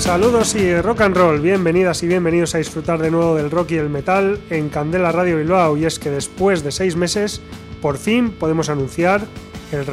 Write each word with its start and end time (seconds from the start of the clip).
Saludos 0.00 0.54
y 0.54 0.80
rock 0.80 1.02
and 1.02 1.14
roll, 1.14 1.40
bienvenidas 1.40 2.02
y 2.02 2.06
bienvenidos 2.06 2.54
a 2.54 2.58
disfrutar 2.58 3.00
de 3.00 3.10
nuevo 3.10 3.36
del 3.36 3.50
rock 3.50 3.72
y 3.72 3.76
el 3.76 3.90
metal 3.90 4.40
en 4.48 4.70
Candela 4.70 5.12
Radio 5.12 5.36
Bilbao. 5.36 5.76
Y 5.76 5.84
es 5.84 5.98
que 5.98 6.10
después 6.10 6.64
de 6.64 6.72
seis 6.72 6.96
meses, 6.96 7.42
por 7.82 7.98
fin 7.98 8.30
podemos 8.30 8.70
anunciar 8.70 9.20
el, 9.72 9.84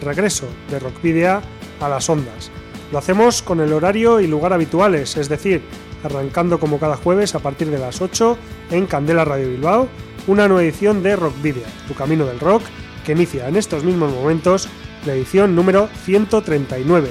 regreso 0.00 0.46
de 0.70 0.78
Rockvidia 0.78 1.40
a 1.80 1.88
las 1.88 2.10
ondas. 2.10 2.50
Lo 2.92 2.98
hacemos 2.98 3.40
con 3.40 3.58
el 3.60 3.72
horario 3.72 4.20
y 4.20 4.26
lugar 4.26 4.52
habituales, 4.52 5.16
es 5.16 5.30
decir, 5.30 5.62
arrancando 6.04 6.60
como 6.60 6.78
cada 6.78 6.96
jueves 6.96 7.34
a 7.34 7.38
partir 7.38 7.70
de 7.70 7.78
las 7.78 8.02
8 8.02 8.36
en 8.70 8.86
Candela 8.86 9.24
Radio 9.24 9.48
Bilbao, 9.48 9.88
una 10.26 10.46
nueva 10.46 10.62
edición 10.62 11.02
de 11.02 11.16
Rockvidia, 11.16 11.66
tu 11.88 11.94
camino 11.94 12.26
del 12.26 12.38
rock, 12.38 12.62
que 13.06 13.12
inicia 13.12 13.48
en 13.48 13.56
estos 13.56 13.82
mismos 13.82 14.12
momentos 14.12 14.68
la 15.06 15.14
edición 15.14 15.56
número 15.56 15.88
139, 16.04 17.08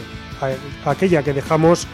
aquella 0.85 1.23
que 1.23 1.33
dejamos 1.33 1.87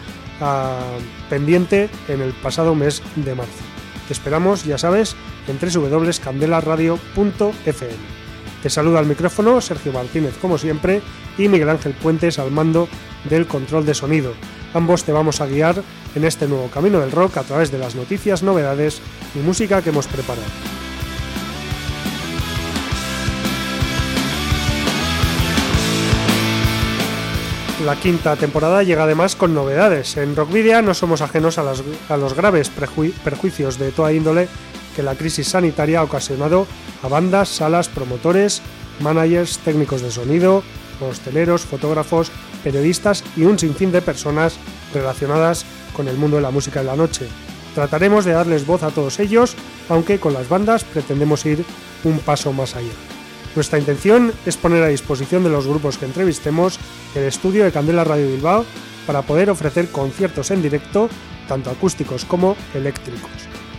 pendiente 1.30 1.90
en 2.08 2.22
el 2.22 2.34
pasado 2.34 2.76
mes 2.76 3.02
de 3.16 3.36
marzo. 3.36 3.64
Te 4.08 4.14
esperamos, 4.14 4.66
ya 4.66 4.78
sabes, 4.78 5.16
en 5.48 5.60
www.candelaradio.fm. 5.60 8.20
Te 8.64 8.70
saluda 8.70 9.00
al 9.00 9.06
micrófono 9.06 9.62
Sergio 9.62 9.94
Martínez, 9.94 10.36
como 10.42 10.58
siempre, 10.58 11.02
y 11.38 11.48
Miguel 11.48 11.70
Ángel 11.70 11.94
Puentes 11.94 12.40
al 12.40 12.52
mando 12.52 12.90
del 13.30 13.48
control 13.48 13.86
de 13.86 13.94
sonido. 13.94 14.34
Ambos 14.74 15.04
te 15.04 15.12
vamos 15.12 15.42
a 15.42 15.46
guiar 15.46 15.84
en 16.16 16.26
este 16.26 16.48
nuevo 16.48 16.70
camino 16.70 17.00
del 17.00 17.12
rock 17.12 17.38
a 17.38 17.44
través 17.44 17.72
de 17.72 17.78
las 17.78 17.96
noticias, 17.96 18.44
novedades 18.44 19.02
y 19.36 19.40
música 19.40 19.82
que 19.82 19.90
hemos 19.90 20.08
preparado. 20.08 20.48
La 27.86 27.96
quinta 27.96 28.36
temporada 28.36 28.84
llega 28.84 29.04
además 29.04 29.38
con 29.38 29.54
novedades. 29.54 30.18
En 30.18 30.36
Rockvidia 30.36 30.82
no 30.82 30.94
somos 30.94 31.22
ajenos 31.22 31.58
a, 31.58 32.18
los 32.18 32.34
graves 32.34 32.70
perjuicios 32.70 33.80
de 33.80 33.92
toda 33.92 34.12
índole 34.12 34.50
que 34.98 35.02
la 35.02 35.16
crisis 35.16 35.48
sanitaria 35.48 36.00
ha 36.00 36.04
ocasionado 36.04 36.68
a 37.02 37.08
bandas, 37.08 37.48
salas, 37.48 37.88
promotores, 37.88 38.62
managers, 39.00 39.60
técnicos 39.60 40.02
de 40.02 40.12
sonido, 40.12 40.62
hosteleros, 41.00 41.62
fotógrafos, 41.62 42.32
periodistas 42.66 43.24
y 43.38 43.44
un 43.44 43.58
sinfín 43.58 43.94
de 43.94 44.02
personas 44.02 44.58
relacionadas 44.94 45.64
con 45.96 46.10
el 46.10 46.18
mundo 46.18 46.36
de 46.36 46.44
la 46.44 46.52
música 46.52 46.82
en 46.82 46.88
la 46.88 46.98
noche. 46.98 47.30
Trataremos 47.76 48.26
de 48.26 48.34
darles 48.34 48.66
voz 48.66 48.84
a 48.84 48.90
todos 48.90 49.22
ellos, 49.22 49.56
aunque 49.88 50.20
con 50.20 50.34
las 50.34 50.50
bandas 50.50 50.84
pretendemos 50.84 51.46
ir 51.46 51.64
un 52.04 52.20
paso 52.20 52.52
más 52.52 52.76
allá. 52.76 53.19
Nuestra 53.56 53.80
intención 53.80 54.32
es 54.46 54.58
poner 54.58 54.84
a 54.84 54.88
disposición 54.88 55.44
de 55.44 55.50
los 55.50 55.68
grupos 55.68 55.98
que 55.98 56.06
entrevistemos 56.06 56.80
el 57.16 57.24
estudio 57.24 57.64
de 57.64 57.72
Candela 57.72 58.04
Radio 58.04 58.28
Bilbao 58.28 58.66
para 59.08 59.24
poder 59.24 59.50
ofrecer 59.50 59.90
conciertos 59.90 60.52
en 60.52 60.62
directo, 60.62 61.10
tanto 61.48 61.70
acústicos 61.70 62.26
como 62.26 62.56
eléctricos. 62.76 63.32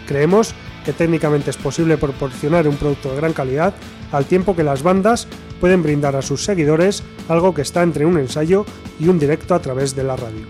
Creemos 0.06 0.54
que 0.84 0.92
técnicamente 0.92 1.50
es 1.50 1.56
posible 1.56 1.98
proporcionar 1.98 2.66
un 2.66 2.76
producto 2.76 3.10
de 3.10 3.16
gran 3.16 3.32
calidad 3.32 3.74
al 4.10 4.24
tiempo 4.24 4.56
que 4.56 4.64
las 4.64 4.82
bandas 4.82 5.28
pueden 5.60 5.82
brindar 5.82 6.16
a 6.16 6.22
sus 6.22 6.44
seguidores 6.44 7.04
algo 7.28 7.54
que 7.54 7.62
está 7.62 7.82
entre 7.82 8.06
un 8.06 8.18
ensayo 8.18 8.66
y 8.98 9.08
un 9.08 9.18
directo 9.18 9.54
a 9.54 9.60
través 9.60 9.94
de 9.94 10.02
la 10.02 10.16
radio. 10.16 10.46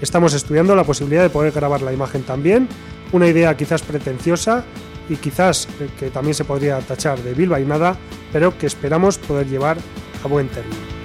Estamos 0.00 0.32
estudiando 0.32 0.76
la 0.76 0.84
posibilidad 0.84 1.22
de 1.22 1.30
poder 1.30 1.52
grabar 1.52 1.82
la 1.82 1.92
imagen 1.92 2.22
también, 2.22 2.68
una 3.12 3.26
idea 3.26 3.56
quizás 3.56 3.82
pretenciosa 3.82 4.64
y 5.10 5.16
quizás 5.16 5.68
eh, 5.80 5.90
que 5.98 6.10
también 6.10 6.34
se 6.34 6.44
podría 6.44 6.78
tachar 6.78 7.18
de 7.18 7.34
nada, 7.66 7.96
pero 8.32 8.56
que 8.56 8.66
esperamos 8.66 9.18
poder 9.18 9.48
llevar 9.48 9.76
a 10.24 10.28
buen 10.28 10.48
término. 10.48 11.00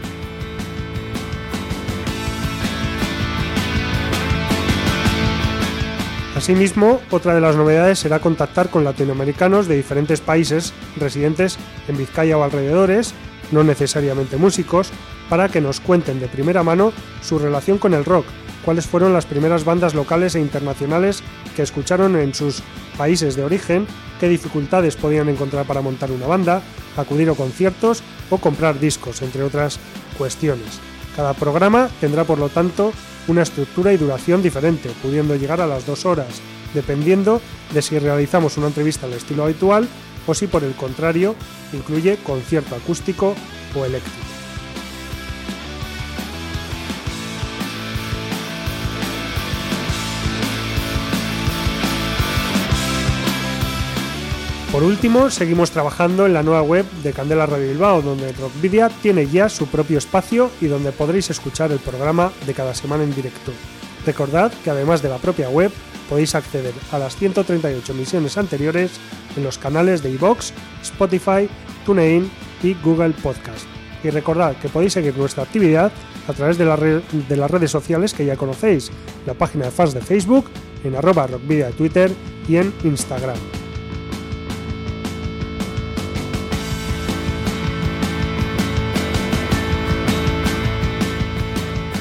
Asimismo, 6.35 7.01
otra 7.09 7.33
de 7.33 7.41
las 7.41 7.55
novedades 7.55 7.97
será 7.97 8.19
contactar 8.19 8.69
con 8.69 8.83
latinoamericanos 8.83 9.67
de 9.67 9.77
diferentes 9.77 10.21
países 10.21 10.73
residentes 10.97 11.57
en 11.87 11.97
Vizcaya 11.97 12.37
o 12.37 12.43
alrededores, 12.43 13.13
no 13.51 13.63
necesariamente 13.63 14.37
músicos, 14.37 14.91
para 15.29 15.49
que 15.49 15.61
nos 15.61 15.79
cuenten 15.79 16.19
de 16.19 16.27
primera 16.27 16.61
mano 16.61 16.93
su 17.21 17.39
relación 17.39 17.79
con 17.79 17.93
el 17.95 18.05
rock, 18.05 18.25
cuáles 18.63 18.85
fueron 18.85 19.13
las 19.13 19.25
primeras 19.25 19.63
bandas 19.63 19.95
locales 19.95 20.35
e 20.35 20.39
internacionales 20.39 21.23
que 21.55 21.63
escucharon 21.63 22.15
en 22.15 22.33
sus 22.35 22.61
países 22.97 23.35
de 23.35 23.43
origen, 23.43 23.87
qué 24.19 24.27
dificultades 24.27 24.95
podían 24.95 25.29
encontrar 25.29 25.65
para 25.65 25.81
montar 25.81 26.11
una 26.11 26.27
banda, 26.27 26.61
acudir 26.97 27.29
a 27.29 27.33
conciertos 27.33 28.03
o 28.29 28.37
comprar 28.37 28.79
discos, 28.79 29.21
entre 29.21 29.43
otras 29.43 29.79
cuestiones. 30.17 30.79
Cada 31.15 31.33
programa 31.33 31.89
tendrá 32.01 32.23
por 32.23 32.39
lo 32.39 32.49
tanto 32.49 32.91
una 33.27 33.43
estructura 33.43 33.93
y 33.93 33.97
duración 33.97 34.41
diferente, 34.41 34.89
pudiendo 35.01 35.35
llegar 35.35 35.61
a 35.61 35.67
las 35.67 35.85
dos 35.85 36.05
horas, 36.05 36.41
dependiendo 36.73 37.41
de 37.73 37.81
si 37.81 37.97
realizamos 37.97 38.57
una 38.57 38.67
entrevista 38.67 39.05
al 39.05 39.13
estilo 39.13 39.43
habitual 39.43 39.87
o 40.27 40.33
si 40.33 40.47
por 40.47 40.63
el 40.63 40.73
contrario 40.73 41.35
incluye 41.73 42.17
concierto 42.17 42.75
acústico 42.75 43.35
o 43.75 43.85
eléctrico. 43.85 44.34
Por 54.75 54.83
último, 54.83 55.29
seguimos 55.29 55.71
trabajando 55.71 56.25
en 56.25 56.33
la 56.33 56.43
nueva 56.43 56.61
web 56.61 56.85
de 57.01 57.13
Candela 57.13 57.45
Radio 57.45 57.69
Bilbao, 57.69 58.01
donde 58.01 58.33
Rockvidia 58.33 58.89
tiene 58.89 59.25
ya 59.25 59.47
su 59.47 59.67
propio 59.67 59.97
espacio 59.97 60.51
y 60.59 60.65
donde 60.65 60.91
podréis 60.91 61.29
escuchar 61.29 61.71
el 61.71 61.79
programa 61.79 62.33
de 62.45 62.53
cada 62.53 62.75
semana 62.75 63.05
en 63.05 63.15
directo. 63.15 63.53
Recordad 64.05 64.51
que 64.65 64.69
además 64.71 65.01
de 65.01 65.07
la 65.07 65.17
propia 65.17 65.47
web, 65.47 65.71
podéis 66.09 66.35
acceder 66.35 66.73
a 66.91 66.99
las 66.99 67.15
138 67.15 67.93
emisiones 67.93 68.37
anteriores 68.37 68.91
en 69.37 69.45
los 69.45 69.57
canales 69.57 70.03
de 70.03 70.09
iVoox, 70.09 70.51
Spotify, 70.83 71.47
TuneIn 71.85 72.29
y 72.61 72.73
Google 72.83 73.13
Podcast. 73.23 73.65
Y 74.03 74.09
recordad 74.09 74.57
que 74.57 74.67
podéis 74.67 74.91
seguir 74.91 75.17
nuestra 75.17 75.43
actividad 75.43 75.89
a 76.27 76.33
través 76.33 76.57
de, 76.57 76.65
de 76.65 77.37
las 77.37 77.49
redes 77.49 77.71
sociales 77.71 78.13
que 78.13 78.25
ya 78.25 78.35
conocéis, 78.35 78.91
la 79.25 79.35
página 79.35 79.63
de 79.63 79.71
fans 79.71 79.93
de 79.93 80.01
Facebook, 80.01 80.47
en 80.83 80.97
arroba 80.97 81.27
rockvidia 81.27 81.67
de 81.67 81.71
Twitter 81.71 82.11
y 82.49 82.57
en 82.57 82.73
Instagram. 82.83 83.37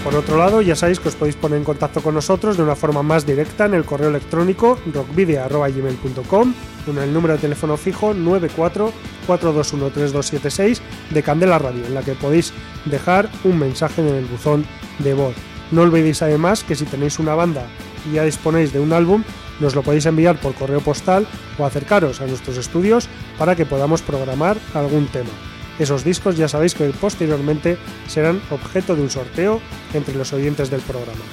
Por 0.05 0.15
otro 0.17 0.37
lado, 0.37 0.61
ya 0.61 0.77
sabéis 0.77 1.01
que 1.01 1.09
os 1.09 1.17
podéis 1.17 1.35
poner 1.35 1.57
en 1.57 1.65
contacto 1.65 2.03
con 2.03 2.15
nosotros 2.15 2.59
de 2.59 2.63
una 2.63 2.77
forma 2.77 3.03
más 3.03 3.25
directa 3.25 3.65
en 3.65 3.73
el 3.73 3.87
correo 3.87 4.11
electrónico 4.11 4.79
rockvidia.gmail.com 4.93 6.55
con 6.85 6.99
el 6.99 7.11
número 7.11 7.33
de 7.35 7.41
teléfono 7.41 7.79
fijo 7.79 8.15
944213276 8.15 10.81
de 11.09 11.23
Candela 11.23 11.59
Radio, 11.59 11.87
en 11.87 11.95
la 11.95 12.03
que 12.03 12.13
podéis 12.13 12.53
dejar 12.85 13.31
un 13.45 13.59
mensaje 13.59 14.03
en 14.03 14.09
el 14.09 14.27
buzón 14.27 14.67
de 14.99 15.15
voz. 15.15 15.35
No 15.71 15.81
olvidéis 15.81 16.21
además 16.21 16.65
que 16.65 16.75
si 16.75 16.85
tenéis 16.85 17.19
una 17.19 17.35
banda 17.35 17.67
y 18.07 18.12
ya 18.17 18.25
disponéis 18.25 18.75
de 18.75 18.81
un 18.81 18.93
álbum, 18.93 19.25
nos 19.59 19.75
lo 19.75 19.83
podéis 19.83 20.05
enviar 20.05 20.39
por 20.39 20.55
correo 20.55 20.83
postal 20.83 21.27
o 21.59 21.65
acercaros 21.65 22.21
a 22.21 22.27
nuestros 22.27 22.59
estudios 22.59 23.09
para 23.39 23.57
que 23.57 23.65
podamos 23.65 24.03
programar 24.03 24.59
algún 24.75 25.07
tema. 25.07 25.31
Esos 25.79 26.05
discos 26.05 26.37
ya 26.37 26.49
sabéis 26.49 26.75
que 26.75 26.85
posteriormente 26.91 27.76
serán 28.06 28.41
objeto 28.50 28.94
de 28.94 29.03
un 29.03 29.11
sorteo 29.11 29.61
entre 29.93 30.15
los 30.15 30.32
oyentes 30.32 30.71
del 30.71 30.81
programa. 30.81 31.25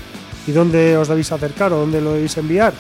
¿Y 0.48 0.52
dónde 0.52 0.98
os 0.98 1.08
debéis 1.08 1.32
acercar 1.32 1.72
o 1.74 1.78
dónde 1.78 2.02
lo 2.02 2.14
debéis 2.14 2.38
enviar? 2.38 2.74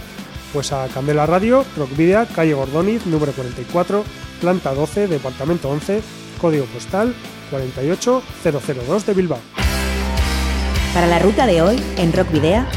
Pues 0.53 0.73
a 0.73 0.87
Candela 0.87 1.25
Radio, 1.25 1.63
Rockvidia, 1.77 2.25
calle 2.25 2.53
Gordoniz, 2.53 3.05
número 3.05 3.31
44, 3.31 4.03
planta 4.41 4.73
12, 4.73 5.07
departamento 5.07 5.69
11, 5.69 6.01
código 6.41 6.65
postal 6.65 7.13
48002 7.51 9.05
de 9.05 9.13
Bilbao. 9.13 9.39
Para 10.93 11.07
la 11.07 11.19
ruta 11.19 11.45
de 11.45 11.61
hoy, 11.61 11.81
en 11.97 12.11
Rockvidea, 12.11 12.67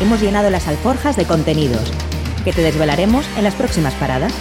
hemos 0.00 0.22
llenado 0.22 0.48
las 0.48 0.68
alforjas 0.68 1.16
de 1.16 1.26
contenidos 1.26 1.92
que 2.44 2.52
te 2.52 2.62
desvelaremos 2.62 3.26
en 3.36 3.44
las 3.44 3.54
próximas 3.54 3.94
paradas. 3.94 4.32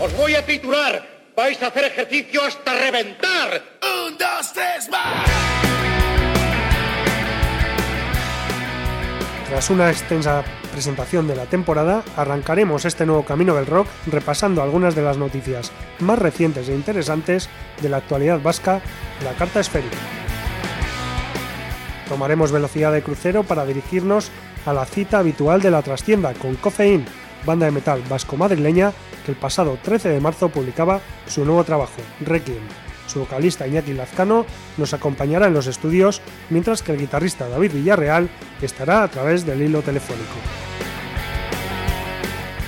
Os 0.00 0.14
voy 0.16 0.34
a 0.34 0.44
titular 0.44 1.15
vais 1.36 1.62
a 1.62 1.66
hacer 1.66 1.84
ejercicio 1.84 2.42
hasta 2.42 2.72
reventar. 2.72 3.62
Un, 3.82 4.16
dos, 4.16 4.52
tres, 4.52 4.88
más. 4.90 5.28
tras 9.48 9.70
una 9.70 9.90
extensa 9.90 10.42
presentación 10.72 11.28
de 11.28 11.36
la 11.36 11.46
temporada, 11.46 12.02
arrancaremos 12.16 12.84
este 12.84 13.06
nuevo 13.06 13.24
camino 13.24 13.54
del 13.54 13.66
rock 13.66 13.86
repasando 14.06 14.60
algunas 14.60 14.96
de 14.96 15.02
las 15.02 15.18
noticias 15.18 15.70
más 16.00 16.18
recientes 16.18 16.68
e 16.68 16.74
interesantes 16.74 17.48
de 17.80 17.88
la 17.88 17.98
actualidad 17.98 18.40
vasca 18.42 18.80
de 19.20 19.24
la 19.24 19.32
carta 19.34 19.60
esférica. 19.60 19.96
Tomaremos 22.08 22.50
velocidad 22.50 22.92
de 22.92 23.02
crucero 23.02 23.44
para 23.44 23.64
dirigirnos 23.64 24.30
a 24.66 24.72
la 24.72 24.84
cita 24.84 25.18
habitual 25.20 25.62
de 25.62 25.70
la 25.70 25.82
trastienda 25.82 26.34
con 26.34 26.56
Cofeín, 26.56 27.04
banda 27.44 27.66
de 27.66 27.72
metal 27.72 28.02
vasco-madrileña 28.08 28.92
que 29.26 29.32
el 29.32 29.38
pasado 29.38 29.76
13 29.82 30.08
de 30.08 30.20
marzo 30.20 30.48
publicaba 30.48 31.00
su 31.26 31.44
nuevo 31.44 31.64
trabajo, 31.64 32.00
Requiem. 32.20 32.62
Su 33.08 33.20
vocalista 33.20 33.66
Iñaki 33.66 33.92
Lazcano 33.92 34.46
nos 34.76 34.94
acompañará 34.94 35.48
en 35.48 35.54
los 35.54 35.66
estudios, 35.66 36.22
mientras 36.48 36.82
que 36.82 36.92
el 36.92 36.98
guitarrista 36.98 37.48
David 37.48 37.72
Villarreal 37.72 38.30
estará 38.62 39.02
a 39.02 39.08
través 39.08 39.44
del 39.44 39.62
hilo 39.62 39.82
telefónico. 39.82 40.36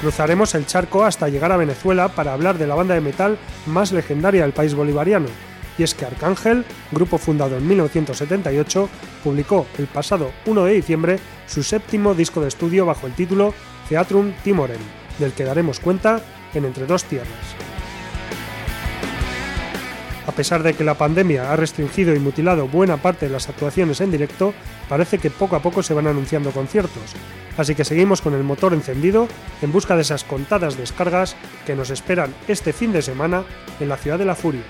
Cruzaremos 0.01 0.55
el 0.55 0.67
charco 0.67 1.05
hasta 1.05 1.29
llegar 1.29 1.53
a 1.53 1.57
Venezuela 1.57 2.09
para 2.09 2.33
hablar 2.33 2.59
de 2.59 2.67
la 2.67 2.75
banda 2.75 2.95
de 2.95 3.01
metal 3.01 3.39
más 3.67 3.93
legendaria 3.93 4.43
del 4.43 4.53
país 4.53 4.75
bolivariano, 4.75 5.29
y 5.77 5.85
es 5.85 5.95
que 5.95 6.07
Arcángel, 6.07 6.65
grupo 6.91 7.19
fundado 7.19 7.57
en 7.57 7.67
1978, 7.69 8.89
publicó 9.23 9.67
el 9.79 9.87
pasado 9.87 10.33
1 10.47 10.65
de 10.65 10.73
diciembre 10.73 11.19
su 11.47 11.63
séptimo 11.63 12.15
disco 12.15 12.41
de 12.41 12.49
estudio 12.49 12.85
bajo 12.85 13.07
el 13.07 13.15
título 13.15 13.55
Theatrum 13.89 14.33
Timoren, 14.43 14.81
del 15.21 15.33
que 15.33 15.45
daremos 15.45 15.79
cuenta 15.79 16.21
en 16.55 16.65
Entre 16.65 16.87
dos 16.87 17.05
Tierras. 17.05 17.29
A 20.29 20.33
pesar 20.33 20.63
de 20.63 20.75
que 20.75 20.85
la 20.85 20.95
pandemia 20.95 21.51
ha 21.51 21.57
restringido 21.57 22.15
y 22.15 22.19
mutilado 22.19 22.69
buena 22.69 22.99
parte 22.99 23.27
de 23.27 23.33
las 23.33 23.49
actuaciones 23.49 24.03
en 24.03 24.11
directo, 24.11 24.53
parece 24.87 25.19
que 25.19 25.31
poco 25.31 25.57
a 25.57 25.63
poco 25.63 25.83
se 25.83 25.95
van 25.95 26.07
anunciando 26.07 26.51
conciertos, 26.51 27.15
así 27.57 27.75
que 27.75 27.85
seguimos 27.85 28.21
con 28.21 28.35
el 28.35 28.45
motor 28.45 28.75
encendido 28.75 29.27
en 29.63 29.73
busca 29.73 29.97
de 29.97 30.03
esas 30.03 30.25
contadas 30.25 30.77
descargas 30.77 31.35
que 31.67 31.75
nos 31.75 31.89
esperan 31.89 32.35
este 32.47 32.75
fin 32.75 32.93
de 32.93 33.01
semana 33.01 33.45
en 33.81 33.89
la 33.89 33.97
ciudad 33.97 34.19
de 34.19 34.27
la 34.27 34.35
furia. 34.35 34.63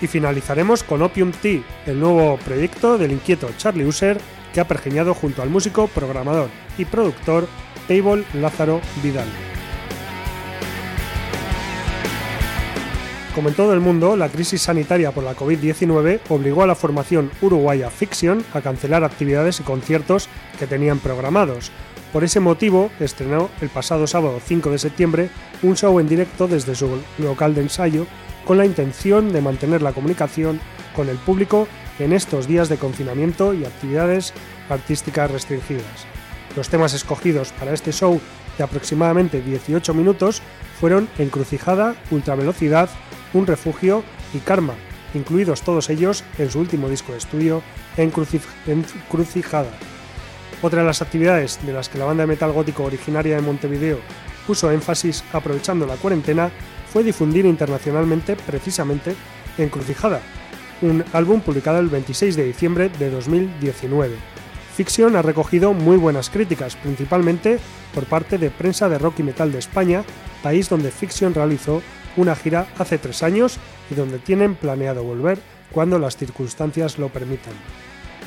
Y 0.00 0.06
finalizaremos 0.06 0.84
con 0.84 1.02
Opium 1.02 1.32
Tea, 1.32 1.62
el 1.86 1.98
nuevo 1.98 2.36
proyecto 2.44 2.98
del 2.98 3.12
inquieto 3.12 3.48
Charlie 3.56 3.86
User 3.86 4.20
que 4.52 4.60
ha 4.60 4.68
pergeñado 4.68 5.14
junto 5.14 5.42
al 5.42 5.50
músico, 5.50 5.88
programador 5.88 6.50
y 6.76 6.84
productor 6.84 7.48
Table 7.88 8.24
Lázaro 8.34 8.80
Vidal. 9.02 9.26
Como 13.34 13.50
en 13.50 13.54
todo 13.54 13.72
el 13.72 13.80
mundo, 13.80 14.16
la 14.16 14.28
crisis 14.28 14.62
sanitaria 14.62 15.12
por 15.12 15.22
la 15.22 15.36
COVID-19 15.36 16.20
obligó 16.28 16.62
a 16.62 16.66
la 16.66 16.74
formación 16.74 17.30
uruguaya 17.40 17.90
Fiction 17.90 18.44
a 18.52 18.60
cancelar 18.60 19.04
actividades 19.04 19.60
y 19.60 19.62
conciertos 19.62 20.28
que 20.58 20.66
tenían 20.66 20.98
programados. 20.98 21.70
Por 22.12 22.24
ese 22.24 22.40
motivo, 22.40 22.90
estrenó 23.00 23.50
el 23.60 23.68
pasado 23.68 24.06
sábado 24.06 24.40
5 24.44 24.70
de 24.70 24.78
septiembre 24.78 25.30
un 25.62 25.76
show 25.76 26.00
en 26.00 26.08
directo 26.08 26.48
desde 26.48 26.74
su 26.74 26.88
local 27.18 27.54
de 27.54 27.62
ensayo 27.62 28.06
con 28.44 28.56
la 28.56 28.64
intención 28.64 29.32
de 29.32 29.42
mantener 29.42 29.82
la 29.82 29.92
comunicación 29.92 30.58
con 30.96 31.08
el 31.08 31.18
público 31.18 31.68
en 31.98 32.12
estos 32.12 32.46
días 32.46 32.68
de 32.68 32.78
confinamiento 32.78 33.52
y 33.52 33.64
actividades 33.64 34.32
artísticas 34.70 35.30
restringidas. 35.30 36.06
Los 36.56 36.70
temas 36.70 36.94
escogidos 36.94 37.52
para 37.52 37.74
este 37.74 37.92
show 37.92 38.20
de 38.56 38.64
aproximadamente 38.64 39.42
18 39.42 39.92
minutos 39.94 40.42
fueron 40.80 41.08
Encrucijada, 41.18 41.94
Ultravelocidad, 42.10 42.88
Un 43.34 43.46
Refugio 43.46 44.02
y 44.34 44.38
Karma, 44.38 44.74
incluidos 45.14 45.62
todos 45.62 45.90
ellos 45.90 46.24
en 46.38 46.50
su 46.50 46.60
último 46.60 46.88
disco 46.88 47.12
de 47.12 47.18
estudio, 47.18 47.62
Encrucijada. 47.96 49.70
Otra 50.62 50.80
de 50.80 50.86
las 50.86 51.02
actividades 51.02 51.58
de 51.64 51.72
las 51.72 51.88
que 51.88 51.98
la 51.98 52.04
banda 52.04 52.22
de 52.22 52.28
metal 52.28 52.52
gótico 52.52 52.84
originaria 52.84 53.36
de 53.36 53.42
Montevideo 53.42 53.98
puso 54.46 54.70
énfasis 54.70 55.24
aprovechando 55.32 55.86
la 55.86 55.96
cuarentena 55.96 56.50
fue 56.92 57.04
difundir 57.04 57.44
internacionalmente 57.44 58.34
precisamente 58.34 59.14
Encrucijada, 59.58 60.20
un 60.82 61.04
álbum 61.12 61.40
publicado 61.40 61.78
el 61.80 61.88
26 61.88 62.36
de 62.36 62.44
diciembre 62.44 62.88
de 62.88 63.10
2019. 63.10 64.16
Fiction 64.76 65.16
ha 65.16 65.22
recogido 65.22 65.72
muy 65.72 65.96
buenas 65.96 66.30
críticas, 66.30 66.76
principalmente 66.76 67.58
por 67.92 68.04
parte 68.04 68.38
de 68.38 68.50
prensa 68.50 68.88
de 68.88 68.98
rock 68.98 69.18
y 69.18 69.24
metal 69.24 69.50
de 69.50 69.58
España, 69.58 70.04
país 70.40 70.68
donde 70.68 70.92
Fiction 70.92 71.34
realizó 71.34 71.82
una 72.18 72.36
gira 72.36 72.66
hace 72.78 72.98
tres 72.98 73.22
años 73.22 73.58
y 73.90 73.94
donde 73.94 74.18
tienen 74.18 74.54
planeado 74.54 75.02
volver 75.02 75.38
cuando 75.72 75.98
las 75.98 76.16
circunstancias 76.16 76.98
lo 76.98 77.08
permitan. 77.08 77.54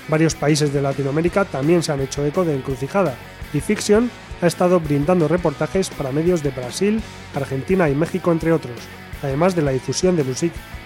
Varios 0.08 0.34
países 0.34 0.74
de 0.74 0.82
Latinoamérica 0.82 1.46
también 1.46 1.84
se 1.84 1.92
han 1.92 2.02
hecho 2.02 2.26
eco 2.26 2.44
de 2.44 2.56
Encrucijada 2.56 3.16
y 3.54 3.60
Fiction 3.60 4.10
ha 4.42 4.48
estado 4.48 4.80
brindando 4.80 5.28
reportajes 5.28 5.90
para 5.90 6.12
medios 6.12 6.42
de 6.42 6.50
Brasil, 6.50 7.02
Argentina 7.36 7.90
y 7.90 7.96
México 7.96 8.32
entre 8.32 8.52
otros, 8.52 8.80
además 9.22 9.56
de 9.56 9.62
la 9.62 9.72
difusión 9.72 10.16
de, 10.16 10.26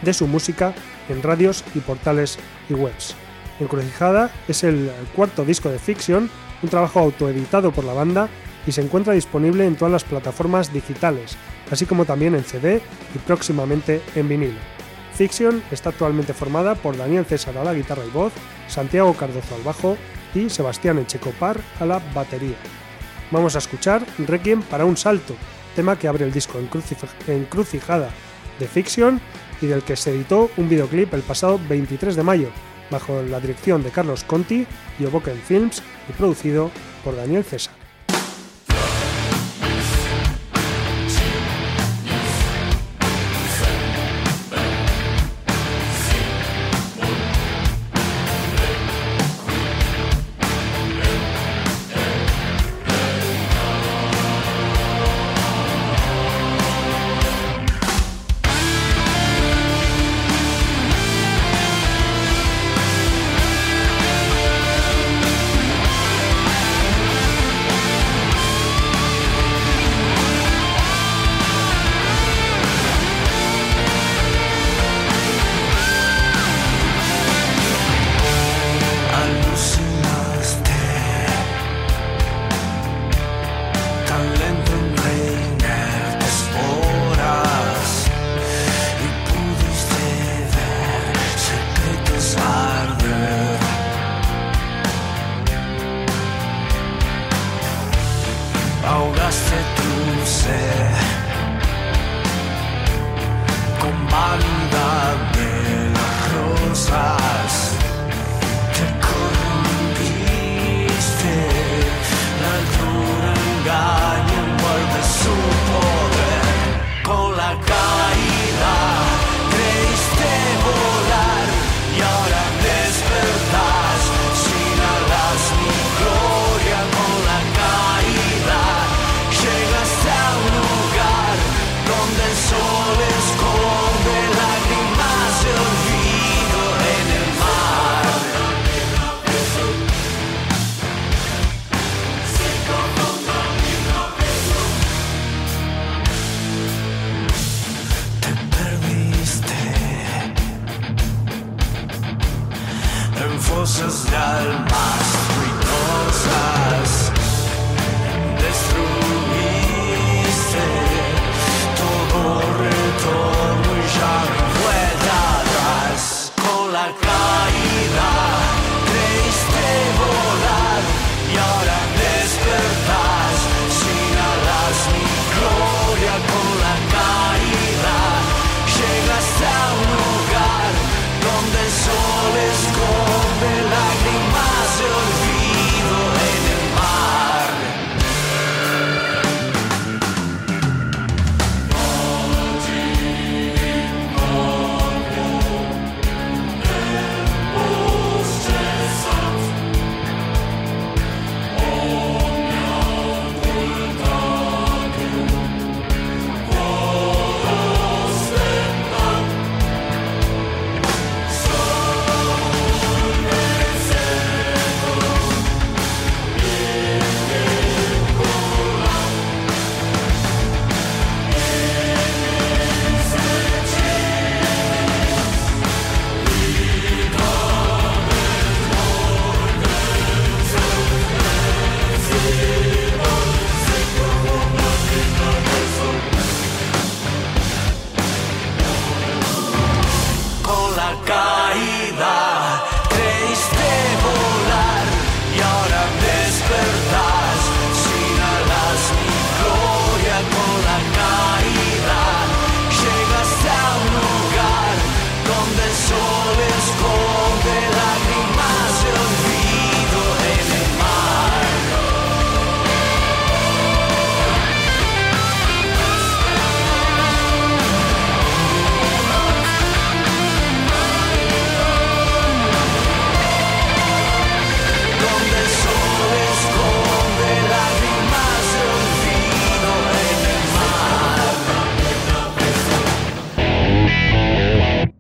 de 0.02 0.14
su 0.14 0.28
música 0.28 0.74
en 1.08 1.24
radios 1.24 1.64
y 1.74 1.80
portales 1.80 2.38
y 2.70 2.74
webs. 2.74 3.16
Encrucijada 3.60 4.32
es 4.48 4.64
el 4.64 4.92
cuarto 5.16 5.46
disco 5.46 5.70
de 5.70 5.80
Fiction, 5.80 6.30
un 6.62 6.70
trabajo 6.70 7.00
autoeditado 7.00 7.72
por 7.72 7.86
la 7.86 7.94
banda 7.94 8.28
y 8.68 8.72
se 8.72 8.82
encuentra 8.82 9.14
disponible 9.14 9.66
en 9.66 9.76
todas 9.76 9.92
las 9.92 10.04
plataformas 10.04 10.74
digitales, 10.74 11.38
así 11.72 11.86
como 11.86 12.06
también 12.06 12.36
en 12.36 12.44
CD 12.44 12.82
y 13.14 13.18
próximamente 13.20 14.02
en 14.16 14.28
vinilo. 14.28 14.60
Fiction 15.14 15.64
está 15.72 15.90
actualmente 15.90 16.34
formada 16.34 16.76
por 16.76 16.98
Daniel 16.98 17.26
César 17.26 17.58
a 17.58 17.64
la 17.64 17.74
guitarra 17.74 18.04
y 18.06 18.10
voz, 18.10 18.34
Santiago 18.68 19.14
Cardozo 19.14 19.56
al 19.56 19.64
bajo 19.64 19.98
y 20.34 20.50
Sebastián 20.50 21.00
Echecopar 21.00 21.60
a 21.80 21.86
la 21.86 22.00
batería. 22.14 22.58
Vamos 23.32 23.56
a 23.56 23.60
escuchar 23.60 24.06
Requiem 24.18 24.62
para 24.64 24.86
un 24.86 24.98
salto, 24.98 25.36
tema 25.76 25.98
que 25.98 26.08
abre 26.08 26.26
el 26.26 26.34
disco 26.34 26.60
Encrucijada 27.28 28.10
de 28.60 28.68
Fiction 28.68 29.22
y 29.62 29.68
del 29.68 29.84
que 29.84 29.96
se 29.96 30.12
editó 30.12 30.50
un 30.58 30.70
videoclip 30.70 31.14
el 31.14 31.22
pasado 31.22 31.60
23 31.70 32.16
de 32.16 32.24
mayo, 32.24 32.50
bajo 32.92 33.22
la 33.24 33.40
dirección 33.40 33.84
de 33.84 33.92
Carlos 33.92 34.24
Conti 34.24 34.68
y 35.00 35.06
Oboken 35.06 35.38
Films 35.38 35.82
y 36.10 36.14
producido 36.14 36.72
por 37.04 37.16
Daniel 37.16 37.44
César. 37.44 37.75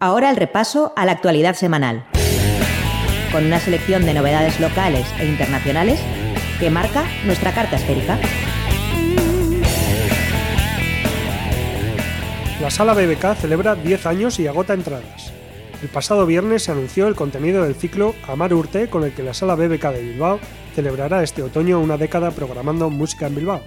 Ahora 0.05 0.29
el 0.29 0.35
repaso 0.35 0.93
a 0.95 1.03
la 1.03 1.13
actualidad 1.13 1.55
semanal, 1.55 2.05
con 3.31 3.43
una 3.43 3.59
selección 3.59 4.05
de 4.05 4.13
novedades 4.13 4.59
locales 4.59 5.07
e 5.19 5.25
internacionales 5.25 5.99
que 6.59 6.69
marca 6.69 7.05
nuestra 7.25 7.55
carta 7.55 7.77
esférica. 7.77 8.19
La 12.61 12.69
sala 12.69 12.93
BBK 12.93 13.33
celebra 13.33 13.73
10 13.73 14.05
años 14.05 14.39
y 14.39 14.45
agota 14.45 14.75
entradas. 14.75 15.33
El 15.81 15.89
pasado 15.89 16.27
viernes 16.27 16.61
se 16.61 16.71
anunció 16.71 17.07
el 17.07 17.15
contenido 17.15 17.63
del 17.63 17.73
ciclo 17.73 18.13
Amar 18.27 18.53
Urte 18.53 18.91
con 18.91 19.05
el 19.05 19.11
que 19.11 19.23
la 19.23 19.33
sala 19.33 19.55
BBK 19.55 19.85
de 19.85 20.03
Bilbao 20.03 20.39
celebrará 20.75 21.23
este 21.23 21.41
otoño 21.41 21.79
una 21.79 21.97
década 21.97 22.29
programando 22.29 22.91
música 22.91 23.25
en 23.25 23.33
Bilbao. 23.37 23.61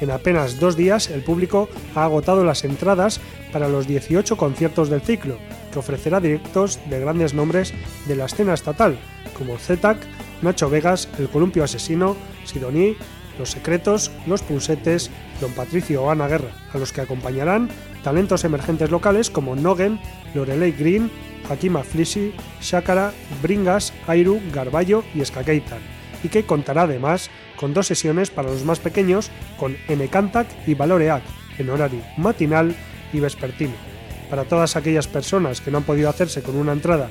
En 0.00 0.10
apenas 0.10 0.58
dos 0.58 0.74
días 0.74 1.10
el 1.10 1.20
público 1.20 1.68
ha 1.94 2.04
agotado 2.04 2.44
las 2.44 2.64
entradas 2.64 3.20
para 3.52 3.68
los 3.68 3.86
18 3.86 4.38
conciertos 4.38 4.88
del 4.88 5.02
ciclo, 5.02 5.38
ofrecerá 5.76 6.20
directos 6.20 6.80
de 6.88 7.00
grandes 7.00 7.34
nombres 7.34 7.72
de 8.06 8.16
la 8.16 8.26
escena 8.26 8.54
estatal, 8.54 8.98
como 9.36 9.58
Zetac, 9.58 9.98
Nacho 10.42 10.70
Vegas, 10.70 11.08
El 11.18 11.28
Columpio 11.28 11.64
Asesino, 11.64 12.16
Sidoní, 12.44 12.96
Los 13.38 13.50
Secretos, 13.50 14.10
Los 14.26 14.42
Punsetes, 14.42 15.10
Don 15.40 15.52
Patricio 15.52 16.02
o 16.02 16.10
Ana 16.10 16.28
Guerra, 16.28 16.50
a 16.72 16.78
los 16.78 16.92
que 16.92 17.00
acompañarán 17.00 17.68
talentos 18.02 18.44
emergentes 18.44 18.90
locales 18.90 19.30
como 19.30 19.56
Nogen, 19.56 20.00
Lorelei 20.34 20.72
Green, 20.72 21.10
Hakima 21.48 21.82
Flissi, 21.82 22.32
Shakara, 22.60 23.12
Bringas, 23.42 23.92
Airu, 24.06 24.40
Garballo 24.52 25.04
y 25.14 25.24
Skakeitan, 25.24 25.80
y 26.22 26.28
que 26.28 26.44
contará 26.44 26.82
además 26.82 27.30
con 27.56 27.74
dos 27.74 27.86
sesiones 27.86 28.30
para 28.30 28.50
los 28.50 28.64
más 28.64 28.78
pequeños 28.78 29.30
con 29.58 29.76
Enecantac 29.88 30.46
y 30.66 30.74
Valoreac, 30.74 31.22
en 31.58 31.70
horario 31.70 32.02
matinal 32.16 32.74
y 33.12 33.20
vespertino. 33.20 33.95
Para 34.30 34.44
todas 34.44 34.76
aquellas 34.76 35.06
personas 35.06 35.60
que 35.60 35.70
no 35.70 35.78
han 35.78 35.84
podido 35.84 36.08
hacerse 36.08 36.42
con 36.42 36.56
una 36.56 36.72
entrada 36.72 37.10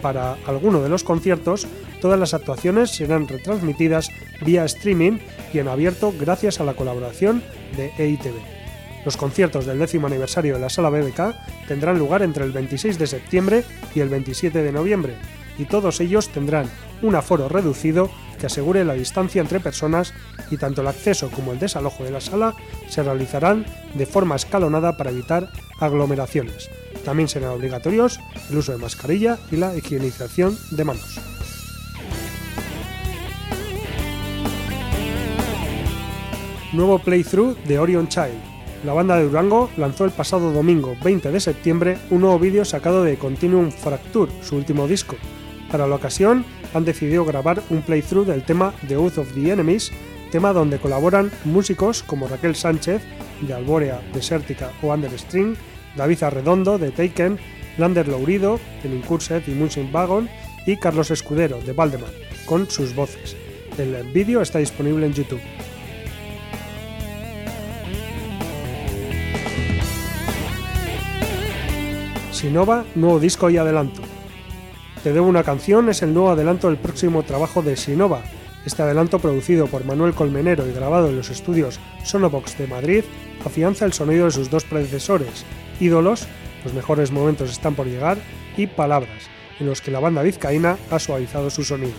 para 0.00 0.36
alguno 0.46 0.82
de 0.82 0.88
los 0.88 1.04
conciertos, 1.04 1.66
todas 2.00 2.18
las 2.18 2.34
actuaciones 2.34 2.90
serán 2.90 3.26
retransmitidas 3.26 4.08
vía 4.44 4.64
streaming 4.64 5.18
y 5.52 5.58
en 5.58 5.68
abierto 5.68 6.12
gracias 6.18 6.60
a 6.60 6.64
la 6.64 6.74
colaboración 6.74 7.42
de 7.76 7.90
EITV. 7.98 8.34
Los 9.04 9.16
conciertos 9.16 9.66
del 9.66 9.78
décimo 9.78 10.06
aniversario 10.06 10.54
de 10.54 10.60
la 10.60 10.70
Sala 10.70 10.90
BBK 10.90 11.66
tendrán 11.68 11.98
lugar 11.98 12.22
entre 12.22 12.44
el 12.44 12.52
26 12.52 12.98
de 12.98 13.06
septiembre 13.06 13.64
y 13.94 14.00
el 14.00 14.08
27 14.08 14.62
de 14.62 14.72
noviembre, 14.72 15.14
y 15.58 15.64
todos 15.64 16.00
ellos 16.00 16.28
tendrán 16.30 16.70
un 17.04 17.14
aforo 17.14 17.48
reducido 17.48 18.10
que 18.40 18.46
asegure 18.46 18.84
la 18.84 18.94
distancia 18.94 19.40
entre 19.40 19.60
personas 19.60 20.14
y 20.50 20.56
tanto 20.56 20.80
el 20.80 20.88
acceso 20.88 21.30
como 21.30 21.52
el 21.52 21.58
desalojo 21.58 22.02
de 22.02 22.10
la 22.10 22.20
sala 22.20 22.54
se 22.88 23.02
realizarán 23.02 23.66
de 23.94 24.06
forma 24.06 24.36
escalonada 24.36 24.96
para 24.96 25.10
evitar 25.10 25.50
aglomeraciones. 25.80 26.70
También 27.04 27.28
serán 27.28 27.50
obligatorios 27.50 28.18
el 28.50 28.56
uso 28.56 28.72
de 28.72 28.78
mascarilla 28.78 29.38
y 29.52 29.56
la 29.56 29.76
higienización 29.76 30.56
de 30.70 30.84
manos. 30.84 31.20
Nuevo 36.72 36.98
playthrough 36.98 37.56
de 37.64 37.78
Orion 37.78 38.08
Child. 38.08 38.54
La 38.84 38.94
banda 38.94 39.16
de 39.16 39.24
Durango 39.24 39.70
lanzó 39.76 40.04
el 40.04 40.10
pasado 40.10 40.52
domingo 40.52 40.96
20 41.04 41.30
de 41.30 41.40
septiembre 41.40 41.98
un 42.10 42.22
nuevo 42.22 42.38
vídeo 42.38 42.64
sacado 42.64 43.04
de 43.04 43.16
Continuum 43.16 43.70
Fracture, 43.70 44.32
su 44.42 44.56
último 44.56 44.88
disco. 44.88 45.16
Para 45.74 45.88
la 45.88 45.96
ocasión 45.96 46.44
han 46.72 46.84
decidido 46.84 47.24
grabar 47.24 47.60
un 47.68 47.82
playthrough 47.82 48.28
del 48.28 48.44
tema 48.44 48.72
The 48.86 48.96
Oath 48.96 49.18
of 49.18 49.34
the 49.34 49.50
Enemies, 49.50 49.90
tema 50.30 50.52
donde 50.52 50.78
colaboran 50.78 51.32
músicos 51.44 52.04
como 52.04 52.28
Raquel 52.28 52.54
Sánchez 52.54 53.02
de 53.40 53.54
Alborea, 53.54 54.00
Desértica 54.12 54.70
o 54.82 54.94
Understring, 54.94 55.56
David 55.96 56.22
Arredondo 56.22 56.78
de 56.78 56.92
Taken, 56.92 57.40
Lander 57.76 58.06
Lourido 58.06 58.60
de 58.84 58.88
Incurset 58.88 59.48
y 59.48 59.50
Munsin 59.50 59.90
Wagon 59.92 60.28
y 60.64 60.76
Carlos 60.76 61.10
Escudero 61.10 61.60
de 61.60 61.72
Valdemar, 61.72 62.12
con 62.46 62.70
sus 62.70 62.94
voces. 62.94 63.36
El 63.76 64.00
vídeo 64.12 64.42
está 64.42 64.60
disponible 64.60 65.06
en 65.06 65.12
YouTube. 65.12 65.40
Sinova, 72.30 72.84
nuevo 72.94 73.18
disco 73.18 73.50
y 73.50 73.56
adelanto. 73.56 74.03
Te 75.04 75.12
debo 75.12 75.26
una 75.26 75.44
canción 75.44 75.90
es 75.90 76.00
el 76.00 76.14
nuevo 76.14 76.30
adelanto 76.30 76.68
del 76.68 76.78
próximo 76.78 77.24
trabajo 77.24 77.60
de 77.60 77.76
Sinova. 77.76 78.22
Este 78.64 78.80
adelanto, 78.80 79.18
producido 79.18 79.66
por 79.66 79.84
Manuel 79.84 80.14
Colmenero 80.14 80.66
y 80.66 80.72
grabado 80.72 81.10
en 81.10 81.16
los 81.16 81.28
estudios 81.28 81.78
Sonobox 82.02 82.56
de 82.56 82.66
Madrid, 82.66 83.04
afianza 83.44 83.84
el 83.84 83.92
sonido 83.92 84.24
de 84.24 84.30
sus 84.30 84.48
dos 84.48 84.64
predecesores, 84.64 85.44
Ídolos, 85.78 86.26
los 86.64 86.72
mejores 86.72 87.10
momentos 87.10 87.50
están 87.50 87.74
por 87.74 87.86
llegar, 87.86 88.16
y 88.56 88.66
Palabras, 88.66 89.28
en 89.60 89.66
los 89.66 89.82
que 89.82 89.90
la 89.90 90.00
banda 90.00 90.22
vizcaína 90.22 90.78
ha 90.90 90.98
suavizado 90.98 91.50
su 91.50 91.64
sonido. 91.64 91.92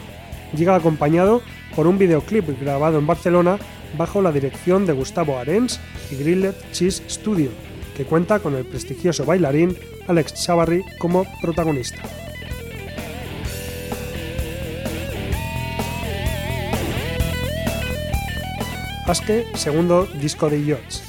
Llega 0.58 0.74
acompañado 0.74 1.44
por 1.76 1.86
un 1.86 2.00
videoclip 2.00 2.60
grabado 2.60 2.98
en 2.98 3.06
Barcelona 3.06 3.60
bajo 4.00 4.24
la 4.24 4.32
dirección 4.32 4.88
de 4.88 4.94
Gustavo 4.94 5.38
Arens 5.38 5.80
y 6.10 6.16
Grillet 6.16 6.56
Cheese 6.72 7.04
Studio, 7.08 7.52
que 7.96 8.06
cuenta 8.06 8.40
con 8.40 8.56
el 8.56 8.66
prestigioso 8.66 9.26
bailarín 9.26 9.78
Alex 10.08 10.44
Chavarri 10.44 10.84
como 10.98 11.28
protagonista. 11.44 12.02
Aske, 19.08 19.46
segundo 19.54 20.08
disco 20.20 20.50
de 20.50 20.66
Yachts. 20.66 21.04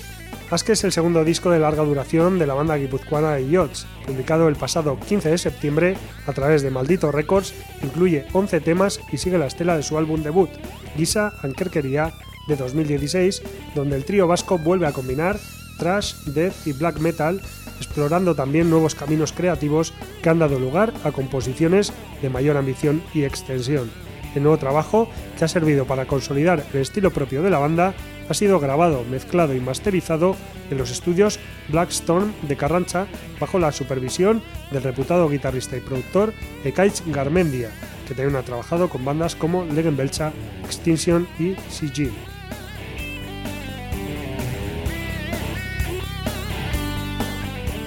Aske 0.50 0.72
es 0.72 0.84
el 0.84 0.92
segundo 0.92 1.24
disco 1.24 1.50
de 1.50 1.58
larga 1.58 1.82
duración 1.82 2.38
de 2.38 2.46
la 2.46 2.52
banda 2.52 2.76
guipuzcoana 2.76 3.32
de 3.32 3.48
Yachts, 3.48 3.86
publicado 4.06 4.48
el 4.48 4.56
pasado 4.56 5.00
15 5.00 5.30
de 5.30 5.38
septiembre 5.38 5.96
a 6.26 6.32
través 6.34 6.60
de 6.60 6.70
Maldito 6.70 7.10
Records, 7.10 7.54
incluye 7.82 8.26
11 8.34 8.60
temas 8.60 9.00
y 9.10 9.16
sigue 9.16 9.38
la 9.38 9.46
estela 9.46 9.78
de 9.78 9.82
su 9.82 9.96
álbum 9.96 10.22
debut, 10.22 10.50
Guisa 10.94 11.32
Ankerkeria, 11.42 12.12
de 12.48 12.56
2016, 12.56 13.42
donde 13.74 13.96
el 13.96 14.04
trío 14.04 14.28
vasco 14.28 14.58
vuelve 14.58 14.86
a 14.86 14.92
combinar 14.92 15.38
thrash, 15.78 16.16
death 16.26 16.66
y 16.66 16.74
black 16.74 16.98
metal, 16.98 17.40
explorando 17.78 18.34
también 18.34 18.68
nuevos 18.68 18.94
caminos 18.94 19.32
creativos 19.32 19.94
que 20.22 20.28
han 20.28 20.38
dado 20.38 20.58
lugar 20.58 20.92
a 21.02 21.12
composiciones 21.12 21.94
de 22.20 22.28
mayor 22.28 22.58
ambición 22.58 23.02
y 23.14 23.24
extensión. 23.24 23.90
El 24.36 24.42
nuevo 24.42 24.58
trabajo, 24.58 25.08
que 25.38 25.46
ha 25.46 25.48
servido 25.48 25.86
para 25.86 26.04
consolidar 26.04 26.62
el 26.74 26.80
estilo 26.82 27.10
propio 27.10 27.42
de 27.42 27.48
la 27.48 27.58
banda, 27.58 27.94
ha 28.28 28.34
sido 28.34 28.60
grabado, 28.60 29.02
mezclado 29.10 29.54
y 29.54 29.60
masterizado 29.60 30.36
en 30.70 30.76
los 30.76 30.90
estudios 30.90 31.40
Blackstorm 31.68 32.34
de 32.42 32.54
Carrancha 32.54 33.06
bajo 33.40 33.58
la 33.58 33.72
supervisión 33.72 34.42
del 34.70 34.82
reputado 34.82 35.26
guitarrista 35.30 35.78
y 35.78 35.80
productor 35.80 36.34
Ekaich 36.64 37.02
Garmendia, 37.06 37.70
que 38.06 38.14
también 38.14 38.36
ha 38.36 38.42
trabajado 38.42 38.90
con 38.90 39.06
bandas 39.06 39.34
como 39.34 39.64
Legend 39.64 39.96
Belcha, 39.96 40.32
Extinction 40.66 41.26
y 41.38 41.54
CG. 41.70 42.10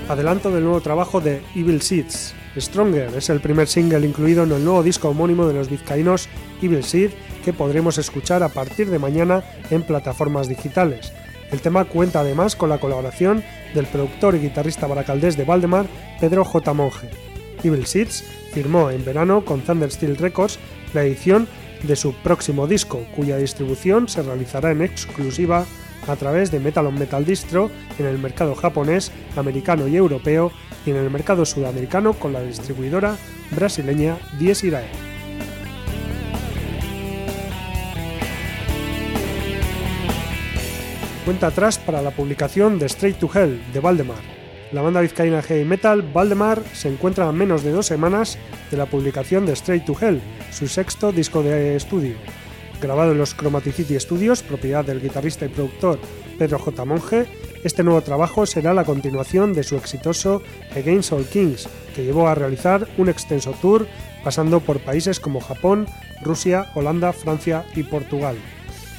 Adelanto 0.07 0.49
del 0.49 0.63
nuevo 0.63 0.81
trabajo 0.81 1.21
de 1.21 1.43
Evil 1.53 1.83
Seeds. 1.83 2.38
Stronger 2.61 3.13
es 3.15 3.29
el 3.29 3.39
primer 3.39 3.67
single 3.67 4.05
incluido 4.05 4.43
en 4.43 4.51
el 4.51 4.63
nuevo 4.63 4.83
disco 4.83 5.09
homónimo 5.09 5.47
de 5.47 5.53
los 5.53 5.69
vizcaínos 5.69 6.29
Evil 6.61 6.83
Seed 6.83 7.11
que 7.43 7.53
podremos 7.53 7.97
escuchar 7.97 8.43
a 8.43 8.49
partir 8.49 8.89
de 8.89 8.99
mañana 8.99 9.43
en 9.69 9.83
plataformas 9.83 10.47
digitales. 10.47 11.13
El 11.51 11.61
tema 11.61 11.85
cuenta 11.85 12.19
además 12.19 12.55
con 12.55 12.69
la 12.69 12.79
colaboración 12.79 13.43
del 13.73 13.87
productor 13.87 14.35
y 14.35 14.39
guitarrista 14.39 14.87
baracaldés 14.87 15.37
de 15.37 15.45
Valdemar, 15.45 15.87
Pedro 16.19 16.45
J. 16.45 16.73
Monge. 16.73 17.09
Evil 17.63 17.85
Seeds 17.85 18.23
firmó 18.53 18.89
en 18.89 19.03
verano 19.03 19.43
con 19.45 19.61
Thunder 19.61 19.91
Steel 19.91 20.17
Records 20.17 20.59
la 20.93 21.03
edición 21.03 21.47
de 21.83 21.95
su 21.95 22.13
próximo 22.13 22.67
disco, 22.67 23.05
cuya 23.15 23.37
distribución 23.37 24.07
se 24.07 24.21
realizará 24.21 24.71
en 24.71 24.81
exclusiva 24.81 25.65
a 26.07 26.15
través 26.15 26.51
de 26.51 26.59
Metal 26.59 26.85
on 26.85 26.97
Metal 26.97 27.23
Distro 27.25 27.69
en 27.97 28.05
el 28.05 28.17
mercado 28.17 28.55
japonés, 28.55 29.11
americano 29.35 29.87
y 29.87 29.95
europeo 29.95 30.51
y 30.85 30.91
en 30.91 30.97
el 30.97 31.09
mercado 31.09 31.45
sudamericano 31.45 32.13
con 32.13 32.33
la 32.33 32.41
distribuidora 32.41 33.15
brasileña 33.51 34.17
Dies 34.37 34.63
Irae. 34.63 35.09
Cuenta 41.25 41.47
atrás 41.47 41.77
para 41.77 42.01
la 42.01 42.11
publicación 42.11 42.79
de 42.79 42.87
Straight 42.87 43.19
to 43.19 43.29
Hell 43.31 43.61
de 43.71 43.79
Valdemar. 43.79 44.39
La 44.71 44.81
banda 44.81 45.01
vizcaína 45.01 45.41
heavy 45.41 45.65
metal 45.65 46.01
Valdemar 46.01 46.63
se 46.73 46.89
encuentra 46.89 47.27
a 47.27 47.31
menos 47.31 47.63
de 47.63 47.71
dos 47.71 47.85
semanas 47.85 48.37
de 48.71 48.77
la 48.77 48.85
publicación 48.85 49.45
de 49.45 49.53
Straight 49.53 49.85
to 49.85 49.95
Hell, 49.99 50.21
su 50.51 50.67
sexto 50.67 51.11
disco 51.11 51.43
de 51.43 51.75
estudio, 51.75 52.15
Grabado 52.81 53.11
en 53.11 53.17
los 53.17 53.35
Chromaticity 53.35 53.99
Studios, 53.99 54.41
propiedad 54.41 54.85
del 54.85 55.01
guitarrista 55.01 55.45
y 55.45 55.49
productor 55.49 55.99
Pedro 56.37 56.59
J. 56.59 56.85
Monge, 56.85 57.25
este 57.65 57.83
nuevo 57.83 57.99
trabajo 58.01 58.45
será 58.45 58.73
la 58.73 58.85
continuación 58.85 59.53
de 59.53 59.63
su 59.63 59.75
exitoso 59.75 60.41
Against 60.71 61.11
All 61.11 61.25
Kings, 61.25 61.67
que 61.93 62.05
llevó 62.05 62.29
a 62.29 62.35
realizar 62.35 62.87
un 62.97 63.09
extenso 63.09 63.53
tour 63.61 63.85
pasando 64.23 64.61
por 64.61 64.79
países 64.79 65.19
como 65.19 65.41
Japón, 65.41 65.87
Rusia, 66.21 66.71
Holanda, 66.73 67.11
Francia 67.11 67.65
y 67.75 67.83
Portugal. 67.83 68.37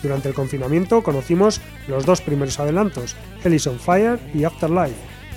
Durante 0.02 0.28
el 0.28 0.34
confinamiento 0.34 1.02
conocimos 1.02 1.62
los 1.88 2.04
dos 2.04 2.20
primeros 2.20 2.60
adelantos, 2.60 3.16
Hell 3.42 3.58
on 3.66 3.78
Fire 3.78 4.18
y 4.34 4.44
Afterlife, 4.44 4.94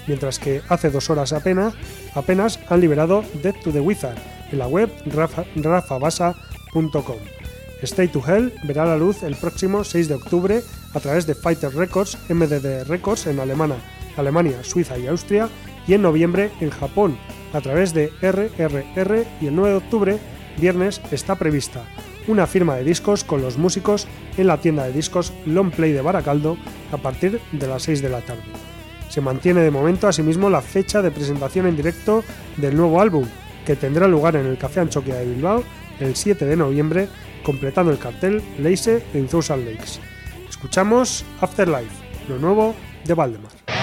mientras 0.07 0.39
que 0.39 0.61
hace 0.67 0.89
dos 0.89 1.09
horas 1.09 1.31
apenas, 1.31 1.75
apenas 2.13 2.59
han 2.69 2.81
liberado 2.81 3.23
Death 3.41 3.61
to 3.63 3.71
the 3.71 3.79
Wizard 3.79 4.17
en 4.51 4.59
la 4.59 4.67
web 4.67 4.89
rafabasa.com. 5.05 7.42
Stay 7.83 8.07
to 8.07 8.21
Hell 8.25 8.53
verá 8.63 8.85
la 8.85 8.97
luz 8.97 9.23
el 9.23 9.35
próximo 9.35 9.83
6 9.83 10.07
de 10.07 10.15
octubre 10.15 10.63
a 10.93 10.99
través 10.99 11.25
de 11.27 11.35
Fighter 11.35 11.73
Records, 11.75 12.17
MDD 12.29 12.87
Records 12.87 13.27
en 13.27 13.39
Alemania, 13.39 13.77
Alemania, 14.17 14.63
Suiza 14.63 14.97
y 14.97 15.07
Austria, 15.07 15.49
y 15.87 15.93
en 15.93 16.01
noviembre 16.01 16.51
en 16.61 16.69
Japón 16.69 17.17
a 17.53 17.61
través 17.61 17.93
de 17.93 18.11
RRR 18.21 19.25
y 19.41 19.47
el 19.47 19.55
9 19.55 19.69
de 19.69 19.77
octubre, 19.77 20.17
viernes, 20.57 21.01
está 21.11 21.35
prevista 21.35 21.83
una 22.27 22.47
firma 22.47 22.75
de 22.75 22.83
discos 22.83 23.23
con 23.23 23.41
los 23.41 23.57
músicos 23.57 24.07
en 24.37 24.47
la 24.47 24.57
tienda 24.57 24.85
de 24.85 24.93
discos 24.93 25.33
Long 25.45 25.71
Play 25.71 25.91
de 25.91 26.01
Baracaldo 26.01 26.57
a 26.91 26.97
partir 26.97 27.39
de 27.51 27.67
las 27.67 27.83
6 27.83 28.01
de 28.01 28.09
la 28.09 28.21
tarde. 28.21 28.43
Se 29.09 29.21
mantiene 29.21 29.61
de 29.61 29.71
momento 29.71 30.07
asimismo 30.07 30.49
la 30.49 30.61
fecha 30.61 31.01
de 31.01 31.11
presentación 31.11 31.67
en 31.67 31.75
directo 31.75 32.23
del 32.57 32.75
nuevo 32.75 33.01
álbum, 33.01 33.25
que 33.65 33.75
tendrá 33.75 34.07
lugar 34.07 34.35
en 34.35 34.45
el 34.45 34.57
Café 34.57 34.79
Anchoquia 34.79 35.15
de 35.15 35.25
Bilbao 35.25 35.63
el 35.99 36.15
7 36.15 36.45
de 36.45 36.55
noviembre 36.55 37.07
completando 37.43 37.91
el 37.91 37.99
cartel 37.99 38.41
Leise 38.57 39.03
en 39.13 39.27
Thousand 39.27 39.65
Lakes. 39.65 39.99
Escuchamos 40.49 41.25
Afterlife, 41.41 41.91
lo 42.27 42.39
nuevo 42.39 42.75
de 43.05 43.13
Valdemar. 43.13 43.82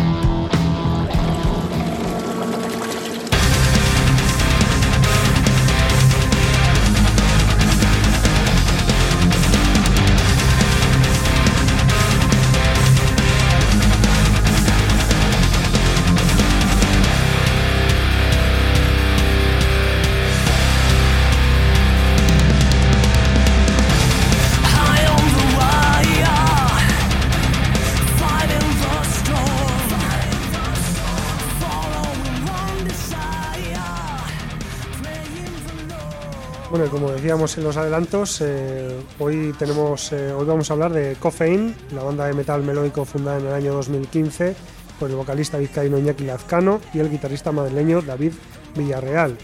Decíamos 37.21 37.55
en 37.59 37.63
los 37.65 37.77
adelantos, 37.77 38.41
eh, 38.41 38.99
hoy 39.19 39.53
tenemos, 39.59 40.11
eh, 40.11 40.33
hoy 40.33 40.43
vamos 40.43 40.71
a 40.71 40.73
hablar 40.73 40.91
de 40.91 41.15
Coffein, 41.19 41.75
la 41.93 42.01
banda 42.01 42.25
de 42.25 42.33
metal 42.33 42.63
melódico 42.63 43.05
fundada 43.05 43.37
en 43.37 43.45
el 43.45 43.53
año 43.53 43.73
2015 43.73 44.55
por 44.99 45.07
el 45.07 45.17
vocalista 45.17 45.59
vizcaíno 45.59 45.99
Iñaki 45.99 46.23
Lazcano 46.23 46.81
y 46.95 46.97
el 46.97 47.11
guitarrista 47.11 47.51
madrileño 47.51 48.01
David 48.01 48.33
Villarreal. 48.75 49.37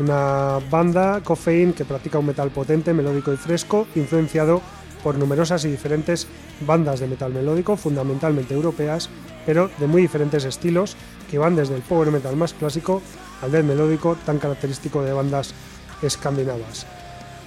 Una 0.00 0.58
banda 0.70 1.22
Coffein 1.24 1.72
que 1.72 1.86
practica 1.86 2.18
un 2.18 2.26
metal 2.26 2.50
potente, 2.50 2.92
melódico 2.92 3.32
y 3.32 3.38
fresco, 3.38 3.86
influenciado 3.94 4.60
por 5.02 5.16
numerosas 5.16 5.64
y 5.64 5.70
diferentes 5.70 6.26
bandas 6.60 7.00
de 7.00 7.06
metal 7.06 7.32
melódico, 7.32 7.78
fundamentalmente 7.78 8.52
europeas, 8.52 9.08
pero 9.46 9.70
de 9.78 9.86
muy 9.86 10.02
diferentes 10.02 10.44
estilos, 10.44 10.94
que 11.30 11.38
van 11.38 11.56
desde 11.56 11.74
el 11.74 11.80
power 11.80 12.10
metal 12.10 12.36
más 12.36 12.52
clásico 12.52 13.00
al 13.40 13.50
death 13.50 13.64
melódico 13.64 14.14
tan 14.26 14.38
característico 14.38 15.02
de 15.02 15.14
bandas 15.14 15.54
escandinavas. 16.02 16.86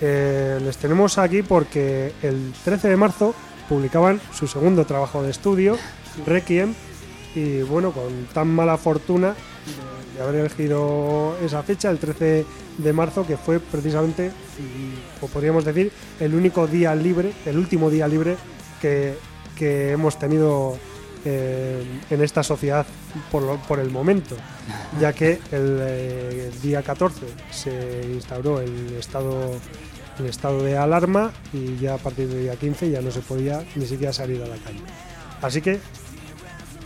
Eh, 0.01 0.59
les 0.63 0.77
tenemos 0.77 1.17
aquí 1.17 1.41
porque 1.41 2.13
el 2.21 2.53
13 2.63 2.89
de 2.89 2.97
marzo 2.97 3.33
publicaban 3.67 4.21
su 4.33 4.47
segundo 4.47 4.85
trabajo 4.85 5.23
de 5.23 5.31
estudio, 5.31 5.77
Requiem, 6.25 6.73
y 7.35 7.61
bueno, 7.61 7.91
con 7.91 8.25
tan 8.33 8.47
mala 8.47 8.77
fortuna 8.77 9.35
de, 10.15 10.21
haber 10.21 10.35
elegido 10.35 11.35
esa 11.43 11.61
fecha, 11.63 11.89
el 11.89 11.99
13 11.99 12.45
de 12.77 12.93
marzo, 12.93 13.25
que 13.25 13.37
fue 13.37 13.59
precisamente, 13.59 14.29
mm, 14.29 15.23
o 15.23 15.27
podríamos 15.27 15.65
decir, 15.65 15.91
el 16.19 16.33
único 16.33 16.67
día 16.67 16.95
libre, 16.95 17.33
el 17.45 17.57
último 17.57 17.89
día 17.89 18.07
libre 18.07 18.37
que, 18.81 19.15
que 19.55 19.91
hemos 19.91 20.17
tenido 20.17 20.77
eh, 21.25 21.83
en 22.09 22.23
esta 22.23 22.41
sociedad 22.41 22.85
por, 23.31 23.59
por 23.61 23.79
el 23.79 23.89
momento, 23.89 24.37
ya 25.01 25.11
que 25.11 25.39
el 25.51 25.77
eh, 25.81 26.51
día 26.61 26.81
14 26.83 27.25
se 27.51 28.07
instauró 28.13 28.61
el 28.61 28.95
estado, 28.97 29.51
el 30.19 30.25
estado 30.27 30.63
de 30.63 30.77
alarma 30.77 31.31
y 31.53 31.77
ya 31.77 31.95
a 31.95 31.97
partir 31.97 32.27
del 32.27 32.41
día 32.41 32.55
15 32.55 32.89
ya 32.89 33.01
no 33.01 33.11
se 33.11 33.21
podía 33.21 33.63
ni 33.75 33.85
siquiera 33.85 34.13
salir 34.13 34.41
a 34.41 34.47
la 34.47 34.57
calle. 34.57 34.81
Así 35.41 35.61
que 35.61 35.79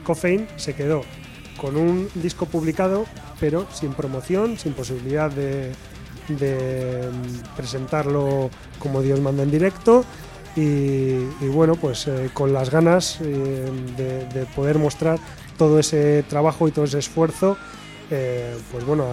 Coffein 0.03 0.47
se 0.57 0.73
quedó 0.73 1.03
con 1.59 1.77
un 1.77 2.09
disco 2.15 2.45
publicado, 2.45 3.05
pero 3.39 3.67
sin 3.71 3.93
promoción, 3.93 4.57
sin 4.57 4.73
posibilidad 4.73 5.31
de, 5.31 5.71
mm, 6.29 7.55
presentarlo 7.55 8.49
como 8.79 9.01
Dios 9.01 9.19
manda 9.19 9.43
en 9.43 9.51
directo. 9.51 10.03
Y, 10.53 11.23
bueno, 11.47 11.75
pues 11.75 12.07
eh, 12.07 12.29
con 12.33 12.51
las 12.51 12.69
ganas 12.69 13.19
eh, 13.21 13.71
de, 13.95 14.25
de 14.25 14.45
poder 14.47 14.79
mostrar 14.79 15.17
todo 15.57 15.79
ese 15.79 16.23
trabajo 16.27 16.67
y 16.67 16.71
todo 16.71 16.83
ese 16.85 16.99
esfuerzo, 16.99 17.55
eh, 18.09 18.57
pues 18.71 18.83
bueno, 18.83 19.05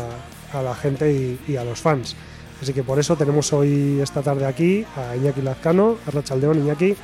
a, 0.52 0.62
la 0.62 0.74
gente 0.74 1.38
y 1.46 1.56
a 1.56 1.62
los 1.62 1.80
fans. 1.80 2.16
Así 2.60 2.72
que 2.72 2.82
por 2.82 2.98
eso 2.98 3.14
tenemos 3.16 3.52
hoy 3.52 4.00
esta 4.02 4.20
tarde 4.22 4.44
aquí 4.46 4.84
a 4.96 5.14
Iñaki 5.16 5.42
Lazcano, 5.42 5.96
a 6.06 6.10
Rachaldeón 6.10 6.58
Iñaki, 6.58 6.96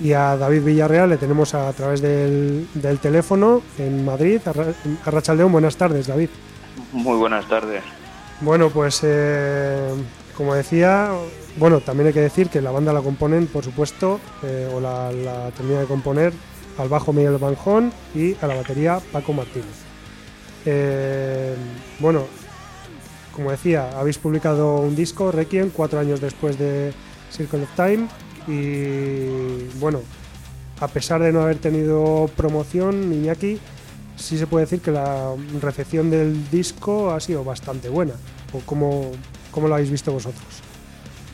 y 0.00 0.12
a 0.12 0.36
David 0.36 0.62
Villarreal 0.62 1.08
le 1.10 1.16
tenemos 1.16 1.54
a, 1.54 1.72
través 1.72 2.00
del, 2.00 2.68
del 2.74 2.98
teléfono 2.98 3.62
en 3.78 4.04
Madrid. 4.04 4.40
Arra- 4.44 4.74
Arrachaldeón, 5.04 5.50
buenas 5.50 5.76
tardes, 5.76 6.06
David. 6.06 6.28
Muy 6.92 7.16
buenas 7.16 7.48
tardes. 7.48 7.82
Bueno, 8.40 8.68
pues 8.70 9.00
eh, 9.02 9.92
como 10.36 10.54
decía, 10.54 11.10
bueno, 11.56 11.80
también 11.80 12.08
hay 12.08 12.12
que 12.12 12.20
decir 12.20 12.48
que 12.50 12.60
la 12.60 12.70
banda 12.70 12.92
la 12.92 13.00
componen, 13.00 13.46
por 13.46 13.64
supuesto, 13.64 14.20
eh, 14.44 14.70
o 14.72 14.78
la, 14.80 15.10
la 15.10 15.50
termina 15.52 15.80
de 15.80 15.86
componer 15.86 16.32
al 16.78 16.88
bajo 16.90 17.12
Miguel 17.14 17.38
Banjón 17.38 17.90
y 18.14 18.36
a 18.42 18.46
la 18.46 18.54
batería 18.56 19.00
Paco 19.10 19.32
Martínez. 19.32 19.66
Eh, 20.66 21.54
bueno, 21.98 22.24
como 23.36 23.50
decía, 23.50 23.90
habéis 23.98 24.16
publicado 24.16 24.80
un 24.80 24.96
disco, 24.96 25.30
Requiem, 25.30 25.68
cuatro 25.68 26.00
años 26.00 26.22
después 26.22 26.58
de 26.58 26.94
Circle 27.30 27.64
of 27.64 27.76
Time. 27.76 28.08
Y 28.48 29.68
bueno, 29.78 30.00
a 30.80 30.88
pesar 30.88 31.20
de 31.20 31.32
no 31.32 31.42
haber 31.42 31.58
tenido 31.58 32.30
promoción, 32.34 33.12
Iñaki, 33.12 33.58
sí 34.16 34.38
se 34.38 34.46
puede 34.46 34.64
decir 34.64 34.80
que 34.80 34.90
la 34.90 35.34
recepción 35.60 36.10
del 36.10 36.48
disco 36.50 37.10
ha 37.10 37.20
sido 37.20 37.44
bastante 37.44 37.90
buena. 37.90 38.14
¿O 38.54 38.60
cómo, 38.60 39.12
cómo 39.50 39.68
lo 39.68 39.74
habéis 39.74 39.90
visto 39.90 40.12
vosotros? 40.12 40.42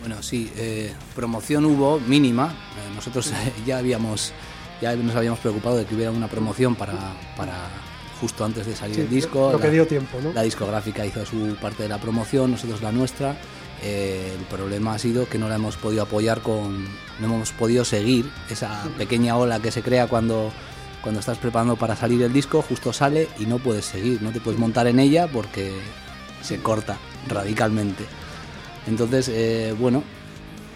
Bueno, 0.01 0.21
sí, 0.25 0.53
eh, 0.57 0.93
promoción 1.15 1.65
hubo 1.67 2.01
mínima. 2.01 2.49
Eh, 2.51 2.95
nosotros 2.97 3.31
eh, 3.31 3.53
ya 3.65 3.79
habíamos, 3.79 4.33
ya 4.81 4.97
nos 4.97 5.15
habíamos 5.15 5.39
preocupado 5.39 5.77
de 5.77 5.85
que 5.85 5.95
hubiera 5.95 6.11
una 6.11 6.27
promoción 6.27 6.75
para, 6.75 6.95
para 7.37 7.92
justo 8.23 8.45
antes 8.45 8.65
de 8.67 8.75
salir 8.75 8.95
Sí, 8.95 9.01
el 9.03 9.11
disco. 9.11 9.51
lo 9.53 9.59
que 9.59 9.67
La- 9.67 9.73
dio 9.75 9.87
tiempo, 9.87 10.19
¿no? 10.23 10.33
La 10.33 10.43
discográfica 10.43 11.05
hizo 11.05 11.27
su 11.27 11.57
parte 11.61 11.83
de 11.83 11.89
la 11.91 11.99
promoción, 11.99 12.53
nosotros 12.53 12.81
la 12.81 12.91
nuestra. 12.93 13.37
Eh, 13.83 14.33
el 14.39 14.45
problema 14.47 14.95
ha 14.95 14.99
sido 14.99 15.29
que 15.29 15.39
no 15.39 15.49
la 15.49 15.57
hemos 15.57 15.77
podido 15.77 16.05
apoyar 16.05 16.41
con, 16.41 16.85
no 17.19 17.27
hemos 17.27 17.51
podido 17.53 17.85
seguir 17.85 18.31
esa 18.49 18.85
pequeña 18.97 19.37
ola 19.37 19.59
que 19.61 19.71
se 19.73 19.83
crea 19.83 20.07
cuando, 20.07 20.53
cuando 21.03 21.19
estás 21.21 21.37
preparando 21.39 21.75
para 21.77 21.97
salir 21.97 22.23
el 22.23 22.33
disco, 22.33 22.63
justo 22.63 22.93
sale 22.93 23.29
y 23.41 23.47
no 23.47 23.59
puedes 23.59 23.85
seguir, 23.85 24.23
no 24.23 24.31
te 24.31 24.41
puedes 24.41 24.59
montar 24.61 24.87
en 24.87 25.01
ella 25.01 25.27
porque 25.27 25.73
se 26.43 26.59
corta 26.61 26.97
radicalmente. 27.29 28.05
Entonces, 28.87 29.29
eh, 29.29 29.75
bueno, 29.79 30.05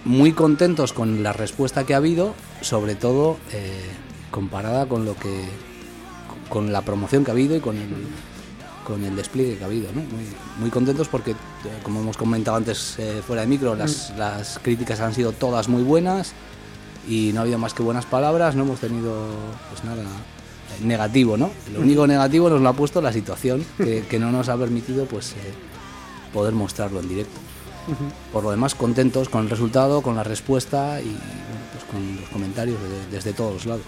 muy 0.04 0.32
contentos 0.32 0.92
con 0.92 1.22
la 1.22 1.32
respuesta 1.32 1.85
que 1.87 1.94
ha 1.94 1.98
habido, 1.98 2.35
sobre 2.61 2.96
todo 2.96 3.38
eh, 3.52 3.82
comparada 4.32 4.87
con 4.87 5.04
lo 5.04 5.14
que 5.16 5.44
con 6.48 6.72
la 6.72 6.82
promoción 6.82 7.24
que 7.24 7.30
ha 7.30 7.35
habido 7.35 7.56
y 7.56 7.61
con 7.61 7.76
el, 7.76 7.88
con 8.87 9.04
el 9.04 9.16
despliegue 9.16 9.56
que 9.59 9.64
ha 9.64 9.66
habido. 9.66 9.88
¿no? 9.92 10.00
Muy, 10.00 10.24
muy 10.61 10.70
contentos 10.70 11.09
porque, 11.09 11.32
eh, 11.32 11.35
como 11.82 12.00
hemos 12.00 12.16
comentado 12.16 12.56
antes 12.56 12.96
eh, 12.98 13.22
fuera 13.26 13.42
de 13.42 13.48
micro, 13.48 13.74
las, 13.74 14.12
las 14.16 14.59
críticas 14.62 15.00
han 15.00 15.14
sido 15.14 15.32
todas 15.32 15.68
muy 15.68 15.82
buenas 15.82 16.32
y 17.09 17.30
no 17.32 17.40
ha 17.40 17.42
habido 17.42 17.59
más 17.59 17.74
que 17.74 17.82
buenas 17.82 18.04
palabras, 18.06 18.54
no 18.56 18.62
hemos 18.64 18.80
tenido 18.80 19.14
pues 19.70 19.85
nada 19.85 20.02
eh, 20.02 20.85
negativo, 20.85 21.37
¿no? 21.37 21.50
Lo 21.72 21.80
único 21.80 22.06
negativo 22.06 22.48
nos 22.50 22.61
lo 22.61 22.68
ha 22.68 22.72
puesto 22.72 23.00
la 23.00 23.12
situación, 23.12 23.64
que, 23.76 24.04
que 24.09 24.18
no 24.18 24.30
nos 24.32 24.48
ha 24.48 24.56
permitido 24.56 25.04
pues 25.06 25.32
eh, 25.32 25.37
poder 26.32 26.52
mostrarlo 26.54 27.00
en 27.00 27.09
directo. 27.09 27.38
Por 28.32 28.42
lo 28.42 28.50
demás, 28.50 28.74
contentos 28.74 29.28
con 29.28 29.44
el 29.44 29.50
resultado, 29.50 30.02
con 30.02 30.16
la 30.16 30.24
respuesta 30.24 31.00
y 31.00 31.04
bueno, 31.04 31.20
pues 31.72 31.85
con 31.85 32.16
los 32.20 32.28
comentarios 32.30 32.78
de- 32.82 33.06
desde 33.16 33.32
todos 33.32 33.54
los 33.54 33.66
lados. 33.66 33.82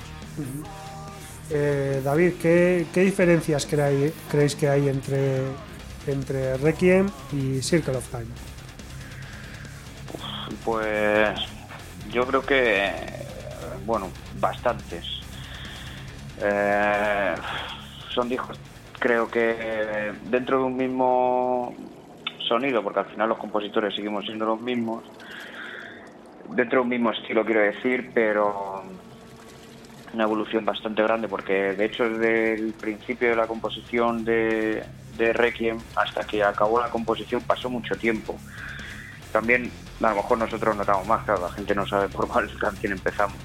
Eh, 1.50 2.02
David, 2.04 2.34
¿qué, 2.42 2.87
diferencias 2.94 3.66
creéis 3.66 4.54
que 4.54 4.68
hay 4.68 4.88
entre, 4.88 5.40
entre 6.06 6.58
Requiem 6.58 7.08
y 7.32 7.62
Circle 7.62 7.96
of 7.96 8.08
Time? 8.11 8.26
Pues 10.64 11.40
yo 12.12 12.26
creo 12.26 12.42
que, 12.42 12.92
bueno, 13.87 14.08
bastantes. 14.38 15.06
Eh, 16.40 17.34
son 18.14 18.28
discos, 18.28 18.58
creo 18.98 19.30
que 19.30 20.12
dentro 20.24 20.58
de 20.58 20.64
un 20.64 20.76
mismo 20.76 21.74
sonido, 22.46 22.82
porque 22.82 23.00
al 23.00 23.06
final 23.06 23.30
los 23.30 23.38
compositores 23.38 23.94
seguimos 23.94 24.24
siendo 24.24 24.44
los 24.44 24.61
mismos, 24.61 25.04
dentro 26.50 26.80
de 26.80 26.82
un 26.82 26.88
mismo 26.88 27.11
estilo 27.11 27.44
quiero 27.44 27.62
decir, 27.62 28.11
pero 28.14 28.82
una 30.12 30.24
evolución 30.24 30.64
bastante 30.64 31.02
grande, 31.02 31.28
porque 31.28 31.52
de 31.52 31.84
hecho 31.84 32.08
desde 32.08 32.54
el 32.54 32.74
principio 32.74 33.30
de 33.30 33.36
la 33.36 33.46
composición 33.46 34.24
de, 34.24 34.84
de 35.16 35.32
Requiem 35.32 35.80
hasta 35.96 36.24
que 36.24 36.42
acabó 36.42 36.80
la 36.80 36.90
composición 36.90 37.42
pasó 37.42 37.68
mucho 37.70 37.96
tiempo. 37.96 38.38
También 39.32 39.70
a 40.02 40.10
lo 40.10 40.16
mejor 40.16 40.38
nosotros 40.38 40.76
notamos 40.76 41.06
más, 41.06 41.24
claro, 41.24 41.42
la 41.42 41.50
gente 41.50 41.74
no 41.74 41.86
sabe 41.86 42.08
por 42.08 42.28
cuál 42.28 42.50
canción 42.60 42.92
empezamos. 42.92 43.36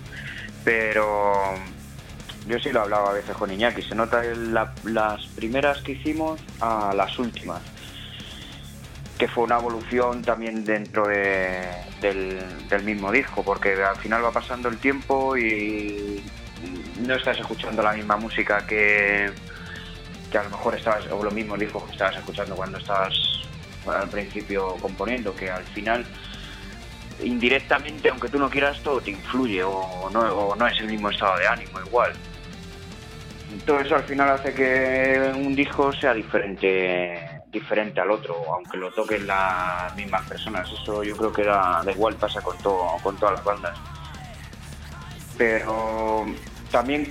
Pero 0.64 1.54
yo 2.48 2.60
sí 2.60 2.70
lo 2.72 2.80
he 2.80 2.84
hablado 2.84 3.08
a 3.10 3.14
veces 3.14 3.36
con 3.36 3.52
Iñaki, 3.52 3.82
se 3.84 3.96
nota 3.96 4.24
las 4.24 5.26
primeras 5.36 5.82
que 5.82 5.94
hicimos 5.94 6.40
a 6.62 6.94
las 6.96 7.18
últimas. 7.20 7.62
que 9.18 9.28
fue 9.28 9.44
una 9.46 9.58
evolución 9.58 10.24
también 10.24 10.66
dentro 10.66 11.08
de- 11.08 11.70
del, 12.02 12.68
del 12.68 12.84
mismo 12.84 13.12
disco, 13.12 13.44
porque 13.44 13.72
al 13.82 13.96
final 13.98 14.26
va 14.26 14.32
pasando 14.32 14.68
el 14.70 14.80
tiempo 14.80 15.38
y 15.38 16.22
no 17.00 17.16
estás 17.16 17.40
escuchando 17.40 17.82
la 17.82 17.94
misma 17.94 18.18
música 18.18 18.66
que, 18.66 19.32
que 20.32 20.38
a 20.38 20.44
lo 20.44 20.50
mejor 20.52 20.76
estabas, 20.76 21.06
o 21.12 21.24
los 21.24 21.34
mismos 21.34 21.60
discos 21.60 21.84
que 21.86 21.92
estabas 21.92 22.18
escuchando 22.18 22.56
cuando 22.56 22.78
estabas 22.78 23.14
al 23.88 24.10
principio 24.10 24.76
componiendo, 24.82 25.36
que 25.36 25.50
al 25.50 25.64
final 25.66 26.06
indirectamente, 27.22 28.10
aunque 28.10 28.30
tú 28.30 28.40
no 28.40 28.50
quieras, 28.50 28.82
todo 28.82 29.02
te 29.02 29.12
influye 29.12 29.64
o 29.64 30.10
no, 30.12 30.20
o 30.20 30.56
no 30.56 30.68
es 30.68 30.80
el 30.80 30.88
mismo 30.88 31.10
estado 31.10 31.38
de 31.38 31.48
ánimo 31.48 31.80
igual. 31.80 32.14
Todo 33.66 33.80
eso 33.80 33.96
al 33.96 34.04
final 34.04 34.30
hace 34.30 34.54
que 34.54 35.32
un 35.36 35.56
disco 35.56 35.94
sea 35.94 36.14
diferente 36.14 37.34
diferente 37.54 38.02
al 38.02 38.10
otro, 38.12 38.36
aunque 38.52 38.78
lo 38.78 38.92
toquen 38.92 39.28
las 39.28 39.96
mismas 39.96 40.28
personas. 40.28 40.68
Eso 40.72 41.04
yo 41.04 41.16
creo 41.16 41.32
que 41.32 41.44
da, 41.44 41.84
da 41.86 41.92
igual, 41.92 42.16
pasa 42.16 42.42
con, 42.42 42.58
todo, 42.58 42.98
con 43.04 43.16
todas 43.18 43.36
las 43.36 43.44
bandas. 43.44 43.78
Pero 45.38 46.26
también 46.74 47.08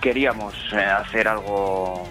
queríamos 0.00 0.54
eh, 0.72 0.78
hacer 0.78 1.28
algo 1.28 2.08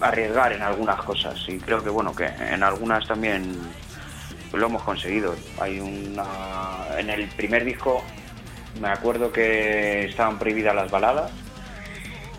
arriesgar 0.00 0.52
en 0.52 0.62
algunas 0.62 1.02
cosas 1.02 1.38
y 1.48 1.58
creo 1.58 1.84
que 1.84 1.90
bueno 1.90 2.14
que 2.14 2.24
en 2.24 2.62
algunas 2.62 3.06
también 3.06 3.56
lo 4.52 4.66
hemos 4.66 4.82
conseguido. 4.82 5.36
Hay 5.60 5.80
una 5.80 6.98
en 6.98 7.10
el 7.10 7.28
primer 7.28 7.64
disco 7.64 8.02
me 8.80 8.88
acuerdo 8.88 9.30
que 9.30 10.06
estaban 10.06 10.38
prohibidas 10.38 10.74
las 10.74 10.90
baladas 10.90 11.30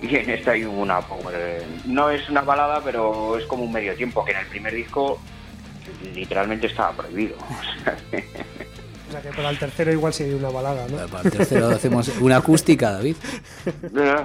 y 0.02 0.16
en 0.16 0.30
esta 0.32 0.52
hay 0.52 0.64
una 0.64 1.02
power. 1.02 1.64
No 1.86 2.10
es 2.10 2.28
una 2.28 2.42
balada, 2.42 2.82
pero 2.84 3.38
es 3.38 3.46
como 3.46 3.66
un 3.66 3.72
medio 3.72 3.96
tiempo, 3.96 4.26
que 4.26 4.32
en 4.32 4.38
el 4.38 4.48
primer 4.48 4.74
disco 4.74 5.22
literalmente 6.16 6.68
estaba 6.68 6.94
prohibido. 6.94 7.36
O 9.10 9.12
sea 9.12 9.22
que 9.22 9.30
para 9.30 9.50
el 9.50 9.58
tercero 9.60 9.92
igual 9.92 10.14
hay 10.20 10.34
una 10.34 10.50
balada, 10.50 10.88
¿no? 10.88 10.98
Para 11.08 11.24
el 11.24 11.32
tercero 11.32 11.68
hacemos 11.70 12.08
una 12.20 12.38
acústica, 12.38 12.92
David. 12.92 13.16
Eh, 13.66 14.16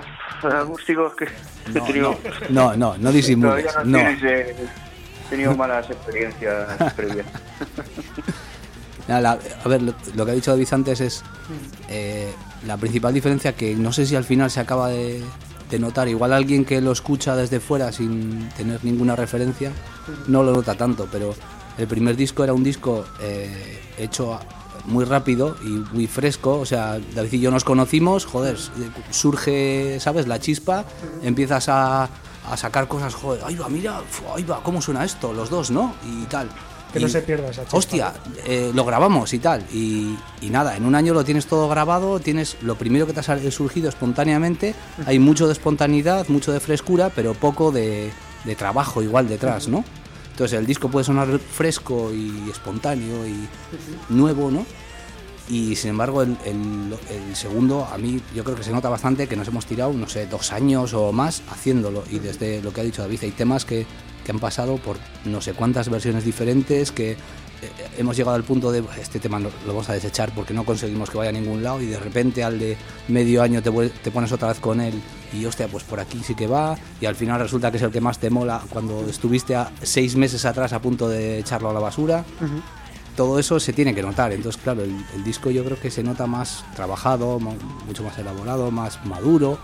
Acústicos 0.43 1.15
que 1.15 1.25
he 1.25 1.73
No, 1.73 1.85
tenido- 1.85 2.19
no, 2.51 2.71
no, 2.73 2.77
no, 2.77 2.99
no 2.99 3.13
disimules. 3.13 3.65
No. 3.85 3.99
tienes, 3.99 4.23
eh, 4.23 4.57
he 5.27 5.31
tenido 5.31 5.57
malas 5.57 5.89
experiencias 5.91 6.93
previas. 6.95 7.27
Nada, 9.09 9.21
la- 9.21 9.39
a 9.65 9.69
ver, 9.69 9.83
lo, 9.83 9.95
lo 10.15 10.25
que 10.27 10.33
ha 10.33 10.35
dicho 10.35 10.51
David 10.51 10.69
antes 10.73 11.01
es 11.01 11.23
eh, 11.89 12.33
la 12.67 12.77
principal 12.77 13.13
diferencia 13.13 13.55
que 13.55 13.75
no 13.75 13.93
sé 13.93 14.07
si 14.07 14.17
al 14.17 14.25
final 14.25 14.51
se 14.51 14.61
acaba 14.61 14.89
de, 14.89 15.23
de 15.71 15.79
notar. 15.79 16.09
Igual 16.09 16.33
alguien 16.33 16.65
que 16.65 16.81
lo 16.81 16.93
escucha 16.93 17.37
desde 17.37 17.61
fuera 17.61 17.93
sin 17.93 18.49
tener 18.51 18.83
ninguna 18.85 19.15
referencia 19.17 19.73
no 20.27 20.43
lo 20.43 20.53
nota 20.53 20.75
tanto, 20.75 21.07
pero 21.11 21.35
el 21.79 21.87
primer 21.87 22.17
disco 22.17 22.45
era 22.45 22.53
un 22.55 22.63
disco 22.65 23.05
eh, 23.21 23.81
hecho 23.99 24.35
a- 24.35 24.41
muy 24.87 25.05
rápido 25.05 25.57
y 25.65 25.69
muy 25.93 26.07
fresco. 26.07 26.59
O 26.59 26.67
sea, 26.67 26.99
David 27.15 27.33
y 27.33 27.41
yo 27.41 27.51
nos 27.51 27.65
conocimos, 27.65 28.27
joder, 28.27 28.57
surge, 29.11 29.99
¿sabes? 30.01 30.27
La 30.27 30.39
chispa, 30.41 30.85
empiezas 31.23 31.69
a, 31.69 32.09
a 32.51 32.57
sacar 32.57 32.89
cosas, 32.89 33.15
joder, 33.15 33.43
ahí 33.45 33.57
va, 33.57 33.69
mira, 33.69 34.01
ahí 34.35 34.43
va, 34.45 34.63
¿cómo 34.63 34.81
suena 34.81 35.05
esto? 35.05 35.33
Los 35.33 35.51
dos, 35.51 35.71
¿no? 35.71 35.95
Y 36.07 36.25
tal. 36.25 36.49
Que 36.93 37.01
no 37.01 37.09
se 37.09 37.23
pierda 37.23 37.49
esa 37.49 37.63
chispa. 37.63 37.77
Hostia, 37.77 38.13
eh, 38.47 38.71
lo 38.73 38.85
grabamos 38.85 39.33
y 39.35 39.41
tal. 39.41 39.65
Y, 39.73 40.17
y 40.41 40.51
nada, 40.51 40.77
en 40.77 40.85
un 40.85 40.95
año 40.95 41.13
lo 41.13 41.25
tienes 41.25 41.47
todo 41.47 41.69
grabado, 41.69 42.21
tienes 42.21 42.57
lo 42.63 42.77
primero 42.77 43.05
que 43.05 43.13
te 43.13 43.19
ha 43.19 43.51
surgido 43.51 43.89
espontáneamente. 43.89 44.77
Hay 45.05 45.19
mucho 45.19 45.49
de 45.49 45.55
espontaneidad, 45.55 46.29
mucho 46.29 46.53
de 46.53 46.61
frescura, 46.61 47.11
pero 47.13 47.35
poco 47.35 47.73
de, 47.73 48.13
de 48.45 48.55
trabajo 48.55 49.03
igual 49.03 49.27
detrás, 49.29 49.67
¿no? 49.67 49.85
Entonces 50.35 50.59
el 50.59 50.67
disco 50.67 50.89
puede 50.91 51.05
sonar 51.05 51.39
fresco 51.39 52.13
y 52.13 52.51
espontáneo 52.51 53.25
y 53.25 53.47
nuevo, 54.09 54.51
¿no? 54.51 54.67
Y 55.49 55.77
sin 55.77 55.91
embargo, 55.91 56.23
el, 56.23 56.37
el- 56.45 56.97
el 57.09 57.37
segundo, 57.37 57.85
a 57.85 57.97
mí 57.99 58.21
yo 58.35 58.43
creo 58.43 58.57
que 58.57 58.65
se 58.65 58.73
nota 58.73 58.89
bastante 58.89 59.29
que 59.29 59.37
nos 59.37 59.47
hemos 59.47 59.65
tirado, 59.67 59.93
no 59.93 60.09
sé, 60.09 60.27
dos 60.27 60.53
años 60.53 60.93
o 60.95 61.13
más 61.13 61.43
haciéndolo. 61.51 62.03
Y 62.11 62.19
desde 62.19 62.61
lo 62.63 62.73
que 62.73 62.81
ha 62.81 62.85
dicho 62.85 63.03
David, 63.03 63.21
hay 63.23 63.31
temas 63.31 63.65
que, 63.65 63.87
que 64.25 64.33
han 64.33 64.41
pasado 64.41 64.77
por 64.79 64.97
no 65.25 65.41
sé 65.41 65.53
cuántas 65.53 65.89
versiones 65.89 66.25
diferentes, 66.25 66.91
que 66.91 67.17
hemos 67.99 68.17
llegado 68.17 68.37
al 68.37 68.45
punto 68.45 68.71
de 68.73 68.83
este 69.01 69.19
tema 69.21 69.39
lo, 69.41 69.51
lo 69.67 69.73
vamos 69.73 69.89
a 69.89 69.93
desechar 69.95 70.33
porque 70.35 70.55
no 70.55 70.65
conseguimos 70.65 71.11
que 71.11 71.19
vaya 71.19 71.31
a 71.31 71.33
ningún 71.33 71.63
lado. 71.63 71.81
Y 71.81 71.87
de 71.87 71.99
repente, 71.99 72.43
al 72.45 72.59
de 72.59 72.77
medio 73.09 73.43
año, 73.43 73.63
te, 73.63 73.71
te 73.71 74.11
pones 74.11 74.33
otra 74.33 74.49
vez 74.49 74.61
con 74.61 74.81
él 74.81 74.95
y 75.33 75.45
hostia, 75.47 75.69
pues 75.69 75.85
por 75.85 76.01
aquí 76.01 76.21
sí 76.25 76.35
que 76.35 76.47
va. 76.47 76.77
Y 77.01 77.07
al 77.07 77.17
final 77.17 77.41
resulta 77.41 77.71
que 77.71 77.77
es 77.79 77.83
el 77.83 77.91
que 77.91 78.01
más 78.01 78.19
te 78.19 78.31
mola 78.31 78.63
cuando 78.71 79.07
estuviste 79.09 79.55
a 79.57 79.71
seis 79.83 80.17
meses 80.17 80.45
atrás 80.45 80.73
a 80.73 80.81
punto 80.81 81.09
de 81.09 81.39
echarlo 81.39 81.71
a 81.71 81.73
la 81.73 81.81
basura 81.81 82.25
todo 83.17 83.39
eso 83.39 83.61
se 83.61 83.73
tiene 83.73 83.95
que 83.95 84.03
notar. 84.03 84.33
Entonces, 84.33 84.61
claro, 84.61 84.83
el, 84.83 84.93
el 85.15 85.23
disco 85.23 85.49
yo 85.51 85.65
creo 85.65 85.79
que 85.79 85.89
se 85.91 86.03
nota 86.03 86.27
más 86.27 86.65
trabajado, 86.75 87.39
mucho 87.39 88.03
más 88.03 88.19
elaborado, 88.19 88.73
más 88.73 89.05
maduro. 89.07 89.57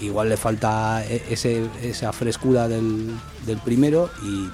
Igual 0.00 0.30
le 0.30 0.36
falta 0.36 1.04
e- 1.06 1.22
ese, 1.30 1.64
esa 1.80 2.12
frescura 2.12 2.66
del, 2.66 3.14
del 3.46 3.58
primero 3.58 4.10
y, 4.24 4.48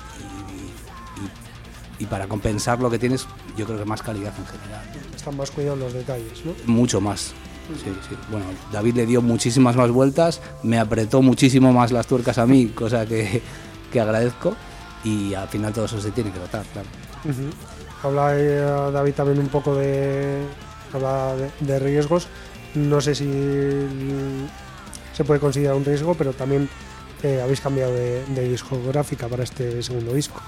y- 1.98 2.06
para 2.06 2.26
compensar 2.26 2.80
lo 2.80 2.90
que 2.90 2.98
tienes, 2.98 3.26
yo 3.56 3.66
creo 3.66 3.78
que 3.78 3.84
más 3.84 4.02
calidad 4.02 4.32
en 4.38 4.46
general. 4.46 4.82
Están 5.14 5.36
más 5.36 5.50
cuidados 5.50 5.78
los 5.78 5.92
detalles, 5.92 6.44
¿no? 6.44 6.52
Mucho 6.66 7.00
más. 7.00 7.32
Sí, 7.84 7.92
sí. 8.08 8.16
Bueno, 8.30 8.46
David 8.72 8.94
le 8.96 9.06
dio 9.06 9.20
muchísimas 9.20 9.76
más 9.76 9.90
vueltas, 9.90 10.40
me 10.62 10.78
apretó 10.78 11.20
muchísimo 11.20 11.72
más 11.72 11.92
las 11.92 12.06
tuercas 12.06 12.38
a 12.38 12.46
mí, 12.46 12.66
cosa 12.74 13.04
que, 13.04 13.42
que 13.92 14.00
agradezco. 14.00 14.56
Y 15.04 15.34
al 15.34 15.48
final 15.48 15.72
todo 15.72 15.84
eso 15.84 16.00
se 16.00 16.10
tiene 16.10 16.32
que 16.32 16.38
notar, 16.40 16.64
claro. 16.72 16.88
Ujú. 17.24 17.50
Habla 18.02 18.30
eh, 18.38 18.90
David 18.92 19.12
también 19.14 19.38
un 19.38 19.48
poco 19.48 19.74
de, 19.74 20.42
habla 20.92 21.34
de, 21.36 21.50
de 21.66 21.78
riesgos. 21.78 22.26
No 22.74 23.00
sé 23.00 23.14
si 23.14 23.28
se 25.14 25.24
puede 25.24 25.40
considerar 25.40 25.74
un 25.76 25.84
riesgo, 25.84 26.14
pero 26.14 26.32
también 26.32 26.68
eh, 27.22 27.40
habéis 27.42 27.60
cambiado 27.60 27.92
de, 27.92 28.24
de 28.26 28.48
discográfica 28.48 29.26
para 29.28 29.42
este 29.44 29.82
segundo 29.82 30.12
disco. 30.14 30.40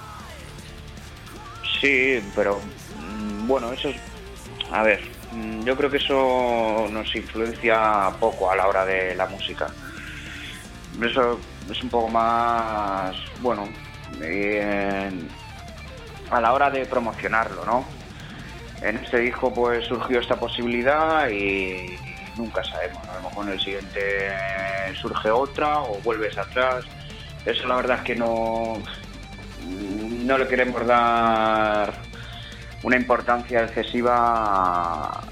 Sí, 1.81 2.23
pero 2.35 2.61
mm, 2.99 3.47
bueno, 3.47 3.73
eso 3.73 3.88
es. 3.88 3.97
A 4.71 4.83
ver, 4.83 5.01
mm, 5.33 5.64
yo 5.64 5.77
creo 5.77 5.90
que 5.90 5.97
eso 5.97 6.87
nos 6.90 7.14
influencia 7.16 8.12
poco 8.21 8.51
a 8.51 8.57
la 8.57 8.69
hora 8.69 8.85
de 8.85 9.14
la 9.14 9.27
música. 9.27 9.66
Eso 11.03 11.40
es 11.71 11.83
un 11.83 11.88
poco 11.88 12.09
más. 12.09 13.16
Bueno, 13.40 13.69
a 16.31 16.40
la 16.40 16.53
hora 16.53 16.71
de 16.71 16.85
promocionarlo, 16.87 17.64
¿no? 17.64 17.85
En 18.83 18.97
este 18.97 19.19
disco 19.19 19.53
pues 19.53 19.87
surgió 19.87 20.21
esta 20.21 20.37
posibilidad 20.37 21.29
y 21.29 21.99
nunca 22.37 22.62
sabemos. 22.64 23.07
A 23.09 23.14
lo 23.16 23.29
mejor 23.29 23.47
en 23.47 23.53
el 23.53 23.61
siguiente 23.61 24.01
surge 25.01 25.31
otra 25.31 25.81
o 25.81 25.99
vuelves 26.03 26.37
atrás. 26.37 26.85
Eso 27.45 27.66
la 27.69 27.77
verdad 27.77 27.99
es 27.99 28.05
que 28.05 28.16
no, 28.16 28.83
no 29.66 30.38
le 30.38 30.46
queremos 30.46 30.87
dar 30.87 31.92
una 32.83 32.96
importancia 32.96 33.64
excesiva. 33.64 35.23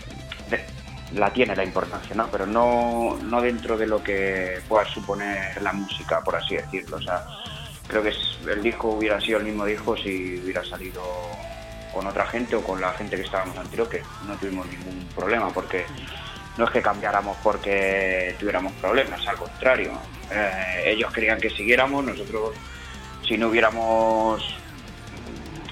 la 1.15 1.33
tiene 1.33 1.57
la 1.57 1.65
importancia, 1.65 2.15
¿no? 2.15 2.29
Pero 2.31 2.47
no, 2.47 3.17
no 3.23 3.41
dentro 3.41 3.79
de 3.79 3.87
lo 3.87 4.03
que 4.03 4.61
pueda 4.69 4.85
suponer 4.87 5.61
la 5.63 5.73
música, 5.73 6.21
por 6.21 6.37
así 6.37 6.57
decirlo. 6.57 6.99
O 6.99 7.03
sea, 7.03 7.25
creo 7.87 8.03
que 8.03 8.13
el 8.51 8.63
disco 8.63 8.89
hubiera 8.89 9.21
sido 9.21 9.39
el 9.39 9.45
mismo 9.45 9.65
disco 9.65 9.97
si 9.97 10.41
hubiera 10.43 10.65
salido 10.65 11.03
con 11.93 12.07
otra 12.07 12.27
gente 12.27 12.55
o 12.57 12.63
con 12.63 12.81
la 12.81 12.93
gente 12.93 13.17
que 13.17 13.23
estábamos 13.23 13.57
anterior, 13.57 13.89
que 13.89 14.03
no 14.27 14.35
tuvimos 14.37 14.67
ningún 14.67 15.09
problema, 15.15 15.49
porque 15.51 15.87
no 16.59 16.65
es 16.65 16.71
que 16.71 16.83
cambiáramos 16.83 17.37
porque 17.43 18.37
tuviéramos 18.39 18.73
problemas, 18.75 19.27
al 19.27 19.37
contrario. 19.37 19.93
Eh, 20.31 20.83
ellos 20.87 21.13
querían 21.13 21.41
que 21.41 21.49
siguiéramos, 21.51 22.05
nosotros 22.05 22.53
si 23.29 23.37
no 23.37 23.49
hubiéramos 23.49 24.43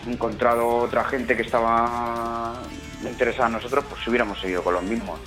encontrado 0.07 0.67
otra 0.69 1.05
gente 1.05 1.35
que 1.35 1.43
estaba 1.43 2.63
interesada 3.03 3.47
en 3.47 3.55
nosotros, 3.55 3.85
pues 3.89 4.07
hubiéramos 4.07 4.39
seguido 4.39 4.63
con 4.63 4.75
los 4.75 4.83
mismos. 4.83 5.19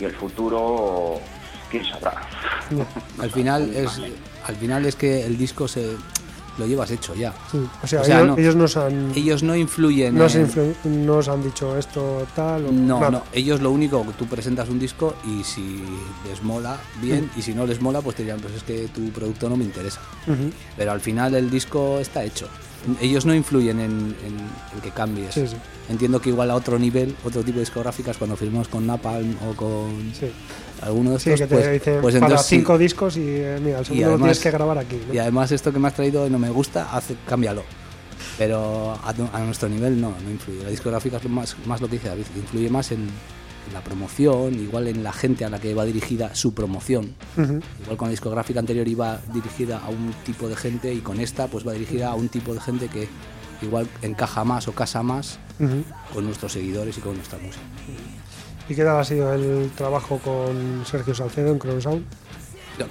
Y 0.00 0.04
el 0.04 0.12
futuro, 0.12 1.20
quién 1.70 1.84
sabrá. 1.84 2.22
Al 3.18 3.30
final 3.30 3.70
es 3.74 4.00
al 4.46 4.56
final 4.56 4.86
es 4.86 4.96
que 4.96 5.24
el 5.24 5.36
disco 5.38 5.68
se 5.68 5.96
lo 6.58 6.66
llevas 6.66 6.90
hecho 6.90 7.14
ya. 7.14 7.32
Sí, 7.50 7.58
o 7.82 7.86
sea, 7.86 8.00
O 8.00 8.04
sea, 8.04 8.16
ellos, 8.20 8.28
no- 8.28 8.38
ellos 8.38 8.56
nos 8.56 8.76
han, 8.76 9.12
Ellos 9.14 9.42
no 9.42 9.56
influyen 9.56 10.14
nos, 10.16 10.34
en- 10.34 10.48
influ- 10.48 10.74
nos 10.84 11.28
han 11.28 11.42
dicho 11.42 11.76
esto 11.78 12.26
tal 12.36 12.66
o 12.66 12.72
no, 12.72 12.98
nada. 12.98 13.10
no, 13.10 13.22
ellos 13.32 13.60
lo 13.60 13.70
único 13.70 14.04
que 14.06 14.12
tú 14.12 14.26
presentas 14.26 14.68
un 14.68 14.78
disco 14.78 15.14
y 15.24 15.42
si 15.44 15.82
les 16.28 16.42
mola 16.42 16.76
bien 17.00 17.30
Mm. 17.34 17.38
y 17.38 17.42
si 17.42 17.54
no 17.54 17.66
les 17.66 17.80
mola 17.80 18.00
pues 18.00 18.16
te 18.16 18.22
dirán 18.24 18.40
pues 18.40 18.54
es 18.54 18.62
que 18.62 18.88
tu 18.88 19.10
producto 19.10 19.48
no 19.48 19.56
me 19.56 19.64
interesa. 19.64 20.00
Pero 20.76 20.92
al 20.92 21.00
final 21.00 21.34
el 21.34 21.50
disco 21.50 21.98
está 22.00 22.24
hecho. 22.24 22.48
Ellos 23.00 23.24
no 23.24 23.32
influyen 23.34 23.78
en, 23.78 23.90
en- 24.26 24.40
en 24.74 24.80
que 24.82 24.90
cambies. 24.90 25.34
Sí, 25.34 25.46
sí. 25.46 25.56
Entiendo 25.88 26.20
que 26.20 26.30
igual 26.30 26.50
a 26.50 26.56
otro 26.56 26.78
nivel, 26.78 27.14
otro 27.24 27.42
tipo 27.42 27.56
de 27.58 27.60
discográficas, 27.60 28.16
cuando 28.16 28.36
firmamos 28.36 28.66
con 28.68 28.86
Napalm 28.86 29.36
o 29.48 29.54
con. 29.54 30.12
Alguno 30.82 31.12
de 31.12 31.18
Sí, 31.20 31.30
estos, 31.30 31.48
que 31.48 31.54
te 31.54 31.60
pues, 31.62 31.72
dicen 31.72 31.98
pues 32.02 32.14
para 32.14 32.26
entonces 32.26 32.46
sí. 32.46 32.56
cinco 32.56 32.76
discos 32.78 33.16
y 33.16 33.22
eh, 33.26 33.58
mira, 33.62 33.78
el 33.80 33.84
segundo 33.84 34.06
lo 34.06 34.12
además- 34.14 34.26
tienes 34.26 34.38
que 34.40 34.50
grabar 34.50 34.78
aquí. 34.78 35.00
¿no? 35.08 35.14
Y 35.14 35.18
además 35.18 35.52
esto 35.52 35.72
que 35.72 35.78
me 35.78 35.88
has 35.88 35.94
traído 35.94 36.28
no 36.28 36.38
me 36.38 36.50
gusta, 36.50 36.94
hace, 36.94 37.16
cámbialo. 37.26 37.62
pero 38.38 38.92
a, 38.92 39.10
a 39.32 39.38
nuestro 39.40 39.68
nivel 39.68 40.00
no, 40.00 40.14
no 40.24 40.30
influye. 40.30 40.62
La 40.64 40.70
discográfica 40.70 41.18
es 41.18 41.24
lo 41.24 41.30
más, 41.30 41.56
más 41.66 41.80
lo 41.80 41.88
que 41.88 41.94
dice 41.96 42.08
David, 42.08 42.24
influye 42.36 42.70
más 42.70 42.90
en, 42.92 43.00
en 43.02 43.74
la 43.74 43.80
promoción, 43.82 44.54
igual 44.54 44.88
en 44.88 45.02
la 45.04 45.12
gente 45.12 45.44
a 45.44 45.50
la 45.50 45.60
que 45.60 45.74
va 45.74 45.84
dirigida 45.84 46.34
su 46.34 46.52
promoción. 46.54 47.14
Ujú. 47.36 47.60
Igual 47.82 47.96
con 47.96 48.08
la 48.08 48.10
discográfica 48.12 48.58
anterior 48.60 48.88
iba 48.88 49.20
dirigida 49.32 49.78
a 49.78 49.88
un 49.88 50.12
tipo 50.24 50.48
de 50.48 50.56
gente 50.56 50.92
y 50.92 50.98
con 51.00 51.20
esta 51.20 51.46
pues 51.46 51.66
va 51.66 51.72
dirigida 51.72 52.08
a 52.10 52.14
un 52.14 52.28
tipo 52.28 52.54
de 52.54 52.60
gente 52.60 52.88
que 52.88 53.06
igual 53.60 53.86
encaja 54.02 54.42
más 54.42 54.66
o 54.66 54.72
casa 54.72 55.02
más 55.04 55.38
Ujú. 55.60 55.84
con 56.12 56.24
nuestros 56.24 56.52
seguidores 56.52 56.98
y 56.98 57.00
con 57.00 57.14
nuestra 57.14 57.38
música. 57.38 57.62
¿Y 58.68 58.74
qué 58.74 58.84
tal 58.84 58.98
ha 58.98 59.04
sido 59.04 59.32
el 59.32 59.70
trabajo 59.76 60.18
con 60.18 60.84
Sergio 60.86 61.14
Salcedo 61.14 61.52
en 61.52 61.58
Crown 61.58 62.04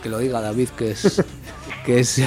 Que 0.01 0.09
lo 0.09 0.19
diga 0.19 0.41
David, 0.41 0.69
que 0.69 0.91
es 0.91 1.23
que 1.85 1.99
es 1.99 2.21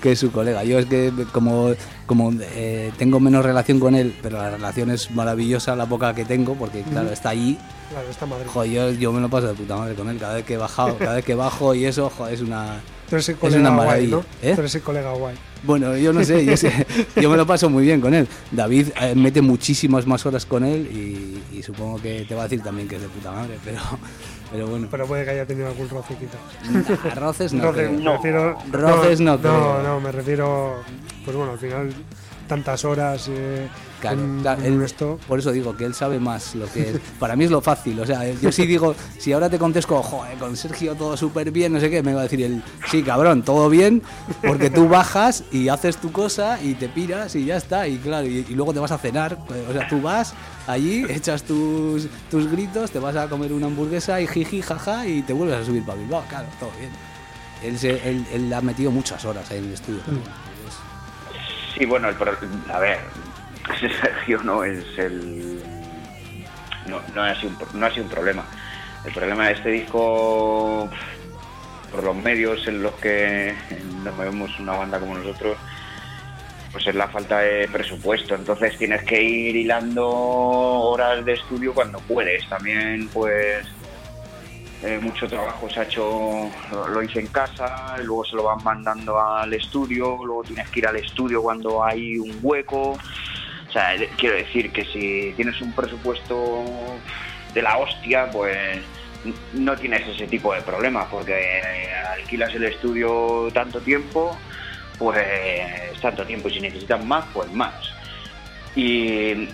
que 0.00 0.12
es 0.12 0.18
su 0.18 0.30
colega. 0.30 0.64
Yo 0.64 0.78
es 0.78 0.86
que 0.86 1.12
como 1.32 1.72
como 2.06 2.32
eh, 2.40 2.92
tengo 2.98 3.20
menos 3.20 3.44
relación 3.44 3.80
con 3.80 3.94
él, 3.94 4.16
pero 4.22 4.38
la 4.38 4.50
relación 4.50 4.90
es 4.90 5.10
maravillosa, 5.10 5.76
la 5.76 5.86
poca 5.86 6.14
que 6.14 6.24
tengo, 6.24 6.54
porque 6.54 6.82
claro 6.82 7.10
está 7.10 7.30
allí. 7.30 7.58
Claro, 7.90 8.08
está 8.08 8.26
Madrid. 8.26 8.46
Jo, 8.46 8.64
yo, 8.64 8.90
yo 8.90 9.12
me 9.12 9.20
lo 9.20 9.28
paso 9.28 9.48
de 9.48 9.54
puta 9.54 9.76
madre 9.76 9.94
con 9.94 10.08
él 10.08 10.18
cada 10.18 10.34
vez 10.34 10.44
que 10.44 10.54
he 10.54 10.58
bajado, 10.58 10.96
cada 10.98 11.14
vez 11.14 11.24
que 11.24 11.34
bajo 11.34 11.74
y 11.74 11.86
eso, 11.86 12.10
jo, 12.10 12.28
es 12.28 12.40
una 12.40 12.80
es 13.10 13.28
una 13.28 13.70
guay, 13.70 13.72
maravilla, 13.72 14.16
¿no? 14.16 14.24
¿eh? 14.42 14.54
Tú 14.54 14.60
eres 14.60 14.74
el 14.76 14.82
colega 14.82 15.12
guay. 15.12 15.36
Bueno, 15.62 15.96
yo 15.96 16.12
no 16.12 16.24
sé, 16.24 16.44
yo, 16.44 16.56
sé, 16.56 16.86
yo 17.16 17.28
me 17.30 17.36
lo 17.36 17.46
paso 17.46 17.68
muy 17.68 17.84
bien 17.84 18.00
con 18.00 18.14
él. 18.14 18.26
David 18.50 18.88
eh, 19.00 19.14
mete 19.14 19.42
muchísimas 19.42 20.06
más 20.06 20.24
horas 20.26 20.46
con 20.46 20.64
él 20.64 20.88
y, 20.90 21.58
y 21.58 21.62
supongo 21.62 22.00
que 22.00 22.24
te 22.28 22.34
va 22.34 22.42
a 22.42 22.44
decir 22.44 22.62
también 22.62 22.88
que 22.88 22.96
es 22.96 23.02
de 23.02 23.08
puta 23.08 23.30
madre, 23.30 23.58
pero, 23.64 23.80
pero 24.50 24.66
bueno. 24.68 24.88
Pero 24.90 25.06
puede 25.06 25.24
que 25.24 25.30
haya 25.30 25.46
tenido 25.46 25.68
algún 25.68 25.88
roce 25.88 26.14
quizás. 26.14 27.04
Nah, 27.04 27.14
roces 27.14 27.52
no. 27.52 27.64
Roce, 27.64 27.86
creo. 27.86 27.98
me 28.00 28.12
refiero, 28.16 28.58
Roces 28.72 29.20
no 29.20 29.32
no, 29.32 29.38
creo. 29.40 29.82
no, 29.82 30.00
me 30.00 30.12
refiero, 30.12 30.76
pues 31.24 31.36
bueno, 31.36 31.52
al 31.52 31.58
final 31.58 31.92
tantas 32.48 32.84
horas 32.84 33.28
eh, 33.30 33.68
Claro, 34.00 34.20
en, 34.22 34.40
claro, 34.40 34.62
en 34.64 34.74
él- 34.74 34.82
esto. 34.82 35.18
por 35.28 35.38
eso 35.38 35.52
digo 35.52 35.76
que 35.76 35.84
él 35.84 35.94
sabe 35.94 36.18
más 36.18 36.54
lo 36.54 36.66
que 36.72 36.90
es. 36.90 37.00
Para 37.18 37.36
mí 37.36 37.44
es 37.44 37.50
lo 37.50 37.60
fácil, 37.60 38.00
o 38.00 38.06
sea, 38.06 38.28
yo 38.32 38.50
sí 38.50 38.66
digo, 38.66 38.94
si 39.18 39.32
ahora 39.32 39.50
te 39.50 39.58
contesto, 39.58 40.02
joder, 40.02 40.38
con 40.38 40.56
Sergio 40.56 40.94
todo 40.94 41.16
súper 41.16 41.50
bien, 41.50 41.72
no 41.72 41.80
sé 41.80 41.90
qué, 41.90 42.02
me 42.02 42.14
va 42.14 42.20
a 42.20 42.22
decir 42.24 42.42
él, 42.42 42.62
sí, 42.90 43.02
cabrón, 43.02 43.42
todo 43.42 43.68
bien, 43.68 44.02
porque 44.46 44.70
tú 44.70 44.88
bajas 44.88 45.44
y 45.52 45.68
haces 45.68 45.98
tu 45.98 46.10
cosa 46.12 46.58
y 46.62 46.74
te 46.74 46.88
piras 46.88 47.34
y 47.36 47.44
ya 47.44 47.56
está, 47.56 47.86
y 47.86 47.98
claro, 47.98 48.26
y, 48.26 48.46
y 48.48 48.54
luego 48.54 48.72
te 48.72 48.80
vas 48.80 48.90
a 48.92 48.98
cenar, 48.98 49.36
pues, 49.46 49.60
o 49.68 49.72
sea, 49.72 49.86
tú 49.88 50.00
vas 50.00 50.32
allí, 50.66 51.04
echas 51.10 51.42
tus, 51.42 52.06
tus 52.30 52.50
gritos, 52.50 52.90
te 52.90 52.98
vas 52.98 53.16
a 53.16 53.28
comer 53.28 53.52
una 53.52 53.66
hamburguesa 53.66 54.20
y 54.20 54.26
jiji, 54.26 54.62
jaja, 54.62 55.06
y 55.06 55.22
te 55.22 55.32
vuelves 55.32 55.60
a 55.60 55.64
subir 55.64 55.84
para 55.84 55.98
Bilbao, 55.98 56.24
claro, 56.28 56.46
todo 56.58 56.70
bien. 56.78 56.90
Él, 57.62 57.78
se, 57.78 57.90
él, 58.08 58.24
él 58.32 58.50
ha 58.54 58.62
metido 58.62 58.90
muchas 58.90 59.22
horas 59.26 59.50
ahí 59.50 59.58
en 59.58 59.64
el 59.66 59.74
estudio. 59.74 60.00
Sí, 61.76 61.84
bueno, 61.84 62.08
el 62.08 62.16
a 62.72 62.78
ver, 62.78 62.98
Sergio 64.00 64.42
no 64.42 64.64
es 64.64 64.84
el. 64.98 65.60
No, 66.86 67.00
no, 67.14 67.22
ha 67.22 67.34
sido 67.36 67.50
un, 67.50 67.80
no 67.80 67.86
ha 67.86 67.90
sido 67.90 68.04
un 68.04 68.10
problema. 68.10 68.44
El 69.04 69.12
problema 69.12 69.46
de 69.46 69.52
este 69.54 69.70
disco, 69.70 70.88
por 71.90 72.04
los 72.04 72.16
medios 72.16 72.66
en 72.66 72.82
los 72.82 72.94
que 72.94 73.54
nos 74.04 74.14
movemos 74.14 74.58
una 74.58 74.72
banda 74.72 74.98
como 74.98 75.16
nosotros, 75.16 75.56
pues 76.72 76.86
es 76.86 76.94
la 76.94 77.08
falta 77.08 77.38
de 77.40 77.68
presupuesto. 77.68 78.34
Entonces 78.34 78.76
tienes 78.76 79.02
que 79.04 79.22
ir 79.22 79.56
hilando 79.56 80.08
horas 80.08 81.24
de 81.24 81.34
estudio 81.34 81.72
cuando 81.72 81.98
puedes. 82.00 82.48
También, 82.48 83.08
pues, 83.08 83.66
eh, 84.82 84.98
mucho 85.00 85.28
trabajo 85.28 85.68
se 85.68 85.80
ha 85.80 85.82
hecho, 85.82 86.50
lo, 86.92 87.02
hice 87.02 87.20
en 87.20 87.26
casa, 87.26 87.98
luego 87.98 88.24
se 88.24 88.36
lo 88.36 88.44
van 88.44 88.64
mandando 88.64 89.20
al 89.20 89.52
estudio, 89.52 90.18
luego 90.24 90.42
tienes 90.42 90.68
que 90.70 90.80
ir 90.80 90.86
al 90.86 90.96
estudio 90.96 91.42
cuando 91.42 91.84
hay 91.84 92.18
un 92.18 92.38
hueco. 92.42 92.96
O 93.70 93.72
sea, 93.72 93.96
de- 93.96 94.08
quiero 94.18 94.34
decir 94.34 94.72
que 94.72 94.84
si 94.84 95.32
tienes 95.36 95.60
un 95.60 95.72
presupuesto 95.72 96.64
de 97.54 97.62
la 97.62 97.78
hostia, 97.78 98.28
pues 98.32 98.80
no 99.52 99.76
tienes 99.76 100.06
ese 100.08 100.26
tipo 100.26 100.52
de 100.52 100.60
problemas, 100.62 101.06
porque 101.08 101.32
eh, 101.32 101.94
alquilas 102.14 102.52
el 102.52 102.64
estudio 102.64 103.48
tanto 103.54 103.80
tiempo, 103.80 104.36
pues 104.98 105.24
tanto 106.00 106.26
tiempo, 106.26 106.48
y 106.48 106.54
si 106.54 106.60
necesitas 106.60 107.04
más, 107.04 107.24
pues 107.32 107.52
más. 107.52 107.74
Y, 108.74 109.48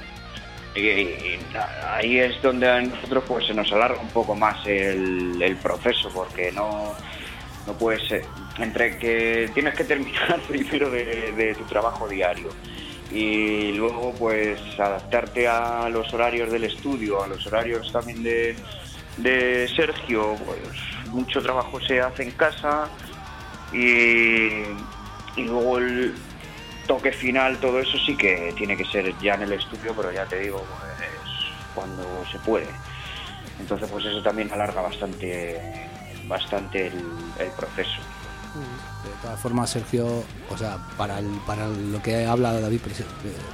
ahí 1.90 2.18
es 2.18 2.40
donde 2.42 2.68
a 2.68 2.80
nosotros 2.80 3.24
pues 3.26 3.46
se 3.46 3.54
nos 3.54 3.70
alarga 3.72 4.00
un 4.00 4.08
poco 4.08 4.34
más 4.34 4.66
el, 4.66 5.58
proceso, 5.62 6.10
porque 6.14 6.52
no, 6.52 6.94
no 7.66 7.72
puedes, 7.74 8.10
eh, 8.12 8.24
entre 8.58 8.96
que 8.96 9.50
tienes 9.52 9.74
que 9.74 9.84
terminar 9.84 10.40
primero 10.48 10.90
de 10.90 11.54
tu 11.58 11.64
trabajo 11.64 12.08
diario 12.08 12.48
y 13.10 13.72
luego 13.72 14.12
pues 14.18 14.60
adaptarte 14.78 15.46
a 15.46 15.88
los 15.88 16.12
horarios 16.12 16.50
del 16.50 16.64
estudio, 16.64 17.22
a 17.22 17.28
los 17.28 17.46
horarios 17.46 17.92
también 17.92 18.22
de, 18.22 18.56
de 19.18 19.68
Sergio, 19.74 20.34
pues 20.44 20.60
mucho 21.10 21.40
trabajo 21.40 21.80
se 21.80 22.00
hace 22.00 22.24
en 22.24 22.30
casa 22.32 22.88
y, 23.72 24.62
y 25.36 25.44
luego 25.44 25.78
el 25.78 26.14
toque 26.86 27.12
final, 27.12 27.58
todo 27.58 27.80
eso 27.80 27.96
sí 27.98 28.16
que 28.16 28.52
tiene 28.56 28.76
que 28.76 28.84
ser 28.84 29.16
ya 29.18 29.34
en 29.34 29.42
el 29.42 29.52
estudio, 29.52 29.94
pero 29.96 30.12
ya 30.12 30.24
te 30.26 30.40
digo, 30.40 30.58
pues 30.58 31.10
cuando 31.74 32.04
se 32.30 32.38
puede. 32.40 32.68
Entonces 33.60 33.88
pues 33.90 34.04
eso 34.04 34.22
también 34.22 34.52
alarga 34.52 34.82
bastante 34.82 35.88
bastante 36.26 36.88
el, 36.88 37.04
el 37.38 37.50
proceso. 37.52 38.00
De 38.60 39.22
todas 39.22 39.38
formas, 39.40 39.70
Sergio, 39.70 40.24
o 40.50 40.58
sea, 40.58 40.78
para, 40.96 41.18
el- 41.18 41.40
para 41.46 41.68
lo 41.68 42.02
que 42.02 42.24
ha 42.24 42.32
hablado 42.32 42.60
David 42.60 42.80
preci- 42.80 43.04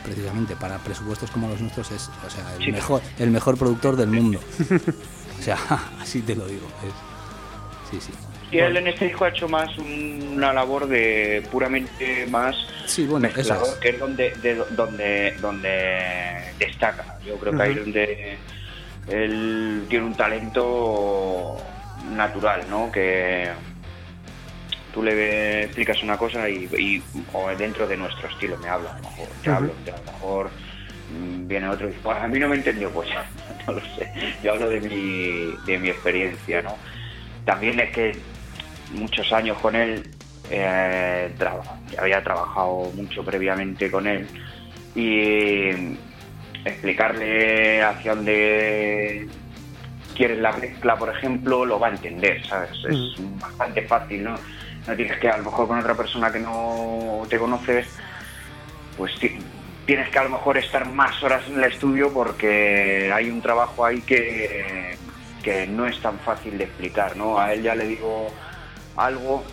precisamente, 0.04 0.56
para 0.56 0.78
presupuestos 0.78 1.30
como 1.30 1.48
los 1.48 1.60
nuestros 1.60 1.90
es, 1.90 2.10
o 2.26 2.30
sea, 2.30 2.54
el 2.58 2.64
Sí. 2.64 2.72
mejor, 2.72 3.02
el 3.18 3.30
mejor 3.30 3.56
productor 3.58 3.96
del 3.96 4.08
mundo. 4.08 4.40
O 5.38 5.42
sea, 5.42 5.56
así 6.00 6.22
te 6.22 6.34
lo 6.34 6.46
digo. 6.46 6.66
es- 6.86 7.90
sí, 7.90 8.00
sí. 8.00 8.12
Y 8.50 8.58
él 8.58 8.76
en 8.76 8.86
este 8.88 9.06
disco 9.06 9.24
ha 9.24 9.28
hecho 9.30 9.48
más 9.48 9.70
una 9.78 10.52
labor 10.52 10.86
de 10.86 11.46
puramente 11.50 12.26
más 12.26 12.54
Sí, 12.86 13.06
bueno, 13.06 13.28
mezclador, 13.34 13.66
es. 13.68 13.74
que 13.76 13.88
es 13.90 13.98
donde, 13.98 14.30
de- 14.42 14.64
donde, 14.76 15.36
donde 15.40 16.52
destaca. 16.58 17.16
Yo 17.26 17.36
creo 17.38 17.56
que 17.56 17.62
ahí 17.62 17.70
es 17.72 17.78
donde 17.80 18.38
él 19.08 19.86
tiene 19.88 20.04
un 20.06 20.14
talento 20.14 21.56
natural, 22.14 22.62
¿no? 22.68 22.92
Que 22.92 23.48
tú 24.92 25.02
le 25.02 25.64
explicas 25.64 26.02
una 26.02 26.16
cosa 26.18 26.48
y, 26.48 26.68
y- 26.78 27.04
o 27.32 27.48
dentro 27.56 27.86
de 27.86 27.96
nuestro 27.96 28.28
estilo 28.28 28.56
me 28.58 28.68
habla, 28.68 28.90
a 28.90 28.96
lo 28.98 29.02
mejor, 29.04 29.28
te 29.42 29.50
hablo, 29.50 29.74
a 29.86 29.98
lo 29.98 30.04
mejor 30.12 30.50
mm, 31.08 31.48
viene 31.48 31.68
otro 31.68 31.86
y 31.86 31.90
dice, 31.90 32.00
"Pues 32.02 32.18
a 32.18 32.28
mí 32.28 32.38
no 32.38 32.48
me 32.48 32.56
entendió, 32.56 32.92
pues 32.92 33.08
no 33.66 33.74
lo 33.74 33.80
sé. 33.96 34.08
Yo 34.42 34.52
hablo 34.52 34.68
de 34.68 34.80
mi, 34.80 35.56
de 35.66 35.78
mi 35.78 35.88
experiencia, 35.88 36.62
¿no? 36.62 36.78
También 37.44 37.80
es 37.80 37.90
que 37.92 38.16
muchos 38.90 39.32
años 39.32 39.58
con 39.58 39.74
él, 39.74 40.04
eh, 40.50 41.34
había 41.98 42.22
trabajado 42.22 42.90
mucho 42.94 43.24
previamente 43.24 43.90
con 43.90 44.06
él 44.06 44.28
y 44.94 45.70
explicarle 46.64 47.82
hacia 47.82 48.14
dónde 48.14 49.26
quieres 50.14 50.38
la 50.38 50.52
mezcla, 50.56 50.98
por 50.98 51.10
ejemplo, 51.10 51.64
lo 51.64 51.80
va 51.80 51.88
a 51.88 51.92
entender, 51.92 52.38
¿sabes? 52.48 52.70
Es 52.88 52.96
bastante 53.40 53.82
fácil, 53.82 54.22
¿no? 54.24 54.38
No 54.86 54.96
tienes 54.96 55.18
que, 55.18 55.28
a 55.28 55.36
lo 55.38 55.44
mejor 55.44 55.68
con 55.68 55.78
otra 55.78 55.96
persona 55.96 56.32
que 56.32 56.40
no 56.40 57.24
te 57.28 57.38
conoces, 57.38 57.86
pues 58.96 59.16
ti- 59.20 59.38
tienes 59.86 60.08
que 60.10 60.18
a 60.18 60.24
lo 60.24 60.30
mejor 60.30 60.58
estar 60.58 60.86
más 60.88 61.22
horas 61.22 61.44
en 61.48 61.58
el 61.58 61.64
estudio 61.72 62.12
porque 62.12 63.10
hay 63.14 63.30
un 63.30 63.40
trabajo 63.40 63.84
ahí 63.84 64.00
que, 64.02 64.96
que 65.42 65.66
no 65.68 65.86
es 65.86 66.00
tan 66.00 66.18
fácil 66.20 66.58
de 66.58 66.64
explicar, 66.64 67.16
¿no? 67.16 67.38
A 67.38 67.52
él 67.52 67.62
ya 67.62 67.74
le 67.74 67.86
digo 67.86 68.28
algo 68.96 69.44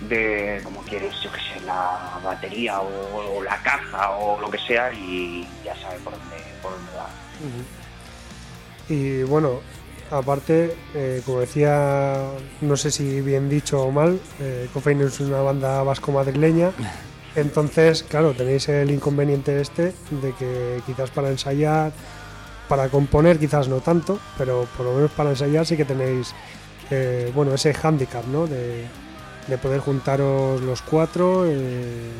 de 0.00 0.60
como 0.62 0.82
quieres, 0.82 1.14
yo 1.22 1.32
qué 1.32 1.40
sé, 1.40 1.60
la 1.64 2.20
batería 2.22 2.80
o, 2.82 3.36
o 3.38 3.42
la 3.42 3.56
caja 3.62 4.10
o 4.10 4.38
lo 4.38 4.50
que 4.50 4.58
sea 4.58 4.92
y 4.92 5.48
ya 5.64 5.74
sabe 5.76 5.96
por 6.04 6.12
dónde, 6.18 6.36
por 6.62 6.72
dónde 6.72 6.92
va. 6.92 7.08
Y 8.88 9.22
bueno, 9.22 9.62
aparte, 10.10 10.74
eh, 10.94 11.22
como 11.24 11.40
decía, 11.40 12.30
no 12.60 12.76
sé 12.76 12.90
si 12.90 13.20
bien 13.20 13.48
dicho 13.48 13.82
o 13.82 13.90
mal, 13.90 14.18
eh, 14.40 14.68
es 15.00 15.20
una 15.20 15.40
banda 15.42 15.82
vasco-madrileña. 15.82 16.72
Entonces, 17.36 18.02
claro, 18.02 18.32
tenéis 18.32 18.68
el 18.68 18.90
inconveniente 18.90 19.60
este 19.60 19.92
de 20.10 20.32
que 20.38 20.80
quizás 20.86 21.10
para 21.10 21.28
ensayar, 21.28 21.92
para 22.68 22.88
componer 22.88 23.38
quizás 23.38 23.68
no 23.68 23.80
tanto, 23.80 24.18
pero 24.38 24.66
por 24.76 24.86
lo 24.86 24.94
menos 24.94 25.10
para 25.10 25.30
ensayar 25.30 25.66
sí 25.66 25.76
que 25.76 25.84
tenéis, 25.84 26.32
eh, 26.90 27.30
bueno, 27.34 27.52
ese 27.54 27.74
hándicap, 27.74 28.24
¿no? 28.28 28.46
De, 28.46 28.86
de 29.48 29.58
poder 29.58 29.80
juntaros 29.80 30.62
los 30.62 30.80
cuatro 30.82 31.44
eh, 31.46 32.10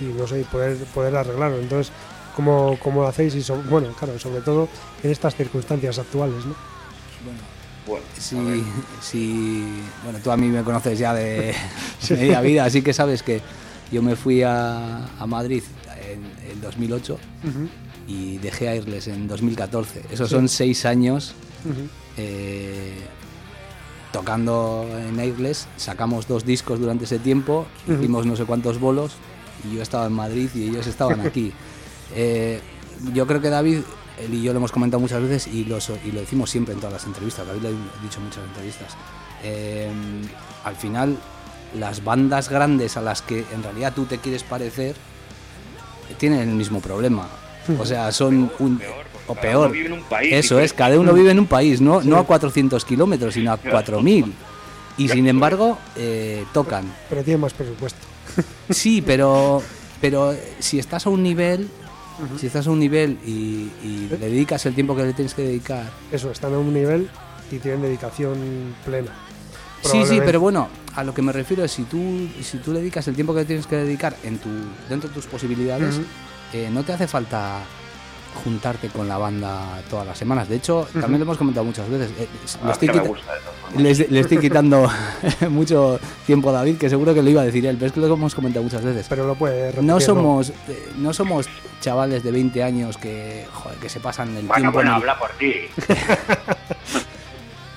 y 0.00 0.04
no 0.04 0.26
sé, 0.26 0.44
poder, 0.52 0.76
poder 0.94 1.16
arreglarlo. 1.16 1.56
Entonces, 1.58 1.90
¿cómo, 2.36 2.78
cómo 2.82 3.00
lo 3.02 3.08
hacéis? 3.08 3.34
Y 3.34 3.42
so- 3.42 3.62
bueno, 3.70 3.88
claro, 3.98 4.18
sobre 4.18 4.42
todo 4.42 4.68
en 5.02 5.10
estas 5.10 5.34
circunstancias 5.36 5.98
actuales, 5.98 6.44
¿no? 6.44 6.54
Bueno, 7.86 8.04
Sí, 8.18 8.36
sí, 9.00 9.64
bueno, 10.04 10.18
tú 10.22 10.30
a 10.30 10.36
mí 10.36 10.48
me 10.48 10.62
conoces 10.62 10.98
ya 10.98 11.14
de 11.14 11.54
media 12.10 12.40
vida, 12.42 12.64
así 12.64 12.82
que 12.82 12.92
sabes 12.92 13.22
que 13.22 13.40
yo 13.90 14.02
me 14.02 14.14
fui 14.16 14.42
a, 14.42 15.06
a 15.18 15.26
Madrid 15.26 15.62
en, 16.06 16.50
en 16.52 16.60
2008 16.60 17.14
Ujú, 17.14 17.68
y 18.06 18.36
dejé 18.38 18.68
a 18.68 18.72
Airless 18.72 19.08
en 19.08 19.26
2014. 19.28 20.02
Esos 20.10 20.28
son 20.28 20.48
seis 20.50 20.84
años 20.84 21.34
eh, 22.18 22.92
tocando 24.12 24.86
en 25.08 25.18
Airless. 25.18 25.66
Sacamos 25.76 26.26
dos 26.28 26.44
discos 26.44 26.80
durante 26.80 27.04
ese 27.04 27.18
tiempo, 27.18 27.66
hicimos 27.88 28.26
no 28.26 28.36
sé 28.36 28.44
cuántos 28.44 28.78
bolos 28.80 29.12
y 29.70 29.76
yo 29.76 29.82
estaba 29.82 30.06
en 30.06 30.12
Madrid 30.12 30.50
y 30.54 30.64
ellos 30.68 30.86
estaban 30.86 31.20
aquí. 31.20 31.52
Eh, 32.16 32.58
yo 33.12 33.26
creo 33.26 33.42
que 33.42 33.50
David, 33.50 33.80
él 34.20 34.34
y 34.34 34.42
yo 34.42 34.52
lo 34.52 34.58
hemos 34.58 34.72
comentado 34.72 35.00
muchas 35.00 35.20
veces 35.22 35.46
y 35.52 35.64
lo, 35.64 35.80
so- 35.80 35.98
y 36.04 36.12
lo 36.12 36.20
decimos 36.20 36.50
siempre 36.50 36.74
en 36.74 36.80
todas 36.80 36.92
las 36.94 37.04
entrevistas. 37.04 37.46
David 37.46 37.62
lo 37.62 37.68
ha 37.68 38.02
dicho 38.02 38.18
en 38.18 38.24
muchas 38.24 38.44
entrevistas. 38.44 38.96
Eh, 39.44 39.90
al 40.64 40.76
final, 40.76 41.16
las 41.78 42.02
bandas 42.04 42.48
grandes 42.48 42.96
a 42.96 43.02
las 43.02 43.22
que 43.22 43.44
en 43.52 43.62
realidad 43.62 43.92
tú 43.94 44.04
te 44.06 44.18
quieres 44.18 44.42
parecer 44.42 44.96
tienen 46.18 46.40
el 46.40 46.54
mismo 46.54 46.80
problema. 46.80 47.28
O 47.78 47.84
sea, 47.84 48.10
son 48.12 48.50
un. 48.58 48.80
O 49.26 49.34
cada 49.34 49.42
peor. 49.42 49.66
uno 49.66 49.72
vive 49.74 49.86
en 49.88 49.92
un 49.92 50.02
país 50.04 50.32
Eso 50.32 50.58
es, 50.58 50.72
cada 50.72 50.98
uno 50.98 51.12
vive 51.12 51.30
en 51.32 51.38
un 51.38 51.46
país, 51.46 51.82
no, 51.82 52.00
no 52.02 52.16
a 52.16 52.24
400 52.24 52.82
kilómetros, 52.86 53.34
sino 53.34 53.52
a 53.52 53.58
4000. 53.58 54.32
Y 54.96 55.08
sin 55.10 55.28
embargo, 55.28 55.78
eh, 55.94 56.44
tocan. 56.54 56.90
Pero 57.10 57.22
tiene 57.22 57.38
más 57.38 57.52
presupuesto. 57.52 58.00
Sí, 58.70 59.02
pero, 59.02 59.62
pero 60.00 60.34
si 60.58 60.78
estás 60.78 61.06
a 61.06 61.10
un 61.10 61.22
nivel, 61.22 61.68
si 62.38 62.46
estás 62.46 62.66
a 62.66 62.70
un 62.70 62.80
nivel 62.80 63.18
y, 63.24 63.70
y 63.82 64.08
le 64.10 64.16
dedicas 64.18 64.64
el 64.66 64.74
tiempo 64.74 64.96
que 64.96 65.04
le 65.04 65.12
tienes 65.12 65.34
que 65.34 65.42
dedicar. 65.42 65.90
Eso, 66.10 66.30
están 66.30 66.54
a 66.54 66.58
un 66.58 66.72
nivel 66.72 67.08
y 67.50 67.58
tienen 67.58 67.82
dedicación 67.82 68.74
plena. 68.84 69.12
Sí, 69.82 70.04
sí, 70.06 70.20
pero 70.24 70.40
bueno, 70.40 70.68
a 70.96 71.04
lo 71.04 71.14
que 71.14 71.22
me 71.22 71.32
refiero 71.32 71.64
es 71.64 71.72
si 71.72 71.84
tú, 71.84 72.28
si 72.42 72.58
tú 72.58 72.72
le 72.72 72.80
dedicas 72.80 73.06
el 73.08 73.14
tiempo 73.14 73.32
que 73.32 73.40
le 73.40 73.46
tienes 73.46 73.66
que 73.66 73.76
dedicar 73.76 74.16
en 74.24 74.38
tu, 74.38 74.48
dentro 74.88 75.08
de 75.08 75.14
tus 75.14 75.26
posibilidades, 75.26 76.00
eh, 76.52 76.68
no 76.72 76.82
te 76.82 76.92
hace 76.92 77.06
falta 77.06 77.60
juntarte 78.44 78.88
con 78.88 79.08
la 79.08 79.18
banda 79.18 79.80
todas 79.90 80.06
las 80.06 80.16
semanas. 80.18 80.48
De 80.48 80.56
hecho, 80.56 80.86
también 80.92 81.18
lo 81.18 81.24
hemos 81.24 81.38
comentado 81.38 81.64
muchas 81.64 81.88
veces. 81.88 82.10
eh, 82.18 82.28
A 82.54 82.58
lo 82.58 82.64
mí 82.66 82.70
estoy 82.72 82.88
quita- 82.88 83.00
gusta 83.02 83.34
de 83.34 83.40
todas 83.40 83.56
formas. 83.60 83.82
le, 83.98 84.08
le 84.08 84.20
estoy 84.20 84.38
quitando 84.38 84.90
mucho 85.50 85.98
tiempo 86.26 86.50
a 86.50 86.52
David, 86.52 86.76
que 86.78 86.88
seguro 86.88 87.14
que 87.14 87.22
lo 87.22 87.30
iba 87.30 87.42
a 87.42 87.44
decir 87.44 87.66
él, 87.66 87.76
pero 87.76 87.86
es 87.88 87.92
que 87.92 88.00
lo 88.00 88.12
hemos 88.12 88.34
comentado 88.34 88.62
muchas 88.62 88.84
veces. 88.84 89.06
Pero 89.08 89.26
lo 89.26 89.34
puede 89.34 89.66
repetir. 89.72 89.84
No 89.84 90.00
somos, 90.00 90.50
eh, 90.50 90.88
no 90.98 91.12
somos 91.12 91.46
chavales 91.80 92.22
de 92.22 92.30
20 92.32 92.62
años 92.62 92.96
que, 92.98 93.46
joder, 93.52 93.78
que 93.78 93.88
se 93.88 94.00
pasan 94.00 94.28
el 94.36 94.46
Bueno, 94.46 94.54
tiempo 94.72 94.78
bueno, 94.78 94.90
en 94.90 94.96
el, 94.96 95.02
habla 95.02 95.18
por 95.18 95.30
ti. 95.32 95.52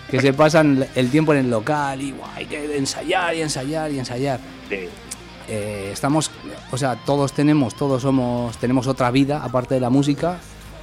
que 0.10 0.20
se 0.20 0.34
pasan 0.34 0.86
el 0.96 1.10
tiempo 1.10 1.34
en 1.34 1.40
el 1.40 1.50
local 1.50 2.02
y 2.02 2.12
guay, 2.12 2.46
que 2.46 2.78
ensayar 2.78 3.34
y 3.36 3.42
ensayar 3.42 3.92
y 3.92 4.00
ensayar. 4.00 4.40
Sí. 4.70 4.88
Eh, 5.54 5.90
estamos, 5.92 6.32
o 6.72 6.78
sea, 6.78 6.96
todos 6.96 7.34
tenemos, 7.34 7.76
todos 7.76 8.02
somos, 8.02 8.56
tenemos 8.58 8.88
otra 8.88 9.12
vida 9.12 9.44
aparte 9.44 9.74
de 9.76 9.82
la 9.82 9.90
música, 9.90 10.40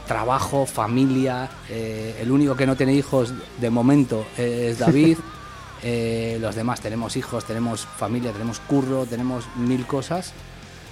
trabajo, 0.06 0.66
familia. 0.66 1.48
eh, 1.70 2.18
el 2.20 2.30
único 2.30 2.54
que 2.54 2.66
no 2.66 2.76
tiene 2.76 2.92
hijos 2.92 3.32
de 3.58 3.70
momento 3.70 4.26
es 4.36 4.78
David. 4.78 5.16
eh, 5.82 6.36
los 6.40 6.54
demás 6.54 6.80
tenemos 6.82 7.16
hijos, 7.16 7.44
tenemos 7.46 7.86
familia, 7.86 8.30
tenemos 8.32 8.60
curro, 8.60 9.06
tenemos 9.06 9.46
mil 9.56 9.86
cosas. 9.86 10.32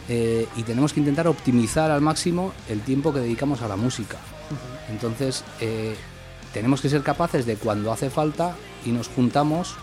eh, 0.09 0.47
y 0.57 0.63
tenemos 0.63 0.93
que 0.93 1.01
intentar 1.01 1.27
optimizar 1.27 1.91
al 1.91 2.01
máximo 2.01 2.53
el 2.69 2.81
tiempo 2.81 3.13
que 3.13 3.21
dedicamos 3.21 3.61
a 3.63 3.69
la 3.69 3.77
música. 3.77 4.19
Entonces, 4.89 5.45
eh, 5.61 5.97
tenemos 6.53 6.81
que 6.81 6.89
ser 6.89 7.03
capaces 7.03 7.45
de 7.45 7.57
cuando 7.57 7.93
hace 7.93 8.09
falta 8.09 8.55
y 8.85 8.91
nos 8.91 9.09
juntamos, 9.09 9.75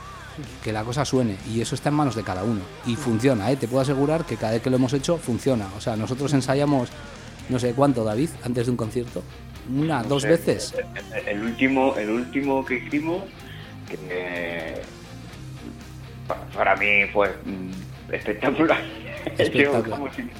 que 0.63 0.71
la 0.71 0.84
cosa 0.84 1.05
suene. 1.05 1.38
Y 1.51 1.61
eso 1.61 1.75
está 1.75 1.89
en 1.89 1.95
manos 1.95 2.15
de 2.15 2.23
cada 2.23 2.43
uno. 2.43 2.61
Y 2.86 2.95
funciona, 2.95 3.51
¿eh? 3.51 3.55
te 3.55 3.67
puedo 3.67 3.81
asegurar 3.81 4.25
que 4.25 4.38
cada 4.38 4.53
vez 4.53 4.61
que 4.61 4.69
lo 4.69 4.75
hemos 4.77 4.93
hecho, 4.93 5.17
funciona. 5.17 5.67
O 5.77 5.81
sea, 5.81 5.95
nosotros 5.95 6.34
ensayamos, 6.34 6.89
no 7.49 7.59
sé 7.59 7.73
cuánto, 7.73 8.03
David, 8.03 8.29
antes 8.43 8.65
de 8.65 8.71
un 8.71 8.77
concierto. 8.77 9.23
Una, 9.73 10.01
No 10.03 10.09
dos 10.09 10.23
sé, 10.23 10.29
veces. 10.29 10.73
El, 11.15 11.27
el 11.27 11.43
último, 11.43 11.95
el 11.97 12.09
último 12.09 12.65
que 12.65 12.75
hicimos, 12.75 13.23
que 13.89 14.81
pa- 16.27 16.45
para 16.55 16.75
mí 16.75 17.05
fue 17.11 17.29
mm, 17.45 18.13
espectacular. 18.13 18.81
Espectacular. 19.38 19.99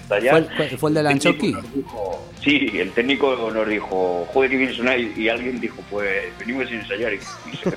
¿Fue 0.10 0.68
el- 0.68 0.78
fue- 0.78 0.89
el 0.89 0.94
de 0.96 1.04
la 1.04 1.12
El 1.14 1.20
técnico 1.20 1.46
Anchoqui? 1.46 1.52
nos 1.54 1.74
dijo- 1.74 2.30
Sí, 2.44 2.70
el 2.74 2.91
técnico 2.91 3.52
nos 3.54 3.66
dijo, 3.70 4.28
joder, 4.34 4.50
que 4.52 4.58
viene 4.58 4.74
a 4.74 4.76
sonar, 4.76 5.00
y, 5.00 5.30
alguien 5.30 5.62
dijo, 5.62 5.78
pues 5.89 6.10
venimos 6.38 6.68
sin 6.68 6.80
ensayar, 6.82 7.14
y, 7.14 7.16
y 7.16 7.56
se 7.56 7.70
no 7.70 7.76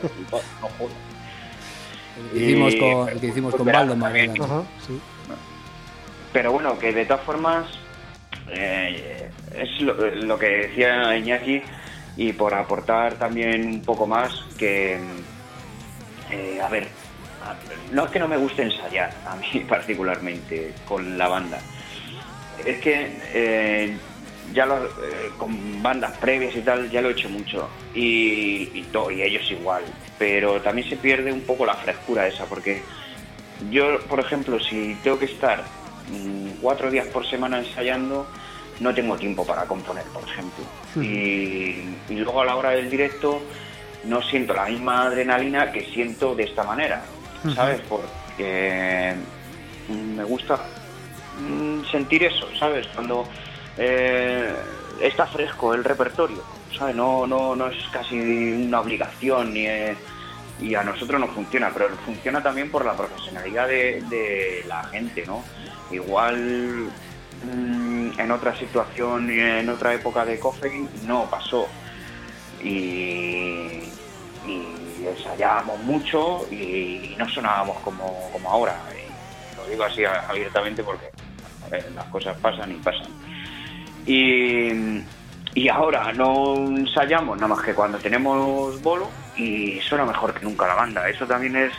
jodas. 0.79 0.93
El 2.17 2.31
que 2.31 2.39
hicimos 2.47 2.75
Y- 2.75 2.79
con, 2.79 3.09
el 3.09 3.21
que 3.21 3.27
hicimos 3.27 3.55
con 3.55 3.67
Valdemar. 3.67 4.09
también. 4.13 4.33
¿verdad? 4.33 4.47
Ajá, 4.61 4.63
sí. 4.87 5.01
Pero 6.33 6.53
bueno, 6.53 6.79
que 6.79 6.93
de 6.93 7.05
todas 7.07 7.23
formas 7.25 7.67
eh, 8.51 9.29
es 9.55 9.81
lo, 9.81 9.95
lo 9.95 10.39
que 10.39 10.47
decía 10.49 11.17
Iñaki 11.17 11.63
y 12.17 12.33
por 12.33 12.55
aportar 12.55 13.15
también 13.15 13.67
un 13.67 13.81
poco 13.83 14.07
más 14.07 14.33
que, 14.59 14.99
eh, 16.31 16.61
a 16.63 16.69
ver, 16.69 16.89
no 17.93 18.05
es 18.07 18.11
que 18.11 18.19
no 18.19 18.29
me 18.29 18.37
guste 18.37 18.63
ensayar, 18.63 19.13
a 19.27 19.37
mí 19.37 19.61
particularmente 19.69 20.73
con 20.87 21.17
la 21.19 21.29
banda, 21.29 21.59
es 22.65 22.79
que 22.81 23.19
eh, 23.33 23.97
ya 24.53 24.67
lo, 24.67 24.85
eh, 24.85 25.33
con 25.37 25.83
bandas 25.83 26.13
previas 26.21 26.55
y 26.55 26.61
tal 26.61 26.91
ya 26.91 27.01
lo 27.01 27.09
he 27.09 27.13
hecho 27.13 27.29
mucho 27.29 27.69
y, 27.95 28.71
y, 28.75 28.83
to- 28.93 29.11
y 29.11 29.23
ellos 29.23 29.51
igual, 29.51 29.85
pero 30.19 30.61
también 30.63 30.89
se 30.89 30.97
pierde 30.97 31.33
un 31.33 31.43
poco 31.43 31.65
la 31.67 31.75
frescura 31.77 32.27
esa 32.27 32.45
porque 32.47 32.83
yo, 33.71 34.01
por 34.09 34.21
ejemplo, 34.21 34.59
si 34.61 34.95
tengo 35.03 35.19
que 35.19 35.27
estar 35.27 35.65
mm, 36.11 36.61
cuatro 36.61 36.91
días 36.91 37.07
por 37.07 37.27
semana 37.27 37.59
ensayando, 37.59 38.27
no 38.81 38.95
tengo 38.95 39.17
tiempo 39.17 39.45
para 39.47 39.65
componer, 39.67 40.05
por 40.13 40.23
ejemplo. 40.25 40.65
y, 41.05 42.13
y 42.13 42.15
luego 42.17 42.41
a 42.43 42.45
la 42.45 42.57
hora 42.57 42.71
del 42.71 42.91
directo 42.91 43.41
no 44.05 44.23
siento 44.23 44.55
la 44.55 44.67
misma 44.67 45.07
adrenalina 45.07 45.73
que 45.73 45.85
siento 45.93 46.35
de 46.35 46.45
esta 46.45 46.63
manera, 46.65 47.03
¿sabes? 47.55 47.81
Porque 47.89 49.15
mm, 49.89 50.17
me 50.17 50.25
gusta 50.25 50.61
mm, 51.41 51.85
sentir 51.91 52.23
eso, 52.25 52.47
¿sabes? 52.59 52.87
Cuando 52.95 53.27
eh, 53.77 54.55
está 55.01 55.27
fresco 55.27 55.75
el 55.75 55.85
repertorio, 55.85 56.43
¿sabes? 56.77 56.95
No, 56.95 57.27
no, 57.27 57.55
no 57.55 57.69
es 57.69 57.77
casi 57.93 58.19
una 58.19 58.81
obligación 58.81 59.53
ni 59.53 59.67
es- 59.67 59.99
y 60.61 60.75
a 60.75 60.83
nosotros 60.83 61.21
no 61.21 61.29
funciona, 61.29 61.71
pero 61.73 61.89
funciona 62.05 62.43
también 62.43 62.71
por 62.71 62.85
la 62.85 62.97
profesionalidad 62.97 63.69
de, 63.69 64.65
la 64.67 64.85
gente, 64.85 65.25
¿no? 65.27 65.45
Igual 65.91 66.89
mm, 67.45 68.19
en 68.19 68.31
otra 68.31 68.57
situación 68.57 69.31
y 69.31 69.39
en 69.39 69.69
otra 69.69 69.93
época 69.93 70.25
de 70.25 70.39
Coffee 70.39 70.87
no 71.05 71.29
pasó 71.31 71.69
y, 72.63 73.83
ensayábamos 75.07 75.79
mucho 75.81 76.47
y, 76.51 77.15
no 77.19 77.29
sonábamos 77.29 77.79
como, 77.81 78.31
como 78.33 78.51
ahora. 78.51 78.77
Lo 79.57 79.67
digo 79.69 79.85
así 79.85 80.05
abiertamente 80.05 80.83
porque 80.83 81.07
ver, 81.71 81.93
las 81.93 82.07
cosas 82.07 82.37
pasan 82.39 82.73
y 82.73 82.75
pasan. 82.77 83.09
Y, 84.07 85.03
y 85.55 85.69
ahora 85.69 86.13
no 86.13 86.55
ensayamos 86.57 87.37
nada 87.37 87.49
más 87.55 87.65
que 87.65 87.75
cuando 87.75 87.99
tenemos 87.99 88.81
bolo 88.83 89.11
y 89.37 89.81
suena 89.81 90.05
mejor 90.05 90.33
que 90.35 90.45
nunca 90.45 90.67
la 90.67 90.75
banda. 90.75 91.09
Eso 91.09 91.27
también 91.27 91.57
es 91.57 91.73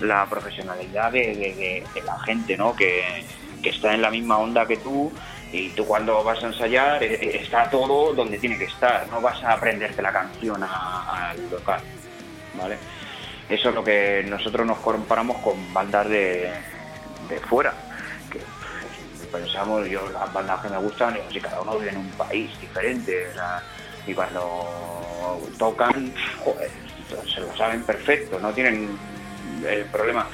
la 0.00 0.26
profesionalidad 0.26 1.12
de, 1.12 1.84
de- 1.94 2.02
la 2.02 2.18
gente, 2.20 2.56
¿no? 2.56 2.74
Que, 2.74 3.24
que 3.62 3.68
está 3.70 3.94
en 3.94 4.02
la 4.02 4.10
misma 4.10 4.38
onda 4.38 4.66
que 4.66 4.78
tú 4.78 5.12
y 5.52 5.68
tú 5.70 5.84
cuando 5.84 6.22
vas 6.24 6.42
a 6.42 6.46
ensayar 6.46 7.02
eh, 7.02 7.18
eh, 7.20 7.40
está 7.42 7.68
todo 7.68 8.14
donde 8.14 8.38
tiene 8.38 8.56
que 8.56 8.64
estar, 8.64 9.06
no 9.10 9.20
vas 9.20 9.42
a 9.44 9.52
aprenderte 9.54 10.00
la 10.00 10.12
canción 10.12 10.62
al 10.62 11.50
local, 11.50 11.80
¿vale? 12.58 12.78
Eso 13.48 13.68
es 13.70 13.74
lo 13.74 13.82
que 13.84 14.24
nosotros 14.28 14.64
nos 14.66 14.78
comparamos 14.78 15.38
con 15.38 15.74
bandas 15.74 16.08
de, 16.08 16.50
de 17.28 17.40
fuera, 17.40 17.74
pensamos, 19.30 19.88
yo 19.88 20.08
las 20.10 20.32
bandas 20.32 20.60
que 20.60 20.68
me 20.68 20.78
gustan, 20.78 21.14
digo, 21.14 21.26
si 21.32 21.40
cada 21.40 21.60
uno 21.60 21.78
vive 21.78 21.90
en 21.90 21.98
un 21.98 22.10
país 22.10 22.50
diferente, 22.60 23.26
y 24.06 24.14
cuando 24.14 25.40
tocan, 25.58 26.12
joder, 26.44 26.70
se 27.32 27.40
lo 27.40 27.54
saben 27.56 27.82
perfecto, 27.84 28.38
no 28.40 28.52
tienen 28.52 28.88
el 29.68 29.84
problema, 29.86 30.26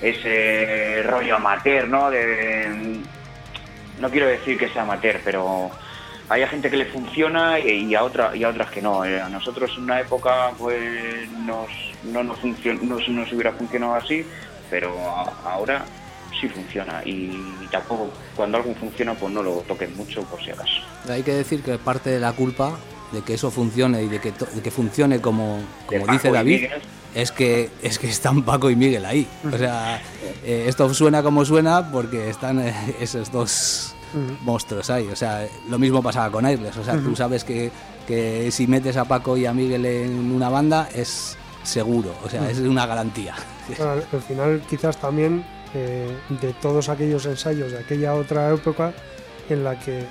ese 0.00 1.02
rollo 1.04 1.36
amateur, 1.36 1.88
¿no? 1.88 2.10
De, 2.10 3.00
no 4.00 4.10
quiero 4.10 4.26
decir 4.26 4.58
que 4.58 4.68
sea 4.68 4.82
amateur, 4.82 5.20
pero 5.24 5.70
hay 6.28 6.42
a 6.42 6.48
gente 6.48 6.70
que 6.70 6.76
le 6.76 6.86
funciona 6.86 7.58
y 7.58 7.94
a 7.94 8.02
otra 8.02 8.34
y 8.34 8.42
a 8.42 8.48
otras 8.48 8.70
que 8.70 8.80
no. 8.82 9.04
Eh, 9.04 9.20
A 9.20 9.28
nosotros 9.28 9.70
en 9.76 9.84
una 9.84 10.00
época 10.00 10.50
pues 10.58 11.28
nos, 11.30 11.68
no 12.04 12.22
nos 12.24 12.38
funcion- 12.40 12.80
no 12.80 12.96
nos 12.98 13.32
hubiera 13.32 13.52
funcionado 13.52 13.94
así, 13.94 14.26
pero 14.70 14.92
ahora 15.44 15.84
sí 16.40 16.48
funciona 16.48 17.02
y, 17.04 17.30
tampoco 17.70 18.10
cuando 18.36 18.58
algo 18.58 18.74
funciona 18.74 19.14
pues 19.14 19.32
no 19.32 19.42
lo 19.42 19.56
toquen 19.68 19.96
mucho 19.96 20.22
por 20.24 20.42
si 20.42 20.50
acaso. 20.50 20.72
Hay 21.08 21.22
que 21.22 21.32
decir 21.34 21.62
que 21.62 21.78
parte 21.78 22.10
de 22.10 22.20
la 22.20 22.32
culpa 22.32 22.76
de 23.12 23.22
que 23.22 23.34
eso 23.34 23.50
funcione 23.50 24.02
y 24.02 24.08
de 24.08 24.20
que, 24.20 24.32
to- 24.32 24.46
de 24.46 24.60
que 24.62 24.70
funcione 24.70 25.20
como, 25.20 25.60
como 25.86 26.06
dice 26.06 26.30
David, 26.30 26.66
es 27.14 27.30
que 27.32 27.70
es 27.82 27.98
que 27.98 28.08
están 28.08 28.42
Paco 28.42 28.70
y 28.70 28.76
Miguel 28.76 29.04
ahí. 29.04 29.26
O 29.52 29.56
sea, 29.56 30.00
eh, 30.44 30.64
esto 30.66 30.92
suena 30.94 31.22
como 31.22 31.44
suena 31.44 31.90
porque 31.90 32.30
están 32.30 32.60
eh, 32.60 32.74
esos 33.00 33.30
dos 33.32 33.94
monstruos 34.42 34.88
ahí. 34.90 35.08
O 35.08 35.16
sea, 35.16 35.46
lo 35.68 35.78
mismo 35.78 36.02
pasaba 36.02 36.30
con 36.30 36.44
Airless. 36.46 36.76
O 36.76 36.84
sea, 36.84 36.94
tú 36.98 37.14
sabes 37.16 37.44
que, 37.44 37.70
que 38.06 38.50
si 38.50 38.66
metes 38.66 38.96
a 38.96 39.04
Paco 39.04 39.36
y 39.36 39.46
a 39.46 39.52
Miguel 39.52 39.84
en 39.86 40.32
una 40.32 40.48
banda 40.48 40.88
es 40.94 41.36
seguro. 41.62 42.14
O 42.24 42.28
sea, 42.30 42.50
es 42.50 42.58
una 42.58 42.86
garantía. 42.86 43.34
Al, 43.78 44.04
al 44.12 44.22
final 44.22 44.62
quizás 44.68 44.96
también 44.98 45.44
eh, 45.74 46.16
de 46.40 46.52
todos 46.54 46.88
aquellos 46.88 47.26
ensayos 47.26 47.72
de 47.72 47.78
aquella 47.78 48.14
otra 48.14 48.52
época 48.52 48.92
en 49.48 49.64
la 49.64 49.78
que 49.78 50.04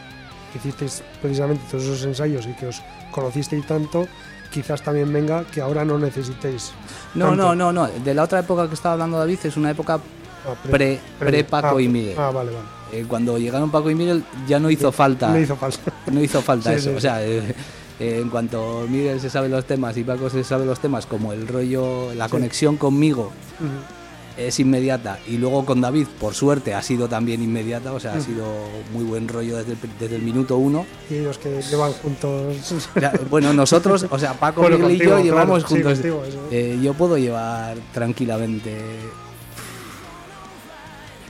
hicisteis 0.56 1.04
precisamente 1.22 1.64
todos 1.70 1.84
esos 1.84 2.04
ensayos 2.04 2.46
y 2.46 2.54
que 2.54 2.68
os 2.68 2.82
conocisteis 3.12 3.66
tanto, 3.66 4.08
quizás 4.52 4.82
también 4.82 5.12
venga 5.12 5.44
que 5.46 5.62
ahora 5.62 5.86
no 5.86 5.98
necesitéis. 5.98 6.72
No, 7.16 7.30
tanto. 7.30 7.44
no, 7.44 7.56
no, 7.56 7.72
no. 7.72 7.88
De 7.88 8.14
la 8.14 8.24
otra 8.24 8.40
época 8.40 8.68
que 8.68 8.74
estaba 8.74 8.94
hablando 8.94 9.18
David 9.18 9.40
es 9.44 9.58
una 9.58 9.72
época 9.72 10.00
Ah, 10.46 10.56
pre, 10.70 11.00
pre 11.20 11.44
Paco 11.44 11.78
ah, 11.78 11.82
y 11.82 11.88
Miguel. 11.88 12.16
Ah, 12.18 12.32
vale, 12.32 12.52
vale. 12.52 12.66
Eh, 12.92 13.06
cuando 13.08 13.38
llegaron 13.38 13.70
Paco 13.70 13.90
y 13.90 13.96
Miguel 13.96 14.24
ya 14.48 14.60
no 14.60 14.70
hizo 14.72 14.92
falta. 14.92 15.30
No 15.30 15.40
hizo 15.40 15.56
falta. 15.56 15.94
no 16.12 16.22
hizo 16.22 16.42
falta 16.42 16.72
Sí, 16.72 16.78
eso. 16.78 16.90
sí, 16.90 16.96
o 16.96 17.00
sea, 17.00 17.24
eh, 17.24 17.54
eh, 18.00 18.20
en 18.22 18.30
cuanto 18.30 18.86
Miguel 18.90 19.20
se 19.22 19.30
sabe 19.30 19.50
los 19.50 19.66
temas 19.66 19.96
y 19.98 20.04
Paco 20.04 20.30
se 20.30 20.44
sabe 20.44 20.66
los 20.66 20.80
temas, 20.80 21.06
como 21.06 21.32
el 21.32 21.48
rollo, 21.48 22.14
la 22.16 22.28
conexión 22.28 22.78
conmigo 22.78 23.32
Ujú. 23.60 24.01
Es 24.48 24.60
inmediata 24.60 25.20
y 25.28 25.38
luego 25.38 25.66
con 25.66 25.82
David, 25.82 26.08
por 26.20 26.34
suerte, 26.34 26.74
ha 26.74 26.82
sido 26.82 27.08
también 27.08 27.42
inmediata. 27.42 27.94
O 27.94 28.00
sea, 28.00 28.14
ha 28.14 28.22
sido 28.22 28.46
muy 28.94 29.04
buen 29.04 29.28
rollo 29.28 29.58
desde 29.58 29.74
el, 29.74 29.78
pr- 29.80 29.98
desde 30.00 30.16
el 30.16 30.22
minuto 30.22 30.58
uno. 30.58 30.86
Y 31.10 31.16
ellos 31.16 31.38
que 31.38 31.62
llevan 31.62 31.94
juntos. 31.94 32.56
Ya, 33.00 33.14
bueno, 33.30 33.54
nosotros, 33.54 34.06
o 34.10 34.20
sea, 34.20 34.34
Paco, 34.34 34.62
Bueno, 34.62 34.78
Miguel 34.78 35.02
y 35.02 35.06
yo 35.06 35.20
llevamos 35.20 35.64
claro, 35.64 35.68
sí, 35.68 35.74
juntos. 35.84 35.94
contigo. 35.94 36.48
Eh, 36.52 36.80
yo 36.82 36.94
puedo 36.94 37.18
llevar 37.18 37.78
tranquilamente 37.94 38.78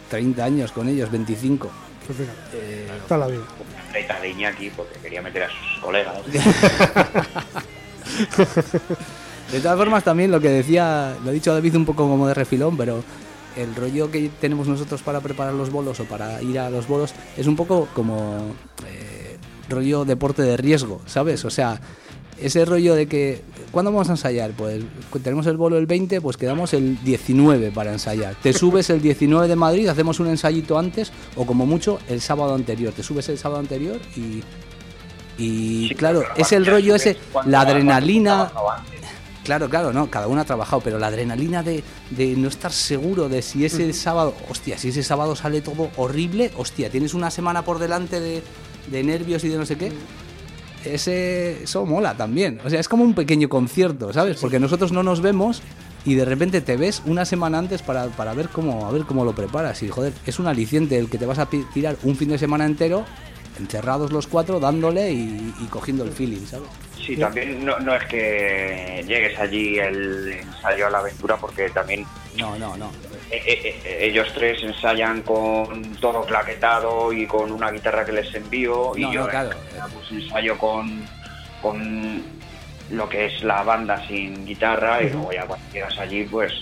30 0.09 0.43
años 0.43 0.71
con 0.71 0.87
ellos, 0.89 1.09
25. 1.11 1.69
Pues 2.07 2.17
fíjate, 2.17 2.37
Eh, 2.53 2.87
toda 3.07 3.19
la 3.19 3.27
vida. 3.27 3.43
Treta 3.91 4.19
de 4.19 4.29
Iñaki 4.29 4.69
porque 4.71 4.97
quería 4.99 5.21
meter 5.21 5.43
a 5.43 5.47
sus 5.49 5.81
colegas. 5.81 6.17
De 9.51 9.59
todas 9.59 9.77
formas, 9.77 10.03
también 10.03 10.31
lo 10.31 10.39
que 10.39 10.49
decía, 10.49 11.17
lo 11.23 11.29
ha 11.29 11.33
dicho 11.33 11.53
David 11.53 11.75
un 11.75 11.85
poco 11.85 12.07
como 12.07 12.27
de 12.27 12.33
refilón, 12.33 12.77
pero 12.77 13.03
el 13.57 13.75
rollo 13.75 14.09
que 14.09 14.29
tenemos 14.39 14.67
nosotros 14.67 15.01
para 15.01 15.19
preparar 15.19 15.53
los 15.53 15.69
bolos 15.71 15.99
o 15.99 16.05
para 16.05 16.41
ir 16.41 16.57
a 16.59 16.69
los 16.69 16.87
bolos 16.87 17.13
es 17.35 17.47
un 17.47 17.55
poco 17.55 17.87
como 17.93 18.53
eh, 18.87 19.37
rollo 19.69 20.05
deporte 20.05 20.41
de 20.41 20.55
riesgo, 20.57 21.01
¿sabes? 21.05 21.43
O 21.43 21.49
sea, 21.49 21.81
ese 22.41 22.65
rollo 22.65 22.95
de 22.95 23.07
que, 23.07 23.41
¿cuándo 23.71 23.91
vamos 23.91 24.09
a 24.09 24.13
ensayar? 24.13 24.51
Pues 24.51 24.83
tenemos 25.21 25.45
el 25.47 25.57
bolo 25.57 25.77
el 25.77 25.85
20, 25.85 26.21
pues 26.21 26.37
quedamos 26.37 26.73
el 26.73 27.01
19 27.03 27.71
para 27.71 27.91
ensayar. 27.91 28.35
Te 28.41 28.53
subes 28.53 28.89
el 28.89 29.01
19 29.01 29.47
de 29.47 29.55
Madrid, 29.55 29.87
hacemos 29.87 30.19
un 30.19 30.27
ensayito 30.27 30.77
antes 30.77 31.11
o 31.35 31.45
como 31.45 31.65
mucho 31.65 31.99
el 32.09 32.21
sábado 32.21 32.55
anterior. 32.55 32.93
Te 32.93 33.03
subes 33.03 33.29
el 33.29 33.37
sábado 33.37 33.59
anterior 33.59 33.99
y... 34.15 34.41
Y 35.37 35.87
Sí, 35.87 35.95
claro, 35.95 36.23
es 36.35 36.51
el 36.51 36.65
rollo 36.65 36.93
ese, 36.93 37.17
la 37.45 37.61
adrenalina. 37.61 38.51
Claro, 39.43 39.69
claro, 39.69 39.91
no, 39.91 40.09
cada 40.09 40.27
uno 40.27 40.41
ha 40.41 40.45
trabajado, 40.45 40.81
pero 40.83 40.99
la 40.99 41.07
adrenalina 41.07 41.63
de, 41.63 41.83
de 42.11 42.35
no 42.35 42.47
estar 42.47 42.71
seguro 42.71 43.27
de 43.27 43.41
si 43.41 43.65
ese 43.65 43.91
sábado, 43.91 44.35
hostia, 44.49 44.77
si 44.77 44.89
ese 44.89 45.01
sábado 45.01 45.35
sale 45.35 45.61
todo 45.61 45.89
horrible, 45.97 46.51
hostia, 46.57 46.91
tienes 46.91 47.15
una 47.15 47.31
semana 47.31 47.63
por 47.63 47.79
delante 47.79 48.19
de, 48.19 48.43
de 48.91 49.03
nervios 49.03 49.43
y 49.43 49.49
de 49.49 49.57
no 49.57 49.65
sé 49.65 49.77
qué. 49.77 49.91
Ese, 50.85 51.63
eso 51.63 51.85
mola 51.85 52.15
también. 52.15 52.59
O 52.63 52.69
sea, 52.69 52.79
es 52.79 52.87
como 52.87 53.03
un 53.03 53.13
pequeño 53.13 53.49
concierto, 53.49 54.13
¿sabes? 54.13 54.37
Porque 54.37 54.59
nosotros 54.59 54.91
no 54.91 55.03
nos 55.03 55.21
vemos 55.21 55.61
y 56.05 56.15
de 56.15 56.25
repente 56.25 56.61
te 56.61 56.77
ves 56.77 57.01
una 57.05 57.25
semana 57.25 57.59
antes 57.59 57.81
para, 57.81 58.07
para 58.07 58.33
ver 58.33 58.49
cómo 58.49 58.87
a 58.87 58.91
ver 58.91 59.03
cómo 59.03 59.23
lo 59.25 59.33
preparas. 59.33 59.83
Y 59.83 59.89
joder, 59.89 60.13
es 60.25 60.39
un 60.39 60.47
aliciente 60.47 60.97
el 60.97 61.09
que 61.09 61.17
te 61.17 61.25
vas 61.25 61.39
a 61.39 61.47
tirar 61.47 61.97
un 62.03 62.15
fin 62.15 62.29
de 62.29 62.37
semana 62.37 62.65
entero, 62.65 63.05
encerrados 63.65 64.11
los 64.11 64.27
cuatro, 64.27 64.59
dándole 64.59 65.11
y, 65.11 65.53
y 65.59 65.65
cogiendo 65.67 66.03
el 66.03 66.11
feeling, 66.11 66.45
¿sabes? 66.45 66.67
Sí, 67.05 67.15
también 67.17 67.65
no, 67.65 67.79
no 67.79 67.95
es 67.95 68.05
que 68.05 69.03
llegues 69.07 69.37
allí 69.39 69.79
el 69.79 70.33
ensayo 70.33 70.87
a 70.87 70.89
la 70.89 70.99
aventura 70.99 71.35
porque 71.37 71.69
también 71.69 72.05
No, 72.37 72.57
no, 72.59 72.77
no. 72.77 72.91
eh, 73.31 73.41
eh, 73.47 73.81
eh, 73.83 73.97
ellos 74.01 74.27
tres 74.35 74.61
ensayan 74.63 75.21
con 75.23 75.95
todo 75.99 76.23
claquetado 76.25 77.11
y 77.11 77.25
con 77.25 77.51
una 77.51 77.71
guitarra 77.71 78.05
que 78.05 78.11
les 78.11 78.33
envío 78.35 78.95
y 78.95 79.01
No, 79.01 79.13
yo 79.13 79.21
no, 79.23 79.29
claro. 79.29 79.49
eh, 79.51 79.79
pues, 79.93 80.11
ensayo 80.23 80.57
con, 80.59 81.03
con 81.61 82.23
lo 82.91 83.09
que 83.09 83.25
es 83.25 83.41
la 83.43 83.63
banda 83.63 84.05
sin 84.07 84.45
guitarra 84.45 85.01
y 85.01 85.09
luego 85.09 85.31
ya 85.31 85.45
cuando 85.45 85.65
llegas 85.73 85.97
allí 85.97 86.23
pues 86.25 86.53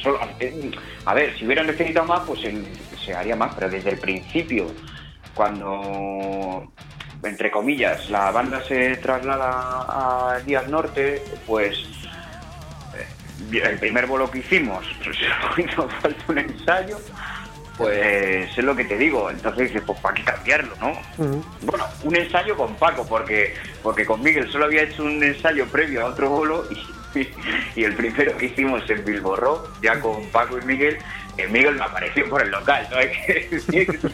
solo, 0.00 0.20
eh, 0.38 0.70
a 1.06 1.14
ver, 1.14 1.36
si 1.36 1.44
hubieran 1.44 1.66
necesitado 1.66 2.06
más 2.06 2.20
pues 2.24 2.40
se 3.04 3.14
haría 3.14 3.34
más, 3.34 3.52
pero 3.56 3.68
desde 3.68 3.90
el 3.90 3.98
principio 3.98 4.66
cuando 5.38 6.72
entre 7.22 7.50
comillas 7.52 8.10
la 8.10 8.32
banda 8.32 8.60
se 8.64 8.96
traslada 8.96 10.32
a 10.32 10.40
Díaz 10.40 10.66
Norte 10.68 11.22
pues 11.46 11.78
eh, 13.52 13.62
el 13.64 13.78
primer 13.78 14.06
bolo 14.06 14.28
que 14.28 14.38
hicimos 14.38 14.84
pues, 15.04 15.16
hizo 15.58 15.88
falta 15.88 16.24
un 16.26 16.38
ensayo 16.38 16.98
pues 17.76 18.50
es 18.58 18.64
lo 18.64 18.74
que 18.74 18.84
te 18.84 18.98
digo. 18.98 19.30
Entonces 19.30 19.68
dices 19.68 19.82
pues 19.86 20.00
para 20.00 20.16
qué 20.16 20.24
cambiarlo 20.24 20.74
no 20.80 20.92
bueno 21.62 21.84
un 22.02 22.16
ensayo 22.16 22.56
con 22.56 22.74
Paco 22.74 23.06
porque 23.08 23.54
porque 23.80 24.04
con 24.04 24.20
Miguel 24.20 24.50
solo 24.50 24.64
había 24.64 24.82
hecho 24.82 25.04
un 25.04 25.22
ensayo 25.22 25.66
previo 25.66 26.04
a 26.04 26.06
otro 26.06 26.30
bolo 26.30 26.64
y, 27.14 27.28
y 27.80 27.84
el 27.84 27.94
primero 27.94 28.36
que 28.36 28.46
hicimos 28.46 28.90
en 28.90 29.04
Bilbo 29.04 29.36
Rock 29.36 29.70
ya 29.82 30.00
con 30.00 30.26
Paco 30.30 30.58
y 30.58 30.64
Miguel 30.64 30.98
que 31.36 31.46
Miguel 31.46 31.76
me 31.76 31.84
apareció 31.84 32.28
por 32.28 32.42
el 32.42 32.50
local 32.50 32.88
no 32.90 32.96
hay 32.98 33.12
que 33.24 33.48
decir 33.52 34.10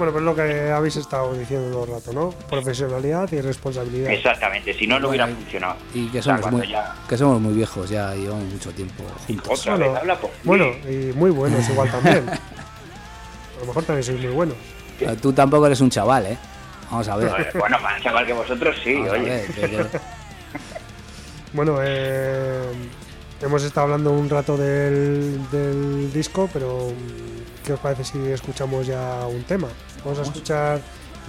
Bueno, 0.00 0.12
pues 0.14 0.24
lo 0.24 0.34
que 0.34 0.70
habéis 0.70 0.96
estado 0.96 1.34
diciendo 1.34 1.70
todo 1.70 1.84
el 1.84 1.90
rato, 1.90 2.10
¿no? 2.14 2.30
Profesionalidad 2.48 3.30
y 3.32 3.42
responsabilidad. 3.42 4.10
exactamente 4.10 4.72
si 4.72 4.86
no 4.86 4.98
no 4.98 5.10
hubiera 5.10 5.26
funcionado 5.26 5.76
Y 5.92 6.08
que 6.08 6.20
O 6.20 6.22
sea, 6.22 6.36
somos, 6.36 6.40
cuando 6.40 6.58
muy, 6.60 6.68
ya- 6.68 6.94
que 7.06 7.18
somos 7.18 7.38
muy 7.42 7.52
viejos 7.52 7.90
ya, 7.90 8.14
llevamos 8.14 8.44
mucho 8.50 8.70
tiempo 8.72 9.04
juntos. 9.26 9.60
otra 9.60 9.76
Bueno, 9.76 9.92
vez 9.92 10.00
habla 10.00 10.16
por. 10.18 10.30
Bueno, 10.42 10.64
y 10.88 11.12
muy 11.14 11.30
buenos 11.30 11.68
igual 11.68 11.90
también. 11.92 12.26
A 12.30 13.60
lo 13.60 13.66
mejor 13.66 13.84
también 13.84 14.04
sois 14.04 14.20
muy 14.22 14.32
buenos. 14.32 14.56
Pero 14.98 15.16
Tú 15.16 15.34
tampoco 15.34 15.66
eres 15.66 15.82
un 15.82 15.90
chaval, 15.90 16.24
¿eh? 16.24 16.38
Vamos 16.90 17.06
a 17.08 17.16
ver. 17.16 17.50
bueno 17.58 17.78
más 17.80 18.02
chaval 18.02 18.24
que 18.24 18.32
vosotros 18.32 18.76
sí 18.82 18.94
Vamos 18.94 19.10
a 19.10 19.12
oye 19.12 19.24
ver, 19.28 19.50
pero- 19.60 19.86
Bueno, 21.52 21.76
eh, 21.82 22.62
hemos 23.42 23.62
estado 23.64 23.84
hablando 23.84 24.12
un 24.12 24.30
rato 24.30 24.56
del, 24.56 25.38
del 25.50 26.10
disco, 26.10 26.48
pero 26.54 26.88
¿qué 27.70 27.74
os 27.74 27.80
parece 27.80 28.02
si 28.04 28.18
escuchamos 28.32 28.84
ya 28.88 29.24
un 29.28 29.44
tema? 29.44 29.68
Vamos 30.04 30.18
a 30.18 30.22
escuchar 30.22 30.80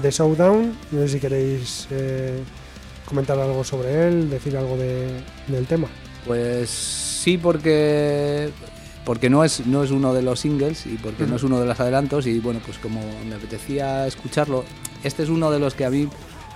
The 0.02 0.10
Showdown. 0.10 0.76
No 0.92 1.02
sé 1.02 1.08
si 1.10 1.20
queréis 1.20 1.88
eh, 1.92 2.42
comentar 3.06 3.38
algo 3.39 3.64
sobre 3.64 4.08
él, 4.08 4.28
decir 4.28 4.58
algo 4.58 4.76
de- 4.76 5.22
del 5.48 5.68
tema. 5.68 5.88
Pues 6.26 6.68
sí, 6.72 7.38
porque 7.38 8.50
porque 9.06 9.30
no 9.30 9.44
es 9.44 9.68
no 9.68 9.84
es 9.84 9.92
uno 9.92 10.16
de 10.16 10.24
los 10.24 10.39
singles 10.39 10.88
y 10.88 10.96
porque 10.98 11.28
no 11.28 11.36
es 11.36 11.44
uno 11.44 11.60
de 11.60 11.68
los 11.68 11.80
adelantos 11.80 12.26
y 12.26 12.39
bueno, 12.39 12.60
pues 12.66 12.80
como 12.80 13.02
me 13.28 13.36
apetecía 13.36 14.08
escucharlo, 14.08 14.64
este 15.04 15.22
es 15.22 15.30
uno 15.30 15.52
de 15.52 15.60
los 15.60 15.76
que 15.76 15.86
a 15.86 15.92
mí 15.92 16.08